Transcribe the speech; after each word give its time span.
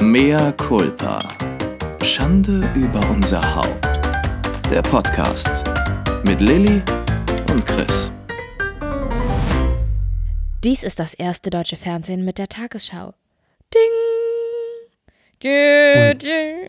Mea 0.00 0.52
culpa. 0.52 1.18
Schande 2.02 2.70
über 2.74 3.00
unser 3.10 3.40
Haupt. 3.56 3.84
Der 4.70 4.82
Podcast 4.82 5.64
mit 6.24 6.40
Lilly 6.40 6.82
und 7.50 7.66
Chris. 7.66 8.10
Dies 10.64 10.82
ist 10.82 10.98
das 10.98 11.14
erste 11.14 11.50
deutsche 11.50 11.76
Fernsehen 11.76 12.24
mit 12.24 12.38
der 12.38 12.48
Tagesschau. 12.48 13.14
Ding! 13.74 13.80
Dü, 15.42 16.10
Und 16.12 16.22
dü, 16.22 16.68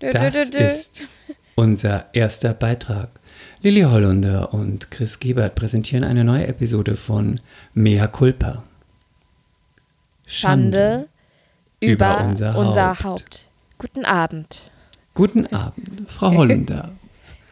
dü, 0.00 0.10
Das 0.12 0.32
dü, 0.34 0.44
dü, 0.44 0.58
dü. 0.58 0.64
ist 0.64 1.02
unser 1.54 2.06
erster 2.12 2.54
Beitrag. 2.54 3.08
Lilly 3.62 3.82
Hollunder 3.82 4.52
und 4.52 4.90
Chris 4.90 5.20
Gebert 5.20 5.54
präsentieren 5.54 6.04
eine 6.04 6.24
neue 6.24 6.46
Episode 6.46 6.96
von 6.96 7.40
Mea 7.74 8.06
Culpa. 8.08 8.62
Schande 10.26 11.08
über, 11.82 11.92
über 12.18 12.24
unser, 12.24 12.56
unser 12.56 12.88
Haupt. 12.90 13.04
Haupt. 13.04 13.48
Guten 13.78 14.04
Abend. 14.04 14.60
Guten 15.14 15.46
Abend, 15.48 16.10
Frau 16.10 16.32
Hollunder. 16.36 16.90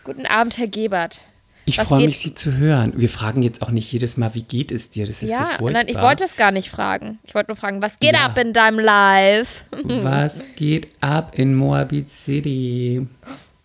Guten 0.05 0.27
Abend, 0.27 0.57
Herr 0.59 0.69
Gebert. 0.69 1.23
Ich 1.67 1.79
freue 1.79 2.07
mich, 2.07 2.19
Sie 2.19 2.35
zu 2.35 2.55
hören. 2.57 2.95
Wir 2.97 3.09
fragen 3.09 3.43
jetzt 3.43 3.63
auch 3.63 3.71
nicht 3.71 3.93
jedes 3.93 4.17
Mal, 4.17 4.35
wie 4.35 4.43
geht 4.43 4.73
es 4.73 4.91
dir? 4.91 5.07
Das 5.07 5.17
ist 5.17 5.21
so 5.21 5.27
ja, 5.27 5.45
furchtbar. 5.45 5.73
nein, 5.73 5.89
ich 5.89 6.01
wollte 6.01 6.25
es 6.25 6.35
gar 6.37 6.51
nicht 6.51 6.71
fragen. 6.71 7.19
Ich 7.23 7.35
wollte 7.35 7.51
nur 7.51 7.57
fragen, 7.57 7.83
was 7.83 7.99
geht 7.99 8.15
Ja. 8.15 8.25
ab 8.25 8.39
in 8.39 8.53
deinem 8.53 8.79
Live? 8.81 9.65
Was 9.85 10.43
geht 10.57 10.89
ab 11.01 11.33
in 11.39 11.55
Moabit 11.55 12.11
City? 12.11 13.07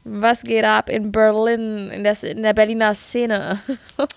Was 0.07 0.43
geht 0.43 0.63
ab 0.63 0.87
in 0.91 1.11
Berlin, 1.11 1.89
in 1.89 2.03
der, 2.03 2.15
in 2.23 2.43
der 2.43 2.53
Berliner 2.53 2.93
Szene? 2.93 3.59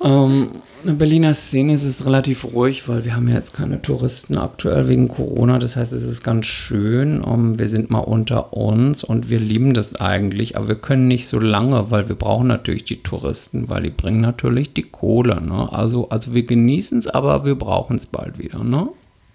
Ähm, 0.04 0.62
in 0.82 0.88
der 0.88 0.94
Berliner 0.94 1.34
Szene 1.34 1.72
ist 1.72 1.84
es 1.84 2.04
relativ 2.04 2.44
ruhig, 2.52 2.88
weil 2.88 3.04
wir 3.04 3.16
haben 3.16 3.28
ja 3.28 3.36
jetzt 3.36 3.54
keine 3.54 3.80
Touristen 3.80 4.36
aktuell 4.36 4.88
wegen 4.88 5.08
Corona. 5.08 5.58
Das 5.58 5.76
heißt, 5.76 5.92
es 5.92 6.04
ist 6.04 6.22
ganz 6.22 6.46
schön. 6.46 7.24
Ähm, 7.26 7.58
wir 7.58 7.68
sind 7.68 7.90
mal 7.90 8.00
unter 8.00 8.52
uns 8.52 9.02
und 9.02 9.30
wir 9.30 9.40
lieben 9.40 9.72
das 9.72 9.96
eigentlich, 9.96 10.56
aber 10.56 10.68
wir 10.68 10.74
können 10.76 11.08
nicht 11.08 11.26
so 11.26 11.38
lange, 11.38 11.90
weil 11.90 12.08
wir 12.08 12.16
brauchen 12.16 12.48
natürlich 12.48 12.84
die 12.84 13.02
Touristen, 13.02 13.68
weil 13.68 13.82
die 13.84 13.90
bringen 13.90 14.20
natürlich 14.20 14.74
die 14.74 14.82
Kohle. 14.82 15.40
Ne? 15.40 15.72
Also, 15.72 16.08
also 16.10 16.34
wir 16.34 16.44
genießen 16.44 16.98
es, 16.98 17.06
aber 17.06 17.44
wir 17.44 17.54
brauchen 17.54 17.96
es 17.96 18.06
bald 18.06 18.38
wieder. 18.38 18.62
Ne? 18.62 18.88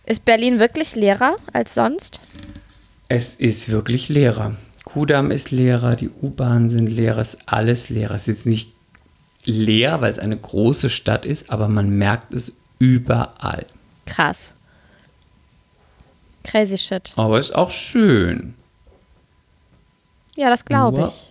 Ist 0.06 0.24
Berlin 0.24 0.60
wirklich 0.60 0.96
leerer 0.96 1.38
als 1.52 1.74
sonst? 1.74 2.20
Es 3.10 3.36
ist 3.36 3.70
wirklich 3.70 4.10
leerer. 4.10 4.54
Kudamm 4.94 5.32
ist 5.32 5.52
leerer, 5.52 5.96
die 5.96 6.10
U-Bahnen 6.10 6.70
sind 6.70 6.88
leer, 6.88 7.18
es 7.18 7.34
ist 7.36 7.42
alles 7.48 7.90
leer. 7.90 8.12
Es 8.12 8.24
ist 8.24 8.28
jetzt 8.28 8.46
nicht 8.46 8.72
leer, 9.46 10.02
weil 10.02 10.12
es 10.12 10.20
eine 10.20 10.38
große 10.38 10.90
Stadt 10.90 11.26
ist, 11.26 11.50
aber 11.52 11.68
man 11.68 11.90
merkt 11.90 12.34
es 12.34 12.54
überall. 12.80 13.66
Krass. 14.06 14.54
Crazy 16.44 16.78
shit. 16.78 17.14
Aber 17.16 17.40
es 17.40 17.50
ist 17.50 17.56
auch 17.56 17.72
schön. 17.72 18.54
Ja, 20.36 20.50
das 20.50 20.66
glaube 20.66 21.10
ich. 21.10 21.30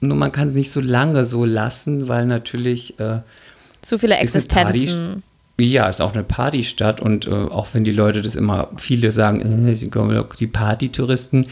Nur 0.00 0.16
man 0.16 0.32
kann 0.32 0.48
es 0.48 0.54
nicht 0.54 0.72
so 0.72 0.80
lange 0.80 1.24
so 1.26 1.44
lassen, 1.44 2.08
weil 2.08 2.26
natürlich, 2.26 2.98
äh, 2.98 3.20
Zu 3.82 3.98
viele 3.98 4.20
Ist 4.22 4.34
eine 4.34 4.44
Party- 4.64 4.78
Existenzen. 4.84 5.22
ja, 5.58 5.88
ist 5.88 6.00
auch 6.00 6.14
eine 6.14 6.24
Partystadt 6.24 7.00
und 7.00 7.26
äh, 7.26 7.30
auch 7.30 7.68
wenn 7.72 7.84
die 7.84 7.92
Leute 7.92 8.22
das 8.22 8.34
immer, 8.36 8.68
viele 8.76 9.12
sagen, 9.12 9.68
äh, 9.68 9.74
sie 9.74 9.90
kommen 9.90 10.14
doch 10.14 10.34
die 10.34 10.46
Partytouristen, 10.48 11.46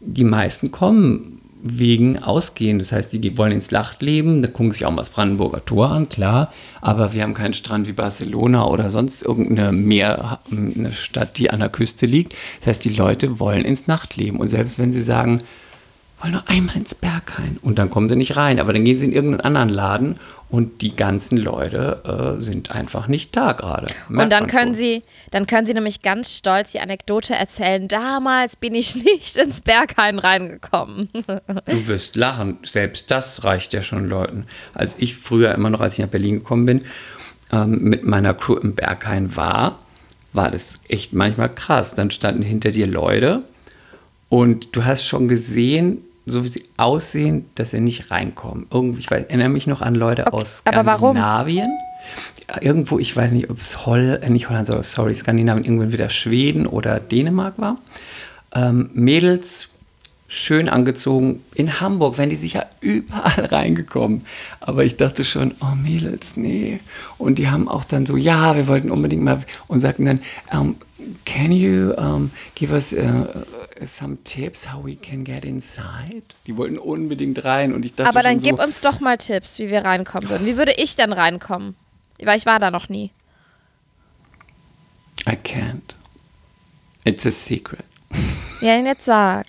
die 0.00 0.24
meisten 0.24 0.70
kommen 0.70 1.40
wegen 1.62 2.22
Ausgehen. 2.22 2.78
Das 2.78 2.92
heißt, 2.92 3.12
die 3.12 3.38
wollen 3.38 3.52
ins 3.52 3.70
Nachtleben, 3.70 4.42
da 4.42 4.48
gucken 4.48 4.72
sich 4.72 4.86
auch 4.86 4.90
mal 4.90 5.02
das 5.02 5.10
Brandenburger 5.10 5.64
Tor 5.64 5.90
an, 5.90 6.08
klar, 6.08 6.50
aber 6.80 7.12
wir 7.12 7.22
haben 7.22 7.34
keinen 7.34 7.54
Strand 7.54 7.86
wie 7.86 7.92
Barcelona 7.92 8.66
oder 8.66 8.90
sonst 8.90 9.22
irgendeine 9.22 9.72
Meer, 9.72 10.40
eine 10.50 10.92
Stadt, 10.92 11.38
die 11.38 11.50
an 11.50 11.60
der 11.60 11.68
Küste 11.68 12.06
liegt. 12.06 12.34
Das 12.60 12.68
heißt, 12.68 12.84
die 12.84 12.94
Leute 12.94 13.38
wollen 13.40 13.64
ins 13.64 13.86
Nachtleben 13.86 14.40
und 14.40 14.48
selbst 14.48 14.78
wenn 14.78 14.92
sie 14.92 15.02
sagen, 15.02 15.42
wollen 16.20 16.32
nur 16.32 16.48
einmal 16.48 16.76
ins 16.76 16.94
Berghain. 16.94 17.58
Und 17.62 17.78
dann 17.78 17.90
kommen 17.90 18.08
sie 18.08 18.16
nicht 18.16 18.36
rein. 18.36 18.60
Aber 18.60 18.72
dann 18.72 18.84
gehen 18.84 18.98
sie 18.98 19.06
in 19.06 19.12
irgendeinen 19.12 19.40
anderen 19.40 19.68
Laden 19.68 20.20
und 20.50 20.82
die 20.82 20.94
ganzen 20.94 21.36
Leute 21.38 22.36
äh, 22.38 22.42
sind 22.42 22.72
einfach 22.72 23.06
nicht 23.06 23.36
da 23.36 23.52
gerade. 23.52 23.86
Und 24.08 24.30
dann 24.30 24.46
können 24.46 24.74
schon. 24.74 24.82
sie, 24.82 25.02
dann 25.30 25.46
können 25.46 25.66
sie 25.66 25.74
nämlich 25.74 26.02
ganz 26.02 26.36
stolz 26.36 26.72
die 26.72 26.80
Anekdote 26.80 27.34
erzählen. 27.34 27.86
Damals 27.86 28.56
bin 28.56 28.74
ich 28.74 28.96
nicht 29.04 29.36
ins 29.36 29.60
Berghain 29.60 30.18
reingekommen. 30.18 31.08
Du 31.66 31.86
wirst 31.86 32.16
lachen. 32.16 32.58
Selbst 32.64 33.10
das 33.10 33.44
reicht 33.44 33.72
ja 33.72 33.82
schon 33.82 34.08
Leuten. 34.08 34.46
Als 34.74 34.94
ich 34.98 35.14
früher 35.14 35.54
immer 35.54 35.70
noch, 35.70 35.80
als 35.80 35.94
ich 35.94 36.00
nach 36.00 36.08
Berlin 36.08 36.40
gekommen 36.40 36.66
bin, 36.66 36.84
ähm, 37.52 37.82
mit 37.82 38.04
meiner 38.04 38.34
Crew 38.34 38.56
im 38.56 38.74
Berghain 38.74 39.36
war, 39.36 39.78
war 40.32 40.50
das 40.50 40.80
echt 40.88 41.12
manchmal 41.12 41.52
krass. 41.52 41.94
Dann 41.94 42.10
standen 42.10 42.42
hinter 42.42 42.72
dir 42.72 42.86
Leute 42.86 43.42
und 44.28 44.74
du 44.74 44.84
hast 44.84 45.04
schon 45.04 45.28
gesehen, 45.28 45.98
so 46.30 46.44
wie 46.44 46.48
sie 46.48 46.64
aussehen, 46.76 47.46
dass 47.54 47.72
sie 47.72 47.80
nicht 47.80 48.10
reinkommen. 48.10 48.66
Irgendwie, 48.70 49.00
ich 49.00 49.10
weiß, 49.10 49.24
erinnere 49.24 49.48
mich 49.48 49.66
noch 49.66 49.80
an 49.80 49.94
Leute 49.94 50.32
aus 50.32 50.62
aber 50.64 50.86
warum? 50.86 51.16
Skandinavien. 51.16 51.70
Irgendwo, 52.60 52.98
ich 52.98 53.14
weiß 53.14 53.30
nicht, 53.32 53.50
ob 53.50 53.58
es 53.58 53.86
Holl, 53.86 54.18
äh, 54.22 54.30
nicht 54.30 54.48
Holland, 54.48 54.66
sondern 54.66 54.84
sorry, 54.84 55.14
Skandinavien, 55.14 55.64
irgendwann 55.64 55.92
wieder 55.92 56.10
Schweden 56.10 56.66
oder 56.66 56.98
Dänemark 56.98 57.58
war. 57.58 57.76
Ähm, 58.54 58.90
Mädels 58.94 59.68
schön 60.30 60.68
angezogen. 60.68 61.42
In 61.54 61.80
Hamburg 61.80 62.16
wären 62.16 62.30
die 62.30 62.36
sicher 62.36 62.66
überall 62.80 63.44
reingekommen. 63.50 64.22
Aber 64.60 64.84
ich 64.84 64.96
dachte 64.96 65.24
schon, 65.24 65.54
oh 65.60 65.74
Mädels, 65.74 66.36
nee. 66.36 66.78
Und 67.18 67.38
die 67.38 67.48
haben 67.48 67.68
auch 67.68 67.84
dann 67.84 68.06
so, 68.06 68.16
ja, 68.16 68.56
wir 68.56 68.68
wollten 68.68 68.90
unbedingt 68.90 69.24
mal 69.24 69.40
und 69.66 69.80
sagten 69.80 70.04
dann, 70.04 70.20
um, 70.52 70.76
can 71.24 71.52
you 71.52 71.94
um, 71.96 72.30
give 72.54 72.72
us 72.72 72.92
uh, 72.92 73.44
some 73.84 74.18
tips 74.24 74.66
how 74.72 74.84
we 74.84 74.96
can 74.96 75.24
get 75.24 75.44
inside? 75.44 76.22
Die 76.46 76.56
wollten 76.56 76.78
unbedingt 76.78 77.44
rein 77.44 77.72
und 77.72 77.84
ich 77.84 77.94
dachte 77.94 78.08
Aber 78.08 78.22
dann 78.22 78.34
schon 78.34 78.40
so, 78.40 78.46
gib 78.46 78.64
uns 78.64 78.80
doch 78.80 79.00
mal 79.00 79.18
Tipps, 79.18 79.58
wie 79.58 79.70
wir 79.70 79.84
reinkommen 79.84 80.28
würden. 80.28 80.46
Wie 80.46 80.56
würde 80.56 80.72
ich 80.76 80.96
dann 80.96 81.12
reinkommen? 81.12 81.76
Weil 82.22 82.38
ich 82.38 82.46
war 82.46 82.58
da 82.58 82.70
noch 82.70 82.88
nie. 82.88 83.10
I 85.26 85.32
can't. 85.32 85.94
It's 87.04 87.26
a 87.26 87.30
secret. 87.30 87.84
Ja, 88.60 88.76
jetzt 88.76 89.06
sag. 89.06 89.46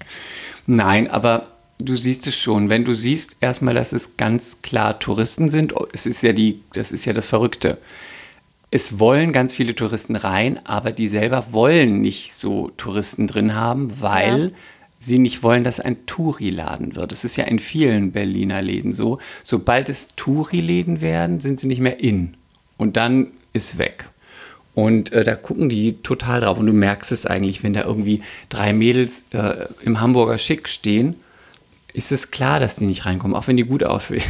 Nein, 0.67 1.11
aber 1.11 1.47
du 1.79 1.97
siehst 1.97 2.27
es 2.27 2.37
schon. 2.37 2.69
Wenn 2.69 2.85
du 2.85 2.93
siehst 2.93 3.35
erstmal, 3.41 3.73
dass 3.73 3.91
es 3.91 4.15
ganz 4.15 4.61
klar 4.61 4.99
Touristen 4.99 5.49
sind, 5.49 5.75
oh, 5.75 5.85
es 5.91 6.05
ist 6.05 6.23
ja 6.23 6.31
die, 6.31 6.61
das 6.71 6.93
ist 6.93 7.03
ja 7.03 7.11
das 7.11 7.25
Verrückte. 7.25 7.77
Es 8.73 8.99
wollen 8.99 9.33
ganz 9.33 9.53
viele 9.53 9.75
Touristen 9.75 10.15
rein, 10.15 10.59
aber 10.65 10.91
die 10.93 11.09
selber 11.09 11.47
wollen 11.51 11.99
nicht 12.01 12.33
so 12.33 12.71
Touristen 12.77 13.27
drin 13.27 13.53
haben, 13.53 13.99
weil 14.01 14.45
Ja. 14.45 14.51
sie 14.99 15.19
nicht 15.19 15.43
wollen, 15.43 15.63
dass 15.65 15.79
ein 15.81 16.05
Touri-Laden 16.05 16.95
wird. 16.95 17.11
Das 17.11 17.25
ist 17.25 17.35
ja 17.35 17.43
in 17.45 17.59
vielen 17.59 18.11
Berliner 18.13 18.61
Läden 18.61 18.93
so. 18.93 19.19
Sobald 19.43 19.89
es 19.89 20.09
Touri-Läden 20.15 21.01
werden, 21.01 21.41
sind 21.41 21.59
sie 21.59 21.67
nicht 21.67 21.81
mehr 21.81 21.99
in. 21.99 22.35
Und 22.77 22.95
dann 22.97 23.27
ist 23.51 23.77
weg. 23.77 24.05
Und 24.73 25.11
äh, 25.11 25.25
da 25.25 25.35
gucken 25.35 25.67
die 25.67 25.97
total 26.01 26.39
drauf. 26.41 26.57
Und 26.57 26.67
du 26.67 26.73
merkst 26.73 27.11
es 27.11 27.25
eigentlich, 27.25 27.63
wenn 27.63 27.73
da 27.73 27.83
irgendwie 27.83 28.21
drei 28.47 28.71
Mädels 28.71 29.23
äh, 29.33 29.65
im 29.83 29.99
Hamburger 29.99 30.37
Schick 30.37 30.69
stehen, 30.69 31.15
ist 31.93 32.13
es 32.13 32.31
klar, 32.31 32.61
dass 32.61 32.75
die 32.77 32.85
nicht 32.85 33.05
reinkommen, 33.05 33.35
auch 33.35 33.47
wenn 33.47 33.57
die 33.57 33.63
gut 33.65 33.83
aussehen. 33.83 34.23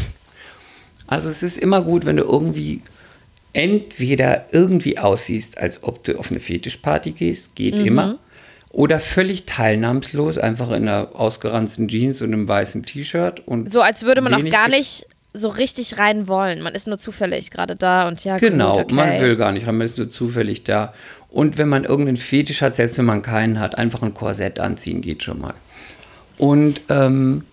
Also 1.06 1.30
es 1.30 1.44
ist 1.44 1.58
immer 1.58 1.82
gut, 1.84 2.06
wenn 2.06 2.18
du 2.18 2.24
irgendwie 2.24 2.82
entweder 3.54 4.46
irgendwie 4.52 4.98
aussiehst, 4.98 5.58
als 5.58 5.84
ob 5.84 6.04
du 6.04 6.18
auf 6.18 6.32
eine 6.32 6.40
Fetischparty 6.40 7.12
gehst, 7.12 7.56
geht 7.56 7.76
immer, 7.76 8.18
oder 8.70 9.00
völlig 9.00 9.46
teilnahmslos, 9.46 10.38
einfach 10.38 10.70
in 10.72 10.88
einer 10.88 11.10
ausgeranzten 11.14 11.88
Jeans 11.88 12.22
und 12.22 12.34
einem 12.34 12.48
weißen 12.48 12.84
T-Shirt 12.84 13.46
und 13.46 13.70
So 13.70 13.82
als 13.82 14.06
würde 14.06 14.22
man 14.22 14.34
auch 14.34 14.50
gar 14.50 14.70
nicht 14.70 15.06
so 15.34 15.50
richtig 15.50 15.98
rein 15.98 16.28
wollen. 16.28 16.62
Man 16.62 16.74
ist 16.74 16.88
nur 16.88 16.98
zufällig 16.98 17.52
gerade 17.52 17.76
da 17.76 18.08
und 18.08 18.24
ja, 18.24 18.38
Genau, 18.38 18.74
gut, 18.74 18.86
okay. 18.86 18.94
man 18.94 19.22
will 19.22 19.36
gar 19.36 19.52
nicht, 19.52 19.66
man 19.66 19.82
ist 19.82 19.98
nur 19.98 20.10
zufällig 20.10 20.64
da. 20.64 20.94
Und 21.30 21.58
wenn 21.58 21.70
man 21.70 21.86
irgendeinen 21.86 22.18
Fetisch 22.18 22.62
hat, 22.62 22.76
selbst 22.76 22.98
wenn 22.98 23.06
man 23.06 23.22
keinen 23.22 23.60
hat, 23.60 23.78
einfach 23.78 24.02
ein 24.02 24.14
Korsett 24.14 24.60
anziehen 24.60 25.02
geht 25.02 25.24
schon 25.24 25.40
mal. 25.40 25.54
Und 26.38 26.82
ähm, 26.90 27.44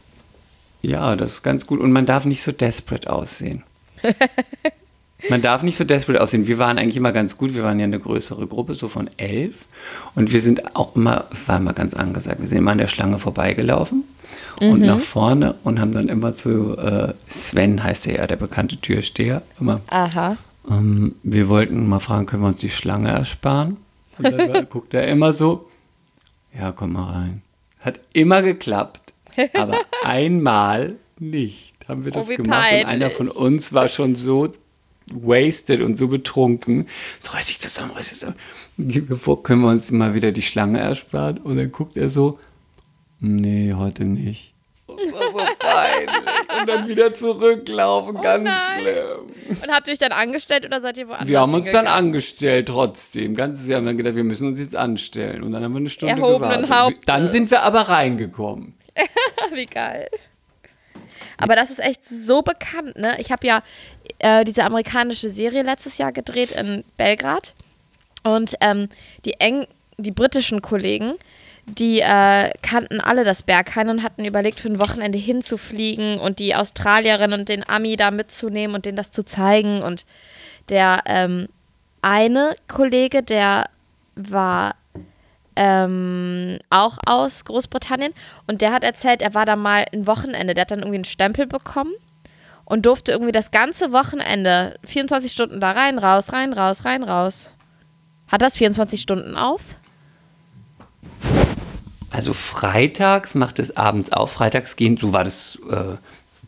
ja, 0.83 1.15
das 1.15 1.35
ist 1.35 1.43
ganz 1.43 1.67
gut. 1.67 1.81
Und 1.81 1.93
man 1.93 2.07
darf 2.07 2.25
nicht 2.25 2.43
so 2.43 2.53
desperate 2.53 3.13
aussehen. 3.13 3.63
man 5.29 5.43
darf 5.43 5.63
nicht 5.63 5.77
so 5.77 5.85
desperate 5.85 6.23
aussehen. 6.23 6.47
Wir 6.47 6.59
waren 6.59 6.79
eigentlich 6.79 6.97
immer 6.97 7.13
ganz 7.13 7.37
gut. 7.37 7.55
Wir 7.55 7.65
waren 7.65 7.79
ja 7.81 7.85
eine 7.85 7.99
größere 7.99 8.47
Gruppe, 8.47 8.75
so 8.75 8.89
von 8.89 9.11
elf. 9.17 9.65
Und 10.15 10.33
wir 10.33 10.41
sind 10.41 10.77
auch 10.77 10.95
immer, 10.95 11.27
es 11.33 11.49
war 11.49 11.57
immer 11.59 11.73
ganz 11.73 11.95
angesagt, 11.95 12.41
wir 12.41 12.47
sind 12.47 12.59
immer 12.59 12.73
an 12.73 12.79
der 12.79 12.89
Schlange 12.89 13.19
vorbeigelaufen 13.19 14.05
und 14.61 14.81
nach 14.81 14.99
vorne 14.99 15.55
und 15.65 15.81
haben 15.81 15.93
dann 15.93 16.09
immer 16.09 16.35
zu 16.35 16.77
äh, 16.77 17.15
Sven, 17.29 17.83
heißt 17.83 18.07
er 18.09 18.17
ja, 18.17 18.27
der 18.27 18.37
bekannte 18.37 18.77
Türsteher, 18.77 19.43
immer 19.61 19.81
Aha. 19.89 20.37
ähm, 20.71 21.15
wir 21.23 21.49
wollten 21.49 21.87
mal 21.89 22.01
fragen, 22.01 22.27
können 22.27 22.43
wir 22.43 22.49
uns 22.49 22.59
die 22.59 22.71
Schlange 22.71 23.11
ersparen? 23.11 23.77
Und 24.19 24.33
dann 24.33 24.69
guckt 24.71 24.95
er 24.95 25.07
immer 25.07 25.33
so, 25.33 25.69
ja, 26.59 26.73
komm 26.73 26.93
mal 26.93 27.13
rein. 27.13 27.43
Hat 27.81 28.01
immer 28.13 28.43
geklappt, 28.43 29.13
aber 29.55 29.79
einmal 30.05 30.97
nicht 31.19 31.75
haben 31.87 32.05
wir 32.05 32.13
das 32.13 32.29
wie 32.29 32.37
gemacht. 32.37 32.73
Und 32.73 32.87
einer 32.87 33.09
peinlich. 33.09 33.13
von 33.15 33.29
uns 33.29 33.73
war 33.73 33.89
schon 33.89 34.15
so 34.15 34.53
wasted 35.13 35.81
und 35.81 35.97
so 35.99 36.09
betrunken. 36.09 36.87
So 37.21 37.33
reiß 37.33 37.47
dich 37.47 37.61
zusammen, 37.61 37.93
reiß 37.93 38.09
dich 38.11 38.19
zusammen. 38.19 38.37
Gib 38.79 39.09
mir 39.11 39.17
vor, 39.17 39.43
können 39.43 39.63
wir 39.63 39.69
uns 39.71 39.91
mal 39.91 40.15
wieder 40.15 40.33
die 40.33 40.43
Schlange 40.43 40.79
ersparen? 40.81 41.39
Und 41.39 41.57
dann 41.57 41.73
guckt 41.73 41.97
er 41.97 42.11
so, 42.11 42.39
Nee, 43.21 43.75
heute 43.75 44.05
nicht. 44.05 44.55
Das 44.87 45.13
war 45.13 45.31
so 45.31 45.39
peinlich. 45.59 46.09
Und 46.61 46.69
dann 46.69 46.89
wieder 46.89 47.15
zurücklaufen, 47.15 48.17
Oh 48.17 48.21
ganz 48.21 48.45
nein. 48.45 48.81
schlimm. 48.81 49.61
Und 49.63 49.69
habt 49.71 49.87
ihr 49.87 49.93
euch 49.93 49.99
dann 49.99 50.13
angestellt 50.13 50.67
oder 50.67 50.81
seid 50.81 50.99
ihr 50.99 51.09
woanders 51.09 51.29
Wir 51.29 51.41
haben 51.41 51.55
uns 51.55 51.71
dann 51.71 51.87
angestellt 51.87 52.69
trotzdem. 52.69 53.35
Ganz, 53.35 53.67
wir 53.67 53.77
haben 53.77 53.87
dann 53.87 53.97
gedacht, 53.97 54.15
wir 54.17 54.25
müssen 54.25 54.49
uns 54.49 54.59
jetzt 54.59 54.77
anstellen. 54.77 55.43
Und 55.43 55.53
dann 55.53 55.63
haben 55.63 55.73
wir 55.73 55.79
eine 55.79 55.91
Stunde 55.91 56.15
Erhobenen 56.15 56.63
gewartet. 56.63 56.71
Hauptes. 56.71 57.05
Dann 57.07 57.31
sind 57.31 57.51
wir 57.51 57.63
aber 57.63 57.83
reingekommen. 57.83 58.75
Wie 59.53 59.67
geil. 59.67 60.09
Aber 61.37 61.55
das 61.55 61.71
ist 61.71 61.81
echt 61.81 62.05
so 62.05 62.43
bekannt, 62.43 62.97
ne? 62.97 63.17
Ich 63.21 63.31
habe 63.31 63.47
ja 63.47 63.63
äh, 64.19 64.45
diese 64.45 64.65
amerikanische 64.65 65.31
Serie 65.31 65.63
letztes 65.63 65.99
Jahr 65.99 66.13
gedreht 66.13 66.53
in 66.53 66.85
Belgrad. 66.97 67.55
Und 68.25 68.55
ähm, 68.61 68.89
die 69.25 69.35
eng, 69.41 69.67
die 69.97 70.11
britischen 70.11 70.63
Kollegen, 70.63 71.15
die 71.67 72.01
äh, 72.01 72.51
kannten 72.63 73.01
alle 73.01 73.25
das 73.25 73.43
Berghain 73.43 73.91
und 73.91 74.03
hatten 74.03 74.25
überlegt, 74.25 74.61
für 74.61 74.69
ein 74.69 74.81
Wochenende 74.81 75.19
hinzufliegen 75.19 76.19
und 76.19 76.39
die 76.39 76.55
Australierin 76.55 77.33
und 77.33 77.49
den 77.49 77.69
Ami 77.69 77.97
da 77.97 78.11
mitzunehmen 78.11 78.75
und 78.75 78.87
denen 78.87 78.97
das 78.97 79.11
zu 79.11 79.25
zeigen. 79.25 79.83
Und 79.83 80.07
der 80.69 81.03
ähm, 81.07 81.49
eine 82.03 82.55
Kollege, 82.69 83.23
der 83.23 83.67
war 84.15 84.75
ähm, 85.57 86.59
auch 86.71 86.99
aus 87.05 87.45
Großbritannien 87.45 88.15
und 88.47 88.63
der 88.63 88.73
hat 88.73 88.85
erzählt, 88.85 89.23
er 89.23 89.35
war 89.35 89.45
da 89.45 89.57
mal 89.57 89.85
ein 89.93 90.07
Wochenende, 90.07 90.55
der 90.55 90.63
hat 90.63 90.71
dann 90.71 90.81
irgendwie 90.81 90.99
einen 90.99 91.05
Stempel 91.05 91.47
bekommen 91.47 91.93
und 92.69 92.85
durfte 92.85 93.13
irgendwie 93.13 93.33
das 93.33 93.51
ganze 93.51 93.93
Wochenende 93.93 94.75
24 94.85 95.33
Stunden 95.33 95.59
da 95.59 95.73
rein, 95.73 95.99
raus, 95.99 96.35
rein, 96.35 96.53
raus, 96.53 96.85
rein, 96.85 97.03
raus. 97.03 97.55
Hat 98.29 98.43
das 98.43 98.57
24 98.57 99.01
Stunden 99.01 99.37
auf? 99.37 99.79
Also 102.11 102.35
freitags 102.35 103.35
macht 103.35 103.59
es 103.59 103.79
abends 103.79 104.13
auf. 104.13 104.33
Freitags 104.33 104.77
gehen, 104.77 104.99
so 104.99 105.15
war 105.15 105.25
das 105.25 105.59
äh, 105.71 105.97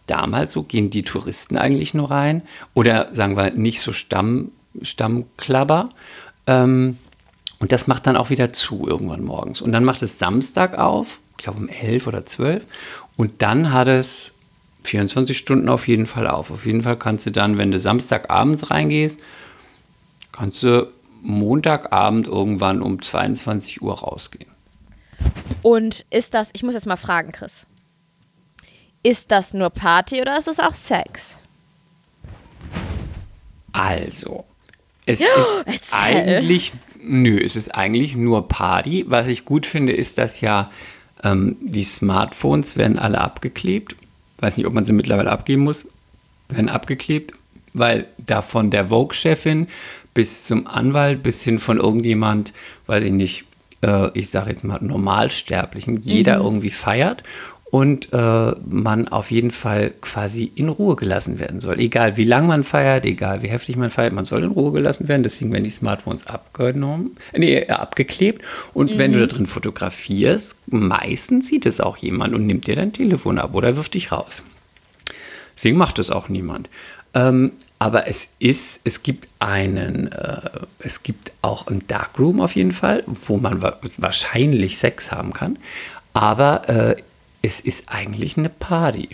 damals 0.07 0.53
so, 0.53 0.63
gehen 0.63 0.91
die 0.91 1.05
Touristen 1.05 1.57
eigentlich 1.57 1.95
nur 1.95 2.11
rein. 2.11 2.43
Oder 2.75 3.09
sagen 3.15 3.39
wir 3.39 3.53
nicht 3.53 3.81
so 3.81 3.95
Stamm, 3.95 4.53
Stammklabber. 4.83 5.89
Ähm, 6.47 6.99
und 7.61 7.73
das 7.73 7.87
macht 7.87 8.07
dann 8.07 8.19
auch 8.19 8.29
wieder 8.29 8.53
zu 8.53 8.87
irgendwann 8.87 9.25
morgens. 9.25 9.63
Und 9.63 9.73
dann 9.73 9.85
macht 9.85 10.03
es 10.03 10.19
Samstag 10.19 10.77
auf, 10.77 11.19
ich 11.39 11.45
glaube 11.45 11.61
um 11.61 11.69
11 11.71 12.07
oder 12.07 12.27
12. 12.27 12.67
Und 13.17 13.41
dann 13.41 13.73
hat 13.73 13.89
es 13.89 14.35
24 14.85 15.37
Stunden 15.37 15.69
auf 15.69 15.89
jeden 15.89 16.07
Fall 16.07 16.27
auf. 16.27 16.51
Auf 16.51 16.67
jeden 16.67 16.83
Fall 16.83 16.97
kannst 16.97 17.27
du 17.27 17.31
dann, 17.31 17.59
wenn 17.59 17.71
du 17.71 17.81
Samstagabends 17.81 18.71
reingehst, 18.71 19.21
kannst 20.33 20.63
du 20.63 20.91
Montagabend 21.23 22.27
irgendwann 22.27 22.83
um 22.83 23.03
22 23.03 23.83
Uhr 23.83 23.99
rausgehen. 23.99 24.51
Und 25.63 26.07
ist 26.11 26.35
das, 26.35 26.51
ich 26.55 26.63
muss 26.63 26.75
jetzt 26.75 26.87
mal 26.87 26.97
fragen, 26.97 27.33
Chris. 27.33 27.67
Ist 29.03 29.31
das 29.31 29.55
nur 29.55 29.71
Party 29.71 30.21
oder 30.21 30.39
ist 30.39 30.49
es 30.49 30.59
auch 30.59 30.75
Sex? 30.75 31.39
Also, 33.73 34.45
es 35.07 35.21
ist 35.21 35.65
erzähl. 35.67 35.99
eigentlich, 35.99 36.73
nö, 37.03 37.41
es 37.43 37.57
ist 37.57 37.75
eigentlich 37.75 38.17
nur 38.17 38.49
Party. 38.49 39.05
Was 39.09 39.27
ich 39.27 39.45
gut 39.45 39.67
finde, 39.67 39.93
ist, 39.93 40.19
dass 40.19 40.41
ja 40.41 40.71
ähm, 41.23 41.57
die 41.61 41.85
Smartphones 41.85 42.77
werden 42.77 42.99
alle 42.99 43.21
abgeklebt. 43.21 43.97
Weiß 44.41 44.57
nicht, 44.57 44.67
ob 44.67 44.73
man 44.73 44.85
sie 44.85 44.93
mittlerweile 44.93 45.31
abgeben 45.31 45.63
muss. 45.63 45.87
Werden 46.49 46.69
abgeklebt, 46.69 47.35
weil 47.73 48.07
da 48.19 48.43
von 48.43 48.71
der 48.71 48.89
Vogue-Chefin 48.89 49.69
bis 50.15 50.45
zum 50.45 50.67
Anwalt, 50.67 51.23
bis 51.23 51.43
hin 51.45 51.59
von 51.59 51.79
irgendjemand, 51.79 52.53
weiß 52.87 53.05
ich 53.05 53.13
nicht, 53.13 53.45
äh, 53.83 54.11
ich 54.19 54.31
sage 54.31 54.51
jetzt 54.51 54.65
mal 54.65 54.79
Normalsterblichen, 54.81 56.01
jeder 56.01 56.39
irgendwie 56.39 56.71
feiert 56.71 57.23
und 57.71 58.13
äh, 58.13 58.53
man 58.69 59.09
auf 59.09 59.31
jeden 59.31 59.53
Fall 59.53 59.93
quasi 60.01 60.51
in 60.57 60.69
Ruhe 60.69 60.97
gelassen 60.97 61.39
werden 61.39 61.61
soll. 61.61 61.79
Egal 61.79 62.17
wie 62.17 62.25
lang 62.25 62.47
man 62.49 62.65
feiert, 62.65 63.05
egal 63.05 63.43
wie 63.43 63.49
heftig 63.49 63.77
man 63.77 63.91
feiert, 63.91 64.13
man 64.13 64.25
soll 64.25 64.43
in 64.43 64.51
Ruhe 64.51 64.73
gelassen 64.73 65.07
werden. 65.07 65.23
Deswegen 65.23 65.53
werden 65.53 65.65
die 65.65 65.71
Smartphones 65.71 66.27
abgenommen, 66.27 67.17
nee, 67.37 67.59
äh, 67.59 67.69
abgeklebt. 67.69 68.43
Und 68.75 68.99
wenn 68.99 69.13
du 69.13 69.21
da 69.21 69.27
drin 69.27 69.47
fotografierst, 69.47 70.59
meistens 70.67 71.47
sieht 71.47 71.65
es 71.65 71.81
auch 71.81 71.97
jemand 71.97 72.35
und 72.35 72.47
nimmt 72.47 72.67
dir 72.67 72.75
dein 72.75 72.93
Telefon 72.93 73.39
ab 73.39 73.55
oder 73.55 73.77
wirft 73.77 73.95
dich 73.95 74.11
raus. 74.11 74.43
Deswegen 75.57 75.77
macht 75.77 75.99
es 76.01 76.11
auch 76.11 76.29
niemand. 76.29 76.69
Ähm, 77.15 77.53
aber 77.79 78.09
es 78.09 78.31
ist, 78.41 78.81
es 78.85 79.03
gibt 79.03 79.29
einen, 79.39 80.11
äh, 80.11 80.41
es 80.81 81.03
gibt 81.03 81.33
auch 81.41 81.69
ein 81.69 81.87
Darkroom 81.87 82.41
auf 82.41 82.57
jeden 82.57 82.73
Fall, 82.73 83.05
wo 83.07 83.37
man 83.37 83.63
wa 83.63 83.79
wahrscheinlich 83.99 84.79
Sex 84.79 85.13
haben 85.13 85.33
kann. 85.33 85.59
Aber 86.13 86.69
äh, 86.69 86.97
es 87.43 87.61
ist 87.61 87.85
eigentlich 87.89 88.37
eine 88.37 88.49
Party. 88.49 89.09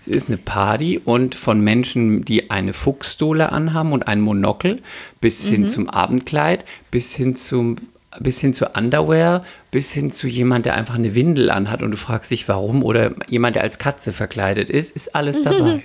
Es 0.00 0.06
ist 0.06 0.28
eine 0.28 0.38
Party 0.38 0.98
und 1.04 1.34
von 1.34 1.60
Menschen, 1.60 2.24
die 2.24 2.50
eine 2.50 2.72
Fuchsdohle 2.72 3.52
anhaben 3.52 3.92
und 3.92 4.08
ein 4.08 4.20
Monokel, 4.20 4.80
bis 5.20 5.46
hin 5.46 5.68
zum 5.68 5.90
Abendkleid, 5.90 6.64
bis 6.90 7.14
hin 7.14 7.36
zum 7.36 7.76
bis 8.18 8.40
hin 8.40 8.54
zu 8.54 8.66
Underwear, 8.66 9.44
bis 9.70 9.92
hin 9.92 10.10
zu 10.10 10.26
jemand, 10.26 10.66
der 10.66 10.74
einfach 10.74 10.96
eine 10.96 11.14
Windel 11.14 11.48
anhat 11.48 11.80
und 11.80 11.92
du 11.92 11.96
fragst 11.96 12.32
dich 12.32 12.48
warum 12.48 12.82
oder 12.82 13.14
jemand, 13.28 13.54
der 13.54 13.62
als 13.62 13.78
Katze 13.78 14.12
verkleidet 14.12 14.68
ist, 14.68 14.96
ist 14.96 15.14
alles 15.14 15.42
dabei. 15.44 15.84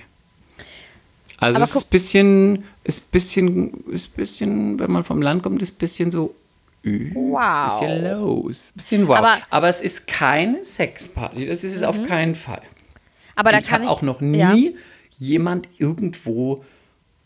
Also 1.38 1.56
Aber 1.56 1.64
es 1.66 1.76
ist 1.76 1.84
ein 1.84 1.90
bisschen, 1.90 2.64
ist 2.82 3.12
bisschen, 3.12 3.84
ist 3.90 4.16
bisschen, 4.16 4.78
wenn 4.80 4.90
man 4.90 5.04
vom 5.04 5.22
Land 5.22 5.42
kommt, 5.42 5.62
ist 5.62 5.74
ein 5.74 5.78
bisschen 5.78 6.10
so, 6.10 6.34
äh, 6.86 7.10
was 7.14 7.74
ist 7.74 7.78
hier 7.80 8.14
los? 8.14 8.72
Bisschen 8.74 9.06
wow. 9.08 9.16
Aber- 9.16 9.38
Aber, 9.50 9.68
es 9.68 9.80
ist 9.80 10.06
keine 10.06 10.64
Sexparty, 10.64 11.46
das 11.46 11.64
ist 11.64 11.76
es 11.76 11.82
auf 11.82 12.06
keinen 12.06 12.34
Fall. 12.34 12.62
Aber 13.34 13.52
da 13.52 13.58
ich 13.58 13.66
kann 13.66 13.82
habe 13.82 13.84
ich 13.84 13.90
auch 13.90 14.02
noch 14.02 14.20
nie 14.20 14.38
Ja. 14.38 14.54
jemand 15.18 15.68
irgendwo 15.78 16.64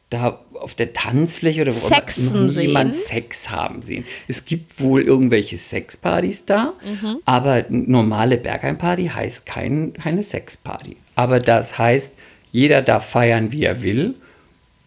da 0.09 0.41
auf 0.55 0.75
der 0.75 0.93
Tanzfläche 0.93 1.63
oder 1.63 1.73
wo 1.81 1.87
Sexen 1.87 2.49
immer 2.51 2.61
jemand. 2.61 2.95
Sex 2.97 3.49
haben 3.51 3.81
sehen. 3.81 4.05
Es 4.27 4.45
gibt 4.45 4.81
wohl 4.81 5.03
irgendwelche 5.03 5.57
Sexpartys 5.57 6.47
da, 6.47 6.73
Mhm. 6.85 7.19
aber 7.27 7.65
normale 7.69 8.37
Bergheimparty 8.37 9.07
heißt 9.15 9.47
kein, 9.47 9.93
keine 9.93 10.25
Sexparty. 10.25 10.97
Aber 11.15 11.39
das 11.39 11.79
heißt, 11.79 12.17
jeder 12.51 12.83
darf 12.83 13.07
feiern, 13.09 13.53
wie 13.53 13.63
er 13.63 13.83
will. 13.83 14.15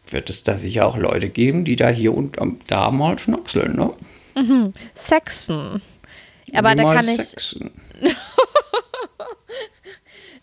Wird 0.09 0.29
es 0.29 0.43
da 0.43 0.57
sicher 0.57 0.85
auch 0.85 0.97
Leute 0.97 1.29
geben, 1.29 1.63
die 1.63 1.77
da 1.77 1.87
hier 1.87 2.13
und 2.17 2.35
da 2.67 2.91
mal 2.91 3.17
schnackseln, 3.17 3.77
ne? 3.77 3.91
Sexen. 4.95 5.81
Aber 6.53 6.71
Die 6.71 6.83
da 6.83 6.93
kann 6.93 7.07
ich, 7.07 7.21
sexen. 7.21 7.71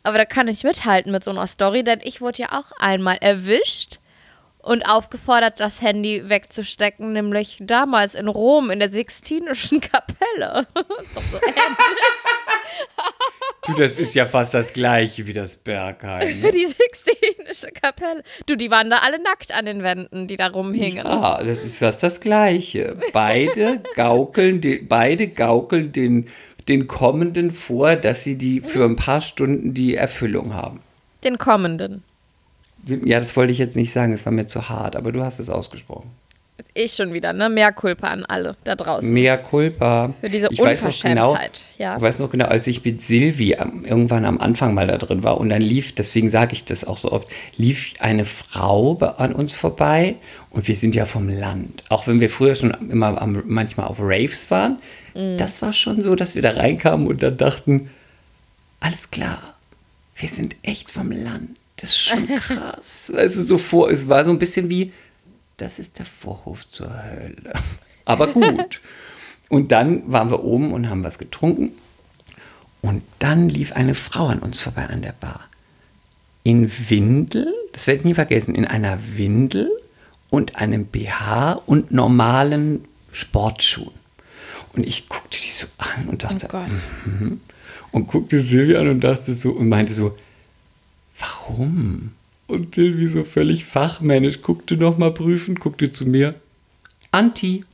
aber 0.02 0.18
da 0.18 0.24
kann 0.24 0.48
ich 0.48 0.64
mithalten 0.64 1.12
mit 1.12 1.24
so 1.24 1.30
einer 1.30 1.46
Story, 1.46 1.84
denn 1.84 2.00
ich 2.02 2.20
wurde 2.20 2.42
ja 2.42 2.58
auch 2.58 2.72
einmal 2.78 3.18
erwischt 3.20 3.98
und 4.58 4.82
aufgefordert, 4.82 5.60
das 5.60 5.80
Handy 5.82 6.28
wegzustecken, 6.28 7.12
nämlich 7.12 7.58
damals 7.60 8.14
in 8.14 8.28
Rom 8.28 8.70
in 8.70 8.78
der 8.78 8.90
Sixtinischen 8.90 9.80
Kapelle. 9.80 10.66
ist 11.00 11.16
doch 11.16 11.22
so 11.22 11.36
ähnlich. 11.38 11.56
Du, 13.66 13.74
das 13.74 13.98
ist 13.98 14.14
ja 14.14 14.24
fast 14.24 14.54
das 14.54 14.72
gleiche 14.72 15.26
wie 15.26 15.32
das 15.34 15.56
Bergheim. 15.56 16.40
Ne? 16.40 16.50
die 16.52 16.66
Sixtinische 16.66 17.68
Kapelle. 17.72 18.22
Du, 18.46 18.56
die 18.56 18.70
waren 18.70 18.88
da 18.88 18.98
alle 18.98 19.22
nackt 19.22 19.52
an 19.52 19.66
den 19.66 19.82
Wänden, 19.82 20.26
die 20.28 20.36
da 20.36 20.48
rumhingen. 20.48 21.04
Ja, 21.04 21.42
das 21.42 21.64
ist 21.64 21.78
fast 21.78 22.02
das 22.02 22.20
Gleiche. 22.20 22.96
Beide 23.12 23.82
gaukeln, 23.96 24.60
die, 24.60 24.78
beide 24.78 25.28
gaukeln 25.28 25.92
den, 25.92 26.28
den 26.68 26.86
Kommenden 26.86 27.50
vor, 27.50 27.96
dass 27.96 28.24
sie 28.24 28.38
die 28.38 28.62
für 28.62 28.84
ein 28.84 28.96
paar 28.96 29.20
Stunden 29.20 29.74
die 29.74 29.94
Erfüllung 29.94 30.54
haben. 30.54 30.80
Den 31.22 31.36
kommenden. 31.36 32.02
Ja, 32.86 33.18
das 33.18 33.36
wollte 33.36 33.52
ich 33.52 33.58
jetzt 33.58 33.76
nicht 33.76 33.92
sagen, 33.92 34.12
das 34.12 34.24
war 34.24 34.32
mir 34.32 34.46
zu 34.46 34.70
hart, 34.70 34.96
aber 34.96 35.12
du 35.12 35.22
hast 35.22 35.38
es 35.38 35.50
ausgesprochen. 35.50 36.10
Ich 36.74 36.94
schon 36.94 37.12
wieder, 37.12 37.32
ne? 37.32 37.48
Mehr 37.48 37.72
Kulpa 37.72 38.08
an 38.08 38.24
alle 38.24 38.56
da 38.64 38.74
draußen. 38.74 39.12
Mea 39.12 39.36
culpa. 39.36 40.12
Für 40.20 40.28
diese 40.30 40.48
ich 40.50 40.58
genau, 40.58 40.70
Unverschämtheit, 40.70 41.62
ja. 41.78 41.96
Ich 41.96 42.02
weiß 42.02 42.18
noch 42.18 42.30
genau, 42.30 42.46
als 42.46 42.66
ich 42.66 42.84
mit 42.84 43.00
Silvi 43.00 43.56
am, 43.56 43.84
irgendwann 43.84 44.24
am 44.24 44.38
Anfang 44.38 44.74
mal 44.74 44.86
da 44.86 44.98
drin 44.98 45.22
war 45.22 45.38
und 45.38 45.48
dann 45.50 45.62
lief, 45.62 45.94
deswegen 45.94 46.30
sage 46.30 46.52
ich 46.54 46.64
das 46.64 46.84
auch 46.84 46.98
so 46.98 47.12
oft, 47.12 47.28
lief 47.56 47.94
eine 48.00 48.24
Frau 48.24 48.96
an 49.16 49.32
uns 49.34 49.54
vorbei 49.54 50.16
und 50.50 50.66
wir 50.68 50.76
sind 50.76 50.94
ja 50.94 51.06
vom 51.06 51.28
Land. 51.28 51.84
Auch 51.88 52.06
wenn 52.06 52.20
wir 52.20 52.30
früher 52.30 52.54
schon 52.54 52.72
immer 52.90 53.20
am, 53.20 53.42
manchmal 53.46 53.86
auf 53.86 53.98
Raves 54.00 54.50
waren, 54.50 54.78
Mhm. 55.14 55.38
das 55.38 55.60
war 55.60 55.72
schon 55.72 56.02
so, 56.02 56.14
dass 56.14 56.36
wir 56.36 56.42
da 56.42 56.50
reinkamen 56.52 57.06
und 57.08 57.22
dann 57.22 57.36
dachten, 57.36 57.90
alles 58.80 59.10
klar, 59.10 59.54
wir 60.16 60.28
sind 60.28 60.54
echt 60.62 60.90
vom 60.90 61.10
Land. 61.10 61.50
Das 61.76 61.90
ist 61.90 61.98
schon 61.98 62.26
krass. 62.38 63.10
es 63.14 63.36
ist 63.36 63.48
so 63.48 63.58
vor, 63.58 63.90
es 63.90 64.08
war 64.08 64.24
so 64.24 64.30
ein 64.30 64.38
bisschen 64.38 64.70
wie, 64.70 64.92
das 65.60 65.78
ist 65.78 65.98
der 65.98 66.06
Vorhof 66.06 66.68
zur 66.68 66.90
Hölle. 66.90 67.52
Aber 68.04 68.26
gut. 68.32 68.80
Und 69.48 69.72
dann 69.72 70.10
waren 70.10 70.30
wir 70.30 70.44
oben 70.44 70.72
und 70.72 70.88
haben 70.88 71.04
was 71.04 71.18
getrunken. 71.18 71.72
Und 72.82 73.02
dann 73.18 73.48
lief 73.48 73.72
eine 73.72 73.94
Frau 73.94 74.28
an 74.28 74.38
uns 74.38 74.58
vorbei 74.58 74.86
an 74.86 75.02
der 75.02 75.12
Bar. 75.12 75.48
In 76.44 76.70
Windel, 76.88 77.52
das 77.72 77.86
werde 77.86 77.98
ich 77.98 78.04
nie 78.04 78.14
vergessen, 78.14 78.54
in 78.54 78.64
einer 78.64 78.98
Windel 79.16 79.70
und 80.30 80.56
einem 80.56 80.86
BH 80.86 81.52
und 81.66 81.90
normalen 81.90 82.84
Sportschuhen. 83.12 83.92
Und 84.72 84.86
ich 84.86 85.08
guckte 85.08 85.36
die 85.38 85.50
so 85.50 85.66
an 85.78 86.08
und 86.08 86.22
dachte, 86.22 86.46
Oh 86.46 86.52
Gott. 86.52 86.70
mhm. 87.04 87.40
und 87.90 88.06
guckte 88.06 88.38
Silvia 88.38 88.80
an 88.80 88.88
und 88.88 89.00
dachte 89.00 89.34
so 89.34 89.50
und 89.50 89.68
meinte 89.68 89.92
so, 89.92 90.16
warum? 91.18 92.12
Und 92.50 92.74
Silvi 92.74 93.06
so 93.08 93.24
völlig 93.24 93.64
fachmännisch 93.64 94.42
guckte 94.42 94.76
nochmal 94.76 95.12
prüfen, 95.12 95.54
guckte 95.54 95.92
zu 95.92 96.06
mir, 96.06 96.34
Anti. 97.12 97.64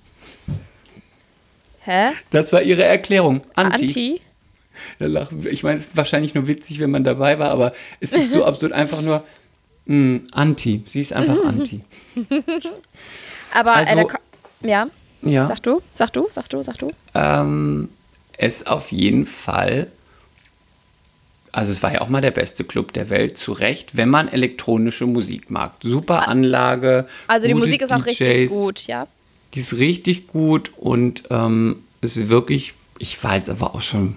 Hä? 1.80 2.10
Das 2.30 2.52
war 2.52 2.62
ihre 2.62 2.84
Erklärung. 2.84 3.42
Anti. 3.54 3.84
Anti? 3.86 4.20
Da 4.98 5.06
lachen. 5.06 5.46
Ich 5.46 5.62
meine, 5.62 5.78
es 5.78 5.88
ist 5.88 5.96
wahrscheinlich 5.96 6.34
nur 6.34 6.46
witzig, 6.46 6.78
wenn 6.80 6.90
man 6.90 7.04
dabei 7.04 7.38
war, 7.38 7.50
aber 7.50 7.72
es 8.00 8.12
ist 8.12 8.32
so 8.32 8.44
absurd. 8.44 8.72
Einfach 8.72 9.00
nur 9.02 9.24
mh, 9.86 10.20
Anti. 10.32 10.82
Sie 10.86 11.00
ist 11.00 11.12
einfach 11.12 11.42
Anti. 11.44 11.80
Aber, 13.54 13.74
Also- 13.74 13.92
äh, 13.92 13.96
da 13.96 14.04
ko- 14.04 14.18
ja, 14.62 14.86
Ja. 15.22 15.46
sag 15.46 15.62
du, 15.62 15.80
sag 15.94 16.12
du, 16.12 16.26
sag 16.30 16.48
du, 16.50 16.62
sag 16.62 16.76
du. 16.78 16.90
Ähm, 17.14 17.88
es 18.36 18.66
auf 18.66 18.92
jeden 18.92 19.24
Fall. 19.26 19.86
Also 21.56 21.72
es 21.72 21.82
war 21.82 21.90
ja 21.90 22.02
auch 22.02 22.10
mal 22.10 22.20
der 22.20 22.32
beste 22.32 22.64
Club 22.64 22.92
der 22.92 23.08
Welt, 23.08 23.38
zu 23.38 23.52
Recht, 23.52 23.96
wenn 23.96 24.10
man 24.10 24.28
elektronische 24.28 25.06
Musik 25.06 25.50
mag. 25.50 25.72
Super 25.82 26.28
Anlage. 26.28 27.06
Also 27.28 27.46
die 27.46 27.54
Musik 27.54 27.80
ist 27.80 27.90
auch 27.94 28.04
richtig 28.04 28.28
DJs. 28.28 28.50
gut, 28.50 28.86
ja. 28.86 29.08
Die 29.54 29.60
ist 29.60 29.78
richtig 29.78 30.26
gut 30.26 30.70
und 30.76 31.22
ähm, 31.30 31.82
es 32.02 32.18
ist 32.18 32.28
wirklich, 32.28 32.74
ich 32.98 33.24
war 33.24 33.36
jetzt 33.36 33.48
aber 33.48 33.74
auch 33.74 33.80
schon, 33.80 34.16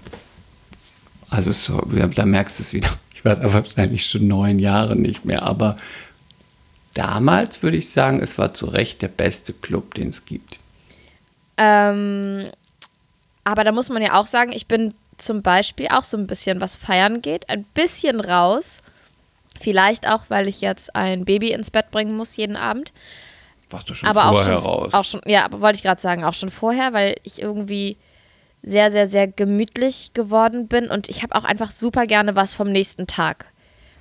also 1.30 1.50
so, 1.50 1.80
da 2.14 2.26
merkst 2.26 2.58
du 2.58 2.62
es 2.62 2.74
wieder, 2.74 2.90
ich 3.14 3.24
war 3.24 3.36
da 3.36 3.50
wahrscheinlich 3.54 4.04
schon 4.04 4.28
neun 4.28 4.58
Jahre 4.58 4.94
nicht 4.94 5.24
mehr, 5.24 5.42
aber 5.42 5.78
damals 6.92 7.62
würde 7.62 7.78
ich 7.78 7.88
sagen, 7.88 8.20
es 8.20 8.36
war 8.36 8.52
zu 8.52 8.66
Recht 8.66 9.00
der 9.00 9.08
beste 9.08 9.54
Club, 9.54 9.94
den 9.94 10.10
es 10.10 10.26
gibt. 10.26 10.58
Ähm, 11.56 12.50
aber 13.44 13.64
da 13.64 13.72
muss 13.72 13.88
man 13.88 14.02
ja 14.02 14.20
auch 14.20 14.26
sagen, 14.26 14.52
ich 14.52 14.66
bin 14.66 14.92
zum 15.22 15.42
Beispiel 15.42 15.88
auch 15.88 16.04
so 16.04 16.16
ein 16.16 16.26
bisschen, 16.26 16.60
was 16.60 16.76
feiern 16.76 17.22
geht, 17.22 17.48
ein 17.48 17.64
bisschen 17.64 18.20
raus. 18.20 18.82
Vielleicht 19.60 20.08
auch, 20.08 20.24
weil 20.28 20.48
ich 20.48 20.60
jetzt 20.60 20.94
ein 20.96 21.24
Baby 21.24 21.52
ins 21.52 21.70
Bett 21.70 21.90
bringen 21.90 22.16
muss 22.16 22.36
jeden 22.36 22.56
Abend. 22.56 22.92
Warst 23.68 23.88
du 23.88 23.94
schon 23.94 24.08
aber 24.08 24.26
auch 24.26 24.38
vorher 24.38 24.56
schon, 24.56 24.64
raus? 24.64 24.94
auch 24.94 25.04
schon, 25.04 25.20
ja, 25.26 25.44
aber 25.44 25.60
wollte 25.60 25.76
ich 25.76 25.82
gerade 25.82 26.00
sagen, 26.00 26.24
auch 26.24 26.34
schon 26.34 26.50
vorher, 26.50 26.92
weil 26.92 27.16
ich 27.22 27.40
irgendwie 27.40 27.96
sehr, 28.62 28.90
sehr, 28.90 29.08
sehr 29.08 29.28
gemütlich 29.28 30.12
geworden 30.12 30.68
bin 30.68 30.90
und 30.90 31.08
ich 31.08 31.22
habe 31.22 31.34
auch 31.34 31.44
einfach 31.44 31.70
super 31.70 32.06
gerne 32.06 32.36
was 32.36 32.54
vom 32.54 32.70
nächsten 32.70 33.06
Tag. 33.06 33.46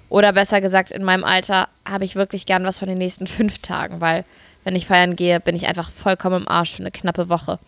Oder 0.10 0.34
besser 0.34 0.60
gesagt, 0.60 0.92
in 0.92 1.04
meinem 1.04 1.24
Alter 1.24 1.70
habe 1.88 2.04
ich 2.04 2.16
wirklich 2.16 2.46
gern 2.46 2.66
was 2.66 2.80
von 2.80 2.88
den 2.88 2.98
nächsten 2.98 3.28
fünf 3.28 3.60
Tagen, 3.60 4.02
weil 4.02 4.26
wenn 4.64 4.76
ich 4.76 4.88
feiern 4.88 5.16
gehe, 5.16 5.40
bin 5.40 5.56
ich 5.56 5.68
einfach 5.68 5.92
vollkommen 5.92 6.42
im 6.42 6.48
Arsch 6.48 6.76
für 6.76 6.84
eine 6.84 6.92
knappe 6.92 7.30
Woche. 7.30 7.60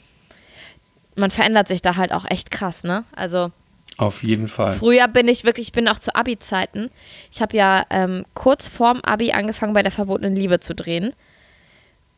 Man 1.16 1.32
verändert 1.32 1.68
sich 1.68 1.82
da 1.82 1.96
halt 1.98 2.14
auch 2.14 2.26
echt 2.30 2.52
krass, 2.52 2.84
ne? 2.84 3.04
Also 3.16 3.52
Auf 3.98 4.24
jeden 4.24 4.48
Fall. 4.48 4.74
Früher 4.74 5.08
bin 5.08 5.28
ich 5.28 5.44
wirklich, 5.44 5.68
ich 5.68 5.74
bin 5.74 5.88
auch 5.88 6.00
zu 6.00 6.16
Abi-Zeiten. 6.16 6.90
Ich 7.32 7.42
habe 7.42 7.56
ja 7.58 7.86
ähm, 7.90 8.26
kurz 8.34 8.68
vorm 8.68 9.02
Abi 9.02 9.32
angefangen, 9.32 9.74
bei 9.74 9.84
der 9.84 9.92
verbotenen 9.92 10.36
Liebe 10.36 10.60
zu 10.60 10.74
drehen. 10.74 11.14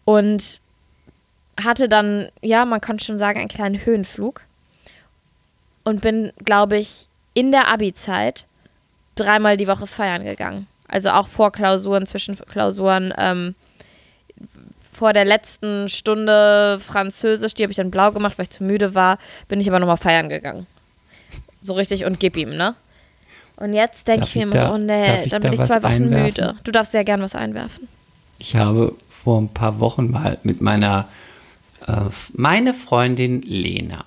Und 0.06 0.62
hatte 1.62 1.88
dann, 1.88 2.30
ja, 2.42 2.66
man 2.66 2.82
kann 2.82 3.00
schon 3.00 3.18
sagen, 3.18 3.40
einen 3.40 3.48
kleinen 3.50 3.84
Höhenflug. 3.84 4.42
Und 5.84 6.02
bin, 6.02 6.32
glaube 6.44 6.78
ich, 6.78 7.08
in 7.34 7.52
der 7.52 7.68
Abi-Zeit 7.68 8.46
dreimal 9.16 9.58
die 9.58 9.68
Woche 9.68 9.88
feiern 9.88 10.24
gegangen. 10.24 10.68
Also 10.88 11.10
auch 11.10 11.28
vor 11.28 11.52
Klausuren, 11.52 12.06
zwischen 12.06 12.38
Klausuren, 12.38 13.14
ähm, 13.18 13.56
vor 14.94 15.14
der 15.14 15.26
letzten 15.26 15.90
Stunde 15.90 16.80
Französisch, 16.86 17.54
die 17.54 17.64
habe 17.64 17.72
ich 17.72 17.78
dann 17.78 17.92
blau 17.92 18.12
gemacht, 18.12 18.38
weil 18.38 18.44
ich 18.44 18.50
zu 18.52 18.64
müde 18.64 18.96
war, 18.96 19.18
bin 19.48 19.60
ich 19.60 19.68
aber 19.70 19.80
nochmal 19.80 19.98
feiern 19.98 20.30
gegangen. 20.30 20.68
So 21.62 21.74
richtig 21.74 22.06
und 22.06 22.20
gib 22.20 22.38
ihm, 22.38 22.56
ne? 22.56 22.76
Und 23.56 23.74
jetzt 23.74 24.08
denke 24.08 24.26
ich 24.26 24.36
mir 24.36 24.44
immer 24.44 24.54
da- 24.56 24.68
so, 24.70 24.74
oh 24.74 24.78
nee, 24.78 25.28
dann 25.28 25.42
da 25.42 25.50
bin 25.50 25.54
ich 25.60 25.66
zwei 25.66 25.82
Wochen 25.84 25.92
einwerfen? 25.92 26.26
müde. 26.26 26.56
Du 26.64 26.72
darfst 26.72 26.92
sehr 26.92 27.04
gern 27.04 27.22
was 27.22 27.36
einwerfen. 27.36 27.88
Ich 28.40 28.56
habe 28.56 28.96
vor 29.10 29.40
ein 29.42 29.50
paar 29.50 29.80
Wochen 29.80 30.12
mal 30.12 30.38
mit 30.44 30.60
meiner, 30.62 31.08
äh, 31.88 31.94
meine 32.34 32.74
Freundin 32.74 33.42
Lena. 33.44 34.06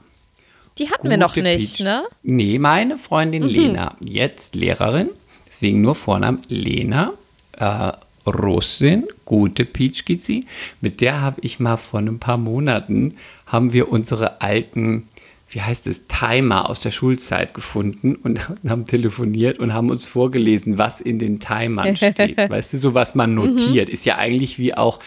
Die 0.79 0.91
hatten 0.91 1.09
wir 1.09 1.17
noch 1.17 1.35
nicht, 1.37 1.77
Peach. 1.79 1.85
ne? 1.85 2.05
Nee, 2.23 2.59
meine 2.59 2.99
Freundin 2.99 3.43
Lena, 3.45 3.95
jetzt 4.01 4.55
Lehrerin, 4.57 5.09
deswegen 5.47 5.81
nur 5.81 5.95
Vornamen 5.95 6.43
Lena, 6.49 7.13
äh, 7.59 7.93
Russin, 8.27 9.05
gute 9.25 9.65
Peach 9.65 10.05
geht 10.05 10.25
sie. 10.25 10.47
Mit 10.81 11.01
der 11.01 11.21
habe 11.21 11.41
ich 11.43 11.61
mal 11.61 11.77
vor 11.77 12.01
ein 12.01 12.19
paar 12.19 12.37
Monaten, 12.39 13.15
haben 13.47 13.73
wir 13.73 13.91
unsere 13.91 14.41
alten, 14.41 15.09
wie 15.49 15.61
heißt 15.63 15.87
es, 15.87 16.09
Timer 16.09 16.69
aus 16.69 16.81
der 16.81 16.91
Schulzeit 16.91 17.55
gefunden 17.55 18.17
und 18.17 18.41
haben 18.69 18.85
telefoniert 18.87 19.59
und 19.59 19.73
haben 19.73 19.91
uns 19.91 20.07
vorgelesen, 20.09 20.77
was 20.79 21.01
in 21.01 21.19
den 21.19 21.39
Timern 21.41 21.97
steht. 21.97 22.37
weißt 22.37 22.73
du, 22.73 22.79
so 22.79 22.95
was 22.95 23.15
man 23.15 23.35
notiert. 23.35 23.89
Ist 23.89 24.05
ja 24.05 24.17
eigentlich 24.17 24.59
wie 24.59 24.75
auch, 24.77 24.99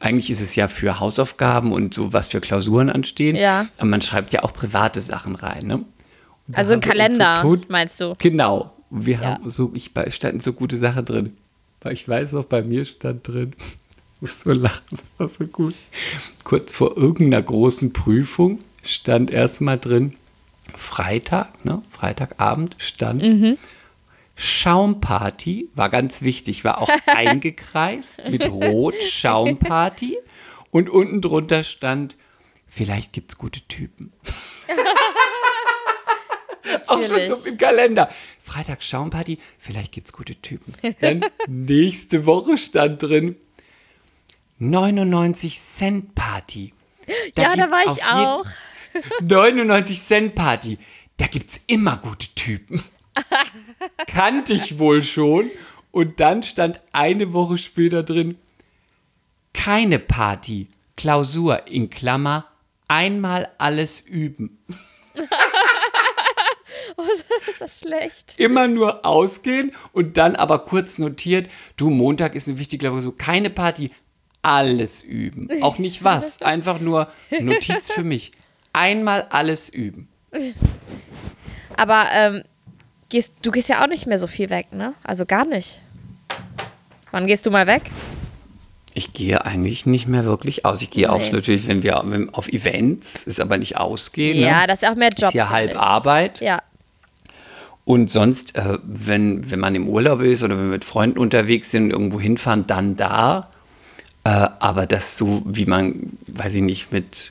eigentlich 0.00 0.30
ist 0.30 0.42
es 0.42 0.54
ja 0.54 0.68
für 0.68 1.00
Hausaufgaben 1.00 1.72
und 1.72 1.94
so, 1.94 2.12
was 2.12 2.28
für 2.28 2.40
Klausuren 2.40 2.90
anstehen. 2.90 3.36
Ja. 3.36 3.66
Aber 3.78 3.86
man 3.88 4.02
schreibt 4.02 4.32
ja 4.32 4.42
auch 4.44 4.52
private 4.52 5.00
Sachen 5.00 5.34
rein, 5.34 5.66
ne? 5.66 5.84
Da 6.48 6.58
Also 6.58 6.74
ein 6.74 6.82
so 6.82 6.88
Kalender, 6.88 7.40
tot- 7.42 7.70
meinst 7.70 7.98
du? 8.00 8.14
Genau. 8.18 8.72
Wir 8.90 9.14
Ja. 9.16 9.22
haben 9.34 9.50
so, 9.50 9.72
ich 9.74 9.92
bei- 9.94 10.10
standen 10.10 10.38
so 10.40 10.52
gute 10.52 10.76
Sachen 10.76 11.04
drin. 11.04 11.36
Ich 11.90 12.08
weiß 12.08 12.32
noch, 12.32 12.44
bei 12.44 12.62
mir 12.62 12.84
stand 12.84 13.26
drin, 13.28 13.54
ich 13.58 14.22
muss 14.22 14.40
so 14.40 14.52
lachen, 14.52 14.82
das 14.90 15.00
war 15.18 15.28
so 15.28 15.44
gut. 15.50 15.74
Kurz 16.44 16.72
vor 16.72 16.96
irgendeiner 16.96 17.42
großen 17.42 17.92
Prüfung 17.92 18.60
stand 18.84 19.30
erstmal 19.30 19.78
drin, 19.78 20.16
Freitag, 20.74 21.64
ne? 21.64 21.82
Freitagabend 21.90 22.76
stand 22.78 23.22
Mhm. 23.22 23.58
Schaumparty, 24.38 25.70
war 25.74 25.88
ganz 25.88 26.20
wichtig, 26.22 26.62
war 26.64 26.82
auch 26.82 26.90
eingekreist 27.06 28.28
mit 28.30 28.44
Rot, 28.50 28.94
Schaumparty. 29.02 30.18
Und 30.70 30.90
unten 30.90 31.22
drunter 31.22 31.64
stand, 31.64 32.16
vielleicht 32.66 33.14
gibt 33.14 33.32
es 33.32 33.38
gute 33.38 33.60
Typen. 33.62 34.12
Auch 36.88 37.02
schon 37.02 37.26
so 37.26 37.48
im 37.48 37.58
Kalender. 37.58 38.08
Freitag 38.40 38.82
Schaumparty, 38.82 39.38
vielleicht 39.58 39.92
gibt's 39.92 40.12
gute 40.12 40.34
Typen. 40.36 40.74
Dann 41.00 41.24
nächste 41.46 42.26
Woche 42.26 42.58
stand 42.58 43.02
drin 43.02 43.36
99 44.58 45.58
Cent 45.58 46.14
Party. 46.14 46.72
ja, 47.36 47.54
da 47.56 47.70
war 47.70 47.92
ich 47.92 48.04
auch. 48.04 48.46
99 49.20 50.00
Cent 50.00 50.34
Party. 50.34 50.78
Da 51.18 51.26
gibt's 51.26 51.62
immer 51.66 51.98
gute 51.98 52.28
Typen. 52.34 52.82
Kannte 54.06 54.52
ich 54.52 54.78
wohl 54.78 55.02
schon. 55.02 55.50
Und 55.90 56.20
dann 56.20 56.42
stand 56.42 56.80
eine 56.92 57.32
Woche 57.32 57.56
später 57.56 58.02
drin, 58.02 58.36
keine 59.54 59.98
Party, 59.98 60.68
Klausur 60.96 61.66
in 61.66 61.88
Klammer, 61.88 62.46
einmal 62.86 63.48
alles 63.56 64.00
üben. 64.00 64.58
Oh, 66.98 67.02
ist 67.50 67.60
das 67.60 67.80
schlecht. 67.80 68.34
immer 68.38 68.68
nur 68.68 69.04
ausgehen 69.04 69.72
und 69.92 70.16
dann 70.16 70.34
aber 70.36 70.60
kurz 70.60 70.98
notiert, 70.98 71.50
du, 71.76 71.90
Montag 71.90 72.34
ist 72.34 72.48
eine 72.48 72.58
wichtige 72.58 72.88
Klausur, 72.88 73.16
keine 73.16 73.50
Party, 73.50 73.90
alles 74.42 75.02
üben. 75.02 75.48
Auch 75.62 75.78
nicht 75.78 76.04
was, 76.04 76.40
einfach 76.42 76.80
nur 76.80 77.08
Notiz 77.40 77.90
für 77.92 78.04
mich. 78.04 78.32
Einmal 78.72 79.26
alles 79.30 79.68
üben. 79.68 80.08
Aber 81.76 82.04
ähm, 82.12 82.42
gehst, 83.08 83.32
du 83.42 83.50
gehst 83.50 83.68
ja 83.68 83.82
auch 83.82 83.88
nicht 83.88 84.06
mehr 84.06 84.18
so 84.18 84.26
viel 84.26 84.50
weg, 84.50 84.72
ne? 84.72 84.94
Also 85.02 85.26
gar 85.26 85.44
nicht. 85.44 85.80
Wann 87.10 87.26
gehst 87.26 87.44
du 87.46 87.50
mal 87.50 87.66
weg? 87.66 87.82
Ich 88.94 89.12
gehe 89.12 89.44
eigentlich 89.44 89.84
nicht 89.84 90.06
mehr 90.06 90.24
wirklich 90.24 90.64
aus. 90.64 90.80
Ich 90.80 90.90
gehe 90.90 91.12
auch 91.12 91.20
Nee. 91.20 91.30
natürlich, 91.32 91.66
wenn 91.68 91.82
wir 91.82 92.02
auf 92.32 92.48
Events, 92.48 93.24
ist 93.24 93.40
aber 93.40 93.58
nicht 93.58 93.76
ausgehen. 93.76 94.38
Ja, 94.38 94.62
ne? 94.62 94.66
das 94.68 94.82
ist 94.82 94.88
auch 94.88 94.94
mehr 94.94 95.10
Job. 95.10 95.28
ist 95.28 95.34
ja 95.34 95.50
halb 95.50 95.72
ich. 95.72 95.76
Arbeit. 95.78 96.40
Ja. 96.40 96.62
Und 97.86 98.10
sonst, 98.10 98.56
äh, 98.56 98.78
wenn, 98.82 99.48
wenn 99.48 99.60
man 99.60 99.76
im 99.76 99.88
Urlaub 99.88 100.20
ist 100.20 100.42
oder 100.42 100.58
wenn 100.58 100.64
wir 100.64 100.72
mit 100.72 100.84
Freunden 100.84 101.20
unterwegs 101.20 101.70
sind 101.70 101.84
und 101.84 101.90
irgendwo 101.92 102.20
hinfahren, 102.20 102.66
dann 102.66 102.96
da. 102.96 103.48
Äh, 104.24 104.48
aber 104.58 104.86
das 104.86 105.16
so, 105.16 105.42
wie 105.46 105.66
man, 105.66 106.18
weiß 106.26 106.54
ich 106.54 106.62
nicht, 106.62 106.90
mit, 106.90 107.30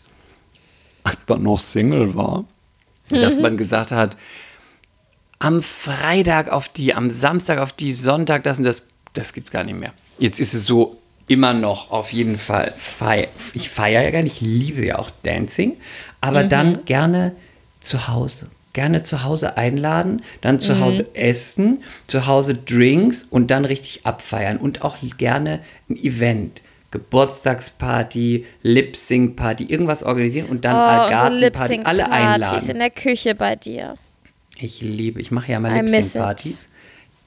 als 1.04 1.28
man 1.28 1.44
noch 1.44 1.60
Single 1.60 2.16
war, 2.16 2.46
dass 3.10 3.38
man 3.38 3.58
gesagt 3.58 3.92
hat, 3.92 4.16
am 5.40 5.62
Freitag 5.62 6.50
auf 6.50 6.70
die, 6.70 6.94
am 6.94 7.10
Samstag 7.10 7.60
auf 7.60 7.74
die, 7.74 7.92
Sonntag 7.92 8.46
das 8.46 8.58
und 8.58 8.64
das, 8.64 8.84
das 9.12 9.34
gibt's 9.34 9.52
gar 9.52 9.66
nicht 9.66 9.78
mehr. 9.78 9.92
Jetzt 10.20 10.40
ist 10.40 10.54
es 10.54 10.66
so 10.66 11.02
immer 11.28 11.54
noch 11.54 11.92
auf 11.92 12.14
jeden 12.14 12.40
Fall, 12.40 12.74
fei 12.78 13.28
ich 13.54 13.70
feiere 13.70 14.04
ja 14.04 14.12
gar 14.12 14.22
nicht, 14.22 14.42
ich 14.42 14.48
liebe 14.48 14.86
ja 14.86 15.00
auch 15.00 15.10
Dancing, 15.24 15.74
aber 16.22 16.46
dann 16.46 16.86
gerne 16.86 17.36
zu 17.82 18.08
Hause. 18.08 18.48
Gerne 18.76 19.04
zu 19.04 19.24
Hause 19.24 19.56
einladen, 19.56 20.22
dann 20.42 20.60
zu 20.60 20.82
Hause 20.82 21.08
essen, 21.14 21.82
zu 22.08 22.28
Hause 22.28 22.56
Drinks 22.56 23.24
und 23.24 23.50
dann 23.50 23.64
richtig 23.64 24.06
abfeiern 24.06 24.58
und 24.58 24.82
auch 24.82 24.98
gerne 25.18 25.62
ein 25.90 25.96
Event. 25.96 26.62
Geburtstagsparty, 26.92 28.46
Lip-Sync-Party, 28.64 29.64
irgendwas 29.64 30.04
organisieren 30.04 30.48
und 30.48 30.66
dann 30.66 30.76
Oh, 30.76 31.10
Gartenparty, 31.10 31.82
alle 31.86 32.02
Lip-Sync-Partys 32.04 32.06
in 32.06 32.12
einladen. 32.12 32.80
der 32.80 32.90
Küche 32.90 33.36
bei 33.36 33.56
dir. 33.56 33.96
Ich 34.60 34.82
liebe, 34.82 35.22
ich 35.22 35.32
mache 35.32 35.54
ja 35.54 35.60
mal 35.62 35.72
Lip-Sync-Partys. 35.86 36.58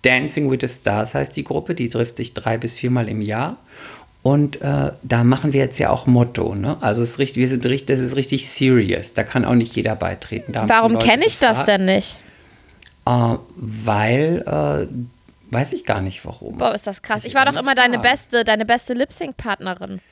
Dancing 0.02 0.50
with 0.50 0.58
the 0.60 0.68
Stars 0.68 1.14
heißt 1.14 1.34
die 1.34 1.44
Gruppe, 1.44 1.74
die 1.74 1.88
trifft 1.88 2.18
sich 2.18 2.34
drei 2.34 2.56
bis 2.58 2.72
viermal 2.74 3.08
im 3.08 3.20
Jahr. 3.22 3.56
Und 4.28 4.60
äh, 4.60 4.92
da 5.02 5.24
machen 5.24 5.54
wir 5.54 5.60
jetzt 5.60 5.78
ja 5.78 5.88
auch 5.88 6.06
Motto, 6.06 6.54
ne? 6.54 6.76
Also 6.82 7.02
es 7.02 7.12
ist 7.12 7.18
richtig, 7.18 7.38
wir 7.38 7.48
sind 7.48 7.64
richtig, 7.64 7.86
das 7.86 8.00
ist 8.00 8.14
richtig 8.14 8.50
serious. 8.50 9.14
Da 9.14 9.24
kann 9.24 9.46
auch 9.46 9.54
nicht 9.54 9.74
jeder 9.74 9.96
beitreten. 9.96 10.52
Da 10.52 10.68
Warum 10.68 10.98
kenne 10.98 11.24
ich 11.24 11.38
das 11.38 11.60
gefragt, 11.60 11.68
denn 11.68 11.86
nicht? 11.86 12.20
Äh, 13.06 13.36
weil, 13.56 14.44
äh, 14.46 15.54
weiß 15.54 15.72
ich 15.72 15.86
gar 15.86 16.02
nicht 16.02 16.26
warum. 16.26 16.58
Boah, 16.58 16.74
ist 16.74 16.86
das 16.86 17.00
krass. 17.00 17.22
Muss 17.22 17.24
Ich 17.24 17.34
war 17.34 17.46
doch 17.46 17.58
immer 17.58 17.74
deine 17.74 18.00
fragen. 18.00 18.10
beste, 18.10 18.44
deine 18.44 18.66
beste 18.66 18.92
Lip-Sync-Partnerin. 18.92 20.02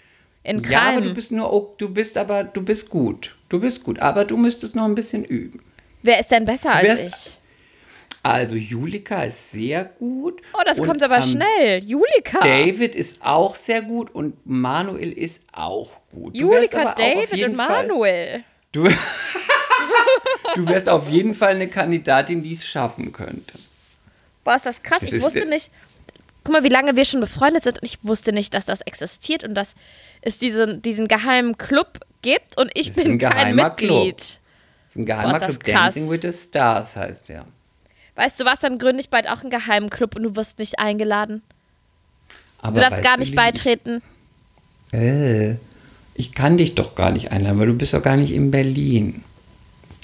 In 0.45 0.63
Ja, 0.65 0.93
aber 0.93 1.03
du 1.03 1.13
bist 1.13 1.31
nur, 1.31 1.53
oh, 1.53 1.75
du 1.77 1.93
bist 1.93 2.17
aber, 2.17 2.45
du 2.45 2.63
bist 2.63 2.89
gut. 2.89 3.37
Du 3.51 3.61
bist 3.61 3.85
gut, 3.85 3.99
aber 3.99 4.25
du 4.25 4.39
müsstest 4.39 4.75
noch 4.75 4.87
ein 4.87 4.95
bisschen 4.95 5.27
üben. 5.27 5.61
Wer 6.03 6.21
ist 6.21 6.31
denn 6.31 6.47
besser 6.47 6.73
als 6.73 7.03
ich? 7.03 7.39
Also 8.33 8.57
Julika 8.57 9.23
ist 9.25 9.53
sehr 9.53 9.85
gut. 9.85 10.43
Oh, 10.53 10.63
das 10.65 10.81
und, 10.81 10.87
kommt 10.87 11.03
aber 11.03 11.19
ähm, 11.19 11.23
schnell. 11.23 11.85
Julika. 11.85 12.41
David 12.41 12.95
ist 12.95 13.25
auch 13.25 13.55
sehr 13.55 13.83
gut 13.83 14.15
und 14.15 14.35
Manuel 14.45 15.13
ist 15.13 15.45
auch 15.53 15.91
gut. 16.13 16.35
Du 16.35 16.41
Julika, 16.41 16.95
David 16.95 17.33
und 17.45 17.57
Fall- 17.57 17.87
Manuel. 17.87 18.45
Du, 18.73 18.89
du 20.55 20.69
wärst 20.69 20.89
auf 20.89 21.09
jeden 21.09 21.35
Fall 21.35 21.55
eine 21.55 21.69
Kandidatin, 21.69 22.43
die 22.43 22.53
es 22.53 22.67
schaffen 22.67 23.13
könnte. 23.13 23.59
Boah, 24.45 24.57
ist 24.57 24.67
das 24.67 24.83
krass. 24.83 25.01
Das 25.01 25.13
ich 25.13 25.23
wusste 25.23 25.47
nicht. 25.47 25.71
Guck 26.45 26.53
mal, 26.53 26.65
wie 26.65 26.69
lange 26.69 26.97
wir 26.97 27.05
schon 27.05 27.21
befreundet 27.21 27.65
sind 27.65 27.81
und 27.81 27.89
ich 27.89 27.99
wusste 28.03 28.33
nicht, 28.33 28.55
dass 28.55 28.67
das 28.67 28.81
existiert 28.83 29.43
und 29.45 29.55
dass 29.55 29.75
es 30.23 30.39
diesen, 30.39 30.81
diesen 30.83 31.09
geheimen 31.09 31.59
Club 31.59 32.01
gibt 32.23 32.59
und 32.59 32.71
ich 32.75 32.93
bin 32.93 33.13
ein 33.13 33.19
kein 33.19 33.31
geheimer 33.31 33.69
Mitglied. 33.71 33.89
Club. 33.89 34.17
Das 34.19 34.89
ist 34.91 34.97
ein 34.97 35.05
geheimer 35.07 35.31
Boah, 35.31 35.37
ist 35.37 35.49
das 35.49 35.59
Club. 35.61 35.75
krass. 35.77 35.95
Dancing 35.95 36.11
with 36.11 36.21
the 36.23 36.33
Stars 36.33 36.97
heißt 36.97 37.29
der. 37.29 37.47
Weißt 38.17 38.41
du 38.41 38.45
was, 38.45 38.59
dann 38.61 38.79
gründe 38.79 39.01
ich 39.01 39.11
bald 39.11 39.29
auch 39.29 39.43
einen 39.43 39.51
geheimen 39.51 39.91
Club 39.91 40.17
und 40.17 40.23
du 40.23 40.37
wirst 40.37 40.59
nicht 40.59 40.79
eingeladen. 40.79 41.43
Aber 42.59 42.77
Du 42.77 42.81
darfst 42.81 43.03
gar 43.03 43.19
nicht 43.19 43.29
Lili, 43.29 43.37
beitreten. 43.37 44.03
Äh, 44.93 45.57
ich 46.15 46.33
kann 46.33 46.57
dich 46.57 46.75
doch 46.75 46.95
gar 46.95 47.11
nicht 47.11 47.31
einladen, 47.31 47.59
weil 47.59 47.67
du 47.67 47.75
bist 47.75 47.93
doch 47.95 48.03
gar 48.03 48.17
nicht 48.17 48.33
in 48.33 48.51
Berlin. 48.51 49.23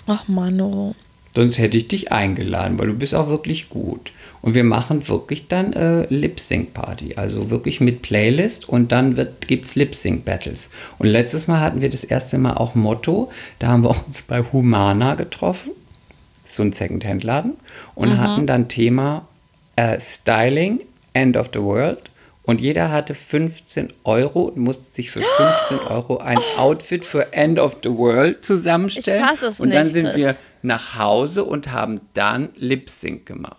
Ach, 0.06 0.28
Mano. 0.28 0.94
Sonst 1.34 1.56
hätte 1.56 1.78
ich 1.78 1.88
dich 1.88 2.12
eingeladen, 2.12 2.78
weil 2.78 2.88
du 2.88 2.94
bist 2.94 3.14
auch 3.14 3.28
wirklich 3.28 3.70
gut. 3.70 4.12
Und 4.42 4.54
wir 4.54 4.64
machen 4.64 5.08
wirklich 5.08 5.48
dann 5.48 5.72
äh, 5.72 6.06
Lip-Sync-Party. 6.12 7.14
Also 7.16 7.48
wirklich 7.48 7.80
mit 7.80 8.02
Playlist 8.02 8.68
und 8.68 8.92
dann 8.92 9.16
gibt 9.46 9.66
es 9.66 9.74
Lip-Sync-Battles. 9.76 10.70
Und 10.98 11.06
letztes 11.06 11.48
Mal 11.48 11.60
hatten 11.60 11.80
wir 11.80 11.88
das 11.88 12.04
erste 12.04 12.36
Mal 12.36 12.54
auch 12.54 12.74
Motto. 12.74 13.30
Da 13.60 13.68
haben 13.68 13.84
wir 13.84 13.90
uns 14.06 14.22
bei 14.22 14.42
Humana 14.42 15.14
getroffen. 15.14 15.70
So 16.54 16.62
ein 16.62 16.72
Second-Hand-Laden. 16.72 17.54
Und 17.94 18.18
hatten 18.18 18.46
dann 18.46 18.68
Thema 18.68 19.26
äh, 19.76 19.98
Styling, 20.00 20.80
End 21.14 21.36
of 21.36 21.50
the 21.52 21.60
World. 21.60 21.98
Und 22.44 22.60
jeder 22.60 22.90
hatte 22.90 23.14
15 23.14 23.92
Euro 24.04 24.42
und 24.42 24.56
musste 24.56 24.84
sich 24.92 25.10
für 25.10 25.22
15 25.22 25.78
Euro 25.88 26.18
ein 26.18 26.38
Outfit 26.58 27.04
für 27.04 27.32
End 27.32 27.58
of 27.58 27.76
the 27.84 27.90
World 27.90 28.44
zusammenstellen. 28.44 29.22
Ich 29.22 29.28
fass 29.30 29.42
es 29.42 29.60
und 29.60 29.70
dann 29.70 29.84
nicht, 29.84 29.92
sind 29.94 30.06
Chris. 30.06 30.16
wir 30.16 30.36
nach 30.62 30.98
Hause 30.98 31.44
und 31.44 31.70
haben 31.70 32.00
dann 32.14 32.50
Lip 32.56 32.90
Sync 32.90 33.26
gemacht. 33.26 33.56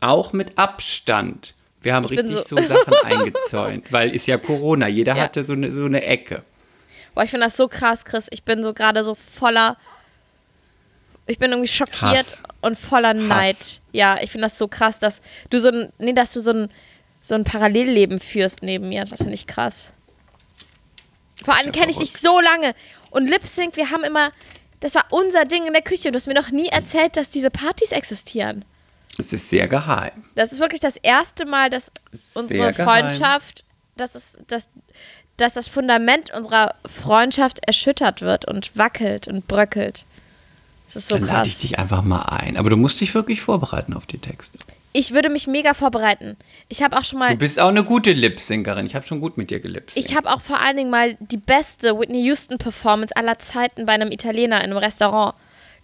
Auch 0.00 0.32
mit 0.32 0.58
Abstand. 0.58 1.54
Wir 1.82 1.94
haben 1.94 2.04
Ich 2.04 2.12
richtig 2.18 2.36
so, 2.48 2.56
so- 2.56 2.62
Sachen 2.62 2.94
eingezäunt, 3.04 3.92
weil 3.92 4.14
ist 4.14 4.26
ja 4.26 4.38
Corona. 4.38 4.88
Jeder 4.88 5.16
Ja. 5.16 5.22
hatte 5.24 5.44
so 5.44 5.52
eine, 5.52 5.70
so 5.70 5.84
eine 5.84 6.02
Ecke. 6.04 6.42
Boah, 7.14 7.24
ich 7.24 7.30
finde 7.30 7.44
das 7.46 7.56
so 7.58 7.68
krass, 7.68 8.04
Chris. 8.06 8.26
Ich 8.32 8.42
bin 8.42 8.62
so 8.62 8.72
gerade 8.72 9.04
so 9.04 9.14
voller. 9.14 9.76
Ich 11.26 11.38
bin 11.38 11.52
irgendwie 11.52 11.68
schockiert 11.68 12.16
Hass. 12.16 12.42
und 12.60 12.78
voller 12.78 13.14
Neid. 13.14 13.80
Ja, 13.92 14.18
ich 14.20 14.30
finde 14.30 14.46
das 14.46 14.58
so 14.58 14.68
krass, 14.68 14.98
dass 14.98 15.20
du 15.50 15.58
so 15.58 15.68
ein, 15.70 15.92
nee, 15.98 16.12
dass 16.12 16.32
du 16.32 16.40
so 16.40 16.52
ein, 16.52 16.68
so 17.22 17.34
ein 17.34 17.44
Parallelleben 17.44 18.20
führst 18.20 18.62
neben 18.62 18.88
mir. 18.90 19.04
Das 19.04 19.18
finde 19.18 19.34
ich 19.34 19.46
krass. 19.46 19.92
Vor 21.42 21.54
allem 21.54 21.66
ja 21.66 21.72
kenne 21.72 21.90
ich 21.90 21.98
dich 21.98 22.12
so 22.12 22.40
lange. 22.40 22.74
Und 23.10 23.26
Lip 23.26 23.46
Sync, 23.46 23.76
wir 23.76 23.90
haben 23.90 24.04
immer, 24.04 24.32
das 24.80 24.94
war 24.94 25.06
unser 25.10 25.46
Ding 25.46 25.66
in 25.66 25.72
der 25.72 25.82
Küche. 25.82 26.12
Du 26.12 26.16
hast 26.16 26.26
mir 26.26 26.34
noch 26.34 26.50
nie 26.50 26.68
erzählt, 26.68 27.16
dass 27.16 27.30
diese 27.30 27.50
Partys 27.50 27.92
existieren. 27.92 28.64
Es 29.18 29.32
ist 29.32 29.48
sehr 29.48 29.68
geheim. 29.68 30.24
Das 30.34 30.52
ist 30.52 30.60
wirklich 30.60 30.80
das 30.80 30.96
erste 30.96 31.46
Mal, 31.46 31.70
dass 31.70 31.90
unsere 32.34 32.72
Sehr 32.72 32.72
geheim. 32.72 33.10
Freundschaft, 33.10 33.64
dass, 33.96 34.14
es, 34.14 34.38
dass, 34.48 34.68
dass 35.36 35.54
das 35.54 35.68
Fundament 35.68 36.34
unserer 36.34 36.74
Freundschaft 36.86 37.60
erschüttert 37.66 38.22
wird 38.22 38.44
und 38.44 38.76
wackelt 38.76 39.28
und 39.28 39.46
bröckelt. 39.46 40.04
Das 40.86 40.96
ist 40.96 41.08
so 41.08 41.16
Dann 41.16 41.26
lade 41.26 41.48
ich 41.48 41.58
dich 41.58 41.78
einfach 41.78 42.02
mal 42.02 42.22
ein. 42.22 42.56
Aber 42.56 42.70
du 42.70 42.76
musst 42.76 43.00
dich 43.00 43.14
wirklich 43.14 43.40
vorbereiten 43.40 43.94
auf 43.94 44.06
die 44.06 44.18
Texte. 44.18 44.58
Ich 44.92 45.12
würde 45.12 45.28
mich 45.28 45.46
mega 45.46 45.74
vorbereiten. 45.74 46.36
Ich 46.68 46.82
habe 46.82 46.96
auch 46.96 47.04
schon 47.04 47.18
mal, 47.18 47.30
Du 47.30 47.38
bist 47.38 47.58
auch 47.58 47.68
eine 47.68 47.82
gute 47.82 48.12
Lip-Syncerin. 48.12 48.86
Ich 48.86 48.94
habe 48.94 49.06
schon 49.06 49.20
gut 49.20 49.36
mit 49.36 49.50
dir 49.50 49.58
gelipsingt. 49.58 50.06
ich 50.06 50.14
habe 50.16 50.32
auch 50.32 50.40
vor 50.40 50.60
allen 50.60 50.76
Dingen 50.76 50.90
mal 50.90 51.16
die 51.18 51.36
beste 51.36 51.98
Whitney 51.98 52.22
Houston 52.26 52.58
Performance 52.58 53.16
aller 53.16 53.38
Zeiten 53.40 53.86
bei 53.86 53.92
einem 53.92 54.12
Italiener 54.12 54.58
in 54.58 54.70
einem 54.70 54.76
Restaurant 54.76 55.34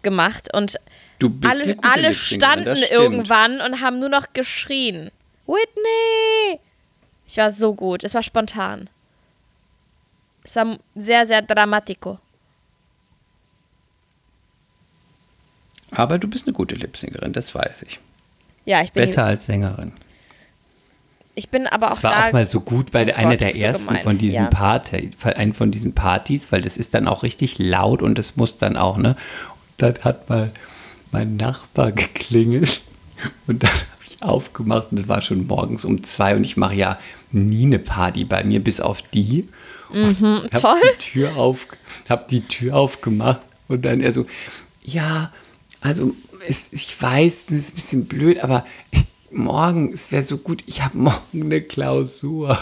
gemacht 0.02 0.48
und 0.54 0.76
alle, 1.44 1.76
alle 1.82 2.14
standen 2.14 2.78
irgendwann 2.90 3.60
und 3.60 3.80
haben 3.80 3.98
nur 3.98 4.08
noch 4.08 4.32
geschrien. 4.32 5.10
Whitney! 5.46 6.60
Ich 7.26 7.36
war 7.36 7.50
so 7.50 7.74
gut. 7.74 8.04
Es 8.04 8.14
war 8.14 8.22
spontan. 8.22 8.88
Es 10.44 10.56
war 10.56 10.78
sehr, 10.94 11.26
sehr 11.26 11.42
dramatico. 11.42 12.18
Aber 15.92 16.18
du 16.18 16.28
bist 16.28 16.46
eine 16.46 16.52
gute 16.54 16.74
Lip-Syncerin, 16.76 17.32
das 17.32 17.54
weiß 17.54 17.82
ich. 17.82 17.98
Ja, 18.64 18.82
ich 18.82 18.92
bin, 18.92 19.04
Besser 19.04 19.24
als 19.24 19.46
Sängerin. 19.46 19.92
ich 21.34 21.48
bin 21.48 21.66
aber 21.66 21.86
auch 21.88 21.90
Das 21.94 22.02
war 22.04 22.12
da. 22.12 22.28
auch 22.28 22.32
mal 22.32 22.48
so 22.48 22.60
gut 22.60 22.92
bei 22.92 23.06
Oh 23.06 23.16
einer 23.16 23.30
Gott, 23.30 23.40
der 23.40 23.54
so 23.54 23.60
ersten 23.62 23.86
gemein. 23.86 24.02
von 24.02 24.18
diesen 24.18 24.34
Ja. 24.44 24.50
Party, 24.50 25.10
einen 25.22 25.54
von 25.54 25.70
diesen 25.70 25.94
Partys, 25.94 26.52
weil 26.52 26.62
das 26.62 26.76
ist 26.76 26.94
dann 26.94 27.08
auch 27.08 27.22
richtig 27.22 27.58
laut 27.58 28.02
und 28.02 28.18
es 28.18 28.36
muss 28.36 28.58
dann 28.58 28.76
auch, 28.76 28.96
ne? 28.98 29.10
Und 29.78 29.82
dann 29.94 30.04
hat 30.04 30.28
mal 30.28 30.50
mein 31.10 31.36
Nachbar 31.36 31.90
geklingelt 31.92 32.82
und 33.46 33.62
dann 33.64 33.70
habe 33.70 34.04
ich 34.06 34.22
aufgemacht 34.22 34.88
und 34.90 35.00
es 35.00 35.08
war 35.08 35.22
schon 35.22 35.46
morgens 35.46 35.84
um 35.84 36.04
zwei 36.04 36.36
und 36.36 36.44
ich 36.44 36.56
mache 36.56 36.74
ja 36.74 36.98
nie 37.32 37.64
eine 37.66 37.78
Party 37.78 38.24
bei 38.24 38.44
mir, 38.44 38.60
bis 38.62 38.80
auf 38.80 39.02
die. 39.02 39.48
Und 39.88 40.06
hab 40.06 40.20
Mhm, 40.20 40.48
toll. 40.60 40.80
Die 40.94 40.98
Tür 40.98 41.36
auf, 41.36 41.66
habe 42.08 42.26
die 42.30 42.42
Tür 42.42 42.76
aufgemacht 42.76 43.40
und 43.66 43.84
dann 43.84 44.00
er 44.00 44.12
so, 44.12 44.26
ja, 44.84 45.32
also 45.80 46.14
es, 46.46 46.72
ich 46.72 47.00
weiß, 47.00 47.46
das 47.46 47.54
ist 47.54 47.72
ein 47.72 47.74
bisschen 47.74 48.06
blöd, 48.06 48.40
aber 48.40 48.66
morgen, 49.30 49.92
es 49.92 50.12
wäre 50.12 50.22
so 50.22 50.38
gut, 50.38 50.62
ich 50.66 50.82
habe 50.82 50.98
morgen 50.98 51.42
eine 51.42 51.60
Klausur. 51.60 52.58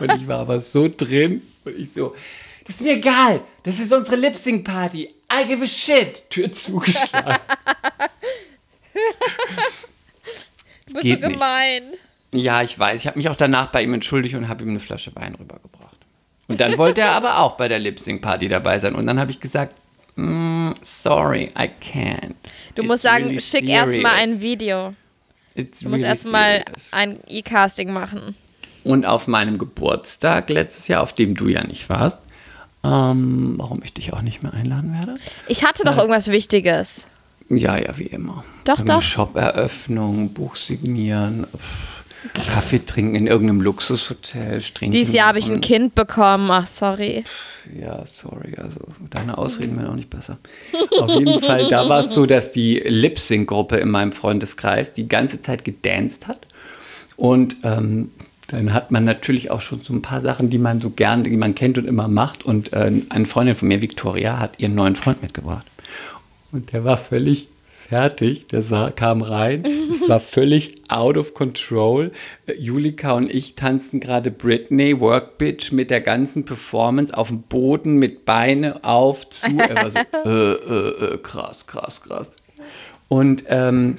Und 0.00 0.12
ich 0.16 0.28
war 0.28 0.40
aber 0.40 0.60
so 0.60 0.88
drin 0.94 1.42
und 1.64 1.78
ich 1.78 1.92
so, 1.92 2.14
das 2.66 2.76
ist 2.76 2.82
mir 2.82 2.94
egal, 2.94 3.40
das 3.62 3.78
ist 3.78 3.92
unsere 3.92 4.16
Lip-Sync-Party. 4.16 5.14
I 5.32 5.46
give 5.48 5.64
a 5.64 5.66
shit. 5.66 6.28
Tür 6.30 6.52
zugeschlagen. 6.52 7.38
du 8.92 9.00
bist 10.84 10.96
so 10.96 11.00
geht 11.00 11.20
nicht. 11.20 11.32
gemein. 11.32 11.82
ja, 12.32 12.62
ich 12.62 12.78
weiß, 12.78 13.00
ich 13.00 13.06
habe 13.06 13.18
mich 13.18 13.28
auch 13.28 13.36
danach 13.36 13.72
bei 13.72 13.82
ihm 13.82 13.94
entschuldigt 13.94 14.34
und 14.34 14.48
habe 14.48 14.62
ihm 14.62 14.70
eine 14.70 14.80
Flasche 14.80 15.14
Wein 15.16 15.34
rübergebracht. 15.34 15.96
Und 16.48 16.60
dann 16.60 16.76
wollte 16.76 17.00
er 17.00 17.12
aber 17.12 17.38
auch 17.38 17.56
bei 17.56 17.68
der 17.68 17.78
Lip-Sync-Party 17.78 18.48
dabei 18.48 18.78
sein. 18.78 18.94
Und 18.94 19.06
dann 19.06 19.18
habe 19.18 19.30
ich 19.30 19.40
gesagt, 19.40 19.74
"Mm, 20.16 20.72
sorry, 20.82 21.50
I 21.58 21.68
can't. 21.80 22.34
Du 22.74 22.82
It's 22.82 22.88
musst 22.88 23.02
sagen, 23.02 23.24
really 23.24 23.40
schick 23.40 23.68
erstmal 23.68 24.16
ein 24.16 24.40
Video. 24.42 24.94
It's 25.54 25.80
Du 25.80 25.88
musst 25.88 26.02
really 26.02 26.08
erstmal 26.08 26.64
ein 26.92 27.18
E-Casting 27.28 27.92
machen. 27.92 28.34
Und 28.84 29.06
auf 29.06 29.28
meinem 29.28 29.58
Geburtstag 29.58 30.50
letztes 30.50 30.88
Jahr, 30.88 31.02
auf 31.02 31.14
dem 31.14 31.34
du 31.34 31.48
ja 31.48 31.64
nicht 31.64 31.88
warst, 31.88 32.18
ähm, 32.84 33.54
warum 33.58 33.80
ich 33.84 33.92
dich 33.94 34.12
auch 34.12 34.22
nicht 34.22 34.42
mehr 34.42 34.52
einladen 34.54 34.92
werde? 34.92 35.18
Ich 35.46 35.64
hatte 35.64 35.84
doch 35.84 35.96
irgendwas 35.98 36.28
Wichtiges. 36.28 37.06
Ja, 37.48 37.76
ja, 37.76 37.96
wie 37.98 38.06
immer. 38.06 38.44
Doch, 38.64 38.80
doch. 38.80 39.02
Shop-Eröffnung, 39.02 40.32
Buch 40.32 40.56
signieren, 40.56 41.46
pff, 41.46 41.91
Kaffee 42.34 42.84
trinken 42.84 43.14
in 43.14 43.26
irgendeinem 43.26 43.60
Luxushotel, 43.60 44.62
Strähnchen 44.62 44.92
Dieses 44.92 45.14
Jahr 45.14 45.28
habe 45.28 45.38
ich 45.38 45.50
ein. 45.50 45.60
Kind 45.60 45.94
bekommen. 45.94 46.50
Ach, 46.50 46.66
sorry. 46.66 47.24
Ja, 47.78 48.04
sorry, 48.06 48.54
also 48.56 48.80
deine 49.10 49.38
Ausreden 49.38 49.76
werden 49.76 49.88
auch 49.90 49.96
nicht 49.96 50.10
besser. 50.10 50.38
Auf 51.00 51.10
jeden 51.10 51.40
Fall, 51.40 51.68
da 51.68 51.88
war 51.88 52.00
es 52.00 52.12
so, 52.14 52.26
dass 52.26 52.52
die 52.52 52.78
Lip-Sync-Gruppe 52.78 53.76
in 53.76 53.90
meinem 53.90 54.12
Freundeskreis 54.12 54.92
die 54.92 55.08
ganze 55.08 55.40
Zeit 55.40 55.64
gedanced 55.64 56.28
hat. 56.28 56.46
Und 57.16 57.56
ähm, 57.64 58.10
dann 58.48 58.72
hat 58.72 58.90
man 58.90 59.04
natürlich 59.04 59.50
auch 59.50 59.60
schon 59.60 59.80
so 59.80 59.92
ein 59.92 60.02
paar 60.02 60.20
Sachen, 60.20 60.50
die 60.50 60.58
man 60.58 60.80
so 60.80 60.90
gern, 60.90 61.24
die 61.24 61.36
man 61.36 61.54
kennt 61.54 61.78
und 61.78 61.86
immer 61.86 62.08
macht. 62.08 62.44
Und 62.44 62.72
äh, 62.72 62.92
eine 63.08 63.26
Freundin 63.26 63.54
von 63.54 63.68
mir, 63.68 63.80
Victoria, 63.80 64.38
hat 64.38 64.58
ihren 64.58 64.74
neuen 64.74 64.96
Freund 64.96 65.22
mitgebracht. 65.22 65.66
Und 66.52 66.72
der 66.72 66.84
war 66.84 66.98
völlig 66.98 67.48
fertig. 67.92 68.46
Der 68.46 68.62
sah, 68.62 68.90
kam 68.90 69.20
rein. 69.20 69.64
es 69.90 70.08
war 70.08 70.18
völlig 70.38 70.76
out 70.88 71.18
of 71.18 71.34
control. 71.34 72.10
Äh, 72.46 72.54
Julika 72.54 73.12
und 73.12 73.30
ich 73.30 73.54
tanzten 73.54 74.00
gerade 74.00 74.30
Britney, 74.30 74.98
Work 74.98 75.36
Bitch, 75.36 75.72
mit 75.72 75.90
der 75.90 76.00
ganzen 76.00 76.46
Performance 76.46 77.14
auf 77.14 77.28
dem 77.28 77.42
Boden 77.42 77.96
mit 77.96 78.24
Beine 78.24 78.82
auf, 78.82 79.28
zu. 79.28 79.58
Er 79.58 79.76
war 79.76 79.90
so, 79.90 79.98
äh, 80.24 80.52
äh, 80.52 81.14
äh, 81.14 81.18
krass, 81.18 81.66
krass, 81.66 82.00
krass. 82.00 82.32
Und 83.08 83.44
ähm, 83.48 83.98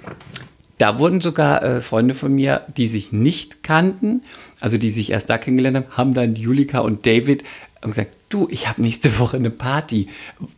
da 0.80 0.98
wurden 0.98 1.22
sogar 1.22 1.62
äh, 1.62 1.80
Freunde 1.80 2.16
von 2.16 2.34
mir, 2.34 2.64
die 2.76 2.88
sich 2.88 3.12
nicht 3.12 3.62
kannten, 3.62 4.24
also 4.60 4.80
die 4.80 4.90
sich 4.90 5.12
erst 5.12 5.30
da 5.30 5.38
kennengelernt 5.38 5.78
haben, 5.78 5.98
haben 5.98 6.14
dann 6.16 6.36
Julika 6.36 6.80
und 6.80 7.06
David 7.06 7.44
gesagt, 7.80 8.12
du, 8.30 8.48
ich 8.50 8.68
habe 8.68 8.82
nächste 8.82 9.20
Woche 9.20 9.38
eine 9.38 9.52
Party. 9.52 10.08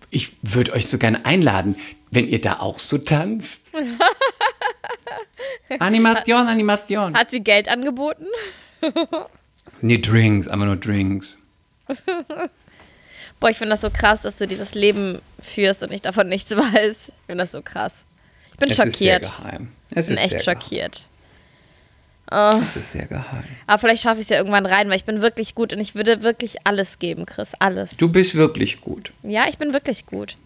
Ich 0.10 0.32
würde 0.42 0.72
euch 0.72 0.88
so 0.88 0.98
gerne 0.98 1.26
einladen, 1.26 1.76
wenn 2.16 2.28
ihr 2.28 2.42
da 2.42 2.60
auch 2.60 2.80
so 2.80 2.98
tanzt. 2.98 3.72
Animation, 5.80 6.48
Animation. 6.48 7.16
Hat 7.16 7.32
sie 7.32 7.42
Geld 7.42 7.68
angeboten? 7.68 8.26
nee, 9.82 9.98
Drinks, 9.98 10.48
einfach 10.48 10.66
nur 10.66 10.78
Drinks. 10.78 11.38
Boah, 13.40 13.50
ich 13.50 13.58
finde 13.58 13.72
das 13.72 13.82
so 13.82 13.90
krass, 13.90 14.22
dass 14.22 14.38
du 14.38 14.48
dieses 14.48 14.74
Leben 14.74 15.22
führst 15.40 15.84
und 15.84 15.92
ich 15.92 16.02
davon 16.02 16.30
nichts 16.30 16.52
weiß. 16.58 17.10
Ich 17.10 17.26
finde 17.28 17.44
das 17.44 17.52
so 17.52 17.62
krass. 17.62 18.06
Ich 18.52 18.58
bin 18.58 18.70
es 18.70 18.78
schockiert. 18.78 19.24
Ist 19.24 19.38
sehr 19.38 19.50
geheim. 19.50 19.72
Es 19.92 20.10
Ich 20.10 20.16
bin 20.16 20.26
ist 20.26 20.34
echt 20.34 20.46
schockiert. 20.46 21.04
Geheim. 22.28 22.64
Es 22.64 22.76
ist 22.76 22.92
sehr 22.92 23.06
geheim. 23.06 23.44
Aber 23.68 23.78
vielleicht 23.78 24.02
schaffe 24.02 24.20
ich 24.20 24.26
es 24.26 24.30
ja 24.30 24.38
irgendwann 24.38 24.66
rein, 24.66 24.90
weil 24.90 24.96
ich 24.96 25.06
bin 25.06 25.22
wirklich 25.22 25.54
gut 25.54 25.74
und 25.74 25.80
ich 25.80 25.94
würde 25.94 26.24
wirklich 26.24 26.56
alles 26.64 26.98
geben, 26.98 27.28
Chris. 27.28 27.54
Alles. 27.60 27.98
Du 27.98 28.10
bist 28.10 28.34
wirklich 28.34 28.82
gut. 28.82 29.12
Ja, 29.22 29.48
ich 29.48 29.60
bin 29.60 29.74
wirklich 29.74 30.08
gut. 30.08 30.38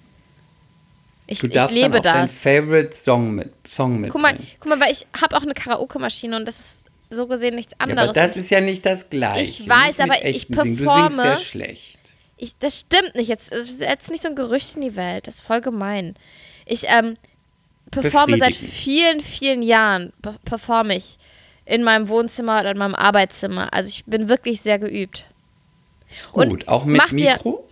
Ich, 1.32 1.40
Du 1.40 1.48
ich 1.48 1.54
darfst 1.54 1.76
lebe 1.76 2.02
dann 2.02 2.18
auch 2.18 2.22
das. 2.24 2.34
Favorite 2.34 2.92
Song 2.96 3.36
mit 3.36 3.52
Song 3.68 4.08
Guck 4.10 4.20
mal, 4.22 4.36
guck 4.60 4.68
mal, 4.70 4.80
weil 4.80 4.92
ich 4.92 5.06
habe 5.22 5.38
auch 5.38 5.44
eine 5.44 5.54
Karaoke-Maschine 5.54 6.36
und 6.36 6.46
das 6.48 6.60
ist 6.60 6.86
so 7.12 7.28
gesehen 7.28 7.54
nichts 7.56 7.74
Ja, 7.74 7.78
anderes. 7.86 8.10
aber 8.10 8.14
das 8.14 8.36
Und 8.36 8.42
ist 8.42 8.50
ja 8.50 8.62
nicht 8.62 8.84
das 8.86 9.10
Gleiche. 9.10 9.44
Ich 9.64 9.70
weiß, 9.70 9.98
mit 9.98 10.02
aber 10.02 10.16
ich 10.26 10.36
echten 10.36 10.54
Singen. 10.56 10.78
Du 10.78 10.84
performe. 10.86 11.10
singst 11.10 11.22
sehr 11.22 11.38
schlecht. 11.38 12.00
ich, 12.38 12.58
das 12.58 12.80
stimmt 12.80 13.14
nicht. 13.16 13.28
Jetzt 13.28 13.50
setzt 13.78 14.10
nicht 14.10 14.24
so 14.24 14.30
ein 14.30 14.36
Gerücht 14.36 14.76
in 14.76 14.82
die 14.82 14.96
Welt. 14.96 15.28
Das 15.28 15.36
ist 15.36 15.42
voll 15.42 15.62
gemein. 15.62 16.16
Ich 16.66 16.86
ähm, 16.90 17.16
performe 17.92 18.38
seit 18.38 18.56
vielen, 18.56 19.20
vielen 19.20 19.62
Jahren. 19.62 20.12
Pe 20.24 20.36
performe 20.46 20.96
ich 20.96 21.18
in 21.66 21.84
meinem 21.84 22.10
Wohnzimmer 22.10 22.60
oder 22.60 22.72
in 22.72 22.78
meinem 22.80 22.96
Arbeitszimmer. 22.96 23.72
Also 23.74 23.90
ich 23.90 24.04
bin 24.06 24.30
wirklich 24.30 24.62
sehr 24.62 24.80
geübt. 24.80 25.26
Und 26.32 26.50
Gut, 26.50 26.68
auch 26.68 26.86
mit 26.86 26.98
mach 26.98 27.10
dir- 27.10 27.34
Mikro? 27.34 27.68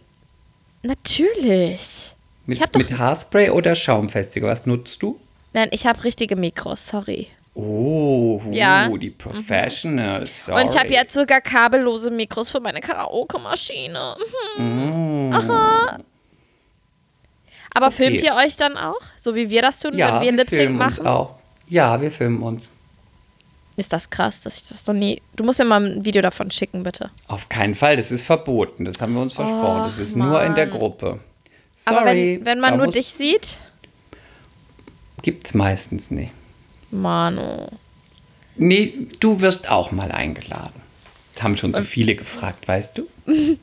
Natürlich. 0.84 2.14
Mit, 2.48 2.60
doch- 2.62 2.80
mit 2.80 2.98
Haarspray 2.98 3.50
oder 3.52 3.76
Schaumfestiger? 3.76 4.48
Was 4.48 4.66
nutzt 4.66 5.04
du? 5.04 5.20
Nein, 5.54 5.70
ich 5.72 5.86
habe 5.86 6.04
richtige 6.04 6.36
Mikros. 6.36 6.88
Sorry. 6.88 7.28
Oh, 7.54 8.40
Ja. 8.52 8.88
die 8.98 9.10
Professionals. 9.10 10.46
Sorry. 10.46 10.62
Und 10.64 10.70
ich 10.70 10.78
habe 10.80 10.90
jetzt 10.90 11.14
sogar 11.14 11.42
kabellose 11.42 12.10
Mikros 12.12 12.52
für 12.52 12.60
meine 12.60 12.80
Karaoke-Maschine. 12.82 14.16
Mhm. 14.58 15.32
Aha. 15.34 16.00
Aber 17.74 17.92
filmt 17.92 18.22
ihr 18.24 18.34
euch 18.36 18.58
dann 18.58 18.78
auch? 18.78 19.00
So 19.18 19.36
wie 19.36 19.50
wir 19.50 19.62
das 19.62 19.80
tun, 19.80 19.96
ja, 19.98 20.22
wenn 20.22 20.22
wir 20.22 20.32
wir 20.32 20.38
Lip 20.38 20.50
Sync 20.50 20.62
filmen 20.62 20.82
uns 20.82 20.98
machen? 20.98 21.08
auch. 21.08 21.36
Ja, 21.68 22.00
wir 22.02 22.12
filmen 22.12 22.42
uns. 22.42 22.64
Ist 23.76 23.94
das 23.94 24.10
krass, 24.10 24.42
dass 24.42 24.58
ich 24.62 24.68
das 24.70 24.88
noch 24.88 24.96
nie. 24.96 25.22
Du 25.36 25.44
musst 25.44 25.60
mir 25.60 25.66
mal 25.66 25.84
ein 25.86 26.04
Video 26.06 26.22
davon 26.22 26.50
schicken, 26.50 26.82
bitte. 26.84 27.12
Auf 27.28 27.48
keinen 27.50 27.76
Fall, 27.76 27.96
das 27.98 28.10
ist 28.12 28.24
verboten. 28.26 28.86
Das 28.86 29.02
haben 29.02 29.14
wir 29.14 29.22
uns 29.22 29.34
versprochen. 29.34 29.84
das 29.88 30.00
ist 30.00 30.16
nur 30.16 30.42
in 30.44 30.56
der 30.56 30.66
Gruppe. 30.68 31.20
Sorry. 31.80 31.96
Aber 31.96 32.06
wenn, 32.08 32.46
wenn 32.46 32.60
man 32.60 32.78
nur 32.78 32.88
dich 32.88 33.08
sieht, 33.08 33.60
Gibt's 35.22 35.54
meistens 35.54 36.10
nicht. 36.10 36.32
Manu. 36.92 37.68
Nee, 38.56 38.94
du 39.20 39.42
wirst 39.42 39.70
auch 39.70 39.92
mal 39.92 40.12
eingeladen. 40.12 40.82
Das 41.34 41.44
haben 41.44 41.58
schon 41.58 41.74
so 41.74 41.84
viele 41.84 42.16
gefragt, 42.16 42.68
weißt 42.68 42.98
du? 42.98 43.08
Und 43.26 43.60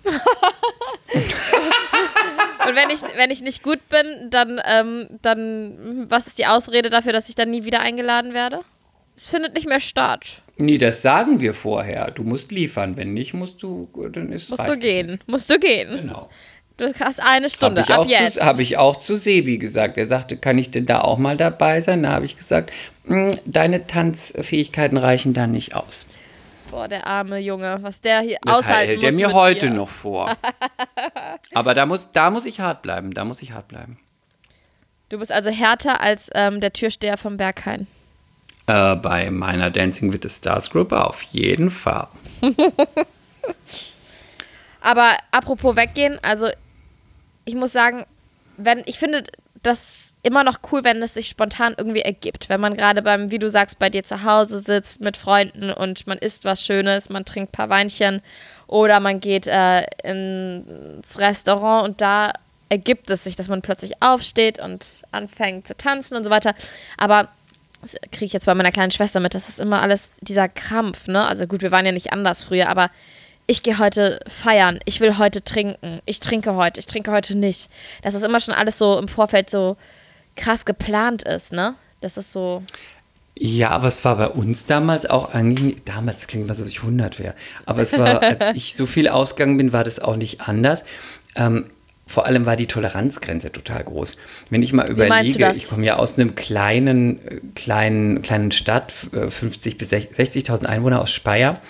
wenn 2.76 2.90
ich, 2.90 3.00
wenn 3.16 3.30
ich 3.30 3.42
nicht 3.42 3.62
gut 3.62 3.80
bin, 3.88 4.30
dann, 4.30 4.60
ähm, 4.64 5.08
dann, 5.22 6.06
was 6.08 6.26
ist 6.26 6.38
die 6.38 6.46
Ausrede 6.46 6.90
dafür, 6.90 7.12
dass 7.12 7.28
ich 7.28 7.34
dann 7.34 7.50
nie 7.50 7.64
wieder 7.64 7.80
eingeladen 7.80 8.34
werde? 8.34 8.60
Es 9.16 9.30
findet 9.30 9.54
nicht 9.54 9.68
mehr 9.68 9.80
statt. 9.80 10.42
Nee, 10.56 10.78
das 10.78 11.02
sagen 11.02 11.40
wir 11.40 11.54
vorher. 11.54 12.10
Du 12.10 12.22
musst 12.22 12.52
liefern. 12.52 12.96
Wenn 12.96 13.14
nicht, 13.14 13.34
musst 13.34 13.62
du, 13.62 13.88
dann 14.12 14.32
ist 14.32 14.50
Musst 14.50 14.60
reicht 14.60 14.70
du 14.70 14.74
es 14.74 14.80
gehen. 14.80 15.20
Musst 15.26 15.50
du 15.50 15.58
gehen. 15.58 15.90
nicht. 15.90 16.00
Genau. 16.02 16.30
Du 16.76 16.92
hast 16.98 17.20
eine 17.22 17.50
Stunde 17.50 17.82
Habe 17.82 17.90
ich, 17.90 17.94
ab 17.94 18.00
auch 18.00 18.24
jetzt. 18.24 18.34
zu- 18.34 18.44
hab 18.44 18.58
ich 18.58 18.76
auch 18.78 18.98
zu 18.98 19.16
Sebi 19.16 19.58
gesagt. 19.58 19.96
Er 19.96 20.06
sagte, 20.06 20.36
kann 20.36 20.58
ich 20.58 20.70
denn 20.72 20.86
da 20.86 21.02
auch 21.02 21.18
mal 21.18 21.36
dabei 21.36 21.80
sein? 21.80 22.02
Da 22.02 22.10
habe 22.12 22.24
ich 22.24 22.36
gesagt, 22.36 22.72
"Mm, 23.04 23.30
deine 23.44 23.86
Tanzfähigkeiten 23.86 24.96
reichen 24.98 25.34
da 25.34 25.46
nicht 25.46 25.74
aus. 25.76 26.06
Boah, 26.72 26.88
der 26.88 27.06
arme 27.06 27.38
Junge, 27.38 27.78
was 27.82 28.00
der 28.00 28.20
hier 28.22 28.38
Das 28.42 28.58
aushalten 28.58 28.86
hält 28.88 29.02
muss 29.02 29.12
er 29.12 29.12
mir 29.28 29.32
heute 29.32 29.68
dir. 29.68 29.74
noch 29.74 29.88
vor. 29.88 30.36
Aber 31.54 31.74
da 31.74 31.86
muss, 31.86 32.10
da 32.10 32.30
muss 32.30 32.44
ich 32.46 32.58
hart 32.58 32.82
bleiben. 32.82 33.12
Da 33.14 33.24
muss 33.24 33.40
ich 33.42 33.52
hart 33.52 33.68
bleiben. 33.68 33.98
Du 35.10 35.18
bist 35.20 35.30
also 35.30 35.50
härter 35.50 36.00
als 36.00 36.28
ähm, 36.34 36.58
der 36.60 36.72
Türsteher 36.72 37.16
vom 37.18 37.36
Berghain. 37.36 37.86
Äh, 38.66 38.96
bei 38.96 39.30
meiner 39.30 39.70
Dancing 39.70 40.12
with 40.12 40.20
the 40.24 40.30
Stars 40.30 40.70
Gruppe 40.70 41.06
auf 41.06 41.22
jeden 41.22 41.70
Fall. 41.70 42.08
Aber 44.80 45.16
apropos 45.30 45.76
weggehen, 45.76 46.18
also 46.22 46.48
ich 47.44 47.54
muss 47.54 47.72
sagen, 47.72 48.06
wenn 48.56 48.82
ich 48.86 48.98
finde 48.98 49.24
das 49.62 50.14
immer 50.22 50.44
noch 50.44 50.58
cool, 50.70 50.84
wenn 50.84 51.02
es 51.02 51.14
sich 51.14 51.28
spontan 51.28 51.74
irgendwie 51.76 52.02
ergibt. 52.02 52.48
Wenn 52.48 52.60
man 52.60 52.76
gerade 52.76 53.02
beim, 53.02 53.30
wie 53.30 53.38
du 53.38 53.48
sagst, 53.48 53.78
bei 53.78 53.90
dir 53.90 54.02
zu 54.02 54.22
Hause 54.24 54.58
sitzt 54.60 55.00
mit 55.00 55.16
Freunden 55.16 55.70
und 55.70 56.06
man 56.06 56.18
isst 56.18 56.44
was 56.44 56.64
Schönes, 56.64 57.08
man 57.08 57.24
trinkt 57.24 57.50
ein 57.50 57.56
paar 57.56 57.70
Weinchen 57.70 58.22
oder 58.66 59.00
man 59.00 59.20
geht 59.20 59.46
äh, 59.46 59.84
ins 60.02 61.18
Restaurant 61.18 61.88
und 61.88 62.00
da 62.00 62.32
ergibt 62.68 63.10
es 63.10 63.24
sich, 63.24 63.36
dass 63.36 63.48
man 63.48 63.62
plötzlich 63.62 64.02
aufsteht 64.02 64.58
und 64.58 64.84
anfängt 65.12 65.66
zu 65.66 65.76
tanzen 65.76 66.16
und 66.16 66.24
so 66.24 66.30
weiter. 66.30 66.54
Aber 66.96 67.28
das 67.82 67.94
kriege 68.12 68.26
ich 68.26 68.32
jetzt 68.32 68.46
bei 68.46 68.54
meiner 68.54 68.72
kleinen 68.72 68.90
Schwester 68.90 69.20
mit, 69.20 69.34
das 69.34 69.48
ist 69.48 69.60
immer 69.60 69.82
alles 69.82 70.10
dieser 70.20 70.48
Krampf, 70.48 71.06
ne? 71.06 71.26
Also 71.26 71.46
gut, 71.46 71.62
wir 71.62 71.70
waren 71.70 71.84
ja 71.84 71.92
nicht 71.92 72.12
anders 72.12 72.42
früher, 72.42 72.68
aber 72.68 72.90
ich 73.46 73.62
gehe 73.62 73.78
heute 73.78 74.20
feiern, 74.28 74.80
ich 74.86 75.00
will 75.00 75.18
heute 75.18 75.42
trinken, 75.44 76.00
ich 76.06 76.20
trinke 76.20 76.54
heute, 76.54 76.80
ich 76.80 76.86
trinke 76.86 77.12
heute 77.12 77.36
nicht. 77.36 77.68
Dass 78.02 78.14
das 78.14 78.22
immer 78.22 78.40
schon 78.40 78.54
alles 78.54 78.78
so 78.78 78.98
im 78.98 79.08
Vorfeld 79.08 79.50
so 79.50 79.76
krass 80.36 80.64
geplant 80.64 81.22
ist, 81.22 81.52
ne? 81.52 81.74
Das 82.00 82.16
ist 82.16 82.32
so. 82.32 82.62
Ja, 83.36 83.70
aber 83.70 83.88
es 83.88 84.04
war 84.04 84.16
bei 84.16 84.28
uns 84.28 84.64
damals 84.66 85.06
auch 85.06 85.34
eigentlich, 85.34 85.64
nicht- 85.76 85.88
damals 85.88 86.26
klingt 86.26 86.46
mal 86.46 86.54
so, 86.54 86.62
als 86.62 86.70
ich 86.72 86.78
100 86.80 87.18
wäre, 87.18 87.34
aber 87.66 87.82
es 87.82 87.96
war, 87.98 88.22
als 88.22 88.46
ich 88.54 88.76
so 88.76 88.86
viel 88.86 89.08
ausgegangen 89.08 89.56
bin, 89.56 89.72
war 89.72 89.84
das 89.84 89.98
auch 90.00 90.16
nicht 90.16 90.40
anders. 90.42 90.84
Ähm, 91.34 91.66
vor 92.06 92.26
allem 92.26 92.44
war 92.44 92.56
die 92.56 92.66
Toleranzgrenze 92.66 93.50
total 93.50 93.82
groß. 93.82 94.16
Wenn 94.50 94.62
ich 94.62 94.72
mal 94.72 94.88
überlege, 94.90 95.52
ich 95.56 95.68
komme 95.68 95.86
ja 95.86 95.96
aus 95.96 96.18
einem 96.18 96.34
kleinen, 96.34 97.18
äh, 97.26 97.40
kleinen, 97.54 98.20
kleinen 98.22 98.52
Stadt, 98.52 98.92
äh, 99.12 99.30
50 99.30 99.78
bis 99.78 99.90
60.000 99.90 100.66
Einwohner 100.66 101.00
aus 101.00 101.10
Speyer, 101.10 101.60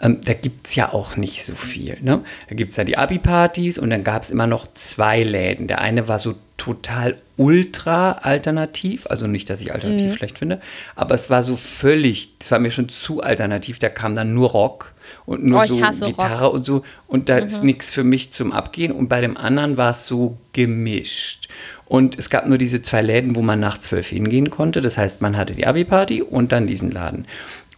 ähm, 0.00 0.20
da 0.24 0.32
gibt 0.32 0.66
es 0.66 0.76
ja 0.76 0.92
auch 0.92 1.16
nicht 1.16 1.44
so 1.44 1.54
viel. 1.54 1.98
Ne? 2.00 2.22
Da 2.48 2.54
gibt 2.54 2.70
es 2.70 2.76
ja 2.76 2.84
die 2.84 2.96
Abi-Partys 2.96 3.78
und 3.78 3.90
dann 3.90 4.02
gab 4.02 4.22
es 4.22 4.30
immer 4.30 4.46
noch 4.46 4.66
zwei 4.72 5.22
Läden. 5.22 5.66
Der 5.66 5.80
eine 5.80 6.08
war 6.08 6.18
so 6.18 6.34
total 6.56 7.18
ultra 7.36 8.12
alternativ, 8.12 9.06
also 9.08 9.26
nicht, 9.26 9.50
dass 9.50 9.60
ich 9.60 9.72
alternativ 9.72 10.14
schlecht 10.14 10.38
finde, 10.38 10.60
aber 10.94 11.14
es 11.14 11.28
war 11.28 11.42
so 11.42 11.56
völlig, 11.56 12.34
es 12.40 12.50
war 12.52 12.60
mir 12.60 12.70
schon 12.70 12.88
zu 12.88 13.20
alternativ, 13.20 13.80
da 13.80 13.88
kam 13.88 14.14
dann 14.14 14.32
nur 14.32 14.50
Rock 14.50 14.91
und 15.26 15.44
nur 15.44 15.62
Oh, 15.62 15.92
so 15.92 16.06
Gitarre 16.06 16.50
und 16.50 16.64
so 16.64 16.84
und 17.06 17.28
da 17.28 17.38
ist 17.38 17.64
nichts 17.64 17.90
für 17.90 18.04
mich 18.04 18.32
zum 18.32 18.52
Abgehen 18.52 18.92
und 18.92 19.08
bei 19.08 19.20
dem 19.20 19.36
anderen 19.36 19.76
war 19.76 19.90
es 19.90 20.06
so 20.06 20.38
gemischt. 20.52 21.48
Und 21.86 22.18
es 22.18 22.30
gab 22.30 22.46
nur 22.46 22.56
diese 22.56 22.80
zwei 22.80 23.02
Läden, 23.02 23.36
wo 23.36 23.42
man 23.42 23.60
nach 23.60 23.78
zwölf 23.78 24.08
hingehen 24.08 24.48
konnte. 24.48 24.80
Das 24.80 24.96
heißt, 24.96 25.20
man 25.20 25.36
hatte 25.36 25.54
die 25.54 25.66
Abi-Party 25.66 26.22
und 26.22 26.50
dann 26.50 26.66
diesen 26.66 26.90
Laden. 26.90 27.26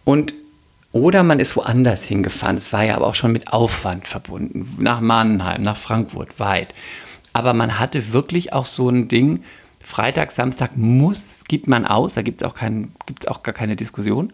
Und 0.05 0.35
oder 0.93 1.25
man 1.25 1.41
ist 1.41 1.57
woanders 1.57 2.05
hingefahren. 2.05 2.57
Es 2.57 2.73
war 2.73 2.85
ja 2.85 2.95
aber 2.95 3.09
auch 3.09 3.17
schon 3.17 3.33
mit 3.33 3.53
Aufwand 3.53 4.07
verbunden. 4.07 4.77
Nach 4.79 5.01
Mannheim, 5.01 5.63
nach 5.63 5.77
Frankfurt, 5.77 6.39
weit. 6.39 6.73
Aber 7.33 7.53
man 7.53 7.81
hatte 7.81 8.13
wirklich 8.13 8.53
auch 8.53 8.67
so 8.67 8.89
ein 8.89 9.09
Ding, 9.09 9.43
Freitag, 9.81 10.31
Samstag 10.31 10.77
muss, 10.77 11.43
gibt 11.49 11.67
man 11.67 11.85
aus, 11.85 12.15
da 12.15 12.23
gibt 12.23 12.41
es 12.41 12.49
auch, 12.49 12.55
kein, 12.55 12.93
gibt's 13.07 13.27
auch 13.27 13.43
gar 13.43 13.53
keine 13.53 13.75
Diskussion. 13.75 14.33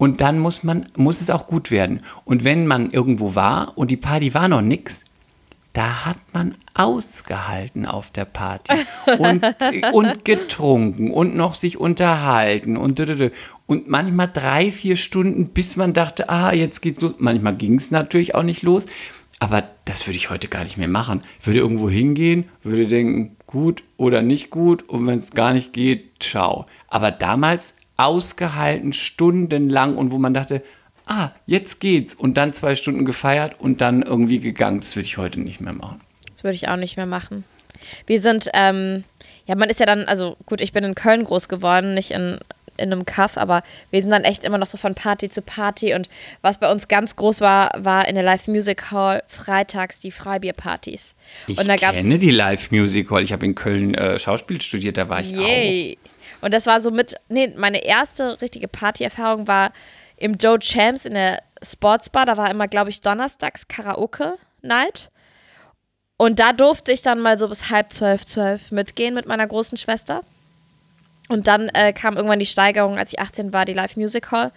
Und 0.00 0.22
dann 0.22 0.38
muss, 0.38 0.64
man, 0.64 0.86
muss 0.96 1.20
es 1.20 1.28
auch 1.28 1.46
gut 1.46 1.70
werden. 1.70 2.00
Und 2.24 2.42
wenn 2.42 2.66
man 2.66 2.90
irgendwo 2.90 3.34
war 3.34 3.76
und 3.76 3.90
die 3.90 3.98
Party 3.98 4.32
war 4.32 4.48
noch 4.48 4.62
nix, 4.62 5.04
da 5.74 6.06
hat 6.06 6.16
man 6.32 6.54
ausgehalten 6.72 7.84
auf 7.84 8.10
der 8.10 8.24
Party 8.24 8.72
und, 9.18 9.44
und 9.92 10.24
getrunken 10.24 11.10
und 11.10 11.36
noch 11.36 11.52
sich 11.52 11.76
unterhalten 11.76 12.78
und 12.78 12.98
und 13.66 13.88
manchmal 13.90 14.30
drei, 14.32 14.72
vier 14.72 14.96
Stunden, 14.96 15.48
bis 15.48 15.76
man 15.76 15.92
dachte, 15.92 16.30
ah, 16.30 16.54
jetzt 16.54 16.80
geht's 16.80 17.02
los. 17.02 17.16
Manchmal 17.18 17.56
ging 17.56 17.74
es 17.74 17.90
natürlich 17.90 18.34
auch 18.34 18.42
nicht 18.42 18.62
los, 18.62 18.86
aber 19.38 19.64
das 19.84 20.06
würde 20.06 20.16
ich 20.16 20.30
heute 20.30 20.48
gar 20.48 20.64
nicht 20.64 20.78
mehr 20.78 20.88
machen. 20.88 21.24
Ich 21.40 21.46
würde 21.46 21.60
irgendwo 21.60 21.90
hingehen, 21.90 22.48
würde 22.62 22.86
denken, 22.86 23.36
gut 23.46 23.84
oder 23.98 24.22
nicht 24.22 24.48
gut 24.48 24.88
und 24.88 25.06
wenn 25.06 25.18
es 25.18 25.32
gar 25.32 25.52
nicht 25.52 25.74
geht, 25.74 26.22
ciao. 26.22 26.64
Aber 26.88 27.10
damals 27.10 27.74
ausgehalten, 28.00 28.92
stundenlang 28.92 29.96
und 29.96 30.10
wo 30.10 30.18
man 30.18 30.34
dachte, 30.34 30.62
ah, 31.06 31.30
jetzt 31.46 31.80
geht's 31.80 32.14
und 32.14 32.36
dann 32.36 32.52
zwei 32.52 32.74
Stunden 32.74 33.04
gefeiert 33.04 33.60
und 33.60 33.80
dann 33.80 34.02
irgendwie 34.02 34.38
gegangen. 34.38 34.80
Das 34.80 34.96
würde 34.96 35.06
ich 35.06 35.18
heute 35.18 35.40
nicht 35.40 35.60
mehr 35.60 35.72
machen. 35.72 36.00
Das 36.32 36.44
würde 36.44 36.54
ich 36.54 36.68
auch 36.68 36.76
nicht 36.76 36.96
mehr 36.96 37.06
machen. 37.06 37.44
Wir 38.06 38.20
sind, 38.20 38.48
ähm, 38.54 39.04
ja, 39.46 39.56
man 39.56 39.68
ist 39.68 39.80
ja 39.80 39.86
dann, 39.86 40.04
also 40.04 40.36
gut, 40.46 40.60
ich 40.60 40.72
bin 40.72 40.84
in 40.84 40.94
Köln 40.94 41.24
groß 41.24 41.48
geworden, 41.48 41.94
nicht 41.94 42.10
in, 42.10 42.38
in 42.76 42.92
einem 42.92 43.04
Kaff, 43.04 43.36
aber 43.36 43.62
wir 43.90 44.00
sind 44.00 44.10
dann 44.10 44.24
echt 44.24 44.44
immer 44.44 44.58
noch 44.58 44.66
so 44.66 44.78
von 44.78 44.94
Party 44.94 45.28
zu 45.28 45.42
Party 45.42 45.94
und 45.94 46.08
was 46.42 46.58
bei 46.58 46.70
uns 46.70 46.88
ganz 46.88 47.16
groß 47.16 47.40
war, 47.40 47.72
war 47.76 48.06
in 48.06 48.14
der 48.14 48.24
Live 48.24 48.48
Music 48.48 48.90
Hall 48.90 49.22
freitags 49.28 50.00
die 50.00 50.10
Freibierpartys. 50.10 51.14
Ich 51.46 51.58
und 51.58 51.68
da 51.68 51.76
gab's, 51.76 51.98
kenne 51.98 52.18
die 52.18 52.30
Live 52.30 52.70
Music 52.70 53.10
Hall. 53.10 53.22
Ich 53.22 53.32
habe 53.32 53.44
in 53.44 53.54
Köln 53.54 53.94
äh, 53.94 54.18
Schauspiel 54.18 54.60
studiert, 54.60 54.96
da 54.96 55.08
war 55.08 55.20
ich 55.20 55.30
Yay. 55.30 55.98
Und 56.40 56.54
das 56.54 56.66
war 56.66 56.80
so 56.80 56.90
mit, 56.90 57.14
nee, 57.28 57.52
meine 57.56 57.84
erste 57.84 58.40
richtige 58.40 58.68
Partyerfahrung 58.68 59.46
war 59.46 59.72
im 60.16 60.34
Joe 60.34 60.58
Champs 60.58 61.04
in 61.04 61.14
der 61.14 61.42
Sportsbar. 61.62 62.26
Da 62.26 62.36
war 62.36 62.50
immer, 62.50 62.68
glaube 62.68 62.90
ich, 62.90 63.00
donnerstags 63.00 63.68
Karaoke-Night. 63.68 65.10
Und 66.16 66.38
da 66.38 66.52
durfte 66.52 66.92
ich 66.92 67.02
dann 67.02 67.20
mal 67.20 67.38
so 67.38 67.48
bis 67.48 67.70
halb 67.70 67.92
zwölf, 67.92 68.26
zwölf 68.26 68.70
mitgehen 68.72 69.14
mit 69.14 69.26
meiner 69.26 69.46
großen 69.46 69.78
Schwester. 69.78 70.22
Und 71.28 71.46
dann 71.46 71.68
äh, 71.68 71.92
kam 71.92 72.16
irgendwann 72.16 72.40
die 72.40 72.46
Steigerung, 72.46 72.98
als 72.98 73.12
ich 73.12 73.20
18 73.20 73.52
war, 73.52 73.64
die 73.64 73.72
Live 73.72 73.96
Music 73.96 74.30
Hall. 74.30 74.52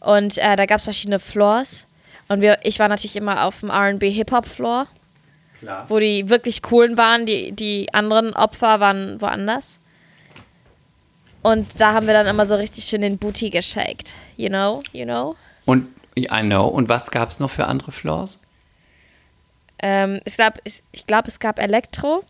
Und 0.00 0.36
äh, 0.38 0.56
da 0.56 0.66
gab 0.66 0.78
es 0.78 0.84
verschiedene 0.84 1.18
Floors. 1.18 1.86
Und 2.28 2.42
wir, 2.42 2.58
ich 2.62 2.78
war 2.78 2.88
natürlich 2.88 3.16
immer 3.16 3.44
auf 3.44 3.60
dem 3.60 3.70
RB 3.70 4.02
Hip-Hop 4.02 4.46
Floor, 4.46 4.82
auch. 4.82 5.58
Klar. 5.60 5.86
wo 5.88 5.98
die 5.98 6.28
wirklich 6.28 6.62
coolen 6.62 6.96
waren. 6.96 7.24
Die, 7.24 7.52
die 7.52 7.92
anderen 7.92 8.34
Opfer 8.34 8.80
waren 8.80 9.20
woanders. 9.20 9.80
Und 11.42 11.80
da 11.80 11.92
haben 11.94 12.06
wir 12.06 12.14
dann 12.14 12.26
immer 12.26 12.46
so 12.46 12.56
richtig 12.56 12.84
schön 12.84 13.00
den 13.02 13.18
Booty 13.18 13.50
geshaked. 13.50 14.12
You 14.36 14.48
know, 14.48 14.82
you 14.92 15.04
know. 15.04 15.36
Und 15.64 15.86
I 16.16 16.26
know. 16.42 16.66
Und 16.66 16.88
was 16.88 17.10
gab 17.10 17.30
es 17.30 17.38
noch 17.40 17.50
für 17.50 17.66
andere 17.66 17.92
Floors? 17.92 18.38
Ähm, 19.80 20.20
ich 20.24 20.34
glaube, 20.36 20.58
ich, 20.64 20.82
ich 20.92 21.06
glaub, 21.06 21.26
es 21.28 21.38
gab 21.38 21.58
Elektro. 21.60 22.24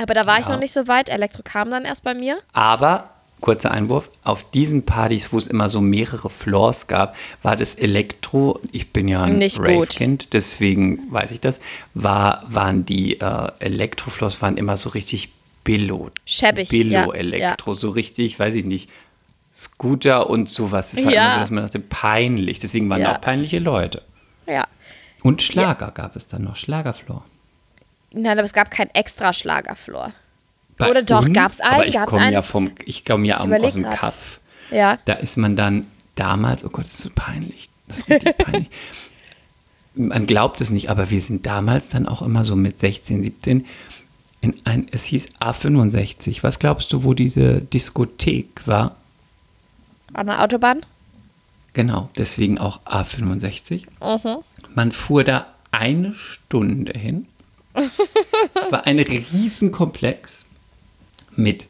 Aber 0.00 0.14
da 0.14 0.26
war 0.26 0.38
ich 0.38 0.46
Ja. 0.46 0.52
noch 0.52 0.60
nicht 0.60 0.72
so 0.72 0.86
weit. 0.86 1.08
Elektro 1.08 1.42
kam 1.42 1.70
dann 1.72 1.84
erst 1.84 2.04
bei 2.04 2.14
mir. 2.14 2.38
Aber, 2.52 3.10
kurzer 3.40 3.72
Einwurf, 3.72 4.10
auf 4.22 4.48
diesen 4.52 4.84
Partys, 4.84 5.32
wo 5.32 5.38
es 5.38 5.48
immer 5.48 5.68
so 5.68 5.80
mehrere 5.80 6.30
Floors 6.30 6.86
gab, 6.86 7.16
war 7.42 7.56
das 7.56 7.74
Elektro, 7.74 8.60
ich 8.70 8.92
bin 8.92 9.08
ja 9.08 9.24
ein. 9.24 9.42
Rave-Kind, 9.42 10.32
deswegen 10.34 11.12
weiß 11.12 11.32
ich 11.32 11.40
das, 11.40 11.58
war, 11.94 12.44
waren 12.48 12.86
die 12.86 13.18
äh, 13.20 13.48
Elektro-Floors 13.58 14.40
waren 14.40 14.56
immer 14.56 14.76
so 14.76 14.90
richtig 14.90 15.30
Billo. 15.68 16.10
Schäbig, 16.24 16.72
ja, 16.72 17.02
Billo-Elektro, 17.04 17.74
so 17.74 17.90
richtig, 17.90 18.38
weiß 18.38 18.54
ich 18.54 18.64
nicht, 18.64 18.88
Scooter 19.52 20.30
und 20.30 20.48
sowas. 20.48 20.92
Das 20.92 21.04
war 21.04 21.12
Ja. 21.12 21.24
immer 21.26 21.34
so, 21.34 21.40
dass 21.40 21.50
man 21.50 21.62
dachte, 21.64 21.78
peinlich. 21.80 22.58
Deswegen 22.58 22.88
waren 22.88 23.02
Ja. 23.02 23.10
da 23.12 23.16
auch 23.16 23.20
peinliche 23.20 23.58
Leute. 23.58 24.02
Ja. 24.46 24.66
Und 25.22 25.42
Schlager 25.42 25.90
gab 25.90 26.16
es 26.16 26.26
dann 26.26 26.44
noch, 26.44 26.56
Schlagerfloor. 26.56 27.22
Nein, 28.12 28.38
aber 28.38 28.44
es 28.46 28.54
gab 28.54 28.70
kein 28.70 28.88
extra 28.94 29.32
Schlagerfloor. 29.34 30.12
Bei 30.78 30.90
Oder 30.90 31.02
doch, 31.02 31.24
uns, 31.26 31.32
gab's 31.34 31.60
einen, 31.60 31.74
Aber 31.74 31.86
ich 31.86 31.94
komme 32.06 32.32
ja 32.32 32.40
vom, 32.42 32.70
ich 32.86 33.04
komme 33.04 33.26
ja 33.26 33.44
Ich 33.44 33.64
aus 33.64 33.74
dem 33.74 33.82
grad. 33.82 33.98
Kaff. 33.98 34.40
Ja. 34.70 34.98
Da 35.04 35.14
ist 35.14 35.36
man 35.36 35.54
dann 35.56 35.86
damals, 36.14 36.64
oh 36.64 36.70
Gott, 36.70 36.84
das 36.86 36.94
ist 36.94 37.02
so 37.02 37.10
peinlich. 37.14 37.68
Das 37.88 37.98
ist 37.98 38.08
richtig 38.10 38.38
peinlich. 38.38 38.68
Man 39.94 40.26
glaubt 40.26 40.60
es 40.60 40.70
nicht, 40.70 40.88
aber 40.90 41.10
wir 41.10 41.20
sind 41.20 41.44
damals 41.44 41.88
dann 41.88 42.06
auch 42.06 42.22
immer 42.22 42.44
so 42.44 42.54
mit 42.54 42.78
16, 42.78 43.22
17 43.24 43.66
in 44.40 44.54
ein, 44.64 44.86
es 44.90 45.04
hieß 45.04 45.30
A65. 45.40 46.42
Was 46.42 46.58
glaubst 46.58 46.92
du, 46.92 47.04
wo 47.04 47.14
diese 47.14 47.60
Diskothek 47.60 48.66
war? 48.66 48.96
An 50.12 50.26
der 50.26 50.42
Autobahn? 50.42 50.84
Genau, 51.72 52.08
deswegen 52.16 52.58
auch 52.58 52.80
A65. 52.84 53.86
Mhm. 54.00 54.38
Man 54.74 54.92
fuhr 54.92 55.24
da 55.24 55.46
eine 55.70 56.14
Stunde 56.14 56.98
hin. 56.98 57.26
es 57.74 58.72
war 58.72 58.86
ein 58.86 58.98
Riesenkomplex 58.98 60.46
mit 61.36 61.66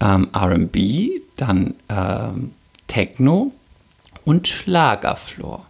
ähm, 0.00 0.28
RB, 0.34 1.22
dann 1.36 1.74
ähm, 1.88 2.52
Techno 2.86 3.52
und 4.24 4.48
Schlagerfloor. 4.48 5.64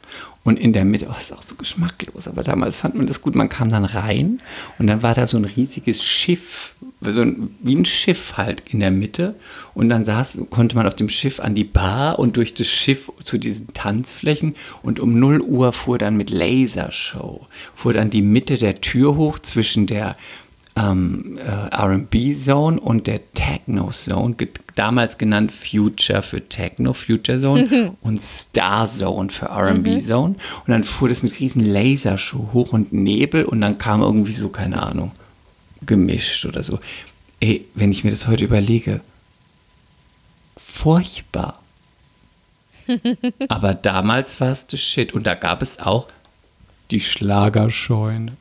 Und 0.45 0.59
in 0.59 0.73
der 0.73 0.85
Mitte, 0.85 1.09
oh, 1.11 1.17
ist 1.19 1.33
auch 1.33 1.43
so 1.43 1.57
geschmacklos, 1.57 2.27
aber 2.27 2.43
damals 2.43 2.79
fand 2.79 2.95
man 2.95 3.07
das 3.07 3.21
gut. 3.21 3.35
Man 3.35 3.51
kam 3.51 3.69
dann 3.69 3.85
rein 3.85 4.41
und 4.79 4.87
dann 4.87 5.03
war 5.03 5.15
da 5.15 5.27
so 5.27 5.37
ein 5.37 5.45
riesiges 5.45 6.03
Schiff, 6.03 6.75
so 7.03 7.21
ein, 7.21 7.55
wie 7.61 7.75
ein 7.75 7.85
Schiff 7.85 8.39
halt 8.39 8.63
in 8.71 8.81
der 8.81 8.91
Mitte. 8.91 9.35
Und 9.75 9.91
dann 9.91 10.05
saß, 10.05 10.39
konnte 10.49 10.75
man 10.75 10.87
auf 10.87 10.97
dem 10.97 11.11
Schiff 11.11 11.39
an 11.41 11.55
die 11.55 11.65
Bar 11.65 12.19
und 12.19 12.37
durch 12.37 12.55
das 12.55 12.69
Schiff 12.69 13.13
zu 13.25 13.37
diesen 13.37 13.69
Tanzflächen. 13.69 14.55
Und 14.83 15.01
um 15.01 15.19
0 15.19 15.43
Uhr 15.43 15.73
fuhr 15.73 15.99
dann 15.99 16.17
mit 16.17 16.31
Lasershow, 16.31 17.47
fuhr 17.75 17.93
dann 17.93 18.09
die 18.09 18.23
Mitte 18.23 18.57
der 18.57 18.81
Tür 18.81 19.17
hoch 19.17 19.39
zwischen 19.41 19.87
der 19.87 20.17
ähm, 20.79 21.39
äh, 21.39 21.75
RB-Zone 21.75 22.81
und 22.81 23.07
der 23.07 23.21
Techno-Zone, 23.33 24.35
ge 24.35 24.49
damals 24.75 25.19
genannt 25.19 25.51
Future 25.51 26.23
für 26.23 26.49
Techno, 26.49 26.93
Future 26.93 27.41
Zone 27.41 27.97
und 28.03 28.23
Star 28.23 28.87
Zone 28.87 29.31
für 29.31 29.47
RB-Zone. 29.47 30.35
Und 30.35 30.69
dann 30.69 30.85
fuhr 30.85 31.09
das 31.09 31.23
mit 31.23 31.39
riesen 31.41 31.65
Lasershow 31.65 32.51
hoch 32.53 32.73
und 32.73 32.93
Nebel 32.93 33.45
und 33.45 33.61
dann 33.61 33.79
kam 33.79 34.03
irgendwie 34.03 34.35
so, 34.35 34.49
keine 34.51 34.83
Ahnung, 34.83 35.13
gemischt 35.85 36.45
oder 36.45 36.63
so. 36.63 36.79
Ey, 37.41 37.65
wenn 37.75 37.93
ich 37.93 38.05
mir 38.05 38.11
das 38.11 38.29
heute 38.29 38.45
überlege, 38.45 39.01
furchtbar. 40.57 41.61
Aber 43.49 43.75
damals 43.75 44.41
war 44.41 44.53
es 44.53 44.67
das 44.67 44.81
Shit. 44.81 45.13
Und 45.13 45.27
da 45.27 45.35
gab 45.35 45.63
es 45.63 45.81
auch 45.81 46.09
die 46.91 47.01
Schlagerscheune. 47.01 48.33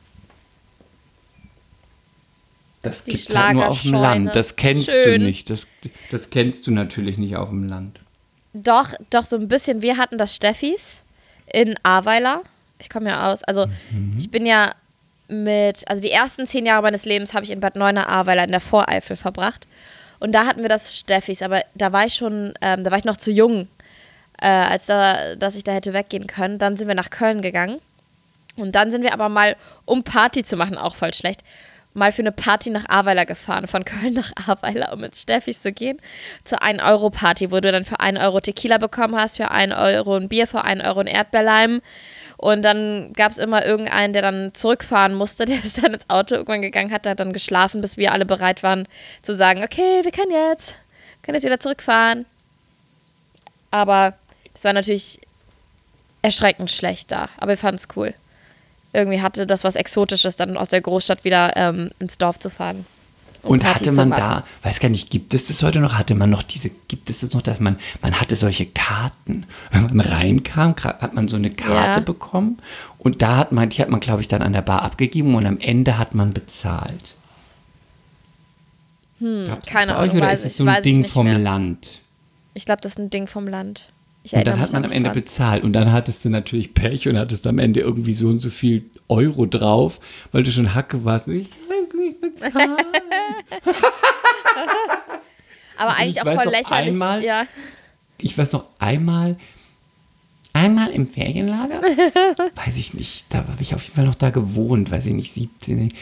Das 2.82 3.04
Die 3.04 3.12
gibt 3.12 3.36
halt 3.36 3.54
nur 3.54 3.68
auf 3.68 3.82
dem. 3.82 3.92
Land. 3.92 4.36
Das 4.36 4.56
kennst 4.56 4.90
Schön. 4.90 5.20
du 5.20 5.26
nicht. 5.26 5.50
Das, 5.50 5.66
das 6.10 6.30
kennst 6.30 6.66
du 6.66 6.70
natürlich 6.70 7.18
nicht 7.18 7.36
auf 7.36 7.48
dem 7.48 7.68
Land. 7.68 8.00
Doch, 8.52 8.92
doch, 9.10 9.24
so 9.24 9.36
ein 9.36 9.48
bisschen. 9.48 9.82
Wir 9.82 9.96
hatten 9.96 10.18
das 10.18 10.34
Steffis 10.34 11.02
in 11.52 11.74
Ahrweiler. 11.82 12.42
Ich 12.78 12.88
komme 12.88 13.10
ja 13.10 13.30
aus. 13.30 13.42
Also, 13.44 13.66
ich 14.16 14.30
bin 14.30 14.46
ja 14.46 14.72
mit, 15.28 15.88
also 15.88 16.00
die 16.00 16.10
ersten 16.10 16.46
zehn 16.46 16.64
Jahre 16.66 16.82
meines 16.82 17.04
Lebens 17.04 17.34
habe 17.34 17.44
ich 17.44 17.50
in 17.50 17.60
Bad 17.60 17.76
Neuenahr-Ahrweiler 17.76 18.44
in 18.44 18.50
der 18.50 18.60
Voreifel 18.60 19.16
verbracht. 19.16 19.66
Und 20.20 20.32
da 20.32 20.46
hatten 20.46 20.62
wir 20.62 20.68
das 20.68 20.96
Steffis, 20.96 21.42
aber 21.42 21.62
da 21.74 21.92
war 21.92 22.06
ich 22.06 22.14
schon, 22.14 22.54
ähm, 22.60 22.82
da 22.82 22.90
war 22.90 22.98
ich 22.98 23.04
noch 23.04 23.16
zu 23.16 23.30
jung, 23.30 23.68
äh, 24.40 24.46
als 24.48 24.86
da, 24.86 25.36
dass 25.36 25.54
ich 25.54 25.64
da 25.64 25.72
hätte 25.72 25.92
weggehen 25.92 26.26
können. 26.26 26.58
Dann 26.58 26.76
sind 26.76 26.88
wir 26.88 26.94
nach 26.94 27.10
Köln 27.10 27.42
gegangen. 27.42 27.78
Und 28.56 28.72
dann 28.74 28.90
sind 28.90 29.02
wir 29.02 29.12
aber 29.12 29.28
mal, 29.28 29.56
um 29.84 30.02
Party 30.02 30.42
zu 30.42 30.56
machen, 30.56 30.76
auch 30.76 30.96
voll 30.96 31.14
schlecht, 31.14 31.42
mal 31.98 32.12
für 32.12 32.22
eine 32.22 32.32
Party 32.32 32.70
nach 32.70 32.88
Ahrweiler 32.88 33.26
gefahren, 33.26 33.66
von 33.66 33.84
Köln 33.84 34.14
nach 34.14 34.32
Ahrweiler, 34.46 34.92
um 34.92 35.00
mit 35.00 35.16
Steffis 35.16 35.62
zu 35.62 35.72
gehen, 35.72 36.00
zur 36.44 36.62
1-Euro-Party, 36.62 37.50
wo 37.50 37.60
du 37.60 37.70
dann 37.70 37.84
für 37.84 38.00
1 38.00 38.18
Euro 38.20 38.40
Tequila 38.40 38.78
bekommen 38.78 39.16
hast, 39.16 39.36
für 39.36 39.50
1 39.50 39.74
Euro 39.74 40.16
ein 40.16 40.28
Bier, 40.28 40.46
für 40.46 40.64
1 40.64 40.82
Euro 40.84 41.00
ein 41.00 41.06
Erdbeerleim. 41.06 41.82
Und 42.36 42.62
dann 42.62 43.12
gab 43.14 43.32
es 43.32 43.38
immer 43.38 43.66
irgendeinen, 43.66 44.12
der 44.12 44.22
dann 44.22 44.54
zurückfahren 44.54 45.14
musste, 45.14 45.44
der 45.46 45.62
ist 45.62 45.82
dann 45.82 45.94
ins 45.94 46.08
Auto 46.08 46.36
irgendwann 46.36 46.62
gegangen 46.62 46.92
hat, 46.92 47.06
hat 47.06 47.20
dann 47.20 47.32
geschlafen, 47.32 47.80
bis 47.80 47.96
wir 47.96 48.12
alle 48.12 48.24
bereit 48.24 48.62
waren 48.62 48.86
zu 49.22 49.34
sagen, 49.34 49.62
okay, 49.62 50.00
wir 50.04 50.12
können 50.12 50.30
jetzt, 50.30 50.70
wir 50.70 51.22
können 51.24 51.34
jetzt 51.34 51.44
wieder 51.44 51.60
zurückfahren. 51.60 52.26
Aber 53.70 54.14
das 54.54 54.64
war 54.64 54.72
natürlich 54.72 55.20
erschreckend 56.22 56.70
schlecht 56.70 57.12
da, 57.12 57.28
aber 57.36 57.50
wir 57.50 57.58
fanden 57.58 57.76
es 57.76 57.88
cool. 57.96 58.14
Irgendwie 58.98 59.22
hatte 59.22 59.46
das 59.46 59.62
was 59.64 59.76
Exotisches, 59.76 60.36
dann 60.36 60.56
aus 60.56 60.68
der 60.70 60.80
Großstadt 60.80 61.24
wieder 61.24 61.52
ähm, 61.56 61.90
ins 62.00 62.18
Dorf 62.18 62.38
zu 62.40 62.50
fahren. 62.50 62.84
um 63.42 63.52
Und 63.52 63.62
Party 63.62 63.84
hatte 63.84 63.92
man 63.92 64.10
da, 64.10 64.44
weiß 64.64 64.80
gar 64.80 64.88
nicht, 64.88 65.08
gibt 65.10 65.32
es 65.34 65.46
das 65.46 65.62
heute 65.62 65.78
noch? 65.78 65.94
Hatte 65.94 66.16
man 66.16 66.28
noch 66.30 66.42
diese, 66.42 66.70
gibt 66.88 67.08
es 67.08 67.20
das 67.20 67.32
noch, 67.32 67.42
dass 67.42 67.60
man, 67.60 67.78
man 68.02 68.20
hatte 68.20 68.34
solche 68.34 68.66
Karten. 68.66 69.46
Wenn 69.70 69.94
man 69.94 70.00
reinkam, 70.00 70.74
hat 70.76 71.14
man 71.14 71.28
so 71.28 71.36
eine 71.36 71.50
Karte 71.50 72.00
Ja. 72.00 72.00
bekommen 72.00 72.58
und 72.98 73.22
da 73.22 73.36
hat 73.36 73.52
man, 73.52 73.68
die 73.70 73.80
hat 73.80 73.88
man, 73.88 74.00
glaube 74.00 74.20
ich, 74.22 74.28
dann 74.28 74.42
an 74.42 74.52
der 74.52 74.62
Bar 74.62 74.82
abgegeben 74.82 75.34
und 75.36 75.46
am 75.46 75.58
Ende 75.60 75.96
hat 75.98 76.14
man 76.14 76.34
bezahlt. 76.34 77.14
Hm, 79.20 79.46
keine 79.66 79.92
bei 79.94 79.98
euch 79.98 80.02
Ahnung, 80.10 80.16
oder 80.18 80.26
weiß 80.28 80.40
ist 80.40 80.52
es 80.52 80.56
so 80.58 80.64
ein 80.64 80.82
Ding 80.82 81.04
vom 81.04 81.26
mehr. 81.26 81.38
Land? 81.38 82.00
Ich 82.54 82.64
glaube, 82.64 82.80
das 82.80 82.92
ist 82.92 82.98
ein 82.98 83.10
Ding 83.10 83.26
vom 83.28 83.46
Land. 83.46 83.88
Ich 84.24 84.32
Und 84.34 84.46
dann 84.46 84.60
hat 84.60 84.72
man 84.72 84.84
am 84.84 84.90
Ende 84.90 85.04
dran. 85.04 85.14
bezahlt 85.14 85.64
und 85.64 85.72
dann 85.72 85.90
hattest 85.92 86.24
du 86.24 86.28
natürlich 86.28 86.74
Pech 86.74 87.08
und 87.08 87.16
hattest 87.16 87.46
am 87.46 87.58
Ende 87.58 87.80
irgendwie 87.80 88.12
so 88.12 88.28
und 88.28 88.40
so 88.40 88.50
viel 88.50 88.84
Euro 89.08 89.46
drauf, 89.46 90.00
weil 90.32 90.42
du 90.42 90.50
schon 90.50 90.74
Hacke 90.74 91.04
warst. 91.04 91.28
Ich 91.28 91.48
weiß 91.50 91.94
nicht 91.98 92.20
bezahlen. 92.20 92.76
Aber 95.76 95.92
ich 95.92 95.98
eigentlich 95.98 96.20
auch 96.22 96.24
voll 96.42 96.52
lächerlich. 96.52 96.70
einmal- 96.92 97.24
ja. 97.24 97.46
ich 98.20 98.36
weiß 98.36 98.52
noch 98.52 98.64
einmal, 98.78 99.36
einmal 100.52 100.90
im 100.90 101.06
Ferienlager, 101.06 101.80
weiß 102.56 102.76
ich 102.76 102.94
nicht, 102.94 103.26
da 103.28 103.38
habe 103.38 103.62
ich 103.62 103.74
auf 103.74 103.82
jeden 103.84 103.94
Fall 103.94 104.04
noch 104.06 104.16
da 104.16 104.30
gewohnt, 104.30 104.90
weiß 104.90 105.06
ich 105.06 105.14
nicht, 105.14 105.32
17, 105.32 105.92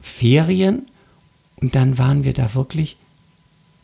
Ferien 0.00 0.86
Und 1.56 1.74
dann 1.76 1.96
waren 1.98 2.24
wir 2.24 2.32
da 2.32 2.54
wirklich. 2.54 2.96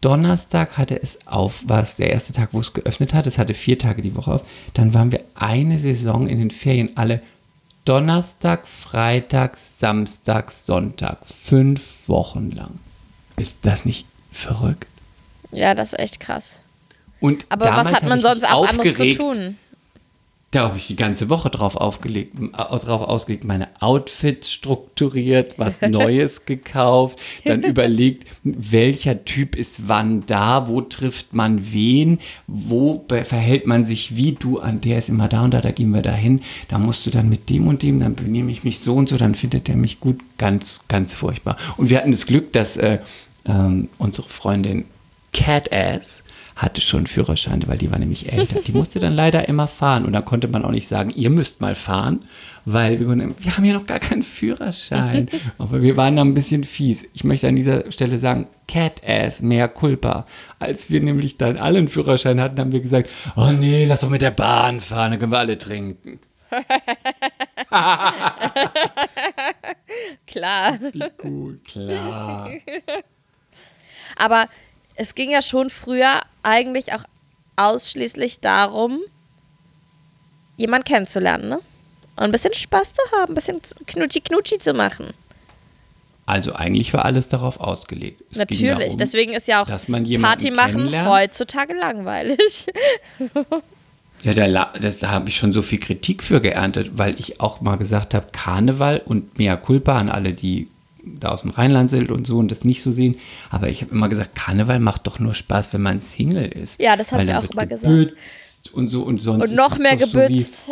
Donnerstag 0.01 0.79
hatte 0.79 1.01
es 1.01 1.27
auf, 1.27 1.69
war 1.69 1.83
es 1.83 1.97
der 1.97 2.11
erste 2.11 2.33
Tag, 2.33 2.51
wo 2.53 2.61
es 2.61 2.73
geöffnet 2.73 3.13
hat. 3.15 3.27
Es 3.27 3.39
hatte 3.39 3.55
vier 3.55 3.79
Tage 3.79 4.01
die 4.03 4.15
Woche 4.15 4.33
auf. 4.33 4.45
Dann 4.75 4.95
waren 4.95 5.11
wir 5.11 5.21
eine 5.35 5.79
Saison 5.79 6.29
in 6.29 6.39
den 6.39 6.51
Ferien 6.51 6.97
alle 6.97 7.21
Donnerstag, 7.85 8.67
Freitag, 8.67 9.57
Samstag, 9.57 10.53
Sonntag. 10.53 11.25
Fünf 11.25 12.09
Wochen 12.09 12.51
lang. 12.51 12.79
Ist 13.37 13.59
das 13.63 13.85
nicht 13.85 14.07
verrückt? 14.31 14.87
Ja, 15.53 15.75
das 15.75 15.93
ist 15.93 15.99
echt 15.99 16.21
krass. 16.21 16.61
Und 17.21 17.47
Aber 17.49 17.65
was 17.67 17.93
hat 17.93 18.05
man 18.05 18.21
sonst 18.21 18.45
auch 18.45 18.69
anderes 18.69 18.95
zu 18.95 19.15
tun? 19.15 19.57
Da 20.51 20.63
habe 20.63 20.79
ich 20.79 20.87
die 20.87 20.97
ganze 20.97 21.29
Woche 21.29 21.51
drauf 21.51 21.77
aufgelegt, 21.77 22.39
drauf 22.39 23.03
ausgelegt, 23.03 23.45
meine 23.45 23.69
Outfits 23.81 24.51
strukturiert, 24.51 25.59
was 25.59 25.81
Neues 25.83 26.47
gekauft, 26.47 27.19
dann 27.45 27.63
überlegt, 27.65 28.27
welcher 28.45 29.27
Typ 29.27 29.57
ist 29.57 29.89
wann 29.89 30.25
da, 30.25 30.67
wo 30.67 30.81
trifft 30.81 31.35
man 31.35 31.71
wen, 31.73 32.19
wo 32.47 33.05
verhält 33.25 33.67
man 33.67 33.85
sich 33.85 34.17
wie, 34.17 34.33
du, 34.33 34.59
an 34.59 34.81
der 34.81 34.99
ist 34.99 35.11
immer 35.11 35.29
da 35.29 35.45
und 35.45 35.53
da, 35.53 35.61
da 35.61 35.71
gehen 35.71 35.91
wir 35.91 36.01
dahin, 36.01 36.41
da 36.69 36.79
musst 36.79 37.05
du 37.05 37.11
dann 37.11 37.29
mit 37.29 37.51
dem 37.51 37.69
und 37.69 37.83
dem, 37.83 38.01
dann 38.01 38.15
benehme 38.15 38.51
ich 38.51 38.65
mich 38.65 38.81
so 38.81 38.95
und 38.95 39.11
so, 39.11 39.19
dann 39.19 39.35
findet 39.35 39.69
er 39.69 39.77
mich 39.77 40.01
gut, 40.01 40.19
ganz, 40.39 40.81
ganz 40.89 41.13
furchtbar. 41.13 41.59
Und 41.77 41.91
wir 41.91 41.99
hatten 41.99 42.13
das 42.13 42.27
Glück, 42.27 42.55
dass 42.55 42.79
äh, 42.79 43.01
ähm, 43.45 43.91
unsere 43.99 44.29
Freundin 44.29 44.87
Cat 45.35 45.71
Ass 45.73 46.23
hatte 46.59 46.81
schon 46.81 46.99
einen 46.99 47.07
Führerschein, 47.07 47.63
weil 47.67 47.79
die 47.79 47.91
war 47.91 47.99
nämlich 47.99 48.33
älter. 48.33 48.61
Die 48.61 48.73
musste 48.73 48.99
dann 49.01 49.15
leider 49.15 49.49
immer 49.49 49.69
fahren 49.69 50.05
und 50.05 50.13
dann 50.13 50.25
konnte 50.25 50.49
man 50.49 50.65
auch 50.65 50.71
nicht 50.73 50.89
sagen, 50.89 51.11
ihr 51.15 51.31
müsst 51.31 51.61
mal 51.61 51.75
fahren, 51.77 52.25
weil 52.65 52.99
wir, 52.99 53.07
konnten- 53.07 53.35
wir 53.39 53.57
haben 53.57 53.65
ja 53.65 53.73
noch 53.75 53.87
gar 53.87 54.01
keinen 54.01 54.23
Führerschein. 54.25 55.29
Aber 55.59 55.83
wir 55.83 55.97
waren 55.97 56.17
da 56.17 56.23
ein 56.23 56.35
bisschen 56.35 56.65
fies. 56.65 57.05
Ich 57.15 57.23
möchte 57.25 57.47
an 57.49 57.55
dieser 57.57 57.91
Stelle 57.93 58.19
sagen, 58.19 58.49
Cat 58.67 59.03
Ass, 59.07 59.41
mehr 59.41 59.69
Culpa. 59.69 60.27
Als 60.59 60.91
wir 60.91 61.01
nämlich 61.01 61.39
dann 61.39 61.57
alle 61.57 61.79
einen 61.79 61.89
Führerschein 61.89 62.41
hatten, 62.41 62.59
haben 62.59 62.73
wir 62.73 62.81
gesagt, 62.81 63.09
oh 63.37 63.51
nee, 63.53 63.85
lass 63.87 64.01
doch 64.01 64.11
mit 64.11 64.21
der 64.23 64.33
Bahn 64.33 64.81
fahren, 64.81 65.13
dann 65.13 65.21
können 65.21 65.33
wir 65.33 65.39
alle 65.39 65.57
trinken. 65.59 66.19
Klar. 70.27 70.79
Gut, 71.19 71.65
klar. 71.67 72.51
Aber 74.17 74.49
es 74.99 75.15
ging 75.15 75.31
ja 75.31 75.43
schon 75.43 75.71
früher 75.71 76.23
eigentlich 76.43 76.93
auch 76.93 77.05
ausschließlich 77.57 78.41
darum, 78.41 79.01
jemanden 80.57 80.85
kennenzulernen, 80.85 81.49
ne? 81.49 81.61
Und 82.17 82.25
ein 82.25 82.33
bisschen 82.33 82.53
Spaß 82.53 82.93
zu 82.93 83.03
haben, 83.13 83.33
ein 83.33 83.35
bisschen 83.37 83.61
knutschi-knutschi 83.87 84.59
zu 84.59 84.75
machen. 84.75 85.15
Also 86.27 86.53
eigentlich 86.53 86.93
war 86.93 87.05
alles 87.05 87.29
darauf 87.29 87.61
ausgelegt. 87.61 88.23
Es 88.33 88.39
Natürlich. 88.39 88.77
darum, 88.77 88.99
Deswegen 88.99 89.33
ist 89.33 89.47
ja 89.47 89.63
auch 89.63 89.69
Party 90.21 90.51
machen 90.51 91.07
heutzutage 91.07 91.75
langweilig. 91.75 92.67
Ja, 94.25 94.35
da, 94.35 94.73
das, 94.81 94.99
da 94.99 95.11
habe 95.11 95.29
ich 95.29 95.37
schon 95.37 95.53
so 95.53 95.63
viel 95.63 95.79
Kritik 95.79 96.25
für 96.25 96.41
geerntet, 96.41 96.99
weil 96.99 97.15
ich 97.21 97.41
auch 97.41 97.61
mal 97.61 97.77
gesagt 97.77 98.15
habe, 98.15 98.27
Karneval 98.33 99.01
und 99.05 99.39
mea 99.39 99.55
culpa 99.55 99.97
an 99.97 100.09
alle, 100.09 100.33
die 100.33 100.67
da 101.19 101.31
aus 101.31 101.43
dem 101.43 101.51
Rheinland 101.51 101.91
sind 101.91 102.11
und 102.11 102.27
so 102.27 102.39
und 102.39 102.51
das 102.51 102.65
nicht 102.65 102.83
so 102.83 102.91
sehen. 102.91 103.17
Aber 103.51 103.69
ich 103.69 103.83
habe 103.83 103.93
immer 103.93 104.09
gesagt, 104.09 104.35
Karneval 104.35 104.81
macht 104.81 105.07
doch 105.07 105.19
nur 105.19 105.35
Spaß, 105.35 105.73
wenn 105.73 105.83
man 105.83 106.01
Single 106.01 106.47
ist. 106.47 106.81
Ja, 106.81 106.97
das 106.97 107.13
wir 107.13 107.25
dann 107.25 107.45
auch 107.45 107.51
immer 107.51 107.67
gesagt. 107.67 107.85
gebützt 107.85 108.71
Und 108.73 108.89
so 108.89 109.03
und 109.03 109.21
sonst 109.21 109.51
Und 109.51 109.57
noch 109.57 109.79
mehr 109.79 109.97
doch 109.97 110.07
so 110.07 110.19
gebützt. 110.19 110.69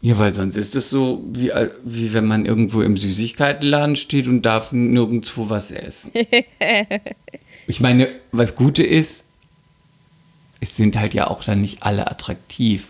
ja, 0.00 0.18
weil 0.18 0.34
sonst 0.34 0.56
ist 0.56 0.74
es 0.76 0.90
so, 0.90 1.24
wie, 1.32 1.50
äh, 1.50 1.70
wie 1.84 2.12
wenn 2.12 2.26
man 2.26 2.46
irgendwo 2.46 2.82
im 2.82 2.96
Süßigkeitenladen 2.96 3.96
steht 3.96 4.26
und 4.26 4.42
darf 4.42 4.72
nirgendwo 4.72 5.48
was 5.50 5.70
essen. 5.70 6.12
ich 7.66 7.80
meine, 7.80 8.08
was 8.32 8.54
Gute 8.54 8.82
ist, 8.82 9.26
es 10.60 10.76
sind 10.76 10.96
halt 10.96 11.14
ja 11.14 11.28
auch 11.28 11.44
dann 11.44 11.60
nicht 11.60 11.82
alle 11.82 12.10
attraktiv. 12.10 12.88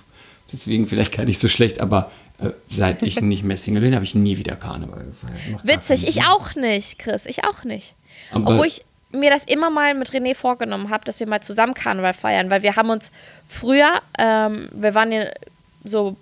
Deswegen 0.52 0.86
vielleicht 0.86 1.14
gar 1.14 1.24
nicht 1.24 1.40
so 1.40 1.48
schlecht, 1.48 1.80
aber 1.80 2.10
seit 2.70 3.02
ich 3.02 3.20
nicht 3.20 3.42
mehr 3.42 3.56
Single 3.56 3.82
bin, 3.82 3.94
habe 3.94 4.04
ich 4.04 4.14
nie 4.14 4.38
wieder 4.38 4.54
Karneval 4.56 5.04
gefeiert. 5.04 5.34
Macht 5.50 5.66
Witzig, 5.66 6.08
ich 6.08 6.24
auch 6.24 6.54
nicht, 6.54 6.98
Chris, 6.98 7.26
ich 7.26 7.44
auch 7.44 7.64
nicht. 7.64 7.94
Aber- 8.32 8.52
Obwohl 8.52 8.66
ich 8.66 8.84
mir 9.10 9.30
das 9.30 9.44
immer 9.44 9.70
mal 9.70 9.94
mit 9.94 10.10
René 10.10 10.34
vorgenommen 10.34 10.90
habe, 10.90 11.04
dass 11.04 11.18
wir 11.18 11.26
mal 11.26 11.40
zusammen 11.40 11.74
Karneval 11.74 12.12
feiern, 12.12 12.50
weil 12.50 12.62
wir 12.62 12.76
haben 12.76 12.90
uns 12.90 13.10
früher, 13.48 14.00
ähm, 14.18 14.68
wir 14.72 14.94
waren 14.94 15.10
ja 15.12 15.24
so 15.84 16.16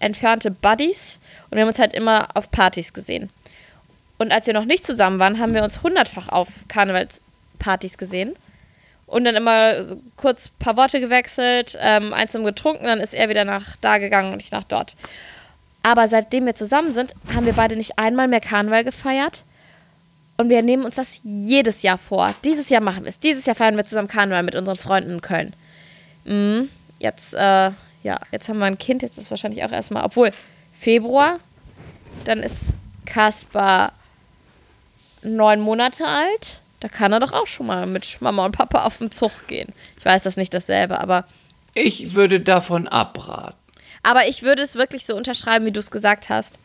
entfernte 0.00 0.50
Buddies 0.50 1.20
und 1.48 1.56
wir 1.56 1.62
haben 1.62 1.68
uns 1.68 1.78
halt 1.78 1.94
immer 1.94 2.28
auf 2.34 2.50
Partys 2.50 2.92
gesehen. 2.92 3.30
Und 4.18 4.32
als 4.32 4.46
wir 4.46 4.54
noch 4.54 4.64
nicht 4.64 4.84
zusammen 4.84 5.18
waren, 5.20 5.38
haben 5.38 5.54
wir 5.54 5.62
uns 5.64 5.82
hundertfach 5.82 6.28
auf 6.28 6.48
Karnevalspartys 6.68 7.96
gesehen. 7.98 8.34
Und 9.06 9.24
dann 9.24 9.36
immer 9.36 9.82
so 9.82 10.00
kurz 10.16 10.48
ein 10.48 10.58
paar 10.58 10.76
Worte 10.76 10.98
gewechselt, 11.00 11.76
ähm, 11.80 12.12
eins 12.14 12.32
zum 12.32 12.44
getrunken, 12.44 12.84
dann 12.86 12.98
ist 13.00 13.14
er 13.14 13.28
wieder 13.28 13.44
nach 13.44 13.76
da 13.80 13.98
gegangen 13.98 14.32
und 14.32 14.42
ich 14.42 14.50
nach 14.52 14.64
dort. 14.64 14.96
Aber 15.82 16.08
seitdem 16.08 16.46
wir 16.46 16.54
zusammen 16.54 16.92
sind, 16.92 17.14
haben 17.34 17.46
wir 17.46 17.54
beide 17.54 17.76
nicht 17.76 17.98
einmal 17.98 18.28
mehr 18.28 18.40
Karneval 18.40 18.84
gefeiert. 18.84 19.44
Und 20.36 20.48
wir 20.48 20.62
nehmen 20.62 20.84
uns 20.84 20.94
das 20.94 21.20
jedes 21.22 21.82
Jahr 21.82 21.98
vor. 21.98 22.34
Dieses 22.44 22.68
Jahr 22.68 22.80
machen 22.80 23.04
wir 23.04 23.10
es. 23.10 23.18
Dieses 23.18 23.44
Jahr 23.46 23.56
feiern 23.56 23.76
wir 23.76 23.84
zusammen 23.84 24.08
Karneval 24.08 24.42
mit 24.42 24.54
unseren 24.54 24.76
Freunden 24.76 25.12
in 25.12 25.20
Köln. 25.20 25.54
Mhm. 26.24 26.68
Jetzt, 26.98 27.34
äh, 27.34 27.70
ja, 28.02 28.18
jetzt 28.30 28.48
haben 28.48 28.58
wir 28.58 28.66
ein 28.66 28.78
Kind. 28.78 29.02
Jetzt 29.02 29.18
ist 29.18 29.30
wahrscheinlich 29.30 29.64
auch 29.64 29.72
erstmal, 29.72 30.04
obwohl 30.04 30.30
Februar, 30.78 31.38
dann 32.24 32.40
ist 32.40 32.74
Kaspar 33.04 33.92
neun 35.22 35.60
Monate 35.60 36.06
alt. 36.06 36.60
Da 36.80 36.88
kann 36.88 37.12
er 37.12 37.20
doch 37.20 37.32
auch 37.32 37.46
schon 37.46 37.66
mal 37.66 37.86
mit 37.86 38.20
Mama 38.20 38.44
und 38.44 38.56
Papa 38.56 38.84
auf 38.84 38.98
den 38.98 39.12
Zug 39.12 39.46
gehen. 39.46 39.72
Ich 39.98 40.04
weiß 40.04 40.22
das 40.24 40.36
nicht 40.36 40.52
dasselbe, 40.54 40.98
aber 40.98 41.26
Ich 41.74 42.14
würde 42.14 42.40
davon 42.40 42.88
abraten. 42.88 43.61
Aber 44.02 44.26
ich 44.26 44.42
würde 44.42 44.62
es 44.62 44.74
wirklich 44.74 45.06
so 45.06 45.16
unterschreiben, 45.16 45.64
wie 45.66 45.72
du 45.72 45.80
es 45.80 45.90
gesagt 45.90 46.28
hast. 46.28 46.58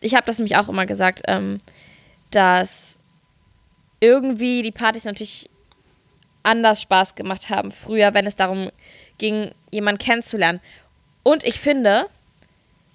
Ich 0.00 0.14
habe 0.14 0.26
das 0.26 0.38
nämlich 0.38 0.56
auch 0.56 0.68
immer 0.68 0.86
gesagt, 0.86 1.22
ähm, 1.28 1.58
dass 2.30 2.98
irgendwie 4.00 4.62
die 4.62 4.72
Partys 4.72 5.04
natürlich 5.04 5.48
anders 6.42 6.80
Spaß 6.82 7.14
gemacht 7.14 7.50
haben 7.50 7.72
früher, 7.72 8.14
wenn 8.14 8.26
es 8.26 8.36
darum 8.36 8.70
ging, 9.18 9.52
jemanden 9.70 9.98
kennenzulernen. 9.98 10.60
Und 11.22 11.44
ich 11.44 11.58
finde, 11.58 12.06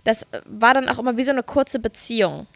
das 0.04 0.28
war 0.46 0.74
dann 0.74 0.90
auch 0.90 1.00
immer 1.00 1.18
wie 1.18 1.24
so 1.24 1.32
eine 1.32 1.44
kurze 1.44 1.80
Beziehung. 1.80 2.48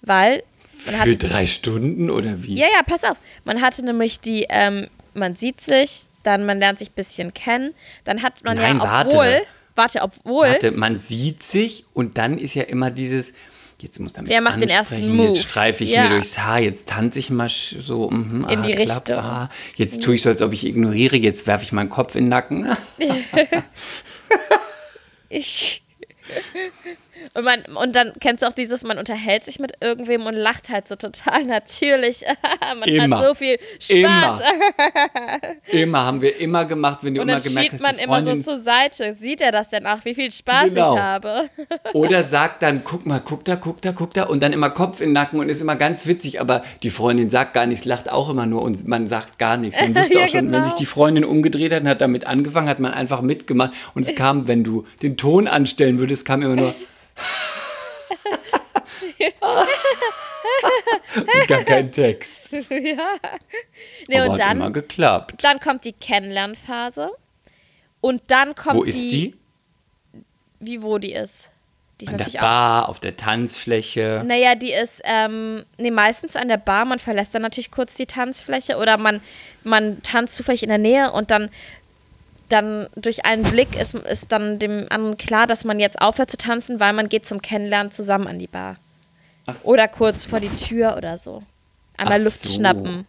Weil 0.00 0.44
man 0.86 0.94
Für 0.94 1.00
hatte 1.00 1.16
drei 1.16 1.46
Stunden 1.46 2.08
oder 2.08 2.42
wie? 2.42 2.54
ja, 2.54 2.66
ja, 2.66 2.82
pass 2.86 3.04
auf. 3.04 3.16
Man 3.44 3.60
hatte 3.60 3.84
nämlich 3.84 4.20
die, 4.20 4.46
ähm, 4.48 4.88
man 5.14 5.34
sieht 5.34 5.60
sich, 5.60 6.06
dann 6.22 6.46
man 6.46 6.60
lernt 6.60 6.78
sich 6.78 6.90
ein 6.90 6.94
bisschen 6.94 7.34
kennen, 7.34 7.74
dann 8.04 8.22
hat 8.22 8.44
man 8.44 8.56
Nein, 8.56 8.78
ja, 8.78 9.02
obwohl, 9.06 9.18
warte, 9.18 9.46
obwohl, 10.02 10.46
Warte, 10.48 10.70
man 10.72 10.98
sieht 10.98 11.42
sich 11.42 11.84
und 11.94 12.18
dann 12.18 12.38
ist 12.38 12.54
ja 12.54 12.62
immer 12.64 12.90
dieses, 12.90 13.32
jetzt 13.80 13.98
muss 14.00 14.14
er 14.14 14.22
mich 14.22 14.30
Wer 14.32 14.40
macht 14.40 14.60
den 14.60 14.68
ersten 14.68 15.14
Move? 15.16 15.28
Jetzt 15.28 15.42
streife 15.44 15.84
ich 15.84 15.90
Ja. 15.90 16.04
mir 16.04 16.08
durchs 16.10 16.38
Haar, 16.38 16.58
jetzt 16.60 16.86
tanze 16.88 17.18
ich 17.18 17.30
mal 17.30 17.48
so 17.48 18.10
mhm, 18.10 18.46
In 18.48 18.58
ah, 18.58 18.62
die 18.66 18.72
klapp, 18.72 19.08
Richtung. 19.08 19.16
ah. 19.24 19.48
Jetzt 19.76 20.02
tue 20.02 20.14
ich 20.16 20.22
so, 20.22 20.28
als 20.30 20.42
ob 20.42 20.52
ich 20.52 20.64
ignoriere, 20.66 21.16
jetzt 21.16 21.46
werfe 21.46 21.64
ich 21.64 21.72
meinen 21.72 21.90
Kopf 21.90 22.14
in 22.14 22.24
den 22.24 22.28
Nacken. 22.30 22.66
und, 27.34 27.44
man, 27.44 27.62
und 27.64 27.94
dann 27.96 28.12
kennst 28.20 28.42
du 28.42 28.46
auch 28.48 28.52
dieses, 28.52 28.84
man 28.84 28.98
unterhält 28.98 29.44
sich 29.44 29.58
mit 29.58 29.72
irgendwem 29.80 30.26
und 30.26 30.34
lacht 30.34 30.68
halt 30.68 30.88
so 30.88 30.96
total 30.96 31.44
natürlich. 31.44 32.22
man 32.78 32.88
Immer. 32.88 33.18
hat 33.18 33.26
so 33.28 33.34
viel 33.34 33.58
Spaß. 33.78 33.90
Immer. 33.90 34.40
Immer, 35.70 36.04
haben 36.04 36.22
wir 36.22 36.40
immer 36.40 36.64
gemacht, 36.64 37.00
wenn 37.02 37.14
du 37.14 37.20
Und 37.22 37.28
immer 37.28 37.40
gemerkt 37.40 37.72
hast, 37.74 37.80
man 37.82 37.96
die 37.96 38.02
immer 38.02 38.22
so 38.24 38.36
zur 38.40 38.60
Seite. 38.60 39.12
Sieht 39.12 39.40
er 39.40 39.52
das 39.52 39.68
denn 39.68 39.86
auch, 39.86 40.04
wie 40.04 40.14
viel 40.14 40.30
Spaß 40.30 40.74
Genau. 40.74 40.94
ich 40.94 41.00
habe? 41.00 41.48
Oder 41.92 42.22
sagt 42.22 42.62
dann, 42.62 42.82
guck 42.84 43.06
mal, 43.06 43.20
guck 43.24 43.44
da, 43.44 43.56
guck 43.56 43.80
da, 43.82 43.92
guck 43.92 44.14
da 44.14 44.24
und 44.24 44.40
dann 44.42 44.52
immer 44.52 44.70
Kopf 44.70 45.00
in 45.00 45.08
den 45.08 45.12
Nacken 45.14 45.40
und 45.40 45.48
ist 45.48 45.60
immer 45.60 45.76
ganz 45.76 46.06
witzig, 46.06 46.40
aber 46.40 46.62
die 46.82 46.90
Freundin 46.90 47.30
sagt 47.30 47.54
gar 47.54 47.66
nichts, 47.66 47.84
lacht 47.84 48.10
auch 48.10 48.28
immer 48.28 48.46
nur 48.46 48.62
und 48.62 48.86
man 48.86 49.08
sagt 49.08 49.38
gar 49.38 49.56
nichts. 49.56 49.80
Man 49.80 49.94
wusste 49.96 50.18
Ja, 50.18 50.24
auch 50.24 50.28
schon, 50.28 50.46
wenn 50.46 50.52
genau. 50.52 50.64
sich 50.64 50.74
die 50.74 50.86
Freundin 50.86 51.24
umgedreht 51.24 51.72
hat 51.72 51.82
und 51.82 51.88
hat 51.88 52.00
damit 52.00 52.26
angefangen, 52.26 52.68
hat 52.68 52.80
man 52.80 52.92
einfach 52.92 53.20
mitgemacht 53.20 53.72
und 53.94 54.06
es 54.06 54.14
kam, 54.14 54.48
wenn 54.48 54.64
du 54.64 54.84
den 55.02 55.16
Ton 55.16 55.46
anstellen 55.48 55.98
würdest, 55.98 56.24
kam 56.24 56.42
immer 56.42 56.56
nur 56.56 56.74
gar 61.48 61.64
kein 61.64 61.92
Text. 61.92 62.50
ja. 62.52 62.66
Nee, 64.08 64.18
aber 64.18 64.32
und 64.32 64.42
hat 64.42 64.52
immer 64.52 64.64
dann, 64.64 64.72
geklappt. 64.72 65.44
dann 65.44 65.60
kommt 65.60 65.84
die 65.84 65.92
Kennenlernphase. 65.92 67.10
Und 68.00 68.22
dann 68.28 68.54
kommt 68.54 68.76
Wo 68.76 68.84
ist 68.84 68.98
die? 68.98 69.34
Wie 70.60 70.82
wo 70.82 70.98
die 70.98 71.12
ist. 71.12 71.50
Die 72.00 72.04
ist 72.04 72.10
An 72.10 72.18
der 72.18 72.26
natürlich 72.26 72.38
auch 72.38 72.44
Bar, 72.44 72.88
auf 72.88 73.00
der 73.00 73.16
Tanzfläche. 73.16 74.22
Naja, 74.24 74.54
die 74.54 74.72
ist, 74.72 75.00
ähm, 75.04 75.64
nee, 75.78 75.90
meistens 75.90 76.36
an 76.36 76.48
der 76.48 76.56
Bar. 76.56 76.84
Man 76.84 77.00
verlässt 77.00 77.34
dann 77.34 77.42
natürlich 77.42 77.72
kurz 77.72 77.94
die 77.94 78.06
Tanzfläche 78.06 78.76
oder 78.76 78.96
man, 78.98 79.20
man 79.64 80.00
tanzt 80.02 80.36
zufällig 80.36 80.62
in 80.62 80.68
der 80.68 80.78
Nähe 80.78 81.10
und 81.10 81.32
dann, 81.32 81.50
dann 82.48 82.88
durch 82.96 83.24
einen 83.24 83.42
Blick 83.42 83.78
ist, 83.80 83.94
ist 83.94 84.32
dann 84.32 84.58
dem 84.58 84.86
anderen 84.90 85.16
klar, 85.16 85.46
dass 85.46 85.64
man 85.64 85.78
jetzt 85.80 86.00
aufhört 86.00 86.30
zu 86.30 86.36
tanzen, 86.36 86.80
weil 86.80 86.92
man 86.92 87.08
geht 87.08 87.26
zum 87.26 87.42
Kennenlernen 87.42 87.92
zusammen 87.92 88.26
an 88.26 88.38
die 88.38 88.46
Bar. 88.46 88.76
Ach. 89.46 89.56
Oder 89.64 89.88
kurz 89.88 90.24
vor 90.24 90.40
die 90.40 90.48
Tür 90.50 90.96
oder 90.96 91.18
so. 91.18 91.42
Einmal 91.96 92.20
Ach 92.20 92.24
Luft 92.24 92.46
so. 92.46 92.54
schnappen. 92.54 93.06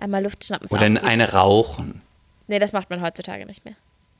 Einmal 0.00 0.22
Luft 0.24 0.44
schnappen. 0.44 0.68
Oder 0.70 0.86
in 0.86 0.98
eine 0.98 1.32
rauchen. 1.32 2.02
Nee, 2.48 2.58
das 2.58 2.72
macht 2.72 2.90
man 2.90 3.00
heutzutage 3.02 3.46
nicht 3.46 3.64
mehr. 3.64 3.74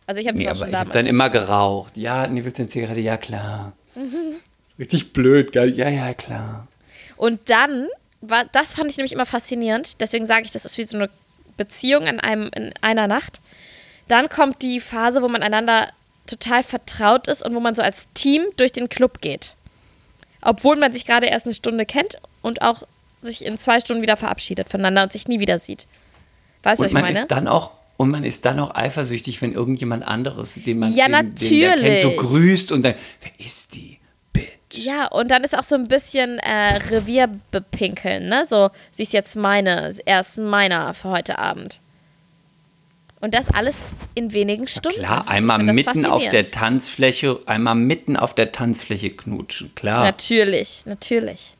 Also 0.06 0.20
ich 0.20 0.26
habe 0.28 0.38
Nee, 0.38 0.46
auch 0.46 0.50
aber 0.50 0.58
schon 0.60 0.68
ich 0.68 0.74
habe 0.74 0.84
damals. 0.90 1.04
dann 1.04 1.06
immer 1.06 1.30
geraucht. 1.30 1.96
Ja, 1.96 2.26
nee, 2.26 2.44
willst 2.44 2.58
du 2.58 2.62
eine 2.62 2.68
Zigarette? 2.70 3.00
Ja, 3.00 3.16
klar. 3.16 3.72
Richtig 4.78 5.12
blöd, 5.12 5.52
gell? 5.52 5.70
Ja, 5.76 5.88
ja, 5.88 6.14
klar. 6.14 6.66
Und 7.16 7.50
dann, 7.50 7.88
war, 8.20 8.44
das 8.52 8.72
fand 8.72 8.90
ich 8.90 8.96
nämlich 8.96 9.12
immer 9.12 9.26
faszinierend, 9.26 10.00
deswegen 10.00 10.26
sage 10.26 10.42
ich, 10.44 10.50
das 10.52 10.64
ist 10.64 10.78
wie 10.78 10.84
so 10.84 10.96
eine 10.96 11.10
Beziehung 11.56 12.06
in, 12.06 12.18
einem, 12.20 12.50
in 12.54 12.72
einer 12.80 13.06
Nacht. 13.06 13.40
Dann 14.08 14.28
kommt 14.28 14.62
die 14.62 14.80
Phase, 14.80 15.22
wo 15.22 15.28
man 15.28 15.42
einander 15.42 15.88
total 16.26 16.62
vertraut 16.62 17.26
ist 17.28 17.44
und 17.44 17.54
wo 17.54 17.60
man 17.60 17.74
so 17.74 17.82
als 17.82 18.08
Team 18.14 18.42
durch 18.56 18.72
den 18.72 18.88
Club 18.88 19.20
geht. 19.20 19.54
Obwohl 20.40 20.76
man 20.76 20.92
sich 20.92 21.04
gerade 21.04 21.26
erst 21.26 21.46
eine 21.46 21.54
Stunde 21.54 21.86
kennt 21.86 22.18
und 22.42 22.62
auch 22.62 22.82
sich 23.20 23.44
in 23.44 23.56
zwei 23.58 23.80
Stunden 23.80 24.02
wieder 24.02 24.16
verabschiedet 24.16 24.68
voneinander 24.68 25.04
und 25.04 25.12
sich 25.12 25.28
nie 25.28 25.40
wieder 25.40 25.58
sieht. 25.58 25.86
Weißt 26.62 26.80
du, 26.80 26.84
was 26.84 26.86
Und 26.86 26.86
ich 26.86 26.92
man 26.92 27.02
meine? 27.02 27.20
ist 27.20 27.30
dann 27.30 27.48
auch 27.48 27.72
und 27.96 28.10
man 28.10 28.24
ist 28.24 28.44
dann 28.44 28.58
auch 28.58 28.74
eifersüchtig, 28.74 29.40
wenn 29.42 29.52
irgendjemand 29.52 30.06
anderes, 30.06 30.54
den 30.54 30.80
man 30.80 30.92
Ja, 30.92 31.06
den, 31.06 31.34
den 31.36 31.80
kennt, 31.80 32.00
so 32.00 32.10
grüßt 32.10 32.72
und 32.72 32.82
dann, 32.82 32.94
wer 33.20 33.46
ist 33.46 33.74
die? 33.74 33.98
Bitch. 34.32 34.48
Ja, 34.72 35.06
und 35.06 35.30
dann 35.30 35.44
ist 35.44 35.56
auch 35.56 35.62
so 35.62 35.76
ein 35.76 35.86
bisschen 35.86 36.38
äh, 36.40 36.78
Revierbepinkeln, 36.90 38.28
ne? 38.28 38.44
So, 38.48 38.70
sie 38.90 39.04
ist 39.04 39.12
jetzt 39.12 39.36
meine, 39.36 39.94
er 40.04 40.20
ist 40.20 40.38
meiner 40.38 40.94
für 40.94 41.10
heute 41.10 41.38
Abend. 41.38 41.80
Und 43.22 43.34
das 43.34 43.50
alles 43.50 43.76
in 44.16 44.32
wenigen 44.32 44.66
Stunden. 44.66 44.98
Klar, 44.98 45.20
Also, 45.20 45.30
einmal 45.30 45.62
mitten 45.62 46.06
auf 46.06 46.28
der. 46.28 46.42
Tanzfläche, 46.42 47.38
einmal 47.46 47.76
mitten 47.76 48.16
auf 48.16 48.34
der 48.34 48.50
Tanzfläche 48.50 49.10
knutschen, 49.10 49.72
klar. 49.76 50.02
Natürlich, 50.02 50.82
natürlich. 50.86 51.54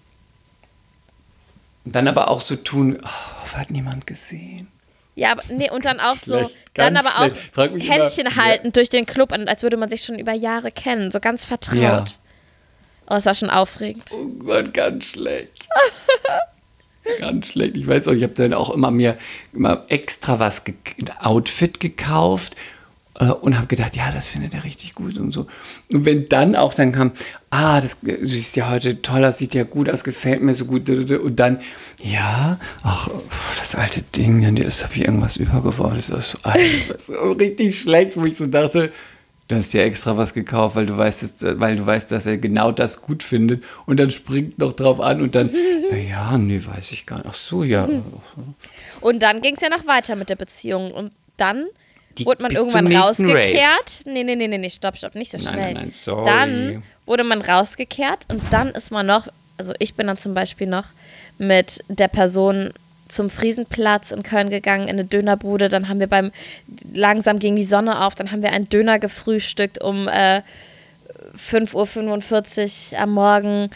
Und 1.85 1.95
dann 1.95 2.09
aber 2.09 2.29
auch 2.29 2.41
so 2.41 2.57
tun, 2.57 2.99
oh, 3.01 3.57
hat 3.57 3.71
niemand 3.71 4.09
gesehen. 4.09 4.67
Ja, 5.15 5.31
aber 5.31 5.43
nee, 5.51 5.71
und 5.71 5.85
dann 5.85 6.01
auch 6.01 6.17
so, 6.17 6.51
dann 6.75 6.97
aber 6.97 7.11
auch 7.19 7.71
mich 7.71 7.85
immer, 7.85 7.95
Händchen 7.95 8.27
ja. 8.27 8.37
halten 8.37 8.73
durch 8.73 8.89
den 8.89 9.07
Club, 9.07 9.33
als 9.33 9.63
würde 9.63 9.77
man 9.77 9.89
sich 9.89 10.03
schon 10.03 10.19
über 10.19 10.33
Jahre 10.33 10.73
kennen, 10.73 11.13
so 11.13 11.21
ganz 11.21 11.45
vertraut. 11.45 11.79
Ja. 11.81 12.05
Oh, 13.09 13.15
es 13.15 13.27
war 13.27 13.37
schon 13.37 13.51
aufregend. 13.51 14.11
Oh 14.13 14.27
Gott, 14.27 14.75
ganz 14.75 15.07
schlecht. 15.07 15.69
ganz 17.19 17.49
schlecht. 17.49 17.77
Ich 17.77 17.87
weiß 17.87 18.09
auch, 18.09 18.13
ich 18.13 18.23
habe 18.23 18.35
dann 18.35 18.55
auch 18.55 18.71
immer 18.71 18.91
mir 18.91 19.17
immer 19.53 19.85
extra 19.89 20.39
was, 20.39 20.65
ge 20.65 20.75
Outfit 21.21 21.81
gekauft 21.81 22.57
äh, 23.19 23.27
und 23.27 23.57
habe 23.57 23.67
gedacht, 23.67 23.97
ja, 23.97 24.11
das 24.13 24.29
findet 24.29 24.55
er 24.55 24.65
richtig 24.65 24.95
gut 24.95 25.19
und 25.19 25.33
so. 25.33 25.47
Und 25.93 26.05
wenn 26.05 26.29
dann 26.29 26.57
auch 26.57 26.75
dann 26.75 26.93
kam, 26.93 27.13
ah, 27.51 27.81
das 27.81 28.01
du 28.01 28.25
siehst 28.27 28.57
ja 28.57 28.71
heute 28.71 29.03
toll 29.03 29.25
aus, 29.25 29.39
sieht 29.39 29.55
ja 29.55 29.65
gut 29.65 29.91
aus, 29.91 30.05
gefällt 30.05 30.43
mir 30.43 30.55
so 30.55 30.65
gut. 30.65 30.89
Und 30.89 31.37
dann, 31.37 31.61
ja, 32.03 32.59
ach, 32.83 33.09
das 33.59 33.75
alte 33.75 34.03
Ding, 34.03 34.55
das 34.57 34.85
habe 34.85 34.95
ich 34.95 35.05
irgendwas 35.05 35.37
übergeworfen. 35.37 35.97
Das 35.97 36.11
ist 36.11 37.07
so 37.07 37.33
richtig 37.33 37.79
schlecht, 37.79 38.17
wo 38.17 38.25
ich 38.25 38.37
so 38.37 38.47
dachte, 38.47 38.93
Du 39.53 39.59
hast 39.59 39.75
dir 39.75 39.85
extra 39.85 40.17
was 40.17 40.33
gekauft, 40.33 40.77
weil 40.77 40.87
du 40.87 40.97
weißt, 40.97 41.23
dass, 41.23 41.61
weil 41.61 41.77
du 41.77 41.85
weißt, 41.85 42.11
dass 42.11 42.25
er 42.25 42.39
genau 42.39 42.73
das 42.73 43.03
gut 43.03 43.23
findet 43.23 43.63
und 43.85 43.99
dann 44.01 44.09
springt 44.09 44.59
noch 44.59 44.73
drauf 44.73 44.99
an 44.99 45.21
und 45.21 45.35
dann, 45.35 45.51
ja, 46.09 46.39
nee, 46.39 46.59
weiß 46.65 46.93
ich 46.93 47.05
gar 47.05 47.17
nicht. 47.17 47.27
Ach 47.29 47.35
so, 47.35 47.63
ja. 47.63 47.87
Und 49.03 49.23
dann 49.23 49.43
ging 49.43 49.55
es 49.57 49.61
ja 49.61 49.69
noch 49.69 49.87
weiter 49.87 50.17
mit 50.17 50.31
der 50.31 50.37
Beziehung. 50.37 50.91
Und 50.91 51.13
dann 51.37 51.67
Die- 52.17 52.25
wurde 52.25 52.43
man 52.43 52.53
irgendwann 52.53 52.87
rausgekehrt. 52.97 54.01
Nee, 54.07 54.25
nee, 54.25 54.37
nee, 54.37 54.49
nee, 54.49 54.57
nee, 54.57 54.71
stopp, 54.71 54.97
stopp, 54.97 55.15
nicht 55.17 55.31
so 55.31 55.37
Nein, 55.37 55.47
schnell. 55.47 55.75
nein, 55.75 55.75
nein, 55.75 55.93
sorry. 55.93 56.25
Dann 56.25 56.83
wurde 57.05 57.25
man 57.25 57.43
rausgekehrt 57.43 58.27
und 58.33 58.41
dann 58.53 58.69
ist 58.71 58.91
man 58.91 59.05
noch, 59.07 59.29
also 59.59 59.75
ich 59.81 59.95
bin 59.95 60.07
dann 60.07 60.17
zum 60.17 60.33
Beispiel 60.33 60.67
noch 60.67 60.87
mit 61.37 61.81
der 61.89 62.09
Person 62.09 62.71
zum 63.13 63.31
Friesenplatz 63.31 64.11
in 64.11 64.23
Köln 64.23 64.51
gegangen, 64.51 64.85
in 64.85 64.91
eine 64.91 65.05
Dönerbude. 65.05 65.69
Dann 65.69 65.89
haben 65.89 66.01
wir 66.01 66.07
beim, 66.07 66.33
langsam 66.93 67.39
ging 67.39 67.57
die 67.57 67.65
Sonne 67.65 68.05
auf, 68.05 68.15
dann 68.15 68.33
haben 68.33 68.43
wir 68.43 68.53
einen 68.53 68.69
Döner 68.69 68.99
gefrühstückt 68.99 69.81
um 69.81 70.09
äh, 70.09 70.43
5.45 71.37 72.93
Uhr 72.93 72.99
am 72.99 73.11
Morgen 73.11 73.71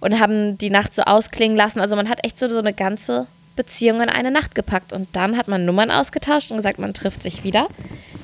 und 0.00 0.20
haben 0.20 0.58
die 0.58 0.70
Nacht 0.70 0.94
so 0.94 1.02
ausklingen 1.02 1.56
lassen. 1.56 1.80
Also 1.80 1.96
man 1.96 2.08
hat 2.08 2.24
echt 2.24 2.38
so, 2.38 2.48
so 2.48 2.58
eine 2.58 2.72
ganze 2.72 3.26
Beziehung 3.56 4.00
in 4.00 4.08
eine 4.08 4.30
Nacht 4.30 4.54
gepackt. 4.54 4.92
Und 4.92 5.08
dann 5.12 5.36
hat 5.36 5.48
man 5.48 5.64
Nummern 5.64 5.90
ausgetauscht 5.90 6.50
und 6.50 6.56
gesagt, 6.56 6.78
man 6.78 6.94
trifft 6.94 7.22
sich 7.22 7.44
wieder. 7.44 7.68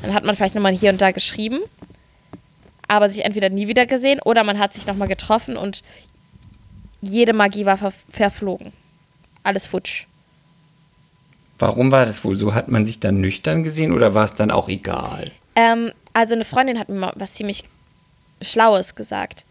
Dann 0.02 0.14
hat 0.14 0.24
man 0.24 0.36
vielleicht 0.36 0.54
nochmal 0.54 0.72
hier 0.72 0.90
und 0.90 1.00
da 1.00 1.10
geschrieben, 1.10 1.60
aber 2.88 3.08
sich 3.08 3.24
entweder 3.24 3.48
nie 3.50 3.68
wieder 3.68 3.86
gesehen 3.86 4.20
oder 4.24 4.44
man 4.44 4.58
hat 4.58 4.72
sich 4.72 4.86
nochmal 4.86 5.08
getroffen 5.08 5.56
und 5.56 5.82
jede 7.00 7.32
Magie 7.32 7.66
war 7.66 7.76
ver 7.76 7.92
verflogen. 8.08 8.72
Alles 9.42 9.66
futsch. 9.66 10.06
Warum 11.58 11.90
war 11.90 12.04
das 12.06 12.24
wohl 12.24 12.36
so? 12.36 12.54
Hat 12.54 12.68
man 12.68 12.84
sich 12.86 13.00
dann 13.00 13.20
nüchtern 13.20 13.62
gesehen 13.62 13.92
oder 13.92 14.14
war 14.14 14.24
es 14.24 14.34
dann 14.34 14.50
auch 14.50 14.68
egal? 14.68 15.30
Ähm, 15.54 15.92
also 16.12 16.34
eine 16.34 16.44
Freundin 16.44 16.78
hat 16.78 16.88
mir 16.88 16.96
mal 16.98 17.12
was 17.16 17.32
ziemlich 17.32 17.64
Schlaues 18.42 18.94
gesagt. 18.94 19.44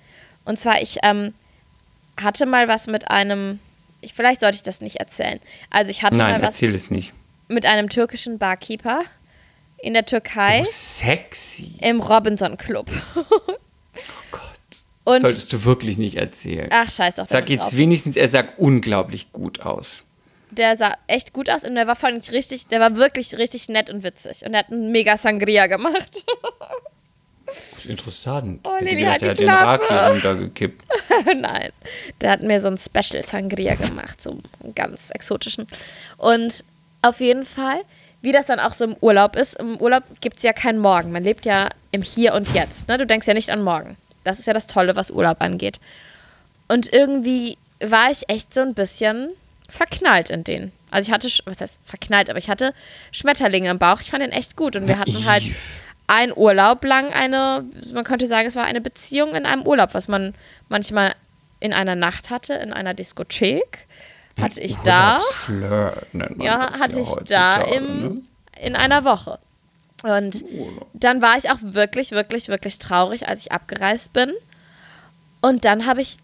Und 0.46 0.60
zwar, 0.60 0.82
ich 0.82 1.00
ähm, 1.04 1.34
hatte 2.22 2.46
mal 2.46 2.68
was 2.68 2.88
mit 2.88 3.10
einem, 3.10 3.60
ich, 4.02 4.14
vielleicht 4.14 4.40
sollte 4.42 4.58
ich 4.58 4.64
das 4.64 4.82
nicht 4.82 4.98
erzählen. 4.98 5.40
Also 5.72 5.90
ich 5.90 6.04
hatte 6.04 6.18
Nein, 6.18 6.40
mal 6.42 6.48
was 6.48 6.62
mit 7.48 7.66
einem 7.66 7.90
türkischen 7.90 8.38
Barkeeper 8.38 9.02
in 9.78 9.94
der 9.94 10.06
Türkei 10.06 10.62
Oh, 10.64 10.70
sexy. 10.72 11.76
im 11.82 12.00
Robinson 12.00 12.58
Club. 12.58 12.90
Gott. 14.32 14.42
Und 15.04 15.22
Solltest 15.22 15.54
du 15.54 15.64
wirklich 15.66 15.98
nicht 15.98 16.16
erzählen. 16.18 16.70
ach 16.72 16.90
scheiß 16.92 17.16
doch. 17.16 17.28
Sag 17.28 17.50
jetzt 17.50 17.62
drauf. 17.64 17.78
wenigstens, 17.78 18.16
er 18.18 18.28
sagt 18.28 18.58
unglaublich 18.58 19.32
gut 19.32 19.62
aus. 19.62 20.02
Der 20.58 20.76
sah 20.76 20.96
echt 21.08 21.34
gut 21.34 21.50
aus 21.50 21.64
und 21.64 21.76
der 21.76 21.88
war 21.88 22.02
allem 22.04 22.22
richtig, 22.32 22.68
der 22.68 22.80
war 22.80 22.96
wirklich 22.96 23.38
richtig 23.38 23.70
nett 23.70 23.90
und 23.90 24.04
witzig 24.04 24.46
und 24.46 24.54
er 24.54 24.60
hat 24.60 24.72
einen 24.72 24.92
mega 24.92 25.18
Sangria 25.18 25.68
gemacht. 25.68 26.26
Interessant. 27.84 28.62
Oh, 28.64 28.78
Lili, 28.80 29.04
halt 29.04 29.22
die 29.22 29.26
er 29.26 29.32
hat 29.32 29.40
den 29.40 29.48
Klappe. 29.48 29.90
Raki 29.90 30.12
runtergekippt. 30.12 30.84
Nein, 31.36 31.72
der 32.22 32.32
hat 32.32 32.42
mir 32.42 32.60
so 32.60 32.68
ein 32.68 32.78
Special 32.78 33.24
Sangria 33.24 33.76
gemacht, 33.76 34.22
so 34.22 34.32
einen 34.32 34.76
ganz 34.76 35.10
exotischen. 35.12 35.68
Und 36.18 36.64
auf 37.02 37.20
jeden 37.20 37.46
Fall, 37.46 37.82
wie 38.22 38.32
das 38.32 38.48
dann 38.48 38.60
auch 38.60 38.74
so 38.74 38.86
im 38.86 38.96
Urlaub 39.02 39.36
ist, 39.36 39.60
im 39.60 39.78
Urlaub 39.78 40.04
gibt 40.22 40.38
es 40.38 40.44
ja 40.44 40.54
keinen 40.54 40.80
Morgen. 40.80 41.12
Man 41.12 41.24
lebt 41.24 41.46
ja 41.46 41.70
im 41.92 42.02
Hier 42.02 42.34
und 42.34 42.54
Jetzt. 42.54 42.88
Ne? 42.88 42.98
Du 42.98 43.06
denkst 43.06 43.28
ja 43.28 43.36
nicht 43.36 43.52
an 43.52 43.62
morgen. 43.62 43.98
Das 44.24 44.40
ist 44.40 44.48
ja 44.48 44.54
das 44.54 44.66
Tolle, 44.66 44.96
was 44.96 45.12
Urlaub 45.12 45.38
angeht. 45.42 45.80
Und 46.68 46.92
irgendwie 46.92 47.58
war 47.80 48.10
ich 48.10 48.28
echt 48.28 48.54
so 48.54 48.62
ein 48.62 48.74
bisschen 48.74 49.30
verknallt 49.70 50.30
in 50.30 50.44
den. 50.44 50.72
Also 50.92 51.10
ich 51.10 51.14
hatte, 51.14 51.30
was 51.46 51.62
heißt 51.62 51.80
verknallt, 51.84 52.30
aber 52.30 52.40
ich 52.40 52.50
hatte 52.50 52.74
Schmetterlinge 53.12 53.70
im 53.70 53.80
Bauch. 53.80 54.02
Ich 54.02 54.12
fand 54.12 54.24
den 54.24 54.32
echt 54.32 54.56
gut. 54.56 54.76
Und 54.76 54.88
wir 54.88 55.00
hatten 55.00 55.26
halt 55.26 55.44
Naiv. 55.44 55.58
ein 56.08 56.36
Urlaub 56.36 56.84
lang 56.86 57.12
eine, 57.12 57.66
man 57.94 58.04
könnte 58.04 58.28
sagen, 58.28 58.48
es 58.48 58.56
war 58.56 58.64
eine 58.64 58.82
Beziehung 58.82 59.36
in 59.36 59.46
einem 59.46 59.64
Urlaub, 59.64 59.94
was 59.94 60.08
man 60.08 60.34
manchmal 60.70 61.14
in 61.60 61.74
einer 61.74 61.96
Nacht 61.96 62.30
hatte, 62.30 62.54
in 62.54 62.72
einer 62.72 62.94
Diskothek. 62.94 63.88
Hatte 64.40 64.60
ich 64.60 64.76
da, 64.78 65.18
Urlaubsflirt 65.18 66.14
nennt 66.14 66.38
man 66.38 66.46
ja, 66.46 66.80
hatte 66.80 67.00
ich 67.00 67.10
da 67.26 67.60
ne? 67.60 67.76
im, 67.76 68.28
in 68.62 68.76
einer 68.76 69.04
Woche. 69.04 69.40
Und 70.04 70.46
dann 70.94 71.22
war 71.22 71.38
ich 71.38 71.50
auch 71.50 71.58
wirklich, 71.62 72.12
wirklich, 72.12 72.48
wirklich 72.50 72.78
traurig, 72.78 73.28
als 73.28 73.46
ich 73.46 73.52
abgereist 73.52 74.14
bin. 74.14 74.34
Und 75.42 75.66
dann 75.66 75.86
habe 75.86 76.02
ich, 76.02 76.18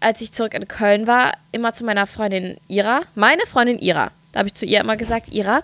als 0.00 0.20
ich 0.20 0.32
zurück 0.32 0.54
in 0.54 0.68
Köln 0.68 1.06
war, 1.06 1.32
immer 1.52 1.72
zu 1.72 1.84
meiner 1.84 2.06
Freundin 2.06 2.58
Ira, 2.68 3.02
meine 3.14 3.46
Freundin 3.46 3.78
Ira, 3.78 4.10
da 4.32 4.40
habe 4.40 4.48
ich 4.48 4.54
zu 4.54 4.66
ihr 4.66 4.80
immer 4.80 4.96
gesagt, 4.96 5.32
Ira, 5.32 5.62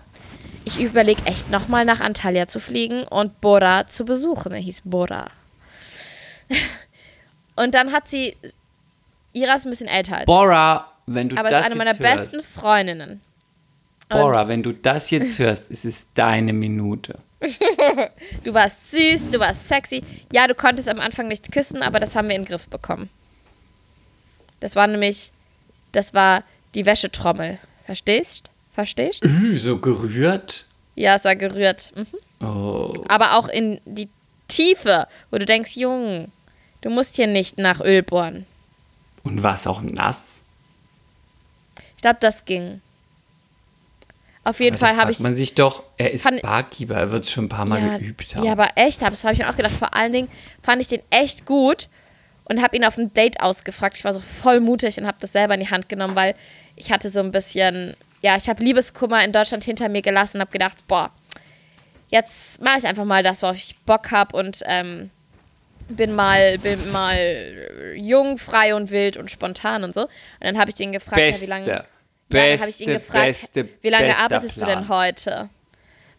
ich 0.64 0.80
überlege 0.80 1.22
echt 1.26 1.50
nochmal 1.50 1.84
nach 1.84 2.00
Antalya 2.00 2.46
zu 2.46 2.58
fliegen 2.58 3.04
und 3.04 3.40
Bora 3.40 3.86
zu 3.86 4.04
besuchen. 4.04 4.52
Er 4.52 4.60
hieß 4.60 4.82
Bora. 4.84 5.26
Und 7.56 7.74
dann 7.74 7.92
hat 7.92 8.08
sie, 8.08 8.36
Ira 9.32 9.54
ist 9.54 9.66
ein 9.66 9.70
bisschen 9.70 9.88
älter 9.88 10.16
als 10.16 10.26
Bora, 10.26 10.90
wenn 11.06 11.28
du 11.28 11.36
aber 11.36 11.50
das 11.50 11.60
ist 11.60 11.66
eine 11.66 11.74
meiner 11.76 11.98
hörst, 11.98 12.32
besten 12.32 12.42
Freundinnen. 12.42 13.20
Und 14.10 14.20
Bora, 14.20 14.48
wenn 14.48 14.62
du 14.62 14.72
das 14.72 15.10
jetzt 15.10 15.38
hörst, 15.38 15.70
ist 15.70 15.84
es 15.84 16.12
deine 16.14 16.52
Minute. 16.52 17.18
du 18.44 18.54
warst 18.54 18.90
süß, 18.90 19.30
du 19.30 19.38
warst 19.38 19.68
sexy. 19.68 20.02
Ja, 20.32 20.46
du 20.46 20.54
konntest 20.54 20.88
am 20.88 20.98
Anfang 20.98 21.28
nicht 21.28 21.52
küssen, 21.52 21.82
aber 21.82 22.00
das 22.00 22.16
haben 22.16 22.28
wir 22.28 22.34
in 22.34 22.42
den 22.42 22.48
Griff 22.48 22.68
bekommen. 22.68 23.10
Das 24.60 24.76
war 24.76 24.86
nämlich, 24.86 25.32
das 25.92 26.14
war 26.14 26.42
die 26.74 26.86
Wäschetrommel. 26.86 27.58
Verstehst? 27.86 28.50
Verstehst? 28.72 29.22
So 29.56 29.78
gerührt. 29.78 30.64
Ja, 30.96 31.14
es 31.16 31.24
war 31.24 31.36
gerührt. 31.36 31.92
Mhm. 31.94 32.46
Oh. 32.46 32.92
Aber 33.08 33.36
auch 33.36 33.48
in 33.48 33.80
die 33.84 34.08
Tiefe, 34.48 35.06
wo 35.30 35.38
du 35.38 35.44
denkst, 35.46 35.76
Jung, 35.76 36.30
du 36.80 36.90
musst 36.90 37.16
hier 37.16 37.26
nicht 37.26 37.58
nach 37.58 37.80
Öl 37.80 38.02
bohren. 38.02 38.46
Und 39.22 39.42
war 39.42 39.54
es 39.54 39.66
auch 39.66 39.80
nass? 39.82 40.42
Ich 41.96 42.02
glaube, 42.02 42.18
das 42.20 42.44
ging. 42.44 42.80
Auf 44.44 44.60
jeden 44.60 44.76
Aber 44.76 44.86
Fall 44.86 44.96
habe 44.98 45.10
ich 45.10 45.20
man 45.20 45.34
sich 45.36 45.54
doch, 45.54 45.82
er 45.96 46.10
ist 46.12 46.22
fand- 46.22 46.42
Barkeeper, 46.42 46.96
er 46.96 47.10
wird 47.10 47.24
es 47.24 47.30
schon 47.32 47.46
ein 47.46 47.48
paar 47.48 47.66
Mal 47.66 47.80
ja, 47.80 47.96
geübt 47.96 48.36
haben. 48.36 48.44
Ja, 48.44 48.52
aber 48.52 48.72
echt, 48.76 49.00
das 49.00 49.24
habe 49.24 49.32
ich 49.32 49.38
mir 49.38 49.48
auch 49.48 49.56
gedacht. 49.56 49.72
Vor 49.72 49.94
allen 49.94 50.12
Dingen 50.12 50.28
fand 50.62 50.82
ich 50.82 50.88
den 50.88 51.00
echt 51.10 51.46
gut. 51.46 51.88
Und 52.44 52.62
habe 52.62 52.76
ihn 52.76 52.84
auf 52.84 52.96
ein 52.98 53.12
Date 53.12 53.40
ausgefragt. 53.40 53.96
Ich 53.96 54.04
war 54.04 54.12
so 54.12 54.20
voll 54.20 54.60
mutig 54.60 54.98
und 54.98 55.06
habe 55.06 55.18
das 55.20 55.32
selber 55.32 55.54
in 55.54 55.60
die 55.60 55.70
Hand 55.70 55.88
genommen, 55.88 56.14
weil 56.14 56.34
ich 56.76 56.92
hatte 56.92 57.10
so 57.10 57.20
ein 57.20 57.32
bisschen, 57.32 57.96
ja, 58.22 58.36
ich 58.36 58.48
habe 58.48 58.62
Liebeskummer 58.62 59.24
in 59.24 59.32
Deutschland 59.32 59.64
hinter 59.64 59.88
mir 59.88 60.02
gelassen 60.02 60.38
und 60.38 60.42
habe 60.42 60.52
gedacht, 60.52 60.86
boah, 60.86 61.10
jetzt 62.08 62.60
mache 62.60 62.78
ich 62.78 62.86
einfach 62.86 63.04
mal 63.04 63.22
das, 63.22 63.42
worauf 63.42 63.56
ich 63.56 63.76
Bock 63.86 64.10
habe 64.10 64.36
und 64.36 64.62
ähm, 64.66 65.10
bin 65.88 66.14
mal, 66.14 66.58
bin 66.58 66.90
mal 66.92 67.94
jung, 67.96 68.38
frei 68.38 68.74
und 68.74 68.90
wild 68.90 69.16
und 69.16 69.30
spontan 69.30 69.84
und 69.84 69.94
so. 69.94 70.02
Und 70.02 70.10
dann 70.40 70.58
habe 70.58 70.70
ich 70.70 70.80
ihn 70.80 70.92
gefragt, 70.92 71.20
ja, 71.20 71.40
wie 71.40 71.46
lange. 71.46 71.66
Ja, 71.66 71.84
dann 72.28 72.60
habe 72.60 72.70
ich 72.70 72.80
ihn 72.80 72.92
gefragt, 72.92 73.26
beste, 73.26 73.68
wie 73.82 73.90
lange 73.90 74.16
arbeitest 74.16 74.56
Plan. 74.56 74.68
du 74.68 74.74
denn 74.74 74.88
heute? 74.88 75.48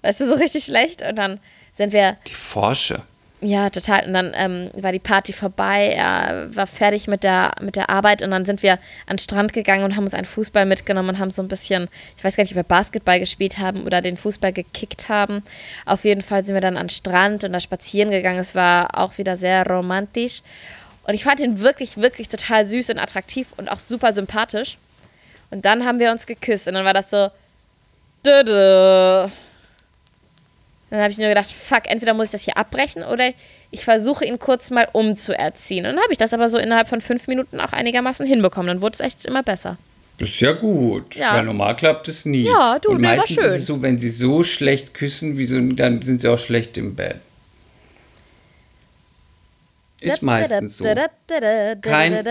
Weißt 0.01 0.21
du, 0.21 0.28
so 0.28 0.36
richtig 0.36 0.65
schlecht. 0.65 1.01
Und 1.01 1.15
dann 1.15 1.39
sind 1.71 1.93
wir, 1.93 2.17
Die 2.28 2.34
Forsche. 2.34 3.01
Ja, 3.45 3.69
total. 3.69 4.07
Und 4.07 4.13
dann 4.13 4.31
ähm, 4.35 4.71
war 4.73 4.91
die 4.91 4.99
Party 4.99 5.31
vorbei. 5.31 5.93
Er 5.95 6.47
war 6.55 6.65
fertig 6.65 7.07
mit 7.07 7.23
der, 7.23 7.51
mit 7.61 7.75
der 7.75 7.91
Arbeit. 7.91 8.23
Und 8.23 8.31
dann 8.31 8.43
sind 8.43 8.63
wir 8.63 8.73
an 9.05 9.17
den 9.17 9.19
Strand 9.19 9.53
gegangen 9.53 9.83
und 9.83 9.95
haben 9.95 10.03
uns 10.03 10.15
einen 10.15 10.25
Fußball 10.25 10.65
mitgenommen 10.65 11.09
und 11.09 11.19
haben 11.19 11.29
so 11.29 11.43
ein 11.43 11.47
bisschen, 11.47 11.87
ich 12.17 12.23
weiß 12.23 12.35
gar 12.35 12.43
nicht, 12.43 12.53
ob 12.53 12.57
wir 12.57 12.63
Basketball 12.63 13.19
gespielt 13.19 13.59
haben 13.59 13.83
oder 13.83 14.01
den 14.01 14.17
Fußball 14.17 14.51
gekickt 14.51 15.09
haben. 15.09 15.43
Auf 15.85 16.05
jeden 16.05 16.21
Fall 16.21 16.43
sind 16.43 16.55
wir 16.55 16.61
dann 16.61 16.75
an 16.75 16.87
den 16.87 16.89
Strand 16.89 17.43
und 17.43 17.53
da 17.53 17.59
spazieren 17.59 18.09
gegangen. 18.09 18.39
Es 18.39 18.55
war 18.55 18.97
auch 18.97 19.19
wieder 19.19 19.37
sehr 19.37 19.65
romantisch. 19.67 20.41
Und 21.03 21.13
ich 21.13 21.23
fand 21.23 21.39
ihn 21.39 21.59
wirklich, 21.59 21.97
wirklich 21.97 22.29
total 22.29 22.65
süß 22.65 22.89
und 22.89 22.97
attraktiv 22.97 23.49
und 23.57 23.69
auch 23.69 23.79
super 23.79 24.11
sympathisch. 24.11 24.77
Und 25.51 25.65
dann 25.65 25.85
haben 25.85 25.99
wir 25.99 26.11
uns 26.11 26.25
geküsst 26.25 26.67
und 26.67 26.73
dann 26.73 26.85
war 26.85 26.93
das 26.93 27.11
so. 27.11 27.29
Dö, 28.25 28.43
dö. 28.43 29.29
Dann 30.91 31.01
habe 31.01 31.11
ich 31.11 31.17
nur 31.17 31.27
gedacht, 31.29 31.51
fuck, 31.51 31.89
entweder 31.89 32.13
muss 32.13 32.27
ich 32.27 32.31
das 32.31 32.43
hier 32.43 32.57
abbrechen 32.57 33.03
oder 33.03 33.29
ich 33.71 33.83
versuche 33.83 34.23
ihn 34.25 34.38
kurz 34.39 34.69
mal 34.71 34.88
umzuerziehen. 34.91 35.86
Und 35.86 35.93
dann 35.95 36.01
habe 36.03 36.11
ich 36.11 36.17
das 36.17 36.33
aber 36.33 36.47
so 36.49 36.57
innerhalb 36.57 36.88
von 36.88 37.01
fünf 37.01 37.27
Minuten 37.27 37.59
auch 37.59 37.73
einigermaßen 37.73 38.25
hinbekommen. 38.25 38.67
Dann 38.67 38.81
wurde 38.81 38.93
es 38.93 38.99
echt 38.99 39.25
immer 39.25 39.43
besser. 39.43 39.77
Das 40.19 40.29
ist 40.29 40.39
ja 40.39 40.53
gut. 40.53 41.15
Ja. 41.15 41.36
Weil 41.36 41.43
normal 41.43 41.75
klappt 41.75 42.07
es 42.07 42.23
nie. 42.25 42.43
Ja, 42.43 42.79
du, 42.79 42.91
Und 42.91 43.01
nee, 43.01 43.07
war 43.07 43.15
meistens 43.17 43.36
schön. 43.36 43.45
ist 43.45 43.55
es 43.55 43.65
so, 43.65 43.81
wenn 43.81 43.99
sie 43.99 44.09
so 44.09 44.43
schlecht 44.43 44.93
küssen, 44.93 45.38
wie 45.38 45.45
so, 45.45 45.59
dann 45.59 46.01
sind 46.01 46.21
sie 46.21 46.27
auch 46.29 46.39
schlecht 46.39 46.77
im 46.77 46.95
Bett. 46.95 47.17
Ist 50.01 50.21
meistens 50.21 50.77
so. 50.77 50.83
Kein- 50.83 52.23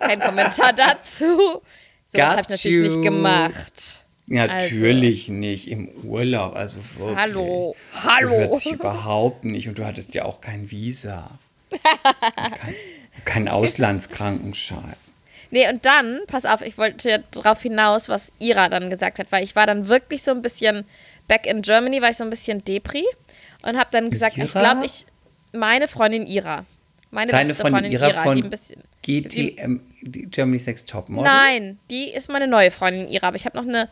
Kein 0.00 0.20
Kommentar 0.20 0.72
dazu. 0.72 1.62
So 2.10 2.18
was 2.18 2.30
habe 2.30 2.40
ich 2.42 2.48
natürlich 2.48 2.78
nicht 2.78 2.96
you. 2.96 3.02
gemacht. 3.02 4.04
Natürlich 4.28 5.28
nicht 5.28 5.68
im 5.68 5.88
Urlaub, 6.04 6.54
also 6.54 6.78
wirklich. 6.96 7.16
Hallo, 7.16 7.76
hallo. 8.02 8.30
hörst 8.30 8.64
dich 8.66 8.72
überhaupt 8.72 9.44
nicht 9.44 9.68
und 9.68 9.78
du 9.78 9.84
hattest 9.86 10.14
ja 10.14 10.24
auch 10.24 10.40
kein 10.40 10.70
Visa. 10.70 11.30
Kein, 11.70 12.74
kein 13.24 13.48
Auslandskrankenschein. 13.48 14.96
Nee, 15.50 15.68
und 15.70 15.84
dann, 15.86 16.20
pass 16.26 16.44
auf, 16.44 16.60
ich 16.60 16.76
wollte 16.76 17.08
ja 17.08 17.18
darauf 17.30 17.62
hinaus, 17.62 18.08
was 18.08 18.32
Ira 18.38 18.68
dann 18.68 18.90
gesagt 18.90 19.18
hat, 19.18 19.32
weil 19.32 19.44
ich 19.44 19.56
war 19.56 19.66
dann 19.66 19.88
wirklich 19.88 20.22
so 20.22 20.30
ein 20.30 20.42
bisschen 20.42 20.84
back 21.26 21.46
in 21.46 21.62
Germany, 21.62 22.02
war 22.02 22.10
ich 22.10 22.16
so 22.16 22.24
ein 22.24 22.30
bisschen 22.30 22.62
Depri 22.64 23.04
und 23.66 23.78
habe 23.78 23.88
dann 23.90 24.10
gesagt, 24.10 24.36
ich 24.36 24.52
glaube, 24.52 24.84
ich, 24.84 25.06
meine 25.52 25.88
Freundin 25.88 26.26
Ira, 26.26 26.66
meine 27.10 27.32
Deine 27.32 27.48
beste 27.48 27.66
Freundin 27.66 27.90
Ira 27.92 28.08
Ira, 28.08 28.22
von 28.22 28.36
die 28.36 28.42
ein 28.42 28.50
bisschen, 28.50 28.82
GTM, 29.02 29.80
die 30.02 30.26
Germany's 30.26 30.66
Next 30.66 30.90
Topmodel? 30.90 31.24
nein, 31.24 31.78
die 31.90 32.10
ist 32.10 32.28
meine 32.28 32.46
neue 32.46 32.70
Freundin 32.70 33.08
Ira, 33.08 33.28
aber 33.28 33.36
ich 33.36 33.46
habe 33.46 33.56
noch 33.56 33.66
eine, 33.66 33.88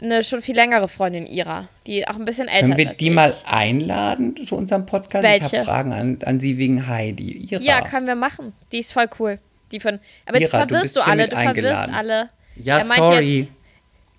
eine 0.00 0.22
schon 0.22 0.42
viel 0.42 0.54
längere 0.54 0.88
Freundin 0.88 1.26
Ira, 1.26 1.68
die 1.86 2.06
auch 2.06 2.14
ein 2.16 2.24
bisschen 2.24 2.48
älter 2.48 2.66
Können 2.66 2.76
wir 2.76 2.84
ist 2.84 2.90
als 2.90 2.98
die 2.98 3.08
ich. 3.08 3.14
mal 3.14 3.34
einladen 3.46 4.46
zu 4.46 4.56
unserem 4.56 4.86
Podcast? 4.86 5.24
Ich 5.24 5.30
Welche? 5.42 5.56
habe 5.58 5.64
Fragen 5.64 5.92
an, 5.92 6.18
an 6.24 6.40
sie 6.40 6.58
wegen 6.58 6.86
Heidi. 6.86 7.46
Ira. 7.50 7.60
Ja, 7.62 7.80
können 7.82 8.06
wir 8.06 8.14
machen. 8.14 8.52
Die 8.72 8.78
ist 8.78 8.92
voll 8.92 9.08
cool. 9.18 9.38
Die 9.72 9.80
von, 9.80 9.98
aber 10.26 10.40
jetzt 10.40 10.52
Ira, 10.52 10.62
du 10.66 10.68
verwirrst 10.74 10.94
bist 10.94 10.96
du, 10.96 11.00
alle, 11.10 11.24
du 11.28 11.36
verwirrst 11.36 11.48
eingeladen. 11.56 11.94
alle. 11.94 12.28
Ja, 12.56 12.78
Er 12.78 12.84
meint 12.84 12.98
sorry. 12.98 13.38
Jetzt, 13.40 13.52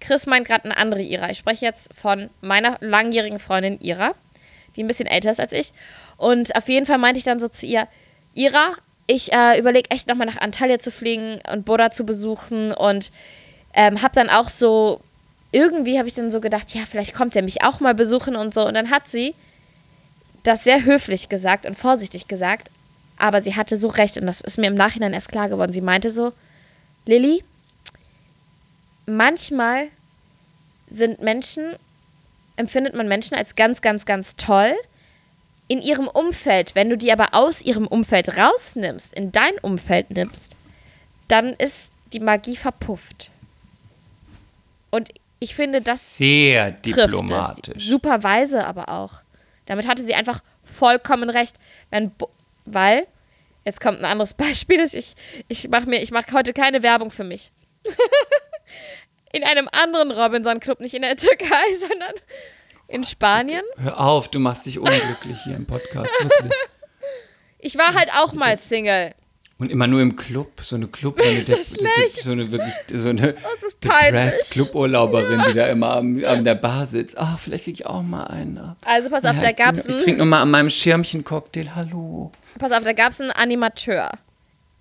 Chris 0.02 0.26
meint 0.28 0.48
gerade 0.48 0.66
eine 0.66 0.78
andere 0.78 1.02
Ira. 1.02 1.30
Ich 1.30 1.38
spreche 1.40 1.66
jetzt 1.66 1.94
von 1.94 2.30
meiner 2.42 2.78
langjährigen 2.82 3.40
Freundin 3.40 3.80
Ira, 3.82 4.14
die 4.76 4.84
ein 4.84 4.88
bisschen 4.88 5.08
älter 5.08 5.32
ist 5.32 5.40
als 5.40 5.52
ich. 5.52 5.72
Und 6.18 6.56
auf 6.56 6.70
jeden 6.70 6.86
Fall 6.86 6.98
meinte 7.00 7.18
ich 7.18 7.26
dann 7.26 7.40
so 7.40 7.48
zu 7.50 7.66
ihr, 7.66 7.88
Ira, 8.34 8.76
ich 9.08 9.34
äh, 9.34 9.58
überlege 9.60 9.90
echt 9.92 10.08
nochmal 10.08 10.28
nach 10.28 10.40
Antalya 10.40 10.80
zu 10.80 10.92
fliegen 10.92 11.40
und 11.52 11.66
Buddha 11.66 11.90
zu 11.92 12.06
besuchen 12.06 12.72
und 12.72 13.12
ähm, 13.74 14.02
habe 14.02 14.14
dann 14.14 14.30
auch 14.30 14.48
so, 14.50 15.02
irgendwie 15.52 15.98
habe 15.98 16.08
ich 16.08 16.14
dann 16.14 16.32
so 16.32 16.42
gedacht, 16.42 16.74
ja, 16.74 16.84
vielleicht 16.86 17.14
kommt 17.14 17.36
er 17.36 17.42
mich 17.42 17.64
auch 17.64 17.80
mal 17.80 17.96
besuchen 17.96 18.36
und 18.36 18.54
so. 18.54 18.68
Und 18.68 18.76
dann 18.76 18.92
hat 18.92 19.08
sie 19.08 19.34
das 20.44 20.64
sehr 20.64 20.86
höflich 20.86 21.30
gesagt 21.30 21.66
und 21.66 21.78
vorsichtig 21.78 22.28
gesagt, 22.28 22.70
aber 23.18 23.42
sie 23.42 23.56
hatte 23.56 23.78
so 23.78 23.88
recht 23.88 24.18
und 24.18 24.26
das 24.26 24.42
ist 24.42 24.58
mir 24.58 24.68
im 24.68 24.76
Nachhinein 24.76 25.14
erst 25.14 25.30
klar 25.30 25.50
geworden. 25.50 25.74
Sie 25.74 25.82
meinte 25.82 26.12
so, 26.12 26.32
Lilly, 27.06 27.44
manchmal 29.06 29.88
sind 30.88 31.22
Menschen, 31.22 31.74
empfindet 32.56 32.96
man 32.96 33.08
Menschen 33.08 33.36
als 33.36 33.56
ganz, 33.56 33.82
ganz, 33.82 34.06
ganz 34.06 34.36
toll 34.36 34.74
in 35.68 35.82
ihrem 35.82 36.08
Umfeld. 36.08 36.76
Wenn 36.76 36.90
du 36.90 36.98
die 36.98 37.12
aber 37.12 37.34
aus 37.34 37.62
ihrem 37.62 37.88
Umfeld 37.88 38.38
rausnimmst, 38.38 39.14
in 39.14 39.32
dein 39.32 39.58
Umfeld 39.62 40.12
nimmst, 40.12 40.56
dann 41.28 41.54
ist 41.54 41.92
die 42.14 42.20
Magie 42.20 42.56
verpufft. 42.56 43.32
Und 44.90 45.10
ich 45.40 45.56
finde, 45.56 45.82
das 45.82 46.18
Sehr 46.18 46.72
diplomatisch. 46.72 47.86
Super 47.86 48.24
weise 48.24 48.66
aber 48.66 48.90
auch. 48.90 49.24
Damit 49.66 49.88
hatte 49.88 50.04
sie 50.04 50.16
einfach 50.16 50.42
vollkommen 50.64 51.30
recht. 51.30 51.56
Wenn, 51.92 52.12
weil, 52.66 53.08
jetzt 53.66 53.80
kommt 53.82 54.00
ein 54.00 54.06
anderes 54.06 54.34
Beispiel, 54.36 54.82
ich, 54.82 55.16
ich 55.48 55.70
mache 55.70 55.88
mir, 55.90 56.02
ich 56.02 56.12
mache 56.12 56.34
heute 56.34 56.54
keine 56.54 56.84
Werbung 56.84 57.12
für 57.12 57.24
mich. 57.24 57.52
in 59.32 59.44
einem 59.44 59.70
anderen 59.72 60.12
Robinson-Club, 60.12 60.80
nicht 60.80 60.94
in 60.94 61.04
der 61.04 61.16
Türkei, 61.16 61.74
sondern 61.80 62.14
in 62.88 63.04
Spanien. 63.04 63.64
Hör 63.78 64.00
auf, 64.00 64.30
du 64.30 64.40
machst 64.40 64.66
dich 64.66 64.80
unglücklich 64.80 65.38
hier 65.44 65.56
im 65.56 65.66
Podcast. 65.66 66.12
Wirklich. 66.22 66.52
Ich 67.60 67.78
war 67.78 67.94
halt 67.94 68.10
auch 68.18 68.34
mal 68.34 68.58
Single. 68.58 69.14
Und 69.60 69.70
immer 69.70 69.88
nur 69.88 70.02
im 70.02 70.16
Club, 70.16 70.62
so 70.62 70.78
eine 70.78 70.88
Club, 70.88 71.20
so 71.22 71.28
eine, 71.28 71.42
schlecht? 71.44 72.24
so 72.24 72.32
eine 72.32 72.50
wirklich, 72.52 72.74
so 72.94 73.10
eine 73.10 73.34
peinlich. 73.82 73.82
depressed 73.82 74.52
Cluburlauberin, 74.52 75.44
die 75.50 75.54
da 75.54 75.68
immer 75.68 75.98
am, 75.98 76.24
an 76.24 76.46
der 76.46 76.56
Bar 76.56 76.88
sitzt. 76.88 77.18
Ah, 77.18 77.38
vielleicht 77.38 77.66
krieg 77.66 77.74
ich 77.74 77.86
auch 77.86 78.02
mal 78.02 78.24
einen 78.24 78.58
ab. 78.58 78.78
Also 78.86 79.10
pass 79.10 79.26
auf, 79.26 79.36
Ja, 79.36 79.42
da 79.42 79.52
gab's 79.52 79.84
trink- 79.84 79.98
Ich 79.98 80.04
trinke 80.04 80.20
nur 80.20 80.28
mal 80.28 80.42
an 80.42 80.50
meinem 80.52 80.70
Schirmchen 80.70 81.26
Cocktail. 81.26 81.76
Hallo. 81.76 82.32
pass 82.58 82.72
auf, 82.72 82.84
da 82.84 82.94
gab's 82.94 83.20
einen 83.20 83.32
Animateur. 83.32 84.10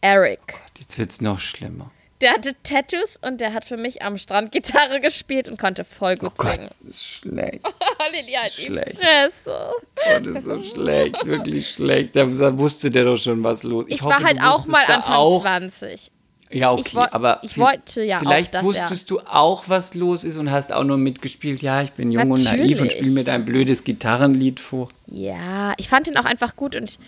Eric. 0.01 0.55
Jetzt 0.79 0.97
wird's 0.97 1.21
noch 1.21 1.41
schlimmer. 1.41 1.91
Der 2.21 2.33
hatte 2.33 2.53
Tattoos 2.65 3.17
und 3.25 3.41
der 3.41 3.55
hat 3.55 3.65
für 3.65 3.77
mich 3.77 4.03
am 4.03 4.19
Strand 4.19 4.51
Gitarre 4.51 5.01
gespielt 5.01 5.49
und 5.49 5.59
konnte 5.59 5.85
voll 5.85 6.17
gut 6.17 6.33
Oh 6.35 6.43
Gott, 6.43 6.55
singen. 6.57 6.67
das 6.69 6.81
ist 6.83 7.05
schlecht. 7.05 7.61
Lilly 8.13 8.33
halt 8.33 8.53
die 8.59 8.63
Schlecht. 8.67 8.99
Fresse. 8.99 9.71
Oh, 9.73 10.21
das 10.25 10.37
ist 10.39 10.45
so 10.45 10.63
schlecht, 10.65 11.25
wirklich 11.27 11.71
schlecht. 11.71 12.17
Da 12.17 12.27
wusste 12.59 12.91
der 12.91 13.05
doch 13.05 13.17
schon, 13.17 13.45
was 13.45 13.63
los 13.63 13.87
ist. 13.87 13.95
Ich, 13.95 14.03
hoffe, 14.03 14.15
war 14.17 14.25
halt 14.25 14.43
auch 14.43 14.67
mal 14.67 14.85
Anfang 14.87 15.15
auch, 15.15 15.43
20. 15.43 16.11
Ja, 16.51 16.73
okay, 16.73 16.83
Ich 16.87 16.97
aber 16.97 17.41
ich 17.43 17.59
wollte 17.59 18.03
ja 18.03 18.17
auch, 18.17 18.21
vielleicht 18.21 18.55
er- 18.55 18.65
wusstest 18.65 19.11
du 19.11 19.21
auch, 19.21 19.65
was 19.69 19.95
los 19.95 20.25
ist 20.25 20.39
und 20.39 20.51
hast 20.51 20.73
auch 20.73 20.83
nur 20.85 20.97
mitgespielt. 20.97 21.61
Ja, 21.63 21.83
ich 21.83 21.93
bin 21.93 22.11
jung 22.11 22.31
und 22.31 22.43
naiv 22.43 22.57
und 22.81 22.87
Natürlich. 22.87 22.93
spiele 22.95 23.11
mir 23.13 23.25
dein 23.25 23.45
blödes 23.45 23.85
Gitarrenlied 23.85 24.59
vor. 24.59 24.89
Ja, 25.07 25.75
ich 25.77 25.89
fand 25.89 26.09
ihn 26.09 26.17
auch 26.17 26.25
einfach 26.25 26.57
gut 26.57 26.75
und 26.75 26.99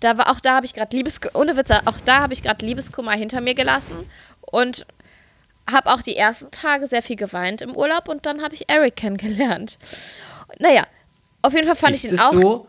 da 0.00 0.18
war 0.18 0.30
auch 0.30 0.40
da 0.40 0.56
habe 0.56 0.66
ich 0.66 0.74
gerade 0.74 0.96
Liebeskummer, 0.96 1.36
ohne 1.36 1.56
Witze, 1.56 1.80
auch 1.86 1.96
da 2.04 2.20
habe 2.20 2.32
ich 2.32 2.42
gerade 2.42 2.64
Liebeskummer 2.66 3.12
hinter 3.12 3.40
mir 3.40 3.54
gelassen 3.54 3.94
und 4.50 4.86
habe 5.70 5.92
auch 5.92 6.02
die 6.02 6.16
ersten 6.16 6.50
Tage 6.50 6.86
sehr 6.86 7.02
viel 7.02 7.16
geweint 7.16 7.60
im 7.60 7.76
Urlaub 7.76 8.08
und 8.08 8.26
dann 8.26 8.42
habe 8.42 8.54
ich 8.54 8.68
Eric 8.68 8.96
kennengelernt. 8.96 9.78
Naja, 10.58 10.86
auf 11.42 11.52
jeden 11.52 11.66
Fall 11.66 11.76
fand 11.76 11.94
ist 11.94 12.04
ich 12.04 12.12
ihn 12.12 12.20
auch. 12.20 12.32
so? 12.32 12.68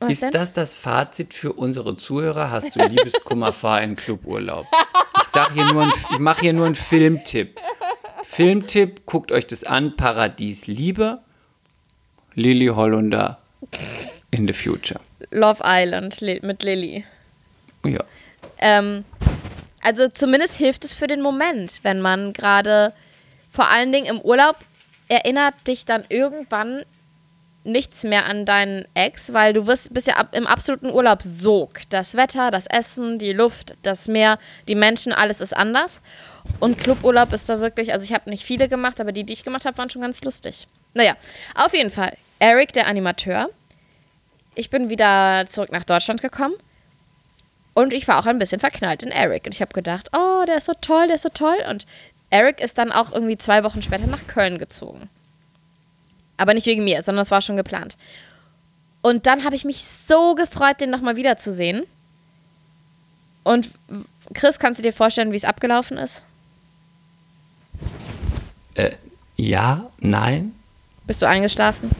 Was 0.00 0.10
ist 0.10 0.22
denn? 0.22 0.32
das 0.32 0.52
das 0.52 0.74
Fazit 0.74 1.34
für 1.34 1.52
unsere 1.52 1.96
Zuhörer? 1.96 2.50
Hast 2.50 2.74
du 2.74 2.80
Liebeskummer, 2.80 3.52
fahr 3.52 3.82
in 3.82 3.96
Cluburlaub. 3.96 4.66
Ich 5.22 5.28
sag 5.28 5.52
hier 5.52 5.64
nur, 5.72 5.84
ein, 5.84 5.92
ich 6.10 6.18
mache 6.18 6.42
hier 6.42 6.52
nur 6.52 6.66
einen 6.66 6.74
Filmtipp. 6.74 7.58
Filmtipp, 8.24 9.06
guckt 9.06 9.32
euch 9.32 9.46
das 9.46 9.64
an. 9.64 9.96
Paradies 9.96 10.66
Liebe. 10.66 11.20
Lily 12.34 12.66
Hollunder 12.66 13.38
in 14.30 14.46
the 14.46 14.52
future. 14.52 15.00
Love 15.30 15.62
Island 15.64 16.20
mit 16.20 16.62
Lilly. 16.62 17.04
Ja. 17.84 18.00
Ähm, 18.58 19.04
also 19.84 20.08
zumindest 20.08 20.56
hilft 20.56 20.84
es 20.84 20.92
für 20.92 21.06
den 21.06 21.20
Moment, 21.20 21.80
wenn 21.82 22.00
man 22.00 22.32
gerade 22.32 22.92
vor 23.50 23.68
allen 23.70 23.92
Dingen 23.92 24.06
im 24.06 24.20
Urlaub 24.20 24.56
erinnert 25.08 25.54
dich 25.66 25.84
dann 25.84 26.04
irgendwann 26.08 26.84
nichts 27.64 28.02
mehr 28.04 28.26
an 28.26 28.44
deinen 28.44 28.86
Ex, 28.94 29.32
weil 29.32 29.52
du 29.52 29.66
wirst, 29.66 29.92
bist 29.92 30.06
ja 30.06 30.14
ab, 30.14 30.34
im 30.34 30.46
absoluten 30.46 30.90
Urlaubssog. 30.90 31.80
Das 31.90 32.14
Wetter, 32.16 32.50
das 32.50 32.66
Essen, 32.66 33.18
die 33.18 33.32
Luft, 33.32 33.74
das 33.82 34.08
Meer, 34.08 34.38
die 34.68 34.74
Menschen, 34.74 35.12
alles 35.12 35.40
ist 35.40 35.56
anders. 35.56 36.00
Und 36.60 36.78
Cluburlaub 36.78 37.32
ist 37.32 37.48
da 37.48 37.60
wirklich, 37.60 37.92
also 37.92 38.04
ich 38.04 38.12
habe 38.12 38.28
nicht 38.28 38.44
viele 38.44 38.68
gemacht, 38.68 39.00
aber 39.00 39.12
die, 39.12 39.24
die 39.24 39.32
ich 39.32 39.44
gemacht 39.44 39.64
habe, 39.64 39.78
waren 39.78 39.88
schon 39.88 40.02
ganz 40.02 40.22
lustig. 40.22 40.66
Naja, 40.92 41.16
auf 41.54 41.74
jeden 41.74 41.90
Fall. 41.90 42.12
Eric, 42.38 42.72
der 42.74 42.86
Animateur. 42.86 43.48
Ich 44.54 44.70
bin 44.70 44.90
wieder 44.90 45.46
zurück 45.48 45.72
nach 45.72 45.84
Deutschland 45.84 46.20
gekommen. 46.20 46.54
Und 47.74 47.92
ich 47.92 48.06
war 48.06 48.18
auch 48.18 48.26
ein 48.26 48.38
bisschen 48.38 48.60
verknallt 48.60 49.02
in 49.02 49.10
Eric. 49.10 49.46
Und 49.46 49.54
ich 49.54 49.60
habe 49.60 49.72
gedacht, 49.72 50.08
oh, 50.16 50.44
der 50.46 50.58
ist 50.58 50.66
so 50.66 50.74
toll, 50.80 51.06
der 51.08 51.16
ist 51.16 51.22
so 51.22 51.28
toll. 51.28 51.56
Und 51.68 51.86
Eric 52.30 52.60
ist 52.60 52.78
dann 52.78 52.92
auch 52.92 53.12
irgendwie 53.12 53.36
zwei 53.36 53.64
Wochen 53.64 53.82
später 53.82 54.06
nach 54.06 54.26
Köln 54.26 54.58
gezogen. 54.58 55.08
Aber 56.36 56.54
nicht 56.54 56.66
wegen 56.66 56.84
mir, 56.84 57.02
sondern 57.02 57.22
das 57.22 57.30
war 57.30 57.42
schon 57.42 57.56
geplant. 57.56 57.96
Und 59.02 59.26
dann 59.26 59.44
habe 59.44 59.56
ich 59.56 59.64
mich 59.64 59.84
so 59.84 60.34
gefreut, 60.34 60.80
den 60.80 60.90
nochmal 60.90 61.16
wiederzusehen. 61.16 61.84
Und 63.42 63.68
Chris, 64.32 64.58
kannst 64.58 64.78
du 64.78 64.82
dir 64.82 64.92
vorstellen, 64.92 65.32
wie 65.32 65.36
es 65.36 65.44
abgelaufen 65.44 65.98
ist? 65.98 66.22
Äh, 68.74 68.92
ja, 69.36 69.90
nein. 69.98 70.54
Bist 71.06 71.22
du 71.22 71.26
eingeschlafen? 71.26 71.90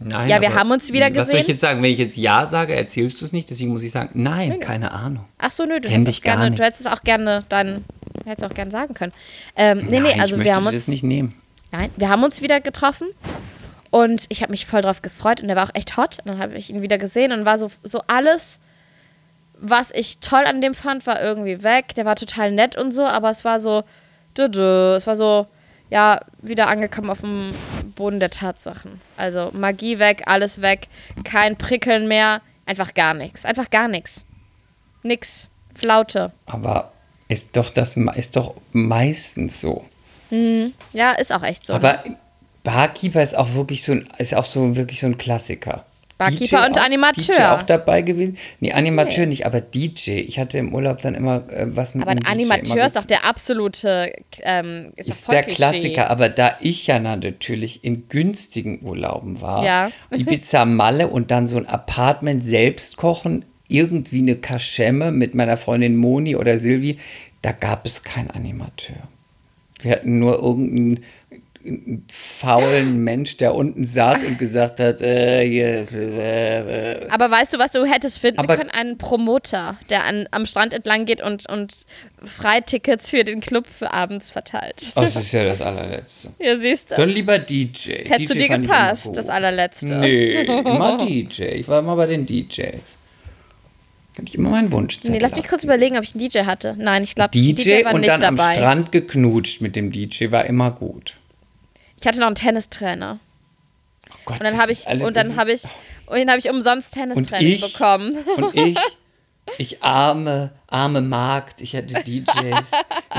Nein, 0.00 0.28
Ja, 0.28 0.40
wir 0.40 0.54
haben 0.54 0.70
uns 0.70 0.92
wieder 0.92 1.06
Was 1.14 1.26
soll 1.28 1.36
ich 1.36 1.40
gesehen. 1.42 1.46
jetzt 1.54 1.60
sagen? 1.60 1.82
Wenn 1.82 1.90
ich 1.92 1.98
jetzt 1.98 2.16
Ja 2.16 2.46
sage, 2.46 2.74
erzählst 2.74 3.20
du 3.20 3.24
es 3.24 3.32
nicht. 3.32 3.50
Deswegen 3.50 3.70
muss 3.72 3.82
ich 3.82 3.90
sagen, 3.92 4.10
nein, 4.14 4.60
keine 4.60 4.92
Ahnung. 4.92 5.24
Ach 5.38 5.50
so, 5.50 5.64
nö, 5.64 5.80
du 5.80 5.88
hättest, 5.88 6.22
gerne, 6.22 6.50
nicht. 6.50 6.58
du 6.60 6.64
hättest 6.64 6.86
es 6.86 6.92
auch 6.92 7.02
gerne 7.02 7.44
dann, 7.48 7.84
hättest 8.24 8.44
auch 8.48 8.54
gerne 8.54 8.70
sagen 8.70 8.94
können. 8.94 9.12
Ähm, 9.56 9.78
nee, 9.88 10.00
nee, 10.00 10.10
Nein, 10.10 10.20
also 10.20 10.36
ich 10.36 10.44
wir 10.44 10.54
haben 10.54 10.64
das 10.66 10.74
uns, 10.74 10.88
nicht 10.88 11.02
nehmen. 11.02 11.34
nein, 11.72 11.90
wir 11.96 12.08
haben 12.08 12.22
uns 12.22 12.42
wieder 12.42 12.60
getroffen 12.60 13.08
und 13.90 14.26
ich 14.28 14.42
habe 14.42 14.52
mich 14.52 14.66
voll 14.66 14.82
drauf 14.82 15.02
gefreut 15.02 15.40
und 15.40 15.48
der 15.48 15.56
war 15.56 15.64
auch 15.64 15.74
echt 15.74 15.96
hot. 15.96 16.18
Und 16.24 16.28
dann 16.28 16.38
habe 16.38 16.54
ich 16.54 16.70
ihn 16.70 16.80
wieder 16.82 16.98
gesehen 16.98 17.32
und 17.32 17.44
war 17.44 17.58
so, 17.58 17.70
so 17.82 18.00
alles, 18.06 18.60
was 19.60 19.90
ich 19.90 20.20
toll 20.20 20.44
an 20.46 20.60
dem 20.60 20.74
fand, 20.74 21.06
war 21.08 21.20
irgendwie 21.20 21.64
weg. 21.64 21.94
Der 21.96 22.04
war 22.04 22.14
total 22.14 22.52
nett 22.52 22.76
und 22.76 22.92
so, 22.92 23.04
aber 23.04 23.30
es 23.30 23.44
war 23.44 23.58
so, 23.58 23.82
dü 24.36 24.42
-dü, 24.44 24.94
es 24.94 25.08
war 25.08 25.16
so, 25.16 25.48
ja, 25.90 26.20
wieder 26.42 26.68
angekommen 26.68 27.10
auf 27.10 27.20
dem 27.20 27.52
Boden 27.96 28.20
der 28.20 28.30
Tatsachen. 28.30 29.00
Also 29.16 29.50
Magie 29.52 29.98
weg, 29.98 30.22
alles 30.26 30.60
weg, 30.60 30.88
kein 31.24 31.56
Prickeln 31.56 32.08
mehr, 32.08 32.40
einfach 32.66 32.94
gar 32.94 33.14
nichts. 33.14 33.44
Einfach 33.44 33.70
gar 33.70 33.88
nichts. 33.88 34.24
Nix. 35.02 35.48
Flaute. 35.74 36.32
Aber 36.46 36.92
ist 37.28 37.56
doch 37.56 37.70
das 37.70 37.96
ist 37.96 38.36
doch 38.36 38.54
meistens 38.72 39.60
so. 39.60 39.84
Ja, 40.92 41.12
ist 41.12 41.32
auch 41.32 41.42
echt 41.42 41.64
so. 41.66 41.72
Aber 41.72 42.02
Barkeeper 42.64 43.22
ist 43.22 43.36
auch 43.36 43.54
wirklich 43.54 43.82
so 43.82 43.92
ein, 43.92 44.08
ist 44.18 44.34
auch 44.34 44.44
so 44.44 44.76
wirklich 44.76 45.00
so 45.00 45.06
ein 45.06 45.16
Klassiker. 45.16 45.86
Barkeeper 46.18 46.66
und 46.66 46.78
auch, 46.78 46.84
Animateur. 46.84 47.34
DJ 47.34 47.42
auch 47.42 47.62
dabei 47.62 48.02
gewesen? 48.02 48.36
Nee, 48.60 48.72
Animateur 48.72 49.24
nicht, 49.26 49.46
aber 49.46 49.60
DJ. 49.60 50.10
Ich 50.20 50.38
hatte 50.38 50.58
im 50.58 50.74
Urlaub 50.74 51.00
dann 51.00 51.14
immer 51.14 51.44
äh, 51.48 51.66
was 51.68 51.94
mit 51.94 52.02
aber 52.02 52.10
ein 52.10 52.18
DJ. 52.18 52.28
Animateur 52.30 52.84
ist 52.84 52.96
doch 52.96 53.04
der 53.04 53.24
absolute, 53.24 54.12
ähm, 54.42 54.92
ist, 54.96 55.08
ist 55.08 55.30
der. 55.30 55.42
Klassiker, 55.42 56.10
aber 56.10 56.28
da 56.28 56.56
ich 56.60 56.86
ja 56.88 56.98
natürlich 56.98 57.84
in 57.84 58.08
günstigen 58.08 58.82
Urlauben 58.82 59.40
war, 59.40 59.64
Ja. 59.64 59.90
Ibiza 60.10 60.64
Malle 60.64 61.08
und 61.08 61.30
dann 61.30 61.46
so 61.46 61.56
ein 61.56 61.66
Apartment 61.66 62.42
selbst 62.44 62.96
kochen, 62.96 63.44
irgendwie 63.68 64.20
eine 64.20 64.36
Kaschemme 64.36 65.12
mit 65.12 65.34
meiner 65.34 65.56
Freundin 65.56 65.96
Moni 65.96 66.34
oder 66.36 66.58
Silvi, 66.58 66.98
da 67.42 67.52
gab 67.52 67.86
es 67.86 68.02
keinen 68.02 68.30
Animateur. 68.30 68.96
Wir 69.80 69.92
hatten 69.92 70.18
nur 70.18 70.42
irgendeinen 70.42 70.96
einen 70.96 71.04
faulen 72.10 73.02
Mensch, 73.04 73.36
der 73.36 73.54
unten 73.54 73.84
saß 73.84 74.22
und 74.24 74.38
gesagt 74.38 74.80
hat, 74.80 75.00
äh, 75.00 75.46
hier, 75.48 75.86
äh, 75.92 76.92
äh. 77.04 77.08
Aber 77.10 77.30
weißt 77.30 77.54
du, 77.54 77.58
was 77.58 77.70
du 77.70 77.84
hättest 77.84 78.18
finden 78.18 78.40
Aber- 78.40 78.56
können? 78.56 78.70
Einen 78.70 78.98
Promoter, 78.98 79.78
der 79.90 80.04
an, 80.04 80.28
am 80.30 80.46
Strand 80.46 80.72
entlang 80.72 81.04
geht 81.04 81.22
und, 81.22 81.48
und 81.48 81.74
Freitickets 82.22 83.10
für 83.10 83.24
den 83.24 83.40
Club 83.40 83.66
für 83.66 83.92
abends 83.92 84.30
verteilt. 84.30 84.92
Oh, 84.96 85.00
das 85.02 85.16
ist 85.16 85.32
ja 85.32 85.44
das 85.44 85.60
allerletzte. 85.60 86.30
Ja, 86.38 86.56
siehst 86.56 86.90
du. 86.90 86.96
Dann 86.96 87.08
lieber 87.08 87.38
DJ. 87.38 87.98
Das 88.02 88.10
hättest 88.10 88.30
du 88.30 88.34
DJ 88.34 88.40
dir 88.40 88.48
fand 88.48 88.64
ich 88.64 88.70
gepasst, 88.70 89.16
das 89.16 89.28
allerletzte. 89.28 89.94
Nee, 89.94 90.42
immer 90.44 90.98
DJ. 91.06 91.42
Ich 91.44 91.68
war 91.68 91.80
immer 91.80 91.96
bei 91.96 92.06
den 92.06 92.26
DJs. 92.26 92.80
Kann 94.18 94.26
ich 94.26 94.34
immer 94.34 94.50
meinen 94.50 94.72
Wunsch 94.72 94.98
Nee, 95.04 95.20
lass 95.20 95.36
mich 95.36 95.46
kurz 95.46 95.62
überlegen, 95.62 95.96
ob 95.96 96.02
ich 96.02 96.12
einen 96.12 96.28
DJ 96.28 96.40
hatte. 96.40 96.74
Nein, 96.76 97.04
ich 97.04 97.14
glaube, 97.14 97.30
DJ, 97.30 97.52
DJ 97.52 97.84
war 97.84 97.94
und 97.94 98.00
nicht 98.00 98.10
dann 98.10 98.24
am. 98.24 98.36
Strand 98.36 98.90
geknutscht 98.90 99.60
mit 99.60 99.76
dem 99.76 99.92
DJ 99.92 100.32
war 100.32 100.44
immer 100.44 100.72
gut. 100.72 101.14
Ich 102.00 102.06
hatte 102.06 102.20
noch 102.20 102.26
einen 102.26 102.36
Tennistrainer. 102.36 103.18
Oh 104.10 104.14
Gott, 104.24 104.40
Und 104.40 104.44
dann 104.44 104.58
habe 104.58 104.72
ich 104.72 104.86
alles- 104.88 105.06
und 105.06 105.16
dann 105.16 105.36
habe 105.36 105.52
ich 105.52 105.62
und 106.06 106.16
dann 106.18 106.28
habe 106.30 106.38
ich 106.38 106.48
umsonst 106.48 106.94
Tennistraining 106.94 107.54
ich? 107.54 107.72
bekommen. 107.72 108.16
Und 108.36 108.56
ich, 108.56 108.78
ich 109.58 109.82
arme, 109.82 110.52
arme 110.66 111.02
Magd, 111.02 111.60
ich 111.60 111.76
hatte 111.76 112.02
DJs, 112.02 112.34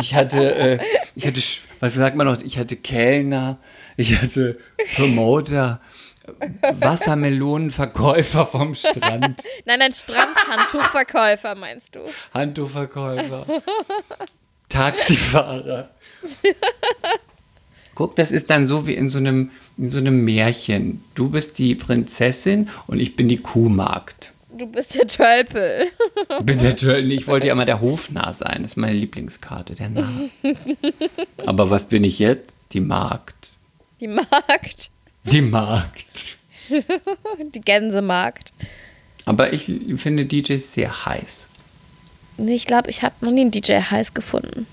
ich 0.01 0.15
hatte, 0.15 0.55
äh, 0.55 0.79
ich 1.15 1.25
hatte, 1.27 1.41
was 1.79 1.93
sagt 1.93 2.15
man 2.15 2.25
noch, 2.27 2.41
ich 2.41 2.57
hatte 2.57 2.75
Kellner, 2.75 3.59
ich 3.97 4.19
hatte 4.19 4.57
Promoter, 4.95 5.79
Wassermelonenverkäufer 6.61 8.45
vom 8.47 8.73
Strand, 8.75 9.43
Nein, 9.65 9.81
ein 9.81 9.91
Strandhandtuchverkäufer 9.91 11.55
meinst 11.55 11.95
du? 11.95 12.01
Handtuchverkäufer, 12.33 13.45
Taxifahrer. 14.69 15.89
Guck, 17.99 18.15
das 18.15 18.31
ist 18.31 18.49
dann 18.49 18.65
so 18.65 18.87
wie 18.87 18.93
in 18.93 19.09
so 19.09 19.17
einem, 19.17 19.51
in 19.77 19.89
so 19.89 19.97
einem 19.97 20.23
Märchen. 20.23 21.03
Du 21.15 21.27
bist 21.29 21.57
die 21.57 21.75
Prinzessin 21.75 22.69
und 22.87 23.01
ich 23.01 23.17
bin 23.17 23.27
die 23.27 23.39
Kuhmagd. 23.39 24.31
Du 24.57 24.67
bist 24.67 24.95
der 24.95 25.05
Tölpel. 25.05 25.87
Bin 26.43 26.59
der 26.59 26.77
Töll- 26.77 27.11
Ich 27.11 27.27
wollte 27.27 27.47
ja 27.47 27.53
immer 27.53 27.65
der 27.65 27.81
Hofnarr 27.81 28.33
sein. 28.33 28.59
Das 28.61 28.71
ist 28.71 28.77
meine 28.77 28.93
Lieblingskarte, 28.93 29.75
der 29.75 29.89
Narr. 29.89 30.09
Aber 31.45 31.69
was 31.69 31.89
bin 31.89 32.05
ich 32.05 32.19
jetzt? 32.19 32.53
Die 32.71 32.79
Magd. 32.79 33.35
Die 33.99 34.07
Magd. 34.07 34.89
Die 35.25 35.41
Magd. 35.41 36.37
Die 36.69 37.59
Gänsemarkt. 37.61 38.53
Aber 39.25 39.51
ich 39.51 39.65
finde 39.97 40.25
DJs 40.25 40.73
sehr 40.73 41.05
heiß. 41.05 41.47
Nee, 42.37 42.55
ich 42.55 42.65
glaube, 42.65 42.89
ich 42.89 43.03
habe 43.03 43.15
noch 43.19 43.31
nie 43.31 43.41
einen 43.41 43.51
DJ 43.51 43.73
heiß 43.73 44.13
gefunden. 44.13 44.67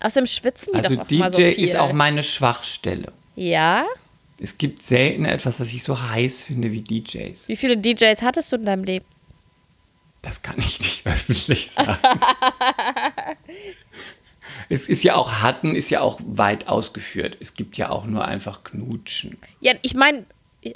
Außerdem 0.00 0.26
schwitzen 0.26 0.72
die 0.72 0.78
Also 0.78 0.94
doch 0.96 1.02
auch 1.06 1.10
mal 1.10 1.30
so 1.30 1.38
DJ 1.38 1.52
viel. 1.54 1.64
ist 1.64 1.76
auch 1.76 1.92
meine 1.92 2.22
Schwachstelle. 2.22 3.12
ja? 3.36 3.84
Es 4.40 4.56
gibt 4.56 4.82
selten 4.84 5.24
etwas, 5.24 5.58
was 5.58 5.72
ich 5.72 5.82
so 5.82 6.00
heiß 6.00 6.44
finde 6.44 6.70
wie 6.70 6.82
DJs. 6.82 7.48
Wie 7.48 7.56
viele 7.56 7.76
DJs 7.76 8.22
hattest 8.22 8.52
du 8.52 8.56
in 8.56 8.64
deinem 8.66 8.84
Leben? 8.84 9.04
Das 10.22 10.42
kann 10.42 10.54
ich 10.58 10.78
nicht 10.78 11.04
öffentlich 11.06 11.72
sagen. 11.72 11.98
es 14.68 14.88
ist 14.88 15.02
ja 15.02 15.16
auch 15.16 15.40
hatten, 15.42 15.74
ist 15.74 15.90
ja 15.90 16.00
auch 16.02 16.20
weit 16.24 16.68
ausgeführt. 16.68 17.36
Es 17.40 17.54
gibt 17.54 17.76
ja 17.78 17.90
auch 17.90 18.04
nur 18.04 18.24
einfach 18.24 18.62
Knutschen. 18.62 19.38
Ja, 19.60 19.72
ich 19.82 19.94
meine, 19.94 20.24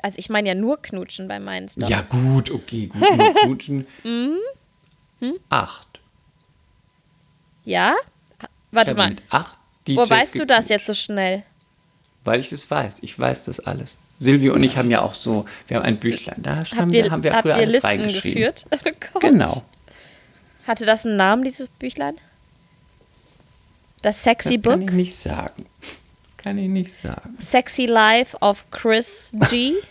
also 0.03 0.19
ich 0.19 0.29
meine 0.29 0.49
ja 0.49 0.55
nur 0.57 0.81
knutschen 0.83 1.29
bei 1.29 1.39
meinen 1.39 1.69
Stories. 1.69 1.89
Ja, 1.89 2.01
gut, 2.03 2.51
okay, 2.51 2.87
gut, 2.87 3.01
nur 3.01 3.35
knutschen. 3.45 3.87
Mhm. 4.03 4.39
Hm? 5.21 5.35
Acht. 5.51 6.01
Ja? 7.65 7.95
Warte 8.73 8.95
mal. 8.95 9.11
mit 9.11 9.23
acht 9.31 9.55
DJs 9.87 9.97
Wo 9.97 10.11
weißt 10.11 10.39
du 10.39 10.47
das 10.47 10.69
jetzt 10.69 10.87
so 10.87 10.95
schnell? 10.95 11.45
Weil 12.25 12.41
ich 12.41 12.51
das 12.51 12.69
weiß. 12.71 12.99
Ich 13.03 13.19
weiß 13.19 13.45
das 13.45 13.61
alles. 13.61 13.97
Silvi 14.19 14.51
und 14.51 14.63
ich 14.63 14.77
haben 14.77 14.91
ja 14.91 15.03
auch 15.03 15.15
so, 15.15 15.47
wir 15.67 15.77
haben 15.79 15.85
ein 15.85 15.99
Büchlein, 15.99 16.37
da 16.43 16.57
haben 16.57 16.65
Habt 16.79 16.93
wir, 16.93 17.05
ihr, 17.05 17.11
haben 17.11 17.23
wir 17.25 17.35
früher 17.35 17.53
ihr 17.53 17.57
alles 17.57 17.73
Listen 17.73 17.87
reingeschrieben. 17.87 18.53
geführt? 18.55 18.65
Oh 18.85 18.91
Gott. 19.13 19.23
Genau. 19.23 19.63
Hatte 20.67 20.87
das 20.87 21.05
einen 21.05 21.17
Namen, 21.17 21.43
dieses 21.45 21.67
Büchlein? 21.69 22.17
Das 24.01 24.17
Das 24.17 24.23
Sexy 24.25 24.59
kann 24.61 24.81
Book? 24.81 24.91
ich 24.91 24.97
nicht 24.97 25.17
sagen. 25.17 25.67
Kann 26.39 26.59
ich 26.59 26.69
nicht 26.69 26.93
sagen. 27.03 27.37
Sexy 27.41 27.87
Life 27.87 28.37
of 28.41 28.69
Chris 28.73 29.31
G. 29.49 29.75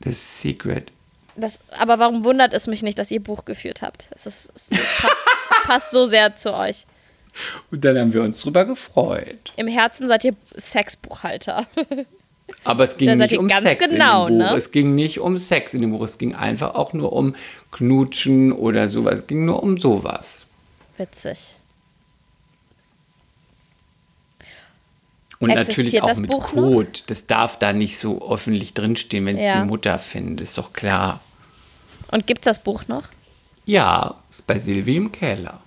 Das 0.00 0.42
Secret. 0.42 0.92
Das, 1.36 1.58
aber 1.78 1.98
warum 1.98 2.24
wundert 2.24 2.54
es 2.54 2.66
mich 2.66 2.82
nicht, 2.82 2.98
dass 2.98 3.10
ihr 3.10 3.22
Buch 3.22 3.44
geführt 3.44 3.82
habt? 3.82 4.08
Es, 4.12 4.26
ist, 4.26 4.50
es, 4.54 4.70
es, 4.72 4.78
passt, 5.64 5.64
es 5.64 5.66
passt 5.68 5.90
so 5.92 6.06
sehr 6.06 6.34
zu 6.36 6.54
euch. 6.54 6.86
Und 7.70 7.84
dann 7.84 7.98
haben 7.98 8.14
wir 8.14 8.22
uns 8.22 8.40
drüber 8.40 8.64
gefreut. 8.64 9.52
Im 9.56 9.68
Herzen 9.68 10.08
seid 10.08 10.24
ihr 10.24 10.34
Sexbuchhalter. 10.56 11.66
Aber 12.64 12.84
es 12.84 12.96
ging 12.96 13.16
nicht 13.18 13.36
um 13.36 13.48
Sex 13.50 13.90
genau, 13.90 14.26
in 14.28 14.34
dem 14.34 14.38
Buch. 14.46 14.50
ne? 14.52 14.56
Es 14.56 14.70
ging 14.70 14.94
nicht 14.94 15.18
um 15.20 15.36
Sex 15.36 15.74
in 15.74 15.80
dem 15.80 15.90
Buch. 15.90 16.02
Es 16.04 16.16
ging 16.16 16.34
einfach 16.34 16.74
auch 16.74 16.92
nur 16.92 17.12
um 17.12 17.34
Knutschen 17.72 18.52
oder 18.52 18.88
sowas. 18.88 19.20
Es 19.20 19.26
ging 19.26 19.44
nur 19.44 19.62
um 19.62 19.76
sowas. 19.78 20.42
Witzig. 20.96 21.56
Und 25.38 25.50
Existiert 25.50 25.76
natürlich 25.78 26.02
auch 26.02 26.08
das 26.08 26.20
mit 26.20 26.30
Buch 26.30 26.52
noch? 26.54 26.62
Code. 26.70 27.00
Das 27.08 27.26
darf 27.26 27.58
da 27.58 27.72
nicht 27.72 27.98
so 27.98 28.30
öffentlich 28.32 28.72
drinstehen, 28.72 29.26
wenn 29.26 29.36
es 29.36 29.42
Ja. 29.42 29.60
die 29.60 29.66
Mutter 29.68 29.98
findet. 29.98 30.40
Ist 30.40 30.56
doch 30.56 30.72
klar. 30.72 31.20
Und 32.10 32.26
gibt's 32.26 32.44
das 32.44 32.62
Buch 32.62 32.84
noch? 32.88 33.08
Ja, 33.66 34.14
ist 34.30 34.46
bei 34.46 34.58
Silvi 34.58 34.96
im 34.96 35.12
Keller. 35.12 35.60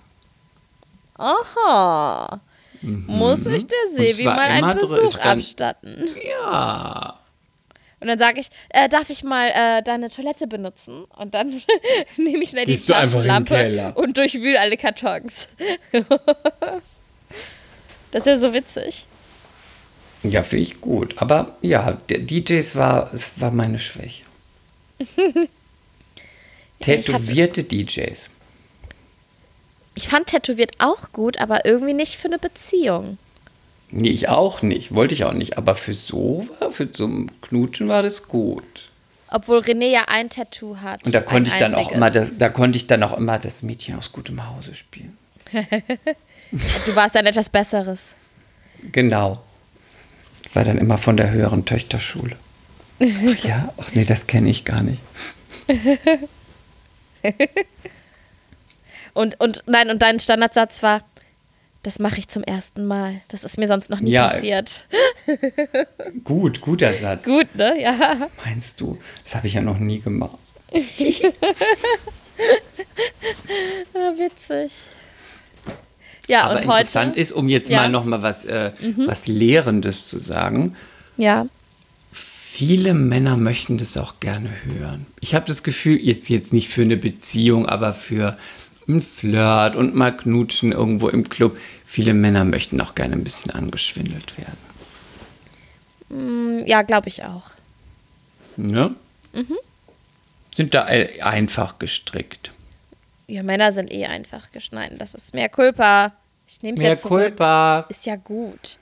Aha. 1.16 2.40
Muss 2.82 3.46
ich 3.46 3.66
der 3.66 3.78
Silvi 3.94 4.22
Mhm. 4.22 4.28
mal 4.28 4.38
einen 4.48 4.70
drin, 4.70 4.80
Besuch 4.80 5.12
stand- 5.18 5.26
abstatten? 5.40 6.08
Ja. 6.26 7.18
Und 8.00 8.08
dann 8.08 8.18
sage 8.18 8.40
ich, 8.40 8.48
äh, 8.70 8.88
darf 8.88 9.10
ich 9.10 9.22
mal 9.22 9.48
äh, 9.54 9.82
deine 9.82 10.08
Toilette 10.08 10.46
benutzen? 10.46 11.04
Und 11.18 11.34
dann 11.34 11.50
nehme 12.16 12.42
ich 12.42 12.48
schnell 12.50 12.64
die 12.64 12.72
Gehst 12.72 12.88
den 12.88 12.94
Taschenlampe 12.94 13.92
und 13.96 14.16
durchwühle 14.16 14.58
alle 14.58 14.78
Kartons. 14.78 15.48
das 15.92 16.06
ist 18.22 18.26
ja 18.26 18.36
so 18.38 18.54
witzig. 18.54 19.04
Ja, 20.22 20.42
finde 20.42 20.62
ich 20.62 20.80
gut. 20.80 21.20
Aber 21.20 21.56
ja, 21.60 21.98
der 22.08 22.20
DJs 22.20 22.76
war, 22.76 23.12
es 23.12 23.38
war 23.40 23.50
meine 23.50 23.78
Schwäche. 23.78 24.24
Tätowierte 26.80 27.64
DJs. 27.64 28.28
Ich 29.94 30.08
fand 30.08 30.28
tätowiert 30.28 30.72
auch 30.78 31.12
gut, 31.12 31.38
aber 31.38 31.64
irgendwie 31.64 31.94
nicht 31.94 32.16
für 32.16 32.28
eine 32.28 32.38
Beziehung. 32.38 33.18
Nee, 33.90 34.10
ich 34.10 34.28
auch 34.28 34.62
nicht. 34.62 34.94
Wollte 34.94 35.14
ich 35.14 35.24
auch 35.24 35.32
nicht. 35.32 35.58
Aber 35.58 35.74
für 35.74 35.94
so 35.94 36.46
war, 36.58 36.70
für 36.70 36.88
so 36.92 37.06
ein 37.06 37.30
Knutschen 37.42 37.88
war 37.88 38.02
das 38.02 38.28
gut. 38.28 38.90
Obwohl 39.28 39.58
René 39.58 39.88
ja 39.88 40.04
ein 40.08 40.30
Tattoo 40.30 40.78
hat. 40.78 41.04
Und 41.04 41.14
da 41.14 41.20
konnte 41.20 41.50
ich 41.50 41.56
dann 41.56 41.74
auch 41.74 41.92
immer 41.92 42.10
das, 42.10 42.38
da 42.38 42.48
konnte 42.48 42.76
ich 42.76 42.86
dann 42.86 43.02
auch 43.02 43.16
immer 43.16 43.38
das 43.38 43.62
Mädchen 43.62 43.96
aus 43.96 44.12
gutem 44.12 44.48
Hause 44.48 44.74
spielen. 44.74 45.16
Du 46.84 46.96
warst 46.96 47.14
dann 47.14 47.26
etwas 47.26 47.48
Besseres. 47.48 48.16
Genau. 48.90 49.40
Ich 50.44 50.56
war 50.56 50.64
dann 50.64 50.78
immer 50.78 50.98
von 50.98 51.16
der 51.16 51.30
höheren 51.30 51.64
Töchterschule. 51.64 52.34
Ach 53.00 53.44
ja, 53.44 53.72
ach 53.78 53.92
nee, 53.94 54.04
das 54.04 54.26
kenne 54.26 54.50
ich 54.50 54.64
gar 54.64 54.82
nicht. 54.82 55.00
Und, 59.12 59.40
und 59.40 59.64
nein, 59.66 59.90
und 59.90 60.00
dein 60.02 60.20
Standardsatz 60.20 60.84
war, 60.84 61.02
das 61.82 61.98
mache 61.98 62.18
ich 62.18 62.28
zum 62.28 62.44
ersten 62.44 62.86
Mal. 62.86 63.20
Das 63.28 63.42
ist 63.42 63.58
mir 63.58 63.66
sonst 63.66 63.90
noch 63.90 63.98
nie 63.98 64.12
Ja. 64.12 64.28
passiert. 64.28 64.86
Gut, 66.24 66.60
guter 66.60 66.94
Satz. 66.94 67.24
Gut, 67.24 67.52
ne? 67.56 67.74
Ja. 67.82 68.28
Meinst 68.44 68.80
du? 68.80 68.98
Das 69.24 69.34
habe 69.34 69.48
ich 69.48 69.54
ja 69.54 69.62
noch 69.62 69.78
nie 69.78 70.00
gemacht. 70.00 70.38
Ah, 73.94 74.12
witzig. 74.16 74.72
Ja, 76.28 76.44
Aber 76.44 76.54
und 76.56 76.62
interessant 76.64 77.10
heute. 77.12 77.20
ist, 77.20 77.32
um 77.32 77.48
jetzt 77.48 77.68
Ja. 77.68 77.78
Mhm. 77.78 77.82
mal 77.84 77.88
noch 77.90 78.04
mal 78.04 78.22
was, 78.22 78.44
äh, 78.44 78.70
was 79.06 79.26
Lehrendes 79.26 80.08
zu 80.08 80.18
sagen. 80.18 80.76
Ja. 81.16 81.46
Viele 82.60 82.92
Männer 82.92 83.38
möchten 83.38 83.78
das 83.78 83.96
auch 83.96 84.20
gerne 84.20 84.50
hören. 84.64 85.06
Ich 85.20 85.34
habe 85.34 85.46
das 85.46 85.62
Gefühl, 85.62 85.98
jetzt, 85.98 86.28
jetzt 86.28 86.52
nicht 86.52 86.68
für 86.68 86.82
eine 86.82 86.98
Beziehung, 86.98 87.64
aber 87.64 87.94
für 87.94 88.36
ein 88.86 89.00
Flirt 89.00 89.76
und 89.76 89.94
mal 89.94 90.14
knutschen 90.14 90.70
irgendwo 90.70 91.08
im 91.08 91.30
Club. 91.30 91.56
Viele 91.86 92.12
Männer 92.12 92.44
möchten 92.44 92.78
auch 92.82 92.94
gerne 92.94 93.14
ein 93.14 93.24
bisschen 93.24 93.50
angeschwindelt 93.50 94.34
werden. 96.10 96.66
Ja, 96.66 96.82
glaube 96.82 97.08
ich 97.08 97.24
auch. 97.24 97.52
Ne? 98.58 98.94
Mhm. 99.32 99.56
Sind 100.54 100.74
da 100.74 100.84
einfach 100.84 101.78
gestrickt. 101.78 102.52
Ja, 103.26 103.42
Männer 103.42 103.72
sind 103.72 103.90
eh 103.90 104.04
einfach 104.04 104.52
geschneiden. 104.52 104.98
Das 104.98 105.14
ist 105.14 105.32
mehr 105.32 105.48
Culpa. 105.48 106.12
Ich 106.46 106.60
nehme 106.60 106.74
es 106.74 106.82
Mehr 106.82 106.90
jetzt 106.90 107.02
zurück. 107.04 107.22
Culpa. 107.22 107.86
Ist 107.88 108.04
ja 108.04 108.16
gut. 108.16 108.76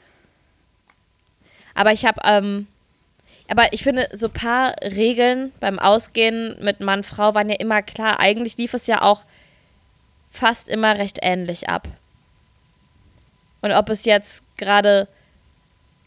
Aber 1.77 1.93
ich 1.93 2.05
habe, 2.05 2.21
ähm, 2.25 2.67
aber 3.49 3.73
ich 3.73 3.83
finde, 3.83 4.09
so 4.13 4.27
ein 4.27 4.33
paar 4.33 4.75
Regeln 4.83 5.53
beim 5.59 5.79
Ausgehen 5.79 6.57
mit 6.63 6.81
Mann, 6.81 7.03
Frau 7.03 7.35
waren 7.35 7.49
ja 7.49 7.57
immer 7.57 7.83
klar. 7.83 8.21
Eigentlich 8.21 8.59
lief 8.59 8.75
es 8.75 8.87
ja 8.87 9.03
auch 9.03 9.25
fast 10.31 10.69
immer 10.69 10.99
recht 10.99 11.19
ähnlich 11.23 11.69
ab. 11.69 11.89
Und 13.63 13.73
ob 13.73 13.89
es 13.89 14.05
jetzt 14.05 14.43
gerade 14.59 15.09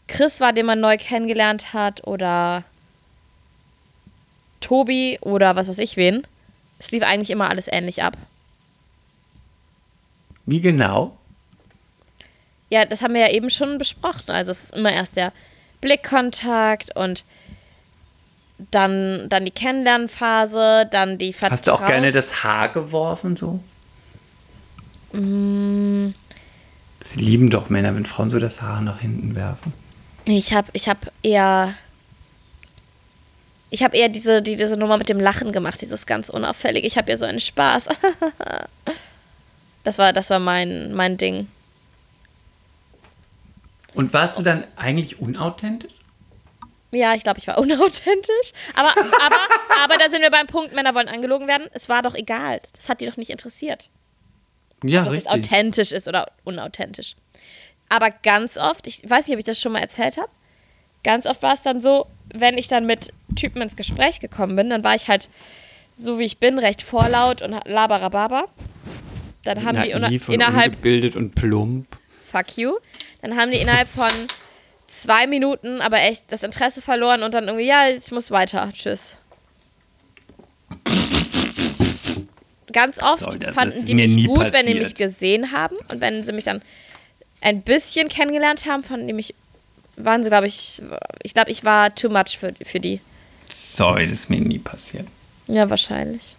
Chris 0.06 0.40
war, 0.40 0.52
den 0.52 0.66
man 0.66 0.80
neu 0.80 0.96
kennengelernt 0.96 1.72
hat, 1.72 2.06
oder 2.06 2.64
Tobi 4.60 5.18
oder 5.20 5.56
was 5.56 5.68
weiß 5.68 5.78
ich 5.78 5.96
wen, 5.96 6.26
es 6.78 6.92
lief 6.92 7.02
eigentlich 7.02 7.30
immer 7.30 7.50
alles 7.50 7.66
ähnlich 7.68 8.02
ab. 8.02 8.16
Wie 10.46 10.60
genau? 10.60 11.16
Ja, 12.70 12.84
das 12.84 13.02
haben 13.02 13.14
wir 13.14 13.20
ja 13.22 13.30
eben 13.32 13.50
schon 13.50 13.78
besprochen. 13.78 14.30
Also 14.30 14.52
es 14.52 14.64
ist 14.64 14.74
immer 14.74 14.92
erst 14.92 15.16
der 15.16 15.32
Blickkontakt 15.82 16.96
und 16.96 17.26
dann, 18.70 19.28
dann 19.28 19.44
die 19.44 19.50
Kennenlernphase, 19.50 20.88
dann 20.90 21.18
die 21.18 21.34
Vertrauen. 21.34 21.52
Hast 21.52 21.66
du 21.66 21.72
auch 21.72 21.84
gerne 21.84 22.12
das 22.12 22.42
Haar 22.42 22.70
geworfen 22.70 23.36
so? 23.36 23.60
Mm. 25.12 26.14
Sie 27.00 27.20
lieben 27.20 27.50
doch 27.50 27.68
Männer, 27.68 27.94
wenn 27.94 28.06
Frauen 28.06 28.30
so 28.30 28.38
das 28.38 28.62
Haar 28.62 28.80
nach 28.80 29.00
hinten 29.00 29.34
werfen. 29.34 29.72
Ich 30.24 30.54
habe 30.54 30.68
ich 30.72 30.88
hab 30.88 31.12
eher. 31.22 31.74
Ich 33.70 33.82
habe 33.82 33.96
eher 33.96 34.08
diese, 34.08 34.42
die, 34.42 34.56
diese 34.56 34.76
Nummer 34.76 34.98
mit 34.98 35.08
dem 35.08 35.18
Lachen 35.18 35.50
gemacht, 35.50 35.80
dieses 35.80 36.06
ganz 36.06 36.28
unauffällige. 36.28 36.86
Ich 36.86 36.96
habe 36.96 37.10
ja 37.10 37.16
so 37.16 37.24
einen 37.24 37.40
Spaß. 37.40 37.88
das 39.84 39.98
war, 39.98 40.12
das 40.12 40.30
war 40.30 40.38
mein, 40.38 40.92
mein 40.92 41.16
Ding. 41.16 41.48
Und 43.94 44.14
warst 44.14 44.38
du 44.38 44.42
dann 44.42 44.64
eigentlich 44.76 45.20
unauthentisch? 45.20 45.92
Ja, 46.92 47.14
ich 47.14 47.22
glaube, 47.22 47.38
ich 47.38 47.46
war 47.46 47.58
unauthentisch. 47.58 48.52
Aber, 48.74 48.90
aber, 48.90 49.38
aber 49.82 49.96
da 49.98 50.10
sind 50.10 50.22
wir 50.22 50.30
beim 50.30 50.46
Punkt, 50.46 50.74
Männer 50.74 50.94
wollen 50.94 51.08
angelogen 51.08 51.46
werden. 51.48 51.68
Es 51.72 51.88
war 51.88 52.02
doch 52.02 52.14
egal. 52.14 52.60
Das 52.74 52.88
hat 52.88 53.00
die 53.00 53.06
doch 53.06 53.16
nicht 53.16 53.30
interessiert. 53.30 53.90
Ja, 54.84 55.02
ob 55.02 55.08
es 55.08 55.14
jetzt 55.14 55.30
authentisch 55.30 55.92
ist 55.92 56.08
oder 56.08 56.32
unauthentisch. 56.44 57.14
Aber 57.88 58.10
ganz 58.10 58.56
oft, 58.56 58.86
ich 58.86 59.08
weiß 59.08 59.26
nicht, 59.26 59.34
ob 59.34 59.38
ich 59.38 59.44
das 59.44 59.60
schon 59.60 59.72
mal 59.72 59.80
erzählt 59.80 60.16
habe, 60.16 60.30
ganz 61.04 61.26
oft 61.26 61.42
war 61.42 61.54
es 61.54 61.62
dann 61.62 61.80
so, 61.80 62.06
wenn 62.32 62.58
ich 62.58 62.68
dann 62.68 62.86
mit 62.86 63.08
Typen 63.36 63.62
ins 63.62 63.76
Gespräch 63.76 64.20
gekommen 64.20 64.56
bin, 64.56 64.70
dann 64.70 64.82
war 64.82 64.94
ich 64.94 65.08
halt 65.08 65.28
so 65.92 66.18
wie 66.18 66.24
ich 66.24 66.38
bin, 66.38 66.58
recht 66.58 66.82
vorlaut 66.82 67.42
und 67.42 67.54
laberababa. 67.66 68.46
Dann 69.44 69.64
haben 69.64 69.82
die 69.82 69.92
Naiv 69.92 70.28
und 70.28 70.34
innerhalb 70.34 70.76
ungebildet 70.76 71.16
und 71.16 71.34
plump. 71.34 71.86
fuck 72.24 72.56
you. 72.56 72.76
Dann 73.22 73.36
haben 73.36 73.50
die 73.50 73.58
innerhalb 73.58 73.88
von 73.88 74.10
zwei 74.88 75.26
Minuten 75.26 75.80
aber 75.80 76.00
echt 76.02 76.24
das 76.30 76.42
Interesse 76.42 76.82
verloren 76.82 77.22
und 77.22 77.32
dann 77.32 77.44
irgendwie, 77.46 77.66
ja, 77.66 77.88
ich 77.88 78.10
muss 78.10 78.30
weiter. 78.30 78.70
Tschüss. 78.74 79.16
Ganz 82.72 83.02
oft 83.02 83.18
So, 83.20 83.30
das 83.30 83.54
fanden 83.54 83.84
die 83.84 83.94
mich 83.94 84.26
gut, 84.26 84.52
wenn 84.52 84.66
die 84.66 84.74
mich 84.74 84.82
passiert. 84.94 84.98
gesehen 84.98 85.52
haben. 85.52 85.76
Und 85.90 86.00
wenn 86.00 86.24
sie 86.24 86.32
mich 86.32 86.44
dann 86.44 86.62
ein 87.40 87.62
bisschen 87.62 88.08
kennengelernt 88.08 88.66
haben, 88.66 88.82
fanden 88.82 89.06
die 89.06 89.12
mich, 89.12 89.34
waren 89.96 90.22
sie, 90.24 90.30
glaube 90.30 90.46
ich, 90.46 90.82
ich 91.22 91.34
glaube, 91.34 91.50
ich 91.50 91.64
war 91.64 91.94
too 91.94 92.08
much 92.08 92.38
für, 92.38 92.54
für 92.64 92.80
die. 92.80 93.00
Sorry, 93.48 94.06
das 94.06 94.20
ist 94.20 94.30
mir 94.30 94.40
nie 94.40 94.58
passiert. 94.58 95.06
Ja, 95.48 95.68
wahrscheinlich. 95.68 96.34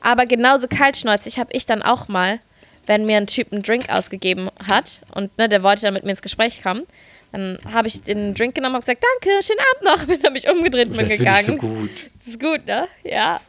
Aber 0.00 0.24
genauso 0.24 0.68
kaltschnäuzig 0.68 1.38
habe 1.38 1.50
ich 1.52 1.66
dann 1.66 1.82
auch 1.82 2.08
mal, 2.08 2.40
wenn 2.88 3.04
mir 3.04 3.18
ein 3.18 3.26
Typ 3.26 3.52
einen 3.52 3.62
Drink 3.62 3.88
ausgegeben 3.90 4.48
hat 4.66 5.02
und 5.14 5.36
ne, 5.38 5.48
der 5.48 5.62
wollte 5.62 5.82
dann 5.82 5.94
mit 5.94 6.04
mir 6.04 6.10
ins 6.10 6.22
Gespräch 6.22 6.62
kommen, 6.62 6.84
dann 7.32 7.58
habe 7.72 7.86
ich 7.86 8.02
den 8.02 8.34
Drink 8.34 8.54
genommen 8.54 8.76
und 8.76 8.80
gesagt, 8.80 9.04
danke, 9.22 9.42
schönen 9.42 9.60
Abend 9.74 9.84
noch, 9.84 10.06
bin 10.14 10.22
dann 10.22 10.32
mich 10.32 10.48
umgedreht 10.48 10.88
und 10.88 10.96
bin 10.96 11.06
das 11.08 11.16
finde 11.16 11.30
ich 11.30 11.46
gegangen. 11.46 11.60
so 11.60 11.66
gut. 11.68 12.10
Das 12.18 12.28
ist 12.28 12.40
gut, 12.40 12.66
ne? 12.66 12.88
Ja. 13.04 13.40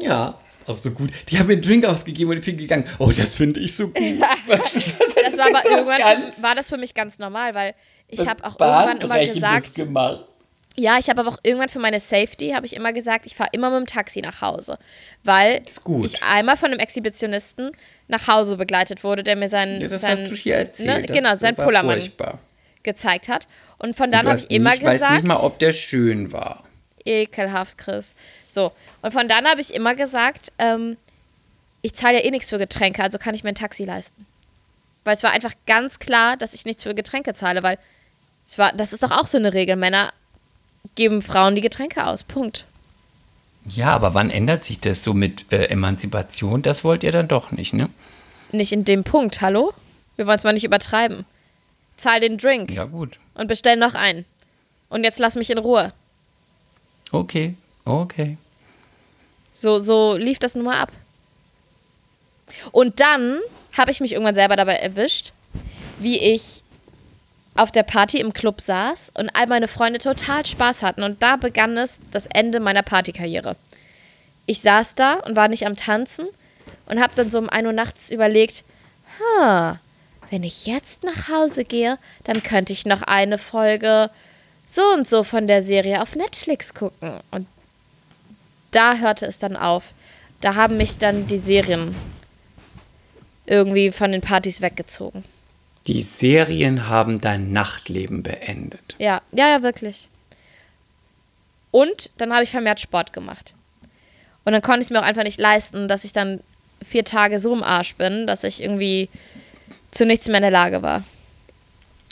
Ja, 0.00 0.38
auch 0.66 0.76
so 0.76 0.90
gut. 0.90 1.10
Die 1.28 1.38
haben 1.38 1.46
mir 1.46 1.54
einen 1.54 1.62
Drink 1.62 1.84
ausgegeben 1.84 2.30
und 2.32 2.38
ich 2.38 2.44
bin 2.44 2.56
gegangen. 2.56 2.84
Oh, 2.98 3.10
das 3.16 3.36
finde 3.36 3.60
ich 3.60 3.74
so 3.74 3.88
gut. 3.88 3.96
Was 4.46 4.74
ist 4.74 5.00
Das 5.00 5.38
war 5.38 5.46
aber 5.46 5.60
ist 5.60 5.70
irgendwann, 5.70 6.42
war 6.42 6.54
das 6.54 6.68
für 6.68 6.76
mich 6.76 6.92
ganz 6.92 7.18
normal, 7.18 7.54
weil 7.54 7.74
ich 8.08 8.26
habe 8.26 8.44
auch 8.44 8.58
irgendwann 8.58 8.98
immer 8.98 9.26
gesagt, 9.34 9.74
gemacht. 9.74 10.24
Ja, 10.78 10.96
ich 10.98 11.08
habe 11.10 11.20
aber 11.20 11.30
auch 11.30 11.38
irgendwann 11.42 11.68
für 11.68 11.80
meine 11.80 11.98
Safety, 12.00 12.50
habe 12.50 12.64
ich 12.64 12.76
immer 12.76 12.92
gesagt, 12.92 13.26
ich 13.26 13.34
fahre 13.34 13.50
immer 13.52 13.68
mit 13.70 13.80
dem 13.80 13.86
Taxi 13.86 14.20
nach 14.20 14.40
Hause, 14.40 14.78
weil 15.24 15.60
ich 16.04 16.22
einmal 16.22 16.56
von 16.56 16.70
einem 16.70 16.78
Exhibitionisten 16.78 17.72
nach 18.06 18.28
Hause 18.28 18.56
begleitet 18.56 19.02
wurde, 19.02 19.24
der 19.24 19.34
mir 19.36 19.48
seinen, 19.48 19.80
Ja, 19.82 19.88
das 19.88 20.02
seinen 20.02 20.22
hast 20.24 20.30
du 20.32 20.36
hier 20.36 20.54
erzählt. 20.56 21.00
ne, 21.08 21.14
genau, 21.14 21.34
sein 21.36 21.56
Pullermann 21.56 22.00
furchtbar. 22.00 22.38
gezeigt 22.84 23.28
hat. 23.28 23.48
Und 23.78 23.96
von 23.96 24.12
dann 24.12 24.26
habe 24.26 24.38
ich 24.38 24.50
immer 24.50 24.70
nicht, 24.70 24.84
weiß 24.84 24.94
gesagt, 24.94 25.14
nicht 25.14 25.26
mal, 25.26 25.36
ob 25.40 25.58
der 25.58 25.72
schön 25.72 26.30
war. 26.32 26.62
ekelhaft, 27.04 27.76
Chris. 27.78 28.14
So, 28.48 28.72
und 29.02 29.12
von 29.12 29.28
dann 29.28 29.46
habe 29.46 29.60
ich 29.60 29.74
immer 29.74 29.94
gesagt, 29.96 30.52
ähm, 30.58 30.96
ich 31.82 31.94
zahle 31.94 32.18
ja 32.18 32.24
eh 32.24 32.30
nichts 32.30 32.50
für 32.50 32.58
Getränke, 32.58 33.02
also 33.02 33.18
kann 33.18 33.34
ich 33.34 33.42
mir 33.42 33.50
ein 33.50 33.54
Taxi 33.56 33.84
leisten. 33.84 34.26
Weil 35.04 35.14
es 35.14 35.22
war 35.22 35.32
einfach 35.32 35.52
ganz 35.66 35.98
klar, 35.98 36.36
dass 36.36 36.54
ich 36.54 36.64
nichts 36.66 36.82
für 36.84 36.94
Getränke 36.94 37.34
zahle, 37.34 37.62
weil 37.62 37.78
es 38.46 38.58
war, 38.58 38.72
das 38.72 38.92
ist 38.92 39.02
doch 39.02 39.10
auch 39.10 39.26
so 39.26 39.38
eine 39.38 39.54
Regel. 39.54 39.76
Männer 39.76 40.12
geben 40.98 41.22
Frauen 41.22 41.54
die 41.54 41.60
Getränke 41.62 42.06
aus. 42.06 42.24
Punkt. 42.24 42.66
Ja, 43.64 43.94
aber 43.94 44.14
wann 44.14 44.30
ändert 44.30 44.64
sich 44.64 44.80
das 44.80 45.02
so 45.04 45.14
mit 45.14 45.50
äh, 45.52 45.66
Emanzipation? 45.66 46.60
Das 46.62 46.82
wollt 46.84 47.04
ihr 47.04 47.12
dann 47.12 47.28
doch 47.28 47.52
nicht, 47.52 47.72
ne? 47.72 47.88
Nicht 48.52 48.72
in 48.72 48.84
dem 48.84 49.04
Punkt, 49.04 49.40
hallo? 49.40 49.72
Wir 50.16 50.26
wollen 50.26 50.38
es 50.38 50.44
mal 50.44 50.52
nicht 50.52 50.64
übertreiben. 50.64 51.24
Zahl 51.96 52.20
den 52.20 52.36
Drink 52.38 52.72
Ja, 52.72 52.84
gut. 52.84 53.18
und 53.34 53.46
bestell 53.46 53.76
noch 53.76 53.94
einen. 53.94 54.24
Und 54.88 55.04
jetzt 55.04 55.18
lass 55.18 55.36
mich 55.36 55.50
in 55.50 55.58
Ruhe. 55.58 55.92
Okay, 57.12 57.54
okay. 57.84 58.36
So, 59.54 59.78
so 59.78 60.16
lief 60.16 60.38
das 60.38 60.54
nun 60.54 60.64
mal 60.64 60.80
ab. 60.80 60.92
Und 62.72 63.00
dann 63.00 63.38
habe 63.76 63.90
ich 63.90 64.00
mich 64.00 64.12
irgendwann 64.12 64.34
selber 64.34 64.56
dabei 64.56 64.76
erwischt, 64.76 65.32
wie 65.98 66.18
ich 66.18 66.62
auf 67.58 67.72
der 67.72 67.82
Party 67.82 68.20
im 68.20 68.32
Club 68.32 68.60
saß 68.60 69.10
und 69.14 69.30
all 69.34 69.46
meine 69.46 69.68
Freunde 69.68 69.98
total 69.98 70.46
Spaß 70.46 70.82
hatten. 70.82 71.02
Und 71.02 71.22
da 71.22 71.36
begann 71.36 71.76
es 71.76 72.00
das 72.12 72.26
Ende 72.26 72.60
meiner 72.60 72.82
Partykarriere. 72.82 73.56
Ich 74.46 74.60
saß 74.60 74.94
da 74.94 75.14
und 75.14 75.36
war 75.36 75.48
nicht 75.48 75.66
am 75.66 75.76
Tanzen 75.76 76.28
und 76.86 77.00
habe 77.00 77.14
dann 77.16 77.30
so 77.30 77.38
um 77.38 77.48
1 77.48 77.66
Uhr 77.66 77.72
nachts 77.72 78.10
überlegt, 78.10 78.64
ha, 79.18 79.80
wenn 80.30 80.42
ich 80.42 80.66
jetzt 80.66 81.04
nach 81.04 81.28
Hause 81.28 81.64
gehe, 81.64 81.98
dann 82.24 82.42
könnte 82.42 82.72
ich 82.72 82.86
noch 82.86 83.02
eine 83.02 83.38
Folge 83.38 84.10
so 84.66 84.82
und 84.92 85.08
so 85.08 85.24
von 85.24 85.46
der 85.46 85.62
Serie 85.62 86.00
auf 86.02 86.14
Netflix 86.14 86.74
gucken. 86.74 87.20
Und 87.30 87.46
da 88.70 88.96
hörte 88.96 89.26
es 89.26 89.38
dann 89.38 89.56
auf. 89.56 89.92
Da 90.40 90.54
haben 90.54 90.76
mich 90.76 90.98
dann 90.98 91.26
die 91.26 91.38
Serien 91.38 91.94
irgendwie 93.46 93.90
von 93.90 94.12
den 94.12 94.20
Partys 94.20 94.60
weggezogen. 94.60 95.24
Die 95.88 96.02
Serien 96.02 96.88
haben 96.88 97.18
dein 97.18 97.52
Nachtleben 97.52 98.22
beendet. 98.22 98.94
Ja, 98.98 99.22
ja, 99.32 99.48
ja, 99.48 99.62
wirklich. 99.62 100.08
Und 101.70 102.10
dann 102.18 102.32
habe 102.32 102.44
ich 102.44 102.50
vermehrt 102.50 102.78
Sport 102.78 103.12
gemacht. 103.12 103.54
Und 104.44 104.52
dann 104.52 104.62
konnte 104.62 104.80
ich 104.80 104.86
es 104.86 104.90
mir 104.90 105.00
auch 105.00 105.06
einfach 105.06 105.24
nicht 105.24 105.40
leisten, 105.40 105.88
dass 105.88 106.04
ich 106.04 106.12
dann 106.12 106.40
vier 106.86 107.04
Tage 107.04 107.40
so 107.40 107.54
im 107.54 107.62
Arsch 107.62 107.94
bin, 107.96 108.26
dass 108.26 108.44
ich 108.44 108.62
irgendwie 108.62 109.08
zu 109.90 110.06
nichts 110.06 110.28
mehr 110.28 110.36
in 110.36 110.42
der 110.42 110.50
Lage 110.50 110.82
war. 110.82 111.02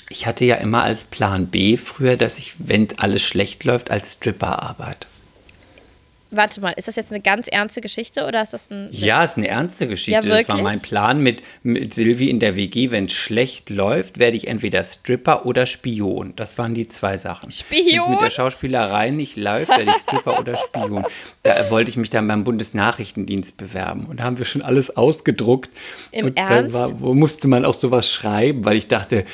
Ich 0.09 0.27
hatte 0.27 0.45
ja 0.45 0.57
immer 0.57 0.83
als 0.83 1.05
Plan 1.05 1.47
B 1.47 1.77
früher, 1.77 2.16
dass 2.16 2.39
ich, 2.39 2.55
wenn 2.59 2.89
alles 2.99 3.22
schlecht 3.22 3.64
läuft, 3.64 3.91
als 3.91 4.14
Stripper 4.14 4.62
arbeite. 4.62 5.07
Warte 6.31 6.61
mal, 6.61 6.72
ist 6.72 6.89
das 6.89 6.97
jetzt 6.97 7.12
eine 7.12 7.20
ganz 7.20 7.47
ernste 7.47 7.81
Geschichte 7.81 8.27
oder 8.27 8.43
ist 8.43 8.53
das 8.53 8.70
ein. 8.70 8.89
Ja, 8.91 9.22
ist 9.22 9.37
eine 9.37 9.47
ernste 9.47 9.87
Geschichte. 9.87 10.29
Ja, 10.29 10.39
das 10.39 10.49
war 10.49 10.61
mein 10.61 10.81
Plan 10.81 11.20
mit, 11.20 11.41
mit 11.62 11.95
Silvi 11.95 12.29
in 12.29 12.41
der 12.41 12.57
WG. 12.57 12.91
Wenn 12.91 13.05
es 13.05 13.12
schlecht 13.12 13.70
läuft, 13.70 14.18
werde 14.18 14.37
ich 14.37 14.49
entweder 14.49 14.83
Stripper 14.83 15.47
oder 15.47 15.66
Spion. 15.66 16.33
Das 16.35 16.59
waren 16.59 16.74
die 16.74 16.89
zwei 16.89 17.16
Sachen. 17.16 17.53
Spion? 17.53 17.87
Wenn 17.87 18.01
es 18.01 18.09
mit 18.09 18.20
der 18.22 18.31
Schauspielerei 18.31 19.11
nicht 19.11 19.37
läuft, 19.37 19.68
werde 19.68 19.93
ich 19.95 20.03
Stripper 20.03 20.41
oder 20.41 20.57
Spion. 20.57 21.05
Da 21.45 21.70
wollte 21.70 21.91
ich 21.91 21.97
mich 21.97 22.11
dann 22.11 22.27
beim 22.27 22.43
Bundesnachrichtendienst 22.43 23.57
bewerben. 23.57 24.07
Und 24.07 24.18
da 24.18 24.24
haben 24.24 24.39
wir 24.39 24.47
schon 24.47 24.62
alles 24.62 24.97
ausgedruckt. 24.97 25.70
Im 26.11 26.27
und 26.27 26.37
Ernst? 26.37 26.51
Dann 26.51 26.72
war, 26.72 27.01
wo 27.01 27.14
musste 27.14 27.47
man 27.47 27.64
auch 27.64 27.74
sowas 27.74 28.11
schreiben, 28.11 28.64
weil 28.64 28.77
ich 28.77 28.89
dachte, 28.89 29.24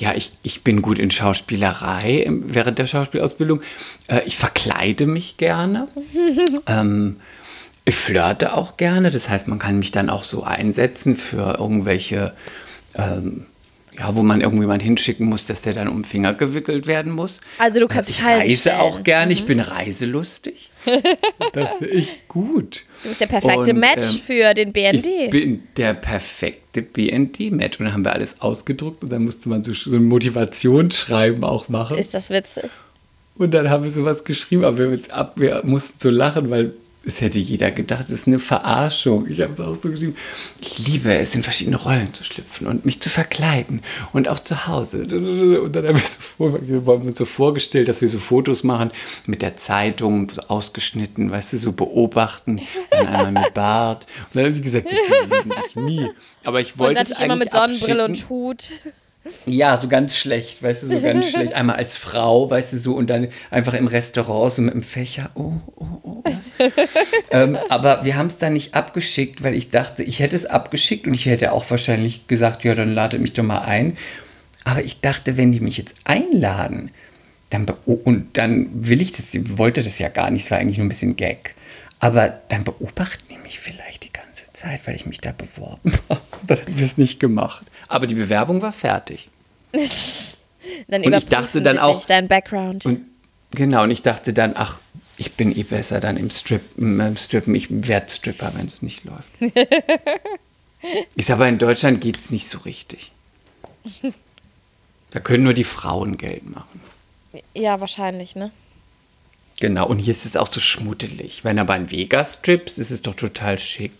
ja, 0.00 0.14
ich, 0.14 0.32
ich 0.42 0.62
bin 0.64 0.82
gut 0.82 0.98
in 0.98 1.10
Schauspielerei 1.10 2.18
im- 2.22 2.54
während 2.54 2.78
der 2.78 2.86
Schauspielausbildung. 2.86 3.60
Äh, 4.08 4.20
ich 4.26 4.36
verkleide 4.36 5.06
mich 5.06 5.36
gerne. 5.36 5.88
ähm, 6.66 7.16
ich 7.84 7.94
flirte 7.96 8.54
auch 8.54 8.76
gerne. 8.76 9.10
Das 9.10 9.28
heißt, 9.28 9.48
man 9.48 9.58
kann 9.58 9.78
mich 9.78 9.92
dann 9.92 10.10
auch 10.10 10.24
so 10.24 10.42
einsetzen 10.44 11.16
für 11.16 11.56
irgendwelche, 11.58 12.34
ähm, 12.96 13.46
ja, 13.98 14.14
wo 14.14 14.22
man 14.22 14.40
irgendjemand 14.40 14.82
hinschicken 14.82 15.26
muss, 15.26 15.46
dass 15.46 15.62
der 15.62 15.74
dann 15.74 15.88
um 15.88 15.98
den 16.02 16.04
Finger 16.04 16.32
gewickelt 16.34 16.86
werden 16.86 17.12
muss. 17.12 17.40
Also 17.58 17.80
du 17.80 17.88
kannst 17.88 18.10
ich 18.10 18.20
Fallen 18.20 18.42
reise. 18.42 18.72
Mhm. 18.72 18.78
auch 18.80 19.02
gerne. 19.02 19.32
Ich 19.32 19.44
bin 19.46 19.60
reiselustig. 19.60 20.70
das 21.52 21.68
finde 21.78 21.94
ich 21.94 22.26
gut. 22.28 22.84
Du 23.02 23.08
bist 23.08 23.20
der 23.20 23.26
perfekte 23.26 23.72
Und, 23.72 23.78
Match 23.78 24.12
ähm, 24.12 24.20
für 24.26 24.54
den 24.54 24.72
BND. 24.72 25.06
Ich 25.06 25.30
bin 25.30 25.62
der 25.76 25.94
perfekte 25.94 26.82
BND-Match. 26.82 27.80
Und 27.80 27.86
dann 27.86 27.94
haben 27.94 28.04
wir 28.04 28.12
alles 28.12 28.40
ausgedruckt 28.40 29.02
und 29.02 29.10
dann 29.10 29.24
musste 29.24 29.48
man 29.48 29.64
so, 29.64 29.72
so 29.72 29.96
ein 29.96 30.04
Motivationsschreiben 30.04 31.42
auch 31.44 31.68
machen. 31.68 31.96
ist 31.96 32.14
das 32.14 32.30
witzig? 32.30 32.64
Und 33.36 33.54
dann 33.54 33.70
haben 33.70 33.84
wir 33.84 33.90
sowas 33.90 34.24
geschrieben, 34.24 34.64
aber 34.64 34.90
wir, 34.90 34.98
ab, 35.10 35.32
wir 35.36 35.62
mussten 35.64 35.98
so 35.98 36.10
lachen, 36.10 36.50
weil 36.50 36.74
es 37.04 37.20
hätte 37.22 37.38
jeder 37.38 37.70
gedacht, 37.70 38.04
es 38.06 38.20
ist 38.20 38.26
eine 38.26 38.38
Verarschung. 38.38 39.26
Ich 39.30 39.40
habe 39.40 39.54
es 39.54 39.60
auch 39.60 39.76
so 39.82 39.88
geschrieben. 39.90 40.16
Ich 40.60 40.86
liebe 40.86 41.14
es, 41.14 41.34
in 41.34 41.42
verschiedene 41.42 41.76
Rollen 41.76 42.12
zu 42.12 42.24
schlüpfen 42.24 42.66
und 42.66 42.84
mich 42.84 43.00
zu 43.00 43.08
verkleiden 43.08 43.82
und 44.12 44.28
auch 44.28 44.38
zu 44.38 44.66
Hause. 44.66 45.02
Und 45.04 45.72
dann 45.72 45.86
haben 45.86 45.94
wir, 45.96 46.04
so 46.04 46.20
vor, 46.20 46.58
wir 46.60 46.76
haben 46.86 47.06
uns 47.08 47.16
so 47.16 47.24
vorgestellt, 47.24 47.88
dass 47.88 48.02
wir 48.02 48.08
so 48.08 48.18
Fotos 48.18 48.64
machen 48.64 48.90
mit 49.26 49.40
der 49.40 49.56
Zeitung, 49.56 50.30
so 50.30 50.42
ausgeschnitten, 50.42 51.30
weißt 51.30 51.54
du, 51.54 51.58
so 51.58 51.72
beobachten. 51.72 52.60
Dann 52.90 53.06
einmal 53.06 53.44
mit 53.44 53.54
Bart. 53.54 54.06
Und 54.26 54.36
dann 54.36 54.44
haben 54.44 54.54
sie 54.54 54.62
gesagt, 54.62 54.92
das 54.92 54.98
lieben 55.30 55.50
dich 55.50 55.76
nie. 55.76 56.10
Aber 56.44 56.60
ich 56.60 56.72
Und 56.74 56.80
wollte 56.80 57.00
es 57.00 57.08
natürlich 57.08 57.24
immer 57.24 57.34
eigentlich 57.34 57.44
mit 57.46 57.52
Sonnenbrille 57.52 58.04
abschicken. 58.04 58.24
und 58.24 58.28
Hut. 58.28 58.70
Ja, 59.46 59.78
so 59.78 59.88
ganz 59.88 60.16
schlecht, 60.16 60.62
weißt 60.62 60.82
du, 60.82 60.86
so 60.88 61.00
ganz 61.00 61.28
schlecht. 61.30 61.54
Einmal 61.54 61.76
als 61.76 61.96
Frau, 61.96 62.50
weißt 62.50 62.74
du, 62.74 62.78
so 62.78 62.94
und 62.94 63.08
dann 63.08 63.28
einfach 63.50 63.74
im 63.74 63.86
Restaurant 63.86 64.52
so 64.52 64.62
mit 64.62 64.74
dem 64.74 64.82
Fächer. 64.82 65.30
Oh. 65.34 65.79
ähm, 67.30 67.56
aber 67.68 68.04
wir 68.04 68.16
haben 68.16 68.26
es 68.28 68.38
dann 68.38 68.52
nicht 68.54 68.74
abgeschickt, 68.74 69.42
weil 69.42 69.54
ich 69.54 69.70
dachte, 69.70 70.02
ich 70.02 70.20
hätte 70.20 70.36
es 70.36 70.46
abgeschickt 70.46 71.06
und 71.06 71.14
ich 71.14 71.26
hätte 71.26 71.52
auch 71.52 71.68
wahrscheinlich 71.70 72.26
gesagt, 72.26 72.64
ja, 72.64 72.74
dann 72.74 72.94
lade 72.94 73.18
mich 73.18 73.32
doch 73.32 73.42
mal 73.44 73.60
ein. 73.62 73.96
Aber 74.64 74.82
ich 74.82 75.00
dachte, 75.00 75.36
wenn 75.36 75.52
die 75.52 75.60
mich 75.60 75.78
jetzt 75.78 75.94
einladen, 76.04 76.90
dann 77.50 77.66
oh, 77.86 77.94
und 78.04 78.36
dann 78.36 78.68
will 78.72 79.00
ich 79.00 79.12
das, 79.12 79.32
wollte 79.58 79.82
das 79.82 79.98
ja 79.98 80.08
gar 80.08 80.30
nicht, 80.30 80.44
es 80.44 80.50
war 80.50 80.58
eigentlich 80.58 80.78
nur 80.78 80.86
ein 80.86 80.90
bisschen 80.90 81.16
Gag. 81.16 81.54
Aber 81.98 82.40
dann 82.48 82.64
beobachten 82.64 83.24
die 83.30 83.38
mich 83.38 83.58
vielleicht 83.60 84.04
die 84.04 84.12
ganze 84.12 84.50
Zeit, 84.52 84.86
weil 84.86 84.94
ich 84.96 85.06
mich 85.06 85.20
da 85.20 85.32
beworben 85.32 85.92
habe. 86.08 86.20
Dann 86.46 86.58
haben 86.60 86.78
wir 86.78 86.86
es 86.86 86.96
nicht 86.98 87.20
gemacht. 87.20 87.64
Aber 87.88 88.06
die 88.06 88.14
Bewerbung 88.14 88.62
war 88.62 88.72
fertig. 88.72 89.28
Dann 90.88 91.02
Und 91.02 91.12
ich 91.14 91.26
dachte 91.26 91.62
dann 91.62 91.78
auch- 91.78 92.04
dein 92.06 92.28
Background. 92.28 92.84
Und 92.86 93.02
genau, 93.52 93.82
und 93.84 93.90
ich 93.90 94.02
dachte 94.02 94.32
dann, 94.32 94.52
ach, 94.54 94.80
ich 95.20 95.34
bin 95.34 95.54
eh 95.54 95.64
besser 95.64 96.00
dann 96.00 96.16
im 96.16 96.30
Strip, 96.30 96.62
im 96.78 97.16
Strippen. 97.16 97.54
Ich 97.54 97.66
werde 97.70 98.10
Stripper, 98.10 98.52
wenn 98.56 98.66
es 98.66 98.80
nicht 98.80 99.04
läuft. 99.04 99.28
Ist 101.14 101.30
aber 101.30 101.46
in 101.46 101.58
Deutschland 101.58 102.00
geht 102.00 102.18
es 102.18 102.30
nicht 102.30 102.48
so 102.48 102.58
richtig. 102.60 103.12
Da 105.10 105.20
können 105.20 105.44
nur 105.44 105.52
die 105.52 105.64
Frauen 105.64 106.16
Geld 106.16 106.48
machen. 106.48 106.80
ja, 107.54 107.80
wahrscheinlich, 107.80 108.34
ne? 108.34 108.50
Genau, 109.60 109.86
und 109.86 109.98
hier 109.98 110.12
ist 110.12 110.24
es 110.24 110.38
auch 110.38 110.46
so 110.46 110.58
schmuddelig. 110.58 111.44
Wenn 111.44 111.58
aber 111.58 111.76
in 111.76 111.90
Vegas 111.90 112.36
strippst, 112.36 112.78
ist 112.78 112.90
es 112.90 113.02
doch 113.02 113.14
total 113.14 113.58
schick. 113.58 113.92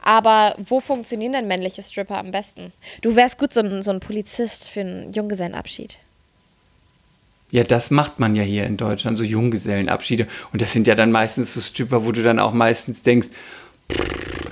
Aber 0.00 0.54
wo 0.58 0.78
funktionieren 0.78 1.32
denn 1.32 1.48
männliche 1.48 1.82
Stripper 1.82 2.18
am 2.18 2.30
besten? 2.30 2.72
Du 3.02 3.16
wärst 3.16 3.38
gut 3.38 3.52
so 3.52 3.62
ein, 3.62 3.82
so 3.82 3.90
ein 3.90 3.98
Polizist 3.98 4.68
für 4.68 4.82
einen 4.82 5.12
Junggesellenabschied. 5.12 5.98
Ja, 7.50 7.62
das 7.64 7.90
macht 7.90 8.18
man 8.18 8.34
ja 8.34 8.42
hier 8.42 8.64
in 8.64 8.76
Deutschland, 8.76 9.16
so 9.16 9.24
Junggesellenabschiede. 9.24 10.26
Und 10.52 10.60
das 10.62 10.72
sind 10.72 10.86
ja 10.86 10.94
dann 10.94 11.12
meistens 11.12 11.54
so 11.54 11.60
Stripper, 11.60 12.04
wo 12.04 12.12
du 12.12 12.22
dann 12.22 12.38
auch 12.38 12.52
meistens 12.52 13.02
denkst, 13.02 13.28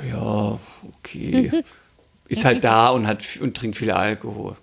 ja, 0.08 0.58
okay. 0.98 1.50
Ist 2.28 2.44
halt 2.46 2.64
da 2.64 2.88
und, 2.88 3.06
hat, 3.06 3.22
und 3.40 3.54
trinkt 3.56 3.76
viel 3.76 3.90
Alkohol. 3.90 4.56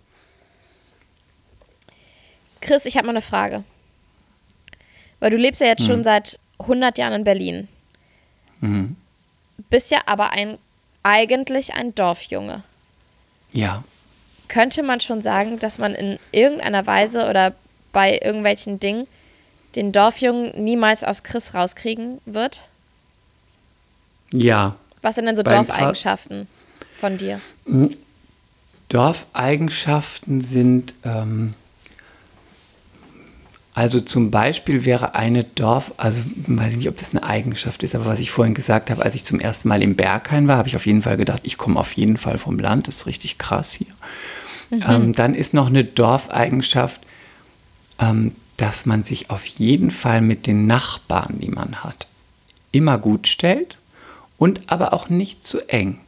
Chris, 2.59 2.85
ich 2.85 2.97
habe 2.97 3.07
mal 3.07 3.13
eine 3.13 3.21
Frage. 3.21 3.63
Weil 5.19 5.29
du 5.29 5.37
lebst 5.37 5.61
ja 5.61 5.67
jetzt 5.67 5.81
Hm. 5.81 5.87
schon 5.87 6.03
seit 6.03 6.39
100 6.59 6.97
Jahren 6.97 7.13
in 7.13 7.23
Berlin. 7.23 7.67
Mhm. 8.61 8.95
Bist 9.69 9.91
ja 9.91 9.99
aber 10.05 10.31
ein, 10.31 10.57
eigentlich 11.03 11.73
ein 11.75 11.93
Dorfjunge. 11.93 12.63
Ja. 13.53 13.83
Könnte 14.47 14.83
man 14.83 14.99
schon 14.99 15.21
sagen, 15.21 15.59
dass 15.59 15.77
man 15.77 15.93
in 15.95 16.19
irgendeiner 16.31 16.85
Weise 16.85 17.29
oder 17.29 17.53
bei 17.91 18.19
irgendwelchen 18.21 18.79
Dingen 18.79 19.07
den 19.75 19.91
Dorfjungen 19.91 20.63
niemals 20.63 21.03
aus 21.03 21.23
Chris 21.23 21.53
rauskriegen 21.53 22.19
wird? 22.25 22.63
Ja. 24.33 24.75
Was 25.01 25.15
sind 25.15 25.25
denn 25.25 25.35
so 25.35 25.43
Dorfeigenschaften 25.43 26.47
von 26.99 27.17
dir? 27.17 27.39
Dorfeigenschaften 28.89 30.41
sind, 30.41 30.93
ähm, 31.03 31.53
also 33.73 34.01
zum 34.01 34.31
Beispiel 34.31 34.85
wäre 34.85 35.15
eine 35.15 35.43
Dorf, 35.43 35.93
also 35.97 36.19
weiß 36.47 36.73
ich 36.73 36.77
nicht, 36.77 36.89
ob 36.89 36.97
das 36.97 37.11
eine 37.11 37.23
Eigenschaft 37.23 37.83
ist, 37.83 37.95
aber 37.95 38.05
was 38.05 38.19
ich 38.19 38.29
vorhin 38.29 38.53
gesagt 38.53 38.89
habe, 38.89 39.03
als 39.03 39.15
ich 39.15 39.23
zum 39.23 39.39
ersten 39.39 39.69
Mal 39.69 39.81
im 39.81 39.95
Berghain 39.95 40.47
war, 40.47 40.57
habe 40.57 40.67
ich 40.67 40.75
auf 40.75 40.85
jeden 40.85 41.01
Fall 41.01 41.17
gedacht, 41.17 41.41
ich 41.43 41.57
komme 41.57 41.79
auf 41.79 41.93
jeden 41.93 42.17
Fall 42.17 42.37
vom 42.37 42.59
Land, 42.59 42.87
das 42.87 42.97
ist 42.97 43.05
richtig 43.07 43.37
krass 43.37 43.73
hier. 43.73 43.87
Ähm, 44.87 45.13
dann 45.13 45.35
ist 45.35 45.53
noch 45.53 45.67
eine 45.67 45.83
Dorfeigenschaft, 45.83 47.01
dass 48.57 48.85
man 48.85 49.03
sich 49.03 49.29
auf 49.29 49.45
jeden 49.45 49.91
Fall 49.91 50.21
mit 50.21 50.47
den 50.47 50.67
Nachbarn, 50.67 51.39
die 51.39 51.49
man 51.49 51.83
hat, 51.83 52.07
immer 52.71 52.97
gut 52.97 53.27
stellt 53.27 53.77
und 54.37 54.61
aber 54.67 54.93
auch 54.93 55.09
nicht 55.09 55.45
zu 55.45 55.67
eng, 55.69 55.99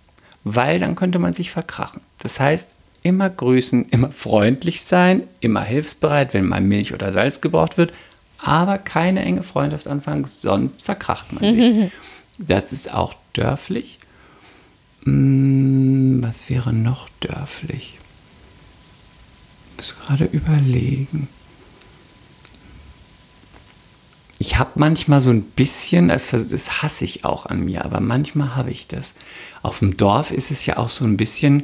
weil 0.44 0.80
dann 0.80 0.96
könnte 0.96 1.20
man 1.20 1.34
sich 1.34 1.52
verkrachen. 1.52 2.02
Das 2.20 2.39
heißt, 2.39 2.70
immer 3.04 3.30
grüßen, 3.30 3.89
immer 3.89 4.12
freundlich 4.12 4.82
sein, 4.82 5.24
immer 5.39 5.62
hilfsbereit, 5.62 6.34
wenn 6.34 6.46
mal 6.46 6.62
Milch 6.62 6.94
oder 6.94 7.12
Salz 7.12 7.41
gebraucht 7.41 7.78
wird, 7.78 7.94
aber 8.38 8.78
keine 8.78 9.24
enge 9.24 9.44
Freundschaft 9.44 9.88
anfangen, 9.88 10.26
sonst 10.26 10.84
verkracht 10.84 11.32
man 11.34 11.56
sich. 11.56 11.91
das 12.38 12.72
ist 12.72 12.94
auch 12.94 13.14
dörflich. 13.34 14.00
Hm, 15.04 16.24
was 16.24 16.50
wäre 16.50 16.74
noch 16.74 17.10
dörflich? 17.20 18.00
Ich 19.72 19.78
muss 19.78 20.00
gerade 20.00 20.26
überlegen. 20.26 21.28
Ich 24.46 24.58
habe 24.58 24.72
manchmal 24.76 25.22
so 25.22 25.30
ein 25.30 25.41
bisschen, 25.41 26.10
das, 26.10 26.32
das 26.32 26.82
hasse 26.82 27.06
ich 27.06 27.24
auch 27.24 27.46
an 27.46 27.64
mir, 27.64 27.86
aber 27.86 28.02
manchmal 28.02 28.58
habe 28.58 28.72
ich 28.72 28.88
das. 28.88 29.14
Auf 29.62 29.80
dem 29.80 29.96
Dorf 29.96 30.32
ist 30.32 30.52
es 30.52 30.66
ja 30.66 30.76
auch 30.76 30.89
so 30.89 31.06
ein 31.06 31.16
bisschen, 31.16 31.64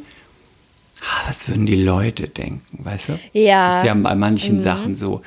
ah, 1.02 1.28
was 1.28 1.50
würden 1.50 1.66
die 1.66 1.76
Leute 1.76 2.30
denken, 2.30 2.86
weißt 2.86 3.10
du? 3.10 3.20
Ja. 3.34 3.68
Das 3.68 3.78
ist 3.80 3.88
ja 3.88 3.94
bei 3.96 4.16
manchen 4.16 4.62
Sachen 4.62 4.96
so, 4.96 5.22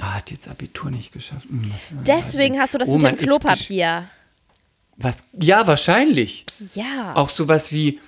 ah, 0.00 0.14
hat 0.14 0.30
jetzt 0.30 0.48
Abitur 0.48 0.90
nicht 0.90 1.12
geschafft. 1.12 1.44
Hm, 1.46 1.70
Deswegen 2.06 2.58
hast 2.58 2.72
du 2.72 2.78
das 2.78 2.88
denken? 2.88 3.04
mit 3.04 3.12
Oh, 3.12 3.16
dem 3.18 3.26
Klopapier. 3.26 4.08
Was? 4.96 5.24
Ja, 5.38 5.66
wahrscheinlich. 5.66 6.46
Ja. 6.74 7.12
Auch 7.16 7.28
sowas 7.28 7.70
wie, 7.70 8.00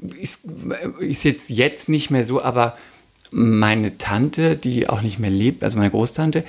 ist, 0.00 0.46
ist 0.98 1.22
jetzt, 1.22 1.48
jetzt 1.48 1.88
nicht 1.88 2.10
mehr 2.10 2.24
so, 2.24 2.42
aber 2.42 2.76
meine 3.30 3.98
Tante, 3.98 4.56
die 4.56 4.88
auch 4.88 5.02
nicht 5.02 5.20
mehr 5.20 5.30
lebt, 5.30 5.62
also 5.62 5.78
meine 5.78 5.90
Großtante, 5.90 6.42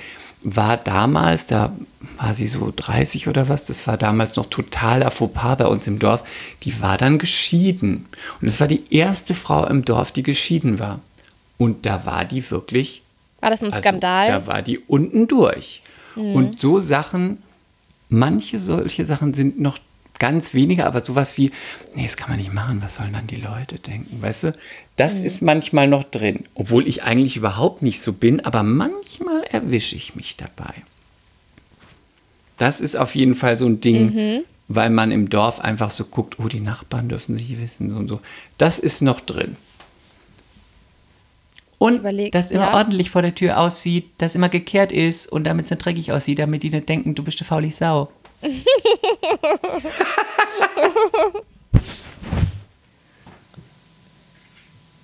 war 0.44 0.76
damals, 0.76 1.46
da 1.46 1.72
war 2.16 2.34
sie 2.34 2.46
so 2.46 2.72
30 2.74 3.28
oder 3.28 3.48
was, 3.48 3.66
das 3.66 3.86
war 3.86 3.96
damals 3.96 4.36
noch 4.36 4.46
totaler 4.46 5.10
Fauxpas 5.10 5.56
bei 5.58 5.66
uns 5.66 5.86
im 5.86 5.98
Dorf, 5.98 6.24
die 6.62 6.80
war 6.80 6.98
dann 6.98 7.18
geschieden. 7.18 8.06
Und 8.40 8.48
es 8.48 8.60
war 8.60 8.68
die 8.68 8.82
erste 8.90 9.34
Frau 9.34 9.66
im 9.66 9.84
Dorf, 9.84 10.12
die 10.12 10.22
geschieden 10.22 10.78
war. 10.78 11.00
Und 11.58 11.86
da 11.86 12.04
war 12.04 12.24
die 12.24 12.48
wirklich. 12.50 13.02
War 13.40 13.50
das 13.50 13.60
ein 13.60 13.72
also, 13.72 13.78
Skandal? 13.78 14.28
Da 14.28 14.46
war 14.46 14.62
die 14.62 14.78
unten 14.78 15.28
durch. 15.28 15.82
Und 16.14 16.60
so 16.60 16.78
Sachen, 16.78 17.38
manche 18.08 18.58
solche 18.58 19.06
Sachen 19.06 19.32
sind 19.32 19.60
noch 19.60 19.78
ganz 20.22 20.54
wenige, 20.54 20.86
aber 20.86 21.04
sowas 21.04 21.36
wie, 21.36 21.50
nee, 21.96 22.04
das 22.04 22.16
kann 22.16 22.30
man 22.30 22.38
nicht 22.38 22.52
machen, 22.52 22.80
was 22.80 22.94
sollen 22.94 23.12
dann 23.12 23.26
die 23.26 23.40
Leute 23.40 23.80
denken, 23.80 24.22
weißt 24.22 24.44
du? 24.44 24.52
Das 24.94 25.18
ist 25.20 25.42
manchmal 25.42 25.88
noch 25.88 26.04
drin, 26.04 26.44
obwohl 26.54 26.86
ich 26.86 27.02
eigentlich 27.02 27.36
überhaupt 27.36 27.82
nicht 27.82 28.00
so 28.00 28.12
bin, 28.12 28.38
aber 28.38 28.62
manchmal 28.62 29.42
erwische 29.50 29.96
ich 29.96 30.14
mich 30.14 30.36
dabei. 30.36 30.72
Das 32.56 32.80
ist 32.80 32.94
auf 32.96 33.16
jeden 33.16 33.34
Fall 33.34 33.58
so 33.58 33.66
ein 33.66 33.80
Ding, 33.80 34.44
weil 34.68 34.90
man 34.90 35.10
im 35.10 35.28
Dorf 35.28 35.58
einfach 35.58 35.90
so 35.90 36.04
guckt, 36.04 36.38
oh, 36.38 36.46
die 36.46 36.60
Nachbarn 36.60 37.08
dürfen 37.08 37.36
sich 37.36 37.60
wissen 37.60 37.92
und 37.92 38.06
so. 38.06 38.20
Das 38.58 38.78
ist 38.78 39.02
noch 39.02 39.20
drin. 39.20 39.56
Und 41.78 42.00
überleg- 42.00 42.30
dass 42.30 42.52
immer 42.52 42.68
ja. 42.68 42.74
ordentlich 42.74 43.10
vor 43.10 43.22
der 43.22 43.34
Tür 43.34 43.58
aussieht, 43.58 44.06
dass 44.18 44.36
immer 44.36 44.48
gekehrt 44.48 44.92
ist 44.92 45.26
und 45.32 45.42
damit 45.44 45.64
es 45.64 45.72
nicht 45.72 45.84
dreckig 45.84 46.12
aussieht, 46.12 46.38
damit 46.38 46.62
die 46.62 46.70
nicht 46.70 46.88
denken, 46.88 47.16
du 47.16 47.24
bist 47.24 47.40
eine 47.40 47.48
faulig 47.48 47.74
Sau. 47.74 48.08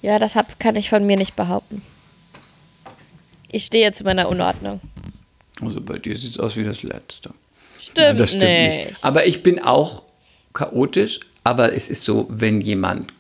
Ja, 0.03 0.19
das 0.19 0.37
hab, 0.37 0.59
kann 0.61 0.77
ich 0.77 0.91
von 0.91 1.05
mir 1.07 1.17
nicht 1.17 1.35
behaupten. 1.37 1.83
Ich 3.51 3.65
stehe 3.65 3.93
zu 3.93 4.05
meiner 4.05 4.29
Unordnung. 4.29 4.81
Also 5.61 5.81
bei 5.81 5.99
dir 5.99 6.17
sieht 6.17 6.33
es 6.33 6.39
aus 6.39 6.57
wie 6.57 6.65
das 6.65 6.83
Letzte. 6.83 7.33
Stimmt, 7.79 7.99
Ja, 7.99 8.13
das 8.13 8.31
stimmt 8.31 8.45
nicht. 8.45 8.89
nicht. 8.91 9.05
Aber 9.05 9.27
ich 9.27 9.43
bin 9.43 9.63
auch 9.63 10.03
chaotisch, 10.53 11.21
aber 11.45 11.73
es 11.75 11.89
ist 11.89 12.05
so, 12.05 12.27
wenn 12.31 12.61
jemand 12.61 13.13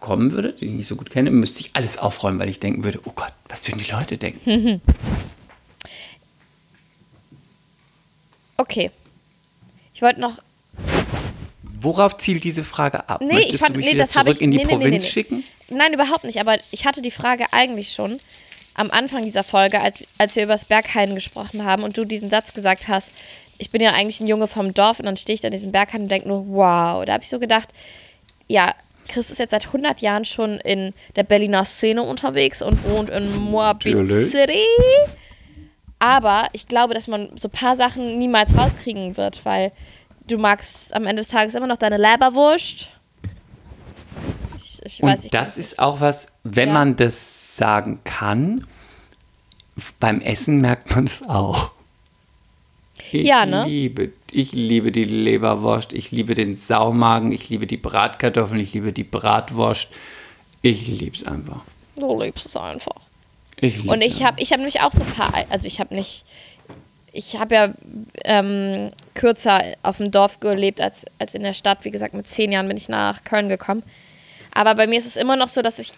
kommen 0.00 0.32
würde, 0.32 0.52
den 0.52 0.70
ich 0.70 0.74
nicht 0.74 0.86
so 0.86 0.96
gut 0.96 1.10
kenne, 1.10 1.30
müsste 1.30 1.60
ich 1.60 1.70
alles 1.74 1.98
aufräumen, 1.98 2.38
weil 2.40 2.48
ich 2.48 2.60
denken 2.60 2.84
würde, 2.84 3.00
oh 3.04 3.12
Gott, 3.14 3.32
was 3.48 3.66
würden 3.68 3.78
die 3.84 3.90
Leute 3.90 4.16
denken? 4.18 4.80
Okay. 8.56 8.92
Ich 9.94 10.02
wollte 10.02 10.20
noch. 10.20 10.38
Worauf 11.80 12.18
zielt 12.18 12.44
diese 12.44 12.64
Frage 12.64 13.08
ab? 13.08 13.20
Nee, 13.20 13.34
Möchtest 13.34 13.54
ich 13.54 13.60
fand, 13.60 13.76
du 13.76 13.80
mich 13.80 13.92
nee, 13.92 13.98
das 13.98 14.16
habe 14.16 14.26
zurück 14.26 14.36
ich 14.36 14.42
in 14.42 14.50
die 14.50 14.58
nee, 14.58 14.64
Provinz 14.64 14.90
nee, 14.90 14.98
nee, 14.98 15.04
schicken? 15.04 15.44
Nein, 15.68 15.92
überhaupt 15.92 16.24
nicht. 16.24 16.40
Aber 16.40 16.58
ich 16.70 16.86
hatte 16.86 17.02
die 17.02 17.10
Frage 17.10 17.46
eigentlich 17.52 17.92
schon 17.92 18.20
am 18.74 18.90
Anfang 18.90 19.24
dieser 19.24 19.44
Folge, 19.44 19.80
als, 19.80 20.02
als 20.18 20.34
wir 20.34 20.44
über 20.44 20.54
das 20.54 20.64
Berghain 20.64 21.14
gesprochen 21.14 21.64
haben 21.64 21.82
und 21.82 21.96
du 21.96 22.04
diesen 22.04 22.28
Satz 22.28 22.52
gesagt 22.52 22.88
hast. 22.88 23.12
Ich 23.58 23.70
bin 23.70 23.80
ja 23.80 23.92
eigentlich 23.92 24.20
ein 24.20 24.26
Junge 24.26 24.48
vom 24.48 24.74
Dorf 24.74 24.98
und 24.98 25.06
dann 25.06 25.16
stehe 25.16 25.34
ich 25.34 25.40
da 25.40 25.48
in 25.48 25.52
diesem 25.52 25.70
Berghain 25.70 26.02
und 26.02 26.08
denke 26.10 26.26
nur, 26.26 26.46
wow. 26.48 27.04
Da 27.04 27.12
habe 27.12 27.22
ich 27.22 27.28
so 27.28 27.38
gedacht, 27.38 27.68
ja, 28.48 28.74
Chris 29.08 29.30
ist 29.30 29.38
jetzt 29.38 29.52
seit 29.52 29.66
100 29.66 30.00
Jahren 30.00 30.24
schon 30.24 30.58
in 30.60 30.92
der 31.14 31.22
Berliner 31.22 31.64
Szene 31.64 32.02
unterwegs 32.02 32.62
und 32.62 32.82
wohnt 32.84 33.10
in 33.10 33.36
Moabit. 33.36 34.06
City. 34.06 34.64
Aber 36.04 36.48
ich 36.52 36.68
glaube, 36.68 36.92
dass 36.92 37.08
man 37.08 37.30
so 37.36 37.48
ein 37.48 37.50
paar 37.52 37.76
Sachen 37.76 38.18
niemals 38.18 38.54
rauskriegen 38.56 39.16
wird, 39.16 39.42
weil 39.46 39.72
du 40.26 40.36
magst 40.36 40.94
am 40.94 41.04
Ende 41.06 41.22
des 41.22 41.28
Tages 41.28 41.54
immer 41.54 41.66
noch 41.66 41.78
deine 41.78 41.96
Leberwurst. 41.96 42.90
Ich, 44.58 44.80
ich 44.84 45.02
Und 45.02 45.08
weiß 45.08 45.28
das 45.30 45.56
ist 45.56 45.78
auch 45.78 46.00
was, 46.00 46.28
wenn 46.42 46.68
Ja. 46.68 46.74
man 46.74 46.96
das 46.96 47.56
sagen 47.56 48.00
kann, 48.04 48.66
beim 49.98 50.20
Essen 50.20 50.60
merkt 50.60 50.94
man 50.94 51.04
es 51.06 51.22
auch. 51.26 51.70
Ich 52.98 53.26
Ja, 53.26 53.46
ne? 53.46 53.64
liebe, 53.64 54.12
ich 54.30 54.52
liebe 54.52 54.92
die 54.92 55.04
Leberwurst, 55.04 55.92
ich 55.94 56.10
liebe 56.10 56.34
den 56.34 56.54
Saumagen, 56.54 57.32
ich 57.32 57.48
liebe 57.48 57.66
die 57.66 57.76
Bratkartoffeln, 57.78 58.60
ich 58.60 58.74
liebe 58.74 58.92
die 58.92 59.04
Bratwurst. 59.04 59.90
Ich 60.62 60.86
liebe 60.86 61.16
es 61.16 61.26
einfach. 61.26 61.62
Du 61.96 62.20
liebst 62.20 62.46
es 62.46 62.56
einfach. 62.56 63.00
Ich 63.64 63.88
Und 63.88 64.02
ich 64.02 64.22
habe 64.22 64.40
ich 64.40 64.52
hab 64.52 64.58
nämlich 64.58 64.80
auch 64.80 64.92
so 64.92 65.02
ein 65.02 65.10
paar, 65.10 65.32
also 65.50 65.66
ich 65.66 65.80
habe 65.80 65.94
nicht, 65.94 66.24
ich 67.12 67.38
habe 67.38 67.54
ja 67.54 67.74
ähm, 68.24 68.90
kürzer 69.14 69.62
auf 69.82 69.98
dem 69.98 70.10
Dorf 70.10 70.40
gelebt 70.40 70.80
als, 70.80 71.06
als 71.18 71.34
in 71.34 71.42
der 71.42 71.54
Stadt. 71.54 71.84
Wie 71.84 71.90
gesagt, 71.90 72.14
mit 72.14 72.28
zehn 72.28 72.52
Jahren 72.52 72.68
bin 72.68 72.76
ich 72.76 72.88
nach 72.88 73.24
Köln 73.24 73.48
gekommen. 73.48 73.82
Aber 74.52 74.74
bei 74.74 74.86
mir 74.86 74.98
ist 74.98 75.06
es 75.06 75.16
immer 75.16 75.36
noch 75.36 75.48
so, 75.48 75.62
dass 75.62 75.78
ich 75.78 75.92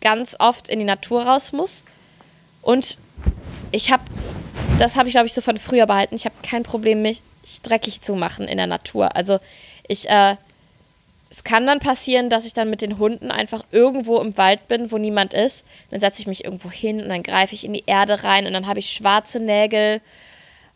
ganz 0.00 0.36
oft 0.38 0.68
in 0.68 0.78
die 0.78 0.84
Natur 0.84 1.24
raus 1.24 1.52
muss. 1.52 1.84
Und 2.62 2.98
ich 3.72 3.92
habe, 3.92 4.02
das 4.78 4.96
habe 4.96 5.08
ich 5.08 5.14
glaube 5.14 5.26
ich 5.26 5.34
so 5.34 5.40
von 5.40 5.58
früher 5.58 5.86
behalten, 5.86 6.14
ich 6.14 6.24
habe 6.24 6.34
kein 6.42 6.62
Problem, 6.62 7.02
mich 7.02 7.22
dreckig 7.62 8.00
zu 8.00 8.14
machen 8.14 8.48
in 8.48 8.56
der 8.56 8.66
Natur. 8.66 9.14
Also 9.16 9.38
ich, 9.86 10.08
äh, 10.08 10.36
es 11.30 11.44
kann 11.44 11.64
dann 11.64 11.78
passieren, 11.78 12.28
dass 12.28 12.44
ich 12.44 12.54
dann 12.54 12.70
mit 12.70 12.82
den 12.82 12.98
Hunden 12.98 13.30
einfach 13.30 13.62
irgendwo 13.70 14.18
im 14.18 14.36
Wald 14.36 14.66
bin, 14.66 14.90
wo 14.90 14.98
niemand 14.98 15.32
ist. 15.32 15.64
Dann 15.90 16.00
setze 16.00 16.20
ich 16.20 16.26
mich 16.26 16.44
irgendwo 16.44 16.70
hin 16.72 17.00
und 17.00 17.08
dann 17.08 17.22
greife 17.22 17.54
ich 17.54 17.64
in 17.64 17.72
die 17.72 17.84
Erde 17.86 18.24
rein 18.24 18.46
und 18.46 18.52
dann 18.52 18.66
habe 18.66 18.80
ich 18.80 18.90
schwarze 18.90 19.40
Nägel. 19.40 20.00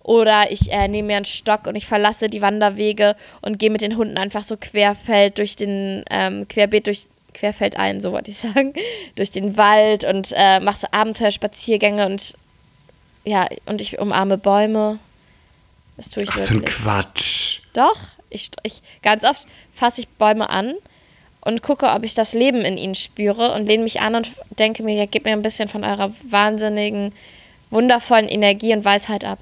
Oder 0.04 0.52
ich 0.52 0.70
äh, 0.70 0.86
nehme 0.86 1.08
mir 1.08 1.16
einen 1.16 1.24
Stock 1.24 1.66
und 1.66 1.74
ich 1.74 1.86
verlasse 1.86 2.28
die 2.28 2.40
Wanderwege 2.40 3.16
und 3.40 3.58
gehe 3.58 3.70
mit 3.70 3.80
den 3.80 3.96
Hunden 3.96 4.16
einfach 4.16 4.44
so 4.44 4.56
querfeld 4.56 5.38
durch 5.38 5.56
den, 5.56 6.04
ähm, 6.10 6.46
querbeet 6.46 6.86
durch, 6.86 7.06
querfeld 7.32 7.76
ein, 7.76 8.00
so 8.00 8.12
wollte 8.12 8.30
ich 8.30 8.38
sagen, 8.38 8.74
durch 9.16 9.32
den 9.32 9.56
Wald 9.56 10.04
und 10.04 10.32
äh, 10.36 10.60
mache 10.60 10.78
so 10.78 10.86
Abenteuerspaziergänge 10.92 12.06
und 12.06 12.34
ja, 13.24 13.48
und 13.66 13.80
ich 13.80 13.98
umarme 13.98 14.38
Bäume. 14.38 14.98
Das 15.96 16.10
tue 16.10 16.22
ich 16.22 16.30
Ach, 16.30 16.38
so 16.38 16.54
ein 16.54 16.60
wirklich. 16.60 16.76
Quatsch. 16.76 17.60
Doch, 17.72 17.98
ich, 18.30 18.50
ich 18.62 18.82
ganz 19.02 19.24
oft 19.24 19.46
fasse 19.72 20.00
ich 20.00 20.08
Bäume 20.08 20.50
an 20.50 20.74
und 21.40 21.62
gucke, 21.62 21.90
ob 21.90 22.04
ich 22.04 22.14
das 22.14 22.32
Leben 22.32 22.62
in 22.62 22.76
ihnen 22.78 22.94
spüre 22.94 23.52
und 23.52 23.66
lehne 23.66 23.84
mich 23.84 24.00
an 24.00 24.14
und 24.14 24.30
denke 24.58 24.82
mir, 24.82 24.94
ja, 24.94 25.06
gebt 25.06 25.26
mir 25.26 25.32
ein 25.32 25.42
bisschen 25.42 25.68
von 25.68 25.84
eurer 25.84 26.10
wahnsinnigen, 26.28 27.12
wundervollen 27.70 28.28
Energie 28.28 28.72
und 28.72 28.84
Weisheit 28.84 29.24
ab. 29.24 29.38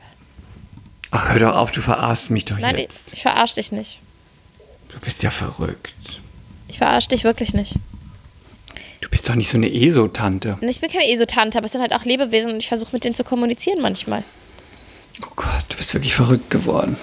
Ach, 1.10 1.28
hör 1.28 1.38
doch 1.38 1.56
auf, 1.56 1.70
du 1.70 1.80
verarschst 1.80 2.30
mich 2.30 2.44
doch 2.44 2.58
Nein, 2.58 2.76
ich, 2.76 2.82
jetzt. 2.82 3.12
ich 3.12 3.22
verarsche 3.22 3.56
dich 3.56 3.70
nicht. 3.70 3.98
Du 4.88 4.98
bist 5.00 5.22
ja 5.22 5.30
verrückt. 5.30 6.20
Ich 6.68 6.78
verarsche 6.78 7.10
dich 7.10 7.24
wirklich 7.24 7.54
nicht. 7.54 7.74
Du 9.00 9.08
bist 9.10 9.28
doch 9.28 9.34
nicht 9.34 9.48
so 9.48 9.58
eine 9.58 9.72
ESO-Tante. 9.72 10.58
Ich 10.62 10.80
bin 10.80 10.90
keine 10.90 11.10
Esotante, 11.10 11.58
aber 11.58 11.66
es 11.66 11.72
sind 11.72 11.82
halt 11.82 11.92
auch 11.92 12.04
Lebewesen 12.04 12.52
und 12.52 12.58
ich 12.58 12.68
versuche 12.68 12.90
mit 12.92 13.04
denen 13.04 13.14
zu 13.14 13.24
kommunizieren 13.24 13.80
manchmal. 13.82 14.24
Oh 15.22 15.32
Gott, 15.36 15.64
du 15.68 15.76
bist 15.76 15.92
wirklich 15.92 16.14
verrückt 16.14 16.50
geworden. 16.50 16.96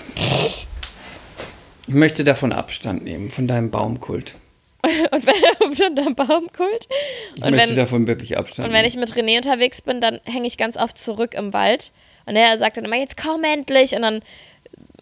Ich 1.89 1.95
möchte 1.95 2.23
davon 2.23 2.53
Abstand 2.53 3.03
nehmen, 3.03 3.29
von 3.29 3.47
deinem 3.47 3.71
Baumkult. 3.71 4.33
Und 5.11 5.25
wenn 5.25 5.43
er 5.43 5.61
unter 5.65 5.85
einem 5.87 6.15
Baumkult. 6.15 6.87
Ich 7.35 7.43
Und 7.43 7.51
möchte 7.51 7.69
wenn, 7.69 7.75
davon 7.75 8.07
wirklich 8.07 8.37
Abstand 8.37 8.67
Und 8.67 8.73
wenn 8.73 8.83
nehmen. 8.83 8.93
ich 8.93 8.95
mit 8.95 9.11
René 9.13 9.37
unterwegs 9.37 9.81
bin, 9.81 9.99
dann 9.99 10.21
hänge 10.25 10.47
ich 10.47 10.57
ganz 10.57 10.77
oft 10.77 10.97
zurück 10.97 11.33
im 11.33 11.51
Wald. 11.51 11.91
Und 12.25 12.35
er 12.35 12.57
sagt 12.57 12.77
dann 12.77 12.85
immer, 12.85 12.95
jetzt 12.95 13.17
komm 13.21 13.43
endlich. 13.43 13.93
Und 13.95 14.03
dann 14.03 14.21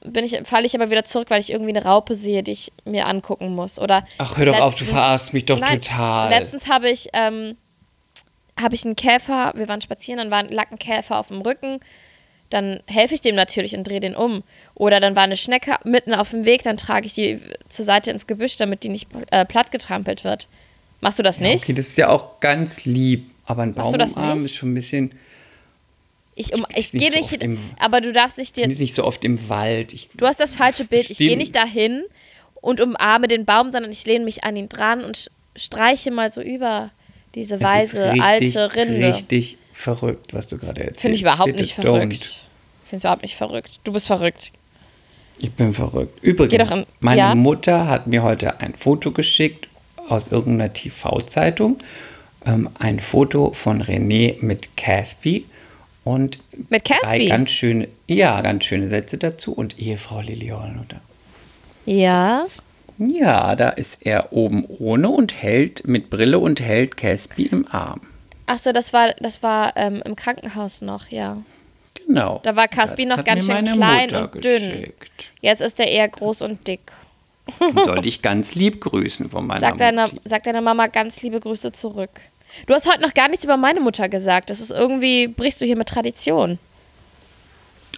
bin 0.06 0.24
ich, 0.26 0.40
falle 0.46 0.66
ich 0.66 0.74
aber 0.76 0.90
wieder 0.90 1.04
zurück, 1.04 1.30
weil 1.30 1.42
ich 1.42 1.52
irgendwie 1.52 1.76
eine 1.76 1.84
Raupe 1.84 2.16
sehe, 2.16 2.42
die 2.42 2.54
ich 2.54 2.72
mir 2.86 3.06
angucken 3.06 3.54
muss. 3.54 3.78
Oder 3.80 4.06
Ach, 4.18 4.38
hör 4.38 4.46
doch 4.46 4.60
auf, 4.62 4.76
du 4.76 4.86
letztens- 4.86 4.90
verarschst 4.98 5.34
mich 5.34 5.46
doch 5.46 5.60
Nein, 5.60 5.82
total. 5.82 6.30
Letztens 6.30 6.70
habe 6.70 6.90
ich, 6.90 7.10
ähm, 7.14 7.58
habe 8.60 8.76
ich 8.76 8.86
einen 8.86 8.96
Käfer, 8.96 9.52
wir 9.56 9.68
waren 9.68 9.82
spazieren, 9.82 10.18
dann 10.20 10.32
war 10.32 10.40
ein 10.40 10.50
Lackenkäfer 10.50 11.20
auf 11.20 11.28
dem 11.28 11.42
Rücken. 11.42 11.80
Dann 12.50 12.82
helfe 12.86 13.14
ich 13.14 13.22
dem 13.22 13.36
natürlich 13.36 13.76
und 13.76 13.84
drehe 13.84 14.00
den 14.00 14.16
um. 14.16 14.43
Oder 14.76 15.00
dann 15.00 15.16
war 15.16 15.24
eine 15.24 15.36
Schnecke 15.38 15.76
mitten 15.84 16.14
auf 16.14 16.32
dem 16.32 16.45
Weg, 16.45 16.64
dann 16.64 16.78
trage 16.78 17.06
ich 17.06 17.14
die 17.14 17.39
zur 17.68 17.84
Seite 17.84 18.12
ins 18.12 18.26
Gebüsch, 18.28 18.56
damit 18.56 18.84
die 18.84 18.89
nicht 18.89 19.10
äh, 19.32 19.43
plattgetrampelt 19.45 20.24
wird. 20.24 20.48
Machst 21.02 21.20
du 21.20 21.24
das 21.24 21.39
Ja, 21.39 21.48
nicht? 21.50 21.64
okay, 21.64 21.74
das 21.74 21.88
ist 21.89 21.98
ja 21.98 22.10
auch 22.10 22.39
ganz 22.39 22.86
lieb. 22.86 23.30
Aber 23.45 23.64
ein 23.64 23.74
Baum 23.74 23.98
das 23.98 24.14
umarmen 24.18 24.45
ist 24.45 24.56
schon 24.56 24.72
ein 24.72 24.76
bisschen. 24.76 25.12
Ich, 26.36 26.54
um, 26.54 26.66
Ich 26.70 26.78
ich 26.78 26.91
gehe 26.91 27.10
nicht 27.10 27.14
so 27.14 27.20
nicht, 27.20 27.34
oft 27.34 27.43
im- 27.43 27.60
aber 27.80 28.00
du 28.02 28.12
darfst 28.14 28.38
nicht 28.38 28.56
dir 28.56 28.68
nicht 28.68 28.93
so 28.95 29.04
oft 29.04 29.24
im 29.26 29.50
Wald. 29.50 29.93
Ich, 29.93 30.10
Du 30.16 30.26
hast 30.28 30.39
das 30.39 30.54
falsche 30.54 30.86
Bild. 30.86 31.10
Ich 31.10 31.18
gehe 31.18 31.36
nicht 31.38 31.56
dahin 31.56 32.04
und 32.62 32.80
umarme 32.80 33.28
den 33.28 33.45
Baum, 33.45 33.72
sondern 33.72 33.91
ich 33.91 34.06
lehne 34.06 34.24
mich 34.26 34.43
an 34.43 34.56
ihn 34.56 34.70
dran 34.70 35.04
und 35.04 35.32
streiche 35.56 36.12
mal 36.12 36.30
so 36.30 36.41
über 36.41 36.91
diese 37.36 37.56
es 37.56 37.62
weise, 37.62 38.00
ist 38.00 38.06
richtig, 38.14 38.22
alte 38.24 38.76
Rinde. 38.76 39.14
Richtig 39.16 39.58
verrückt, 39.78 40.34
was 40.34 40.48
du 40.48 40.58
gerade 40.58 40.82
erzählst. 40.82 41.02
Finde 41.02 41.16
ich 41.16 41.22
überhaupt 41.22 41.46
Bitte 41.46 41.62
nicht 41.62 41.74
verrückt. 41.74 42.14
Ich 42.14 42.90
finde 42.90 42.98
es 42.98 43.04
überhaupt 43.04 43.22
nicht 43.22 43.36
verrückt. 43.36 43.80
Du 43.84 43.92
bist 43.94 44.08
verrückt. 44.08 44.52
Ich 45.40 45.52
bin 45.52 45.74
verrückt. 45.74 46.18
Übrigens, 46.24 46.72
in- 46.74 46.86
meine 47.00 47.20
ja? 47.20 47.36
Mutter 47.36 47.88
hat 47.88 48.08
mir 48.08 48.24
heute 48.24 48.60
ein 48.60 48.74
Foto 48.74 49.12
geschickt 49.12 49.68
aus 50.10 50.32
irgendeiner 50.32 50.74
TV-Zeitung. 50.74 51.80
Ähm, 52.46 52.70
ein 52.80 53.00
Foto 53.00 53.52
von 53.54 53.84
René 53.84 54.36
mit 54.42 54.76
Caspi 54.78 55.46
und 56.04 56.40
Mit 56.70 56.86
Caspi? 56.86 57.28
ganz 57.28 57.52
schöne, 57.52 57.88
ja, 58.08 58.42
ganz 58.42 58.66
schöne 58.66 58.88
Sätze 58.88 59.18
dazu 59.18 59.54
und 59.54 59.78
Ehefrau 59.80 60.22
Lili 60.22 60.48
Hollunder. 60.48 61.02
Ja. 61.86 62.46
Ja, 62.98 63.56
da 63.56 63.70
ist 63.70 64.06
er 64.08 64.34
oben 64.34 64.66
ohne 64.80 65.10
und 65.10 65.34
hält 65.40 65.88
mit 65.88 66.10
Brille 66.10 66.40
und 66.40 66.60
hält 66.62 66.98
Caspi 66.98 67.44
im 67.44 67.68
Arm. 67.70 68.02
Ach 68.48 68.58
so, 68.58 68.72
das 68.72 68.93
war, 68.93 69.14
das 69.20 69.43
war 69.43 69.76
ähm, 69.76 70.02
im 70.06 70.16
Krankenhaus 70.16 70.82
noch, 70.82 71.10
ja. 71.10 71.38
Genau. 71.93 72.39
Da 72.43 72.56
war 72.56 72.68
Caspi 72.68 73.06
noch 73.06 73.24
ganz 73.24 73.45
schön 73.45 73.66
klein 73.66 74.06
Mutter 74.06 74.32
und 74.34 74.43
dünn. 74.43 74.72
geschickt. 74.72 75.32
Jetzt 75.41 75.62
ist 75.62 75.80
er 75.80 75.88
eher 75.89 76.08
groß 76.08 76.41
und 76.41 76.66
dick. 76.68 76.91
Und 77.60 77.86
soll 77.86 78.02
dich 78.02 78.22
ganz 78.22 78.56
lieb 78.56 78.82
grüßen 78.82 79.30
von 79.30 79.45
meiner 79.48 79.60
Sag 79.62 79.78
deiner, 79.78 80.08
Mutti. 80.08 80.22
sag 80.26 80.43
deiner 80.43 80.62
Mama 80.62 80.88
ganz 80.88 81.22
liebe 81.22 81.39
Grüße 81.39 81.72
zurück. 81.72 82.10
Du 82.66 82.74
hast 82.74 82.89
heute 82.89 83.02
noch 83.02 83.14
gar 83.14 83.28
nichts 83.28 83.43
über 83.45 83.58
meine 83.58 83.80
Mutter 83.80 84.10
gesagt. 84.10 84.50
Das 84.50 84.60
ist 84.62 84.72
irgendwie, 84.72 85.28
brichst 85.28 85.60
du 85.62 85.66
hier 85.66 85.78
mit 85.78 85.89
Tradition. 85.89 86.60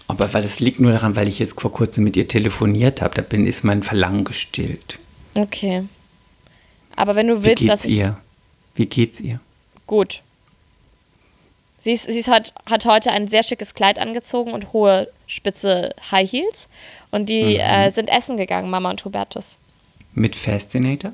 Aber 0.07 0.33
weil 0.33 0.41
das 0.41 0.59
liegt 0.59 0.79
nur 0.79 0.91
daran, 0.91 1.15
weil 1.15 1.27
ich 1.27 1.37
jetzt 1.37 1.59
vor 1.61 1.71
kurzem 1.71 2.03
mit 2.03 2.17
ihr 2.17 2.27
telefoniert 2.27 3.01
habe. 3.01 3.13
Da 3.15 3.21
bin, 3.21 3.45
ist 3.45 3.63
mein 3.63 3.83
Verlangen 3.83 4.23
gestillt. 4.23 4.97
Okay. 5.35 5.83
Aber 6.95 7.15
wenn 7.15 7.27
du 7.27 7.41
Wie 7.41 7.45
willst, 7.45 7.59
geht's 7.59 7.71
dass 7.71 7.85
ich. 7.85 7.97
ihr? 7.97 8.17
Wie 8.75 8.87
geht's 8.87 9.19
ihr? 9.19 9.39
Gut. 9.85 10.23
Sie, 11.79 11.93
ist, 11.93 12.03
sie 12.05 12.19
ist 12.19 12.27
hat, 12.27 12.53
hat 12.69 12.85
heute 12.85 13.11
ein 13.11 13.27
sehr 13.27 13.43
schickes 13.43 13.73
Kleid 13.73 13.99
angezogen 13.99 14.51
und 14.53 14.73
hohe, 14.73 15.07
spitze 15.27 15.93
High 16.11 16.29
Heels. 16.31 16.67
Und 17.11 17.27
die 17.29 17.55
Mhm. 17.55 17.59
äh, 17.59 17.89
sind 17.91 18.09
essen 18.09 18.37
gegangen, 18.37 18.69
Mama 18.69 18.89
und 18.89 19.03
Hubertus. 19.05 19.57
Mit 20.13 20.35
Fascinator? 20.35 21.13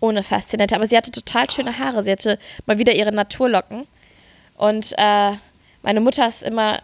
Ohne 0.00 0.22
Fascinator. 0.22 0.76
Aber 0.76 0.88
sie 0.88 0.96
hatte 0.96 1.10
total 1.10 1.50
schöne 1.50 1.78
Haare. 1.78 2.02
Sie 2.02 2.10
hatte 2.10 2.38
mal 2.66 2.78
wieder 2.78 2.94
ihre 2.94 3.12
Naturlocken. 3.12 3.86
Und 4.56 4.94
äh, 4.96 5.32
meine 5.82 6.00
Mutter 6.00 6.26
ist 6.26 6.42
immer, 6.42 6.80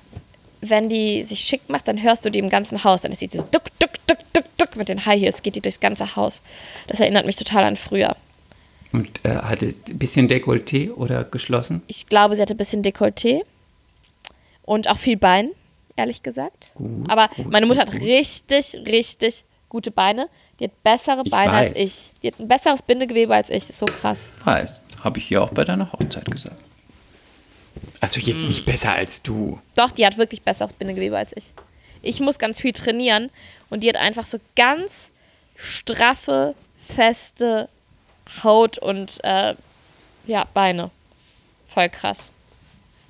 wenn 0.61 0.89
die 0.89 1.23
sich 1.23 1.41
schick 1.41 1.69
macht, 1.69 1.89
dann 1.89 2.03
hörst 2.03 2.25
du 2.25 2.31
die 2.31 2.39
im 2.39 2.51
ganzen 2.51 2.85
Haus. 2.85 3.03
Dann 3.03 3.13
ist 3.13 3.21
sie 3.21 3.31
so 3.33 3.39
duck, 3.51 3.65
duck, 3.79 3.91
duck, 4.07 4.19
duck, 4.35 4.45
duck 4.59 4.77
mit 4.77 4.89
den 4.89 5.07
High 5.07 5.21
Heels, 5.21 5.43
geht 5.43 5.55
die 5.57 5.61
durchs 5.63 5.81
ganze 5.81 6.17
Haus. 6.17 6.43
Das 6.89 7.01
erinnert 7.01 7.25
mich 7.27 7.37
total 7.37 7.65
an 7.65 7.77
früher. 7.77 8.17
Und 8.97 9.25
äh, 9.27 9.29
hatte 9.37 9.75
ein 9.89 9.99
bisschen 9.99 10.27
Dekolleté 10.27 10.91
oder 10.91 11.23
geschlossen? 11.25 11.83
Ich 11.87 12.07
glaube, 12.07 12.35
sie 12.35 12.41
hatte 12.41 12.55
ein 12.55 12.57
bisschen 12.57 12.83
Dekolleté 12.83 13.43
und 14.63 14.89
auch 14.89 14.97
viel 14.97 15.19
Bein, 15.19 15.51
ehrlich 15.97 16.23
gesagt. 16.23 16.71
Gut, 16.75 17.11
Aber 17.11 17.29
gut, 17.37 17.51
meine 17.51 17.67
Mutter 17.67 17.85
gut, 17.85 17.95
hat 17.95 18.01
richtig, 18.01 18.75
richtig 18.87 19.45
gute 19.69 19.91
Beine. 19.91 20.29
Die 20.59 20.65
hat 20.65 20.83
bessere 20.83 21.21
Ich 21.25 21.31
Beine 21.31 21.53
als 21.53 21.71
weiß. 21.73 21.79
ich. 21.79 22.11
Die 22.23 22.29
hat 22.29 22.41
ein 22.41 22.49
besseres 22.49 22.81
Bindegewebe 22.81 23.35
als 23.35 23.51
ich. 23.51 23.69
Ist 23.69 23.79
so 23.79 23.85
krass. 23.85 24.33
Weiß. 24.45 24.81
Habe 25.05 25.19
ich 25.19 25.27
hier 25.27 25.43
auch 25.43 25.51
bei 25.51 25.65
deiner 25.65 25.93
Hochzeit 25.93 26.25
gesagt. 26.31 26.57
Also 28.01 28.19
jetzt 28.21 28.41
Hm. 28.43 28.49
nicht 28.49 28.65
besser 28.65 28.93
als 28.93 29.23
du. 29.23 29.61
Doch, 29.75 29.91
die 29.91 30.07
hat 30.07 30.17
wirklich 30.17 30.41
besseres 30.41 30.73
Bindegewebe 30.73 31.19
als 31.19 31.33
ich. 31.37 31.45
Ich 32.01 32.21
muss 32.21 32.39
ganz 32.39 32.61
viel 32.63 32.73
trainieren 32.73 33.29
und 33.69 33.83
die 33.83 33.89
hat 33.91 33.97
einfach 33.97 34.25
so 34.25 34.39
ganz 34.57 35.11
straffe, 35.55 36.55
feste 36.79 37.69
Haut 38.45 38.79
und 38.79 39.23
äh, 39.25 39.55
ja, 40.27 40.45
Beine. 40.55 40.91
Voll 41.69 41.89
krass. 41.89 42.33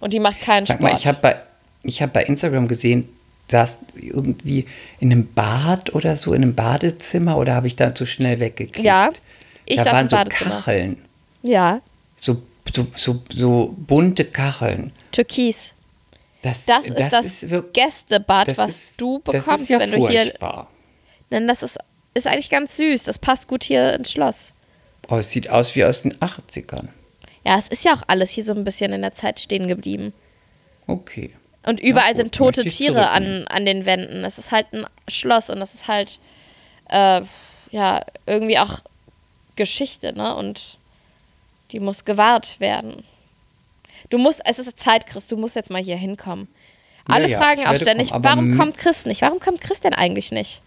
Und 0.00 0.12
die 0.12 0.20
macht 0.20 0.40
keinen 0.40 0.66
Sag 0.66 0.78
Sport. 0.78 0.92
mal, 0.92 0.98
ich 0.98 1.06
habe 1.06 1.18
bei, 1.20 1.42
ich 1.82 2.02
hab 2.02 2.12
bei 2.12 2.24
Instagram 2.24 2.68
gesehen, 2.68 3.08
saß 3.50 3.80
irgendwie 3.94 4.66
in 5.00 5.10
einem 5.12 5.32
Bad 5.32 5.94
oder 5.94 6.16
so, 6.16 6.32
in 6.34 6.42
einem 6.42 6.54
Badezimmer 6.54 7.36
oder 7.38 7.54
habe 7.54 7.66
ich 7.68 7.76
da 7.76 7.94
zu 7.94 8.04
schnell 8.06 8.40
weggeklickt? 8.40 8.84
Ja, 8.84 9.10
ich 9.64 9.76
da 9.76 9.84
saß 9.84 9.92
waren 9.92 10.02
im 10.02 10.08
so 10.08 10.16
Badezimmer. 10.16 10.50
Kacheln. 10.56 11.02
ja, 11.42 11.80
So, 12.16 12.42
so, 12.74 12.86
so, 12.96 13.22
so 13.32 13.74
bunte 13.78 14.24
Kacheln. 14.24 14.92
Türkis. 15.12 15.72
Das, 16.42 16.64
Das, 16.66 16.84
ist 16.86 16.98
das 17.12 17.48
wirklich- 17.50 17.72
Gästebad, 17.84 18.48
das 18.48 18.58
was 18.58 18.68
ist- 18.70 18.92
du 19.00 19.20
das 19.24 19.44
bekommst, 19.44 19.62
ist 19.62 19.68
ja 19.70 19.80
wenn 19.80 19.90
du 19.92 20.08
hier. 20.08 20.22
furchtbar. 20.22 20.68
Denn 21.30 21.48
das 21.48 21.62
ist, 21.62 21.78
ist 22.14 22.26
eigentlich 22.26 22.50
ganz 22.50 22.76
süß. 22.76 23.04
Das 23.04 23.18
passt 23.18 23.48
gut 23.48 23.64
hier 23.64 23.94
ins 23.94 24.12
Schloss. 24.12 24.52
Oh, 25.08 25.16
es 25.16 25.30
sieht 25.30 25.50
aus 25.50 25.74
wie 25.76 25.84
aus 25.84 26.02
den 26.02 26.14
80ern. 26.14 26.88
Ja, 27.44 27.58
es 27.58 27.68
ist 27.68 27.84
ja 27.84 27.94
auch 27.94 28.02
alles 28.08 28.30
hier 28.30 28.44
so 28.44 28.52
ein 28.52 28.64
bisschen 28.64 28.92
in 28.92 29.02
der 29.02 29.14
Zeit 29.14 29.38
stehen 29.38 29.68
geblieben. 29.68 30.12
Okay. 30.86 31.30
Und 31.64 31.80
überall 31.80 32.12
gut, 32.12 32.16
sind 32.22 32.34
tote 32.34 32.64
Tiere 32.64 33.08
an, 33.10 33.22
zurücknehmen. 33.22 33.48
an 33.48 33.66
den 33.66 33.86
Wänden. 33.86 34.24
Es 34.24 34.38
ist 34.38 34.52
halt 34.52 34.66
ein 34.72 34.86
Schloss 35.08 35.50
und 35.50 35.60
das 35.60 35.74
ist 35.74 35.88
halt, 35.88 36.18
äh, 36.88 37.22
ja, 37.70 38.02
irgendwie 38.26 38.58
auch 38.58 38.80
Geschichte, 39.56 40.12
ne? 40.12 40.34
Und 40.34 40.78
die 41.72 41.80
muss 41.80 42.04
gewahrt 42.04 42.60
werden. 42.60 43.04
Du 44.10 44.18
musst, 44.18 44.40
es 44.44 44.58
ist 44.58 44.78
Zeit, 44.78 45.06
Chris, 45.06 45.26
du 45.26 45.36
musst 45.36 45.56
jetzt 45.56 45.70
mal 45.70 45.82
hier 45.82 45.96
hinkommen. 45.96 46.48
Alle 47.08 47.28
Ja, 47.28 47.30
ja, 47.30 47.38
fragen 47.38 47.66
auch 47.66 47.76
ständig, 47.76 48.10
kommen, 48.10 48.24
warum 48.24 48.56
kommt 48.56 48.78
Chris 48.78 49.06
nicht? 49.06 49.22
Warum 49.22 49.40
kommt 49.40 49.60
Chris 49.60 49.80
denn 49.80 49.94
eigentlich 49.94 50.32
nicht? 50.32 50.62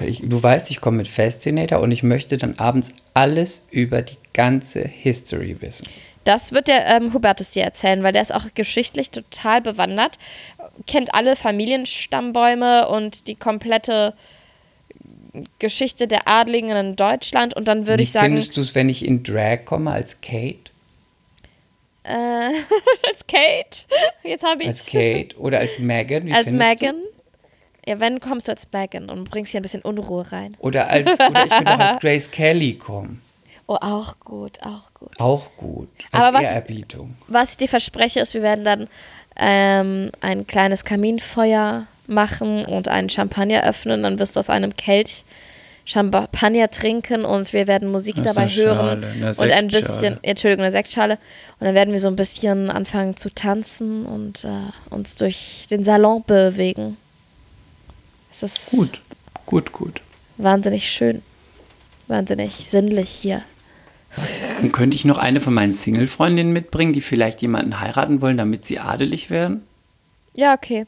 Ich, 0.00 0.22
du 0.24 0.42
weißt, 0.42 0.70
ich 0.70 0.80
komme 0.80 0.98
mit 0.98 1.08
Fascinator 1.08 1.80
und 1.80 1.92
ich 1.92 2.02
möchte 2.02 2.38
dann 2.38 2.58
abends 2.58 2.92
alles 3.14 3.66
über 3.70 4.02
die 4.02 4.16
ganze 4.32 4.82
History 4.82 5.60
wissen. 5.60 5.86
Das 6.24 6.52
wird 6.52 6.68
der 6.68 6.86
ähm, 6.86 7.12
Hubertus 7.12 7.50
dir 7.50 7.64
erzählen, 7.64 8.02
weil 8.02 8.12
der 8.12 8.22
ist 8.22 8.32
auch 8.32 8.44
geschichtlich 8.54 9.10
total 9.10 9.60
bewandert, 9.60 10.18
kennt 10.86 11.14
alle 11.14 11.34
Familienstammbäume 11.34 12.88
und 12.88 13.26
die 13.26 13.34
komplette 13.34 14.14
Geschichte 15.58 16.06
der 16.06 16.28
Adligen 16.28 16.70
in 16.76 16.96
Deutschland. 16.96 17.54
Und 17.54 17.66
dann 17.66 17.88
würde 17.88 18.04
ich 18.04 18.12
sagen, 18.12 18.26
findest 18.26 18.56
du 18.56 18.60
es, 18.60 18.74
wenn 18.74 18.88
ich 18.88 19.04
in 19.04 19.24
Drag 19.24 19.64
komme 19.64 19.90
als 19.90 20.20
Kate? 20.20 20.72
äh, 22.04 22.10
als 23.08 23.26
Kate. 23.26 23.86
Jetzt 24.22 24.44
habe 24.44 24.62
ich 24.62 24.68
Als 24.68 24.86
Kate 24.86 25.36
oder 25.38 25.60
als 25.60 25.78
Megan? 25.78 26.26
Wie 26.26 26.32
als 26.32 26.50
Megan. 26.50 26.96
Ja, 27.86 27.98
wenn 27.98 28.20
kommst 28.20 28.48
du 28.48 28.52
als 28.52 28.68
Megan 28.72 29.10
und 29.10 29.28
bringst 29.30 29.50
hier 29.50 29.60
ein 29.60 29.62
bisschen 29.62 29.82
Unruhe 29.82 30.30
rein. 30.30 30.56
Oder, 30.60 30.88
als, 30.88 31.08
oder 31.08 31.44
ich 31.44 31.50
könnte 31.50 31.74
auch 31.74 31.78
als 31.78 31.98
Grace 32.00 32.30
Kelly 32.30 32.74
kommen. 32.74 33.20
Oh, 33.66 33.78
auch 33.80 34.20
gut, 34.20 34.58
auch 34.62 34.92
gut. 34.94 35.18
Auch 35.18 35.56
gut. 35.56 35.88
Als 36.10 36.28
Aber 36.28 36.38
was-. 36.38 36.62
Was 37.28 37.50
ich 37.52 37.56
dir 37.56 37.68
verspreche, 37.68 38.20
ist, 38.20 38.34
wir 38.34 38.42
werden 38.42 38.64
dann 38.64 38.88
ähm, 39.36 40.10
ein 40.20 40.46
kleines 40.46 40.84
Kaminfeuer 40.84 41.86
machen 42.06 42.64
und 42.64 42.88
einen 42.88 43.08
Champagner 43.08 43.64
öffnen. 43.64 44.02
Dann 44.02 44.18
wirst 44.18 44.36
du 44.36 44.40
aus 44.40 44.50
einem 44.50 44.76
Kelch 44.76 45.24
Champagner 45.84 46.68
trinken 46.68 47.24
und 47.24 47.52
wir 47.52 47.66
werden 47.66 47.90
Musik 47.90 48.16
Aus 48.18 48.22
dabei 48.22 48.46
hören 48.48 49.04
und 49.36 49.50
ein 49.50 49.68
bisschen, 49.68 50.18
Entschuldigung, 50.22 50.64
eine 50.64 50.72
Sektschale. 50.72 51.18
Und 51.58 51.66
dann 51.66 51.74
werden 51.74 51.92
wir 51.92 51.98
so 51.98 52.08
ein 52.08 52.16
bisschen 52.16 52.70
anfangen 52.70 53.16
zu 53.16 53.34
tanzen 53.34 54.06
und 54.06 54.44
äh, 54.44 54.94
uns 54.94 55.16
durch 55.16 55.66
den 55.70 55.82
Salon 55.82 56.22
bewegen. 56.24 56.96
Es 58.32 58.42
ist 58.42 58.70
Gut, 58.70 59.00
gut, 59.46 59.72
gut. 59.72 60.00
wahnsinnig 60.38 60.90
schön, 60.90 61.22
wahnsinnig 62.08 62.54
sinnlich 62.54 63.10
hier. 63.10 63.42
Und 64.60 64.72
könnte 64.72 64.94
ich 64.96 65.04
noch 65.04 65.18
eine 65.18 65.40
von 65.40 65.54
meinen 65.54 65.72
Single-Freundinnen 65.72 66.52
mitbringen, 66.52 66.92
die 66.92 67.00
vielleicht 67.00 67.40
jemanden 67.42 67.80
heiraten 67.80 68.20
wollen, 68.20 68.36
damit 68.36 68.64
sie 68.64 68.78
adelig 68.78 69.30
werden? 69.30 69.62
Ja, 70.34 70.54
okay. 70.54 70.86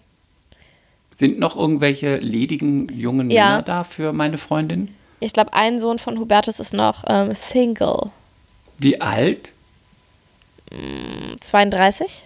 Sind 1.17 1.39
noch 1.39 1.57
irgendwelche 1.57 2.17
ledigen 2.17 2.89
jungen 2.89 3.31
Ja. 3.31 3.51
Männer 3.51 3.63
da 3.63 3.85
für 3.85 4.13
meine 4.13 4.37
Freundin? 4.39 4.95
Ich 5.21 5.33
glaube, 5.33 5.53
ein 5.55 5.81
Sohn 5.81 5.99
von 5.99 6.19
Hubertus 6.19 6.61
ist 6.61 6.75
noch 6.75 7.05
ähm, 7.07 7.35
Single. 7.35 8.11
Wie 8.79 9.01
alt? 9.01 9.53
32? 11.41 12.25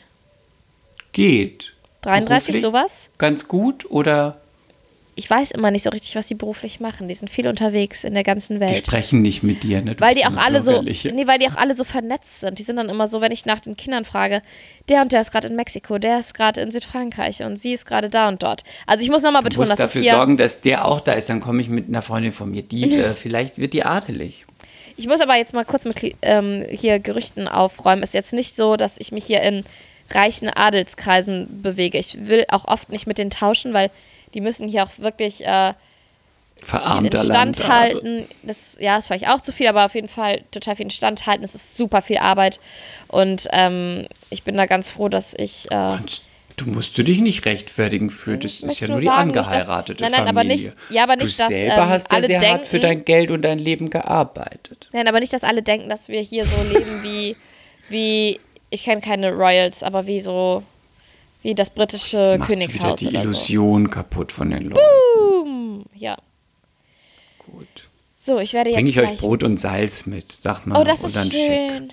Geht. 1.12 1.74
33, 2.02 2.46
Beruflich? 2.46 2.62
sowas? 2.62 3.08
Ganz 3.18 3.46
gut 3.48 3.88
oder 3.90 4.40
Ich 5.18 5.28
weiß 5.28 5.50
immer 5.50 5.72
nicht 5.72 5.82
so 5.82 5.90
richtig, 5.90 6.14
was 6.14 6.28
die 6.28 6.36
beruflich 6.36 6.78
machen. 6.78 7.08
Die 7.08 7.14
sind 7.14 7.28
viel 7.28 7.48
unterwegs 7.48 8.04
in 8.04 8.14
der 8.14 8.22
ganzen 8.22 8.54
die 8.54 8.60
Welt. 8.60 8.76
sprechen 8.76 9.20
nicht 9.20 9.42
mit 9.42 9.64
dir, 9.64 9.82
ne? 9.82 9.96
Du 9.96 10.00
Weil 10.00 10.14
die 10.14 10.24
auch 10.24 10.36
alle 10.36 10.62
so, 10.62 10.80
nee, 10.80 11.26
weil 11.26 11.40
die 11.40 11.48
auch 11.48 11.56
alle 11.56 11.74
so 11.74 11.82
vernetzt 11.82 12.38
sind. 12.38 12.56
Die 12.60 12.62
sind 12.62 12.76
dann 12.76 12.88
immer 12.88 13.08
so, 13.08 13.20
wenn 13.20 13.32
ich 13.32 13.44
nach 13.44 13.58
den 13.58 13.76
Kindern 13.76 14.04
frage, 14.04 14.42
der 14.88 15.02
und 15.02 15.10
der 15.10 15.22
ist 15.22 15.32
gerade 15.32 15.48
in 15.48 15.56
Mexiko, 15.56 15.98
der 15.98 16.20
ist 16.20 16.34
gerade 16.34 16.60
in 16.60 16.70
Südfrankreich 16.70 17.42
und 17.42 17.56
sie 17.56 17.72
ist 17.72 17.84
gerade 17.84 18.10
da 18.10 18.28
und 18.28 18.44
dort. 18.44 18.62
Also 18.86 19.02
ich 19.02 19.10
muss 19.10 19.24
nochmal 19.24 19.42
Du 19.42 19.48
betonen, 19.48 19.70
musst 19.70 19.80
dass 19.80 19.86
es 19.86 19.92
dafür 19.94 20.02
hier, 20.02 20.12
sorgen, 20.12 20.36
dass 20.36 20.60
der 20.60 20.84
auch 20.84 21.00
da 21.00 21.14
ist. 21.14 21.28
Dann 21.28 21.40
komme 21.40 21.62
ich 21.62 21.68
mit 21.68 21.88
einer 21.88 22.02
Freundin 22.02 22.30
von 22.30 22.48
mir. 22.52 22.62
Die, 22.62 22.94
äh, 22.94 23.14
vielleicht 23.16 23.58
wird 23.58 23.72
die 23.72 23.84
adelig. 23.84 24.46
ich 24.96 25.08
muss 25.08 25.20
aber 25.20 25.34
jetzt 25.34 25.52
mal 25.52 25.64
kurz 25.64 25.84
mit 25.84 25.96
ähm, 26.22 26.64
hier 26.70 27.00
Gerüchten 27.00 27.48
aufräumen. 27.48 28.04
Ist 28.04 28.14
jetzt 28.14 28.32
nicht 28.32 28.54
so, 28.54 28.76
dass 28.76 28.98
ich 28.98 29.10
mich 29.10 29.24
hier 29.24 29.42
in 29.42 29.64
reichen 30.12 30.48
Adelskreisen 30.48 31.60
bewege. 31.60 31.98
Ich 31.98 32.28
will 32.28 32.44
auch 32.50 32.66
oft 32.66 32.90
nicht 32.90 33.08
mit 33.08 33.18
denen 33.18 33.30
tauschen, 33.30 33.74
weil 33.74 33.90
die 34.34 34.40
müssen 34.40 34.68
hier 34.68 34.84
auch 34.84 34.90
wirklich 34.98 35.44
äh, 35.46 35.72
viel 36.56 36.66
Verarmter 36.68 37.68
halten. 37.68 38.26
Das, 38.42 38.76
ja, 38.80 38.96
ist 38.98 39.06
vielleicht 39.06 39.28
auch 39.28 39.40
zu 39.40 39.52
viel, 39.52 39.68
aber 39.68 39.84
auf 39.84 39.94
jeden 39.94 40.08
Fall 40.08 40.42
total 40.50 40.76
viel 40.76 40.86
instand 40.86 41.26
halten. 41.26 41.44
Es 41.44 41.54
ist 41.54 41.76
super 41.76 42.02
viel 42.02 42.18
Arbeit. 42.18 42.58
Und 43.06 43.48
ähm, 43.52 44.06
ich 44.30 44.42
bin 44.42 44.56
da 44.56 44.66
ganz 44.66 44.90
froh, 44.90 45.08
dass 45.08 45.34
ich. 45.34 45.70
Äh, 45.70 45.96
Du 46.56 46.68
musst 46.68 46.98
du 46.98 47.04
dich 47.04 47.20
nicht 47.20 47.46
rechtfertigen 47.46 48.10
für, 48.10 48.36
das 48.36 48.58
ist 48.58 48.80
ja 48.80 48.88
nur 48.88 48.98
die 48.98 49.04
sagen, 49.04 49.28
angeheiratete 49.30 50.02
nein, 50.02 50.10
nein, 50.10 50.26
Familie. 50.26 50.30
aber 50.40 50.44
nicht- 50.44 50.72
ja, 50.90 51.04
aber 51.04 51.14
nicht, 51.14 51.38
du 51.38 51.42
dass, 51.42 51.48
selber 51.50 51.82
ähm, 51.82 51.88
hast 51.88 52.10
ja 52.10 52.16
alle 52.16 52.26
sehr 52.26 52.40
hart 52.40 52.66
für 52.66 52.80
denken- 52.80 52.82
dein 52.98 53.04
Geld 53.04 53.30
und 53.30 53.42
dein 53.42 53.60
Leben 53.60 53.90
gearbeitet. 53.90 54.88
nein, 54.92 55.06
aber 55.06 55.20
nicht, 55.20 55.32
dass 55.32 55.44
alle 55.44 55.62
denken, 55.62 55.88
dass 55.88 56.08
wir 56.08 56.20
hier 56.20 56.44
so 56.44 56.60
leben 56.64 57.04
wie. 57.04 57.36
wie 57.88 58.40
ich 58.70 58.82
kenne 58.82 59.00
keine 59.00 59.30
Royals, 59.30 59.84
aber 59.84 60.08
wie 60.08 60.20
so. 60.20 60.64
Wie 61.48 61.54
das 61.54 61.70
britische 61.70 62.18
Jetzt 62.18 62.38
machst 62.40 62.52
du 62.52 62.56
wieder 62.56 62.66
Königshaus 62.66 62.98
die 63.00 63.08
oder 63.08 63.22
so. 63.22 63.28
Illusion 63.30 63.88
kaputt 63.88 64.32
von 64.32 64.50
den 64.50 64.64
Leuten. 64.64 64.80
Boom. 65.16 65.84
Ja. 65.94 66.18
Gut. 67.38 67.88
So, 68.18 68.38
ich 68.38 68.52
werde 68.52 68.68
jetzt. 68.70 68.76
Bring 68.76 68.86
ich 68.86 69.00
euch 69.00 69.18
Brot 69.18 69.42
und 69.42 69.58
Salz 69.58 70.04
mit, 70.04 70.26
sag 70.40 70.66
mal. 70.66 70.78
Oh, 70.78 70.84
das 70.84 71.02
ist 71.02 71.16
dann 71.16 71.24
schick. 71.24 71.46
schön. 71.46 71.92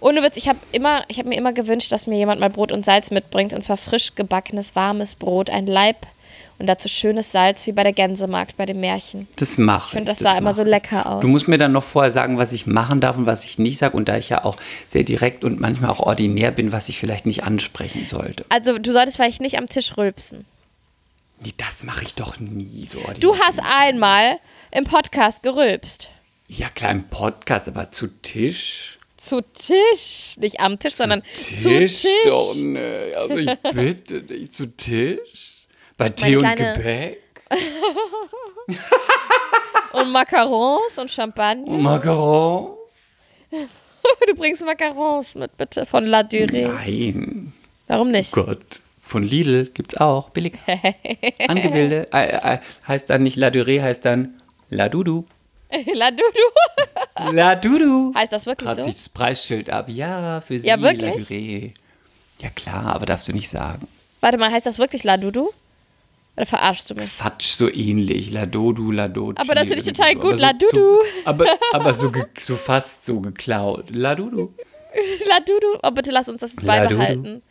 Ohne 0.00 0.22
Witz, 0.22 0.36
ich 0.36 0.48
habe 0.48 0.58
immer, 0.72 1.02
ich 1.08 1.18
habe 1.18 1.30
mir 1.30 1.36
immer 1.36 1.54
gewünscht, 1.54 1.90
dass 1.90 2.06
mir 2.06 2.18
jemand 2.18 2.40
mal 2.40 2.50
Brot 2.50 2.70
und 2.70 2.84
Salz 2.84 3.10
mitbringt 3.10 3.54
und 3.54 3.62
zwar 3.62 3.78
frisch 3.78 4.14
gebackenes 4.14 4.76
warmes 4.76 5.16
Brot, 5.16 5.48
ein 5.48 5.66
Laib 5.66 5.96
und 6.58 6.66
dazu 6.66 6.88
schönes 6.88 7.30
Salz 7.30 7.66
wie 7.66 7.72
bei 7.72 7.82
der 7.82 7.92
Gänsemarkt 7.92 8.56
bei 8.56 8.66
dem 8.66 8.80
Märchen. 8.80 9.28
Das 9.36 9.58
mache 9.58 9.88
Ich 9.88 9.92
finde, 9.92 10.12
das 10.12 10.18
sah 10.18 10.36
immer 10.36 10.52
so 10.52 10.64
lecker 10.64 11.06
aus. 11.06 11.22
Du 11.22 11.28
musst 11.28 11.48
mir 11.48 11.58
dann 11.58 11.72
noch 11.72 11.84
vorher 11.84 12.10
sagen, 12.10 12.38
was 12.38 12.52
ich 12.52 12.66
machen 12.66 13.00
darf 13.00 13.16
und 13.16 13.26
was 13.26 13.44
ich 13.44 13.58
nicht 13.58 13.78
sage. 13.78 13.96
Und 13.96 14.08
da 14.08 14.16
ich 14.16 14.28
ja 14.28 14.44
auch 14.44 14.56
sehr 14.86 15.04
direkt 15.04 15.44
und 15.44 15.60
manchmal 15.60 15.90
auch 15.90 16.00
ordinär 16.00 16.50
bin, 16.50 16.72
was 16.72 16.88
ich 16.88 16.98
vielleicht 16.98 17.26
nicht 17.26 17.44
ansprechen 17.44 18.06
sollte. 18.06 18.44
Also, 18.48 18.78
du 18.78 18.92
solltest 18.92 19.16
vielleicht 19.16 19.40
nicht 19.40 19.58
am 19.58 19.68
Tisch 19.68 19.96
rülpsen. 19.96 20.44
Nee, 21.40 21.54
das 21.56 21.84
mache 21.84 22.02
ich 22.02 22.14
doch 22.16 22.40
nie 22.40 22.84
so 22.86 22.98
ordinär. 22.98 23.20
Du 23.20 23.36
hast 23.38 23.60
einmal 23.62 24.38
im 24.72 24.84
Podcast 24.84 25.44
gerülpst. 25.44 26.10
Ja, 26.48 26.68
klar, 26.70 26.90
im 26.90 27.04
Podcast, 27.04 27.68
aber 27.68 27.92
zu 27.92 28.08
Tisch. 28.22 28.98
Zu 29.16 29.42
Tisch. 29.42 30.36
Nicht 30.38 30.60
am 30.60 30.78
Tisch, 30.78 30.94
sondern 30.94 31.22
zu 31.34 31.68
Tisch 31.68 32.02
Tisch. 32.02 32.10
doch 32.24 32.54
nicht. 32.56 33.16
Also 33.16 33.36
ich 33.36 33.58
bitte 33.74 34.22
dich, 34.22 34.50
zu 34.52 34.74
Tisch. 34.76 35.57
Bei 35.98 36.08
Tee 36.08 36.36
und 36.36 36.42
kleine- 36.42 36.74
Gebäck. 36.76 37.22
Und 39.92 40.12
Macarons 40.12 40.98
und 40.98 41.10
Champagner. 41.10 41.66
Und 41.66 41.82
Macaron. 41.82 42.76
Du 44.26 44.34
bringst 44.34 44.64
Macarons 44.64 45.34
mit, 45.34 45.54
bitte, 45.58 45.84
von 45.84 46.06
La 46.06 46.20
Durée. 46.20 46.66
Nein. 46.68 47.52
Warum 47.88 48.10
nicht? 48.10 48.32
Gott. 48.32 48.58
Von 49.02 49.22
Lidl 49.22 49.66
gibt's 49.74 49.96
auch. 49.98 50.30
Billig. 50.30 50.54
Angebildet. 51.48 52.08
Äh, 52.14 52.54
äh, 52.54 52.58
heißt 52.86 53.10
dann 53.10 53.22
nicht 53.22 53.36
La 53.36 53.48
Durée, 53.48 53.82
heißt 53.82 54.04
dann 54.04 54.34
La 54.70 54.88
Dudu. 54.88 55.24
La 55.94 56.10
Dudu. 56.10 57.32
La 57.32 57.54
Dudu. 57.56 58.14
Heißt 58.14 58.32
das 58.32 58.46
wirklich 58.46 58.66
Trat 58.68 58.76
so? 58.78 58.82
sich 58.84 58.94
das 58.94 59.08
Preisschild 59.10 59.68
ab. 59.70 59.88
Ja, 59.88 60.40
für 60.42 60.58
Sie, 60.58 60.66
Ja, 60.66 60.76
La 60.76 60.82
wirklich? 60.82 61.14
Durée. 61.28 61.72
Ja, 62.40 62.48
klar, 62.50 62.94
aber 62.94 63.04
darfst 63.06 63.28
du 63.28 63.32
nicht 63.32 63.50
sagen. 63.50 63.88
Warte 64.20 64.38
mal, 64.38 64.50
heißt 64.50 64.66
das 64.66 64.78
wirklich 64.78 65.04
La 65.04 65.16
Dudu? 65.16 65.50
Oder 66.38 66.46
verarschst 66.46 66.88
du 66.90 66.94
mich? 66.94 67.18
Quatsch, 67.18 67.56
so 67.56 67.68
ähnlich. 67.68 68.30
La 68.30 68.46
Dodu, 68.46 68.92
La 68.92 69.08
Dodu. 69.08 69.40
Aber 69.40 69.54
das 69.56 69.66
finde 69.66 69.80
ich 69.80 69.84
total 69.86 70.10
irgendwie 70.12 70.28
gut, 70.28 70.36
so. 70.38 70.42
La 70.42 70.50
Aber 70.50 70.60
so-. 70.70 70.76
So, 70.76 71.00
aber, 71.24 71.46
aber 71.72 71.94
so, 71.94 72.12
so 72.38 72.54
fast 72.54 73.04
so 73.04 73.20
geklaut. 73.20 73.86
La 73.90 74.14
Dudu. 74.14 74.54
La 75.28 75.40
Dudu. 75.40 75.78
Oh, 75.82 75.90
bitte 75.90 76.12
lass 76.12 76.28
uns 76.28 76.40
das 76.40 76.52
jetzt 76.52 76.64
beibehalten. 76.64 77.42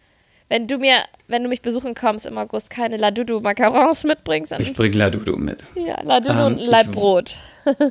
Wenn 0.49 0.65
du 0.68 0.77
mir, 0.77 0.99
wenn 1.27 1.43
du 1.43 1.49
mich 1.49 1.61
besuchen 1.61 1.93
kommst 1.93 2.26
im 2.26 2.38
August, 2.38 2.69
keine 2.69 2.95
La 2.95 3.11
Dudu 3.11 3.41
Macarons 3.41 4.05
mitbringst, 4.05 4.53
Ich 4.59 4.73
bring 4.73 4.93
La 4.93 5.09
Dudu 5.09 5.35
mit. 5.35 5.59
ja, 5.76 6.01
La 6.03 6.22
Dudu 6.22 6.31
Ähm, 6.39 6.45
und 6.45 6.59
ein 6.59 6.65
Laib 6.65 6.85
ich- 6.88 6.91
Brot. 6.93 7.35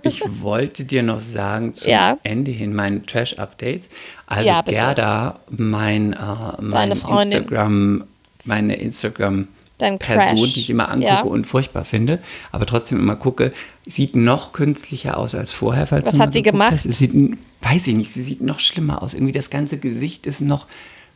Ich 0.02 0.22
wollte 0.40 0.84
dir 0.86 1.02
noch 1.02 1.20
sagen, 1.20 1.74
zum 1.74 1.90
Ja. 1.90 2.16
Ende 2.22 2.50
hin 2.52 2.74
meinen 2.74 3.04
Trash-Updates. 3.06 3.90
Also 4.26 4.46
Ja. 4.46 4.62
Gerda, 4.62 5.40
mein, 5.50 6.14
äh, 6.14 6.62
mein. 6.62 6.92
Instagram, 6.92 8.04
meine 8.44 8.76
Instagram 8.76 9.48
Person, 9.78 9.98
Crash. 9.98 10.52
die 10.54 10.60
ich 10.60 10.70
immer 10.70 10.88
angucke 10.88 11.06
Ja. 11.06 11.20
und 11.22 11.44
furchtbar 11.44 11.84
finde, 11.84 12.18
aber 12.52 12.66
trotzdem 12.66 12.98
immer 12.98 13.16
gucke, 13.16 13.52
sieht 13.86 14.16
noch 14.16 14.52
künstlicher 14.52 15.16
aus 15.18 15.34
als 15.34 15.50
vorher. 15.50 15.86
falls 15.86 16.06
Was 16.06 16.18
hat 16.18 16.32
sie 16.32 16.42
gemacht? 16.42 16.72
hast. 16.72 16.86
Es 16.86 16.98
sieht, 16.98 17.12
weiß 17.60 17.86
ich 17.88 17.96
nicht, 17.96 18.10
sie 18.10 18.22
sieht 18.22 18.40
noch 18.40 18.58
schlimmer 18.60 19.02
aus. 19.02 19.12
Irgendwie 19.14 19.32
das 19.32 19.50
ganze 19.50 19.78
Gesicht 19.78 20.26
ist 20.26 20.40
noch 20.40 20.66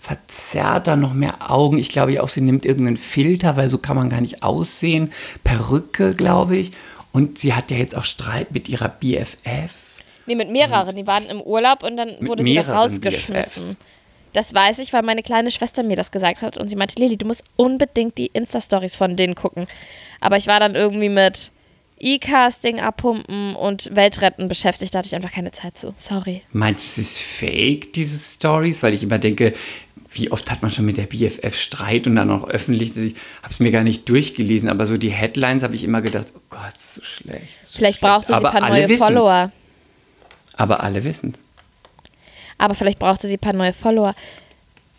verzerrter, 0.01 0.97
noch 0.97 1.13
mehr 1.15 1.51
Augen. 1.51 1.79
Ich 1.79 1.89
glaube 1.89 2.23
auch, 2.23 2.29
sie 2.29 2.41
nimmt 2.41 2.65
irgendeinen 2.65 2.97
Filter, 2.97 3.57
weil 3.57 3.69
so 3.69 3.79
kann 3.79 3.97
man 3.97 4.09
gar 4.11 4.21
nicht 4.21 4.43
aussehen. 4.43 5.13
Perücke, 5.45 6.11
glaube 6.11 6.57
ich. 6.57 6.71
Und 7.13 7.39
sie 7.39 7.55
hat 7.55 7.71
ja 7.71 7.77
jetzt 7.77 7.97
auch 7.97 8.05
Streit 8.05 8.53
mit 8.53 8.69
ihrer 8.69 8.89
BFF. 8.89 9.75
Nee, 10.27 10.37
mit 10.37 10.51
mehreren. 10.51 10.95
Die 10.97 11.07
waren 11.07 11.25
im 11.27 11.41
Urlaub 11.41 11.83
und 11.83 11.97
dann 11.97 12.11
wurde 12.21 12.45
sie 12.45 12.57
rausgeschmissen. 12.59 13.63
BFFs. 13.71 13.77
Das 14.33 14.55
weiß 14.55 14.79
ich, 14.79 14.93
weil 14.93 15.03
meine 15.03 15.23
kleine 15.23 15.51
Schwester 15.51 15.83
mir 15.83 15.97
das 15.97 16.11
gesagt 16.11 16.43
hat 16.43 16.57
und 16.57 16.69
sie 16.69 16.77
meinte, 16.77 17.01
Lili, 17.01 17.17
du 17.17 17.27
musst 17.27 17.45
unbedingt 17.57 18.17
die 18.19 18.27
Insta-Stories 18.27 18.95
von 18.97 19.17
denen 19.17 19.35
gucken. 19.35 19.67
Aber 20.21 20.37
ich 20.37 20.47
war 20.47 20.61
dann 20.61 20.75
irgendwie 20.75 21.09
mit 21.09 21.51
E-Casting 21.99 22.81
abpumpen 22.81 23.55
und 23.57 23.95
Weltretten 23.95 24.49
beschäftigt, 24.49 24.95
da 24.95 24.99
hatte 24.99 25.07
ich 25.07 25.15
einfach 25.15 25.33
keine 25.33 25.51
Zeit 25.53 25.77
zu. 25.77 25.93
Sorry. 25.97 26.43
Meinst 26.53 26.97
du, 26.97 27.01
es 27.01 27.11
ist 27.13 27.19
fake, 27.19 27.93
diese 27.93 28.19
Stories? 28.19 28.83
Weil 28.83 28.95
ich 28.95 29.03
immer 29.03 29.19
denke, 29.19 29.53
wie 30.13 30.31
oft 30.33 30.51
hat 30.51 30.63
man 30.63 30.71
schon 30.71 30.87
mit 30.87 30.97
der 30.97 31.05
BFF 31.05 31.59
Streit 31.59 32.07
und 32.07 32.17
dann 32.17 32.31
auch 32.31 32.49
öffentlich, 32.49 32.97
ich 32.97 33.15
habe 33.43 33.51
es 33.51 33.61
mir 33.61 33.71
gar 33.71 33.85
nicht 33.85 34.09
durchgelesen, 34.09 34.69
aber 34.69 34.87
so 34.87 34.97
die 34.97 35.11
Headlines 35.11 35.63
habe 35.63 35.75
ich 35.75 35.85
immer 35.85 36.01
gedacht, 36.01 36.29
oh 36.35 36.41
Gott, 36.51 36.79
so 36.79 37.03
schlecht. 37.03 37.43
so 37.65 37.79
Vielleicht 37.79 37.99
schlecht. 37.99 38.01
brauchte 38.01 38.29
sie 38.29 38.35
ein 38.35 38.43
paar 38.43 38.69
neue 38.69 38.89
wissen's. 38.89 39.03
Follower. 39.07 39.53
Aber 40.57 40.83
alle 40.83 41.05
wissen 41.05 41.35
es. 41.35 41.41
Aber 42.61 42.75
vielleicht 42.75 42.99
brauchte 42.99 43.27
sie 43.27 43.35
ein 43.35 43.39
paar 43.41 43.55
neue 43.55 43.73
Follower. 43.73 44.15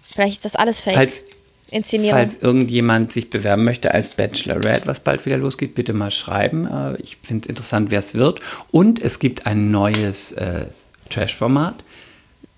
Vielleicht 0.04 0.38
ist 0.38 0.46
das 0.46 0.56
alles 0.56 0.80
Fake. 0.80 0.96
Falls, 0.96 1.22
Inszenierung. 1.70 2.20
falls 2.20 2.38
irgendjemand 2.42 3.14
sich 3.14 3.30
bewerben 3.30 3.64
möchte 3.64 3.94
als 3.94 4.10
Bachelorette, 4.10 4.88
was 4.88 5.00
bald 5.00 5.26
wieder 5.26 5.38
losgeht, 5.38 5.76
bitte 5.76 5.94
mal 5.94 6.12
schreiben. 6.12 6.66
Äh, 6.68 6.98
Ich 7.02 7.18
finde 7.24 7.44
es 7.44 7.50
interessant, 7.50 7.92
wer 7.92 8.00
es 8.00 8.16
wird. 8.16 8.40
Und 8.72 9.02
es 9.02 9.20
gibt 9.20 9.46
ein 9.46 9.72
neues 9.72 10.34
äh, 10.34 10.66
Trash-Format. 11.10 11.76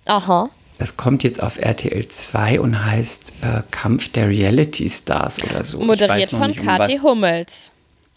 Aha. 0.06 0.50
Das 0.80 0.98
kommt 0.98 1.24
jetzt 1.24 1.44
auf 1.44 1.60
RTL 1.60 2.08
2 2.08 2.60
und 2.60 2.84
heißt 2.86 3.34
äh, 3.42 3.62
Kampf 3.72 4.12
der 4.12 4.28
Reality 4.30 4.90
Stars 4.90 5.42
oder 5.44 5.64
so. 5.64 5.80
Moderiert 5.80 6.30
von 6.32 6.48
nicht, 6.48 6.60
um 6.62 6.66
Kathi 6.66 6.98
Hummels. 6.98 7.72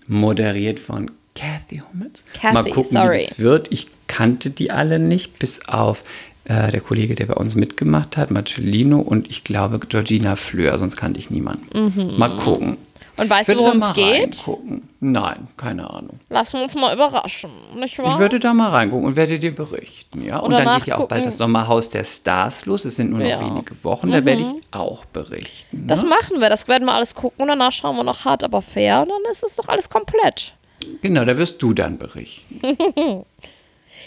Moderiert 0.06 0.80
von 0.80 1.10
Kathy 1.34 1.78
Hummels. 1.80 2.20
Kathy, 2.40 2.54
Mal 2.54 2.64
gucken, 2.70 2.90
sorry. 2.92 3.18
wie 3.18 3.24
das 3.26 3.38
wird. 3.38 3.70
Ich 3.70 3.88
kannte 4.06 4.50
die 4.50 4.70
alle 4.70 4.98
nicht, 4.98 5.38
bis 5.38 5.68
auf 5.68 6.02
äh, 6.48 6.70
der 6.70 6.80
Kollege, 6.80 7.14
der 7.14 7.26
bei 7.26 7.34
uns 7.34 7.54
mitgemacht 7.54 8.16
hat, 8.16 8.30
Marcellino 8.30 8.98
und 9.00 9.28
ich 9.28 9.44
glaube 9.44 9.78
Georgina 9.80 10.36
Fleur, 10.36 10.78
sonst 10.78 10.96
kannte 10.96 11.18
ich 11.18 11.30
niemanden. 11.30 12.16
Mal 12.18 12.30
gucken. 12.36 12.76
Und 13.18 13.30
weißt 13.30 13.48
du, 13.48 13.56
worum 13.58 13.76
es 13.78 13.80
mal 13.82 13.92
geht? 13.94 14.46
reingucken. 14.46 14.88
Nein, 15.00 15.48
keine 15.56 15.88
Ahnung. 15.88 16.20
Lassen 16.28 16.58
wir 16.58 16.64
uns 16.64 16.74
mal 16.74 16.94
überraschen, 16.94 17.50
nicht 17.78 17.98
wahr? 17.98 18.12
Ich 18.12 18.18
würde 18.18 18.38
da 18.38 18.52
mal 18.52 18.68
reingucken 18.68 19.06
und 19.06 19.16
werde 19.16 19.38
dir 19.38 19.54
berichten. 19.54 20.22
Ja? 20.22 20.38
Und 20.40 20.48
Oder 20.52 20.64
dann 20.64 20.78
geht 20.78 20.88
ja 20.88 20.98
auch 20.98 21.08
bald 21.08 21.24
das 21.24 21.38
Sommerhaus 21.38 21.88
der 21.88 22.04
Stars 22.04 22.66
los. 22.66 22.84
Es 22.84 22.96
sind 22.96 23.10
nur 23.10 23.20
noch 23.20 23.26
Ja. 23.26 23.40
wenige 23.40 23.72
Wochen. 23.84 24.10
Da 24.12 24.22
werde 24.24 24.42
ich 24.42 24.48
auch 24.70 25.06
berichten. 25.06 25.86
Das 25.86 26.02
ne? 26.02 26.10
machen 26.10 26.40
wir, 26.40 26.50
das 26.50 26.68
werden 26.68 26.84
wir 26.84 26.92
alles 26.92 27.14
gucken 27.14 27.40
und 27.42 27.48
danach 27.48 27.72
schauen 27.72 27.96
wir 27.96 28.04
noch 28.04 28.24
hart, 28.26 28.44
aber 28.44 28.60
fair 28.60 29.00
und 29.00 29.08
dann 29.08 29.30
ist 29.30 29.42
es 29.42 29.56
doch 29.56 29.68
alles 29.68 29.88
komplett. 29.88 30.54
Genau, 31.00 31.24
da 31.24 31.38
wirst 31.38 31.62
du 31.62 31.72
dann 31.72 31.96
berichten. 31.96 32.60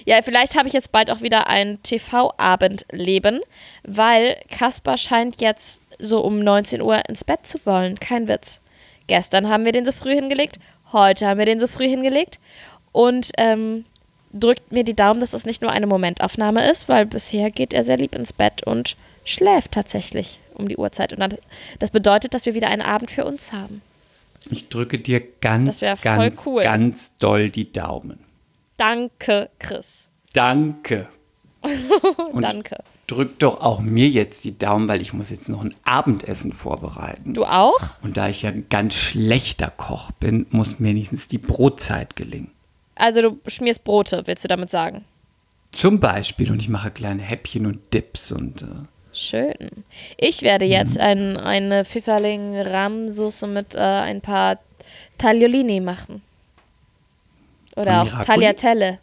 Ja, 0.05 0.21
vielleicht 0.21 0.55
habe 0.57 0.67
ich 0.67 0.73
jetzt 0.73 0.91
bald 0.91 1.09
auch 1.11 1.21
wieder 1.21 1.47
ein 1.47 1.81
TV-Abendleben, 1.83 3.41
weil 3.83 4.37
Kaspar 4.49 4.97
scheint 4.97 5.41
jetzt 5.41 5.81
so 5.99 6.21
um 6.21 6.39
19 6.39 6.81
Uhr 6.81 7.01
ins 7.07 7.23
Bett 7.23 7.45
zu 7.45 7.59
wollen. 7.65 7.99
Kein 7.99 8.27
Witz. 8.27 8.61
Gestern 9.07 9.49
haben 9.49 9.65
wir 9.65 9.71
den 9.71 9.85
so 9.85 9.91
früh 9.91 10.13
hingelegt, 10.13 10.59
heute 10.91 11.27
haben 11.27 11.39
wir 11.39 11.45
den 11.45 11.59
so 11.59 11.67
früh 11.67 11.87
hingelegt 11.87 12.39
und 12.91 13.31
ähm, 13.37 13.85
drückt 14.33 14.71
mir 14.71 14.83
die 14.83 14.95
Daumen, 14.95 15.19
dass 15.19 15.33
es 15.33 15.45
nicht 15.45 15.61
nur 15.61 15.71
eine 15.71 15.87
Momentaufnahme 15.87 16.69
ist, 16.69 16.87
weil 16.87 17.05
bisher 17.05 17.49
geht 17.49 17.73
er 17.73 17.83
sehr 17.83 17.97
lieb 17.97 18.15
ins 18.15 18.33
Bett 18.33 18.63
und 18.63 18.95
schläft 19.25 19.71
tatsächlich 19.71 20.39
um 20.53 20.67
die 20.67 20.77
Uhrzeit. 20.77 21.13
Und 21.13 21.19
dann, 21.19 21.35
das 21.79 21.91
bedeutet, 21.91 22.33
dass 22.33 22.45
wir 22.45 22.53
wieder 22.53 22.67
einen 22.67 22.81
Abend 22.81 23.11
für 23.11 23.25
uns 23.25 23.51
haben. 23.51 23.81
Ich 24.49 24.69
drücke 24.69 24.99
dir 24.99 25.21
ganz, 25.41 25.67
Das 25.67 25.81
wär 25.81 25.97
voll 25.97 26.29
ganz, 26.29 26.45
cool. 26.45 26.63
ganz 26.63 27.17
doll 27.17 27.49
die 27.49 27.71
Daumen. 27.71 28.19
Danke, 28.79 29.49
Chris. 29.59 30.09
Danke. 30.33 31.07
Und 32.31 32.41
Danke. 32.43 32.77
drück 33.07 33.37
doch 33.39 33.59
auch 33.61 33.79
mir 33.81 34.07
jetzt 34.07 34.45
die 34.45 34.57
Daumen, 34.57 34.87
weil 34.87 35.01
ich 35.01 35.11
muss 35.13 35.29
jetzt 35.29 35.49
noch 35.49 35.63
ein 35.63 35.75
Abendessen 35.83 36.53
vorbereiten. 36.53 37.33
Du 37.33 37.43
auch? 37.45 37.79
Und 38.01 38.15
da 38.17 38.29
ich 38.29 38.43
ja 38.43 38.49
ein 38.51 38.67
ganz 38.69 38.93
schlechter 38.93 39.69
Koch 39.69 40.11
bin, 40.11 40.45
muss 40.51 40.79
mir 40.79 40.89
wenigstens 40.89 41.27
die 41.27 41.37
Brotzeit 41.37 42.15
gelingen. 42.15 42.51
Also 42.95 43.21
du 43.21 43.39
schmierst 43.47 43.83
Brote, 43.83 44.23
willst 44.25 44.43
du 44.43 44.47
damit 44.47 44.69
sagen? 44.69 45.03
Zum 45.71 45.99
Beispiel. 45.99 46.49
Und 46.51 46.61
ich 46.61 46.69
mache 46.69 46.91
kleine 46.91 47.21
Häppchen 47.21 47.65
und 47.65 47.93
Dips 47.93 48.31
und 48.31 48.61
äh, 48.61 48.65
Schön. 49.11 49.83
Ich 50.17 50.41
werde 50.43 50.65
Mhm. 50.65 50.71
jetzt 50.71 50.97
ein, 50.97 51.35
eine 51.35 51.83
Pfifferling-Rahmsoße 51.83 53.47
mit 53.47 53.75
äh, 53.75 53.79
ein 53.79 54.21
paar 54.21 54.59
Tagliolini 55.17 55.81
machen. 55.81 56.21
Oder 57.79 58.01
auch? 58.03 58.21
Tagliatelle. 58.25 58.99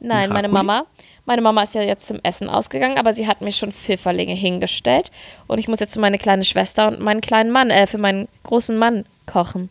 Nein, 0.00 0.30
meine? 0.30 0.48
Mama. 0.48 0.86
Meine 1.26 1.40
Mama 1.40 1.62
ist 1.62 1.74
ja 1.74 1.80
jetzt 1.82 2.06
zum 2.06 2.18
Essen 2.22 2.50
ausgegangen, 2.50 2.98
aber 2.98 3.14
sie 3.14 3.26
hat 3.26 3.40
mir 3.40 3.52
schon 3.52 3.72
Pfifferlinge 3.72 4.34
hingestellt. 4.34 5.10
Und 5.46 5.58
ich 5.58 5.68
muss 5.68 5.80
jetzt 5.80 5.94
für 5.94 6.00
meine 6.00 6.18
kleine 6.18 6.44
Schwester 6.44 6.88
und 6.88 7.00
meinen 7.00 7.22
kleinen 7.22 7.50
Mann, 7.50 7.70
äh, 7.70 7.86
für 7.86 7.96
meinen 7.98 8.28
großen 8.42 8.76
Mann 8.76 9.04
kochen. 9.26 9.70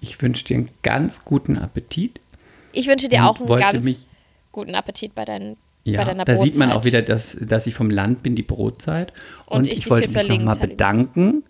ich 0.00 0.20
wünsche 0.22 0.44
dir 0.44 0.56
einen 0.58 0.68
ganz 0.82 1.24
guten 1.24 1.56
Appetit. 1.58 2.20
Ich 2.72 2.86
wünsche 2.86 3.08
dir 3.08 3.20
Und 3.20 3.24
auch 3.26 3.40
einen 3.40 3.58
ganz 3.58 4.06
guten 4.52 4.74
Appetit 4.74 5.14
bei, 5.14 5.24
deinen, 5.24 5.54
bei 5.84 5.90
Ja, 5.92 6.04
deiner 6.04 6.24
da 6.24 6.36
sieht 6.36 6.56
man 6.56 6.70
auch 6.70 6.74
Brotzeit. 6.82 6.92
wieder, 6.92 7.02
dass, 7.02 7.36
dass 7.40 7.66
ich 7.66 7.74
vom 7.74 7.90
Land 7.90 8.22
bin, 8.22 8.36
die 8.36 8.42
Brotzeit. 8.42 9.12
Und 9.46 9.58
Und, 9.60 9.66
ich 9.66 9.78
ich, 9.80 9.90
wollte 9.90 10.08
mich 10.10 10.28
nochmal 10.28 10.56
bedanken 10.56 11.42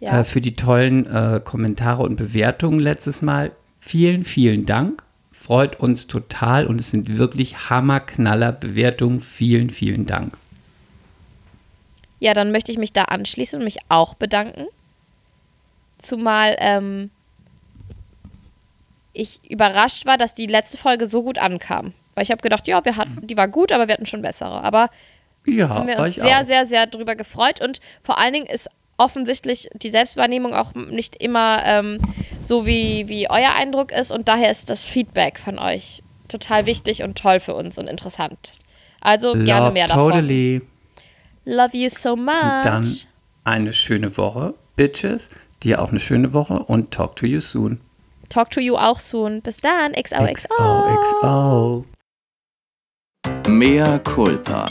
Ja. 0.00 0.20
äh, 0.20 0.24
für 0.24 0.40
die 0.40 0.56
tollen 0.56 1.06
äh, 1.06 1.40
Kommentare 1.44 2.02
und 2.02 2.16
Bewertungen 2.16 2.80
letztes 2.80 3.22
Mal. 3.22 3.52
Vielen, 3.84 4.24
vielen 4.24 4.64
Dank. 4.64 5.02
freut 5.32 5.80
uns 5.80 6.06
total 6.06 6.68
und 6.68 6.80
es 6.80 6.92
sind 6.92 7.18
wirklich 7.18 7.68
hammerknaller 7.68 8.52
Bewertungen. 8.52 9.20
Vielen, 9.20 9.70
vielen 9.70 10.06
Dank. 10.06 10.34
Ja, 12.20 12.32
dann 12.32 12.52
möchte 12.52 12.70
ich 12.70 12.78
mich 12.78 12.92
da 12.92 13.02
anschließen 13.06 13.58
und 13.58 13.64
mich 13.64 13.78
auch 13.88 14.14
bedanken. 14.14 14.66
Zumal 15.98 16.54
ähm, 16.60 17.10
ich 19.12 19.40
überrascht 19.50 20.06
war, 20.06 20.16
dass 20.16 20.32
die 20.32 20.46
letzte 20.46 20.78
Folge 20.78 21.06
so 21.06 21.24
gut 21.24 21.38
ankam. 21.38 21.92
Weil 22.14 22.22
ich 22.22 22.30
habe 22.30 22.40
gedacht, 22.42 22.68
ja, 22.68 22.84
wir 22.84 22.96
hatten, 22.96 23.26
die 23.26 23.36
war 23.36 23.48
gut, 23.48 23.72
aber 23.72 23.88
wir 23.88 23.94
hatten 23.94 24.06
schon 24.06 24.22
bessere. 24.22 24.62
Aber 24.62 24.90
Ja, 25.44 25.68
haben 25.70 25.88
wir 25.88 25.98
uns 25.98 26.14
sehr, 26.14 26.40
auch. 26.40 26.46
sehr, 26.46 26.66
sehr 26.66 26.86
drüber 26.86 27.16
gefreut. 27.16 27.60
Und 27.60 27.80
vor 28.02 28.18
allen 28.18 28.32
Dingen 28.34 28.46
ist 28.46 28.68
offensichtlich 29.02 29.68
die 29.74 29.90
Selbstwahrnehmung 29.90 30.54
auch 30.54 30.74
nicht 30.74 31.16
immer 31.16 31.62
ähm, 31.64 31.98
so, 32.42 32.66
wie, 32.66 33.08
wie 33.08 33.28
euer 33.28 33.54
Eindruck 33.54 33.92
ist. 33.92 34.10
Und 34.10 34.28
daher 34.28 34.50
ist 34.50 34.70
das 34.70 34.84
Feedback 34.84 35.38
von 35.38 35.58
euch 35.58 36.02
total 36.28 36.66
wichtig 36.66 37.02
und 37.02 37.18
toll 37.18 37.40
für 37.40 37.54
uns 37.54 37.78
und 37.78 37.88
interessant. 37.88 38.52
Also 39.00 39.32
gerne 39.32 39.66
Love 39.66 39.72
mehr 39.72 39.86
davon. 39.88 40.12
totally. 40.12 40.62
Love 41.44 41.76
you 41.76 41.88
so 41.88 42.14
much. 42.16 42.32
Und 42.32 42.64
dann 42.64 42.96
eine 43.44 43.72
schöne 43.72 44.16
Woche, 44.16 44.54
Bitches. 44.76 45.28
Dir 45.62 45.82
auch 45.82 45.90
eine 45.90 46.00
schöne 46.00 46.32
Woche 46.32 46.54
und 46.54 46.92
talk 46.92 47.16
to 47.16 47.26
you 47.26 47.40
soon. 47.40 47.80
Talk 48.28 48.50
to 48.50 48.60
you 48.60 48.76
auch 48.76 48.98
soon. 48.98 49.42
Bis 49.42 49.58
dann. 49.58 49.92
XOXO. 49.92 50.54
XOXO. 51.02 51.84
Mea 53.48 53.98
culpa. 53.98 54.64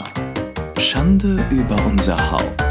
Schande 0.78 1.46
über 1.52 1.76
unser 1.86 2.32
Haupt. 2.32 2.71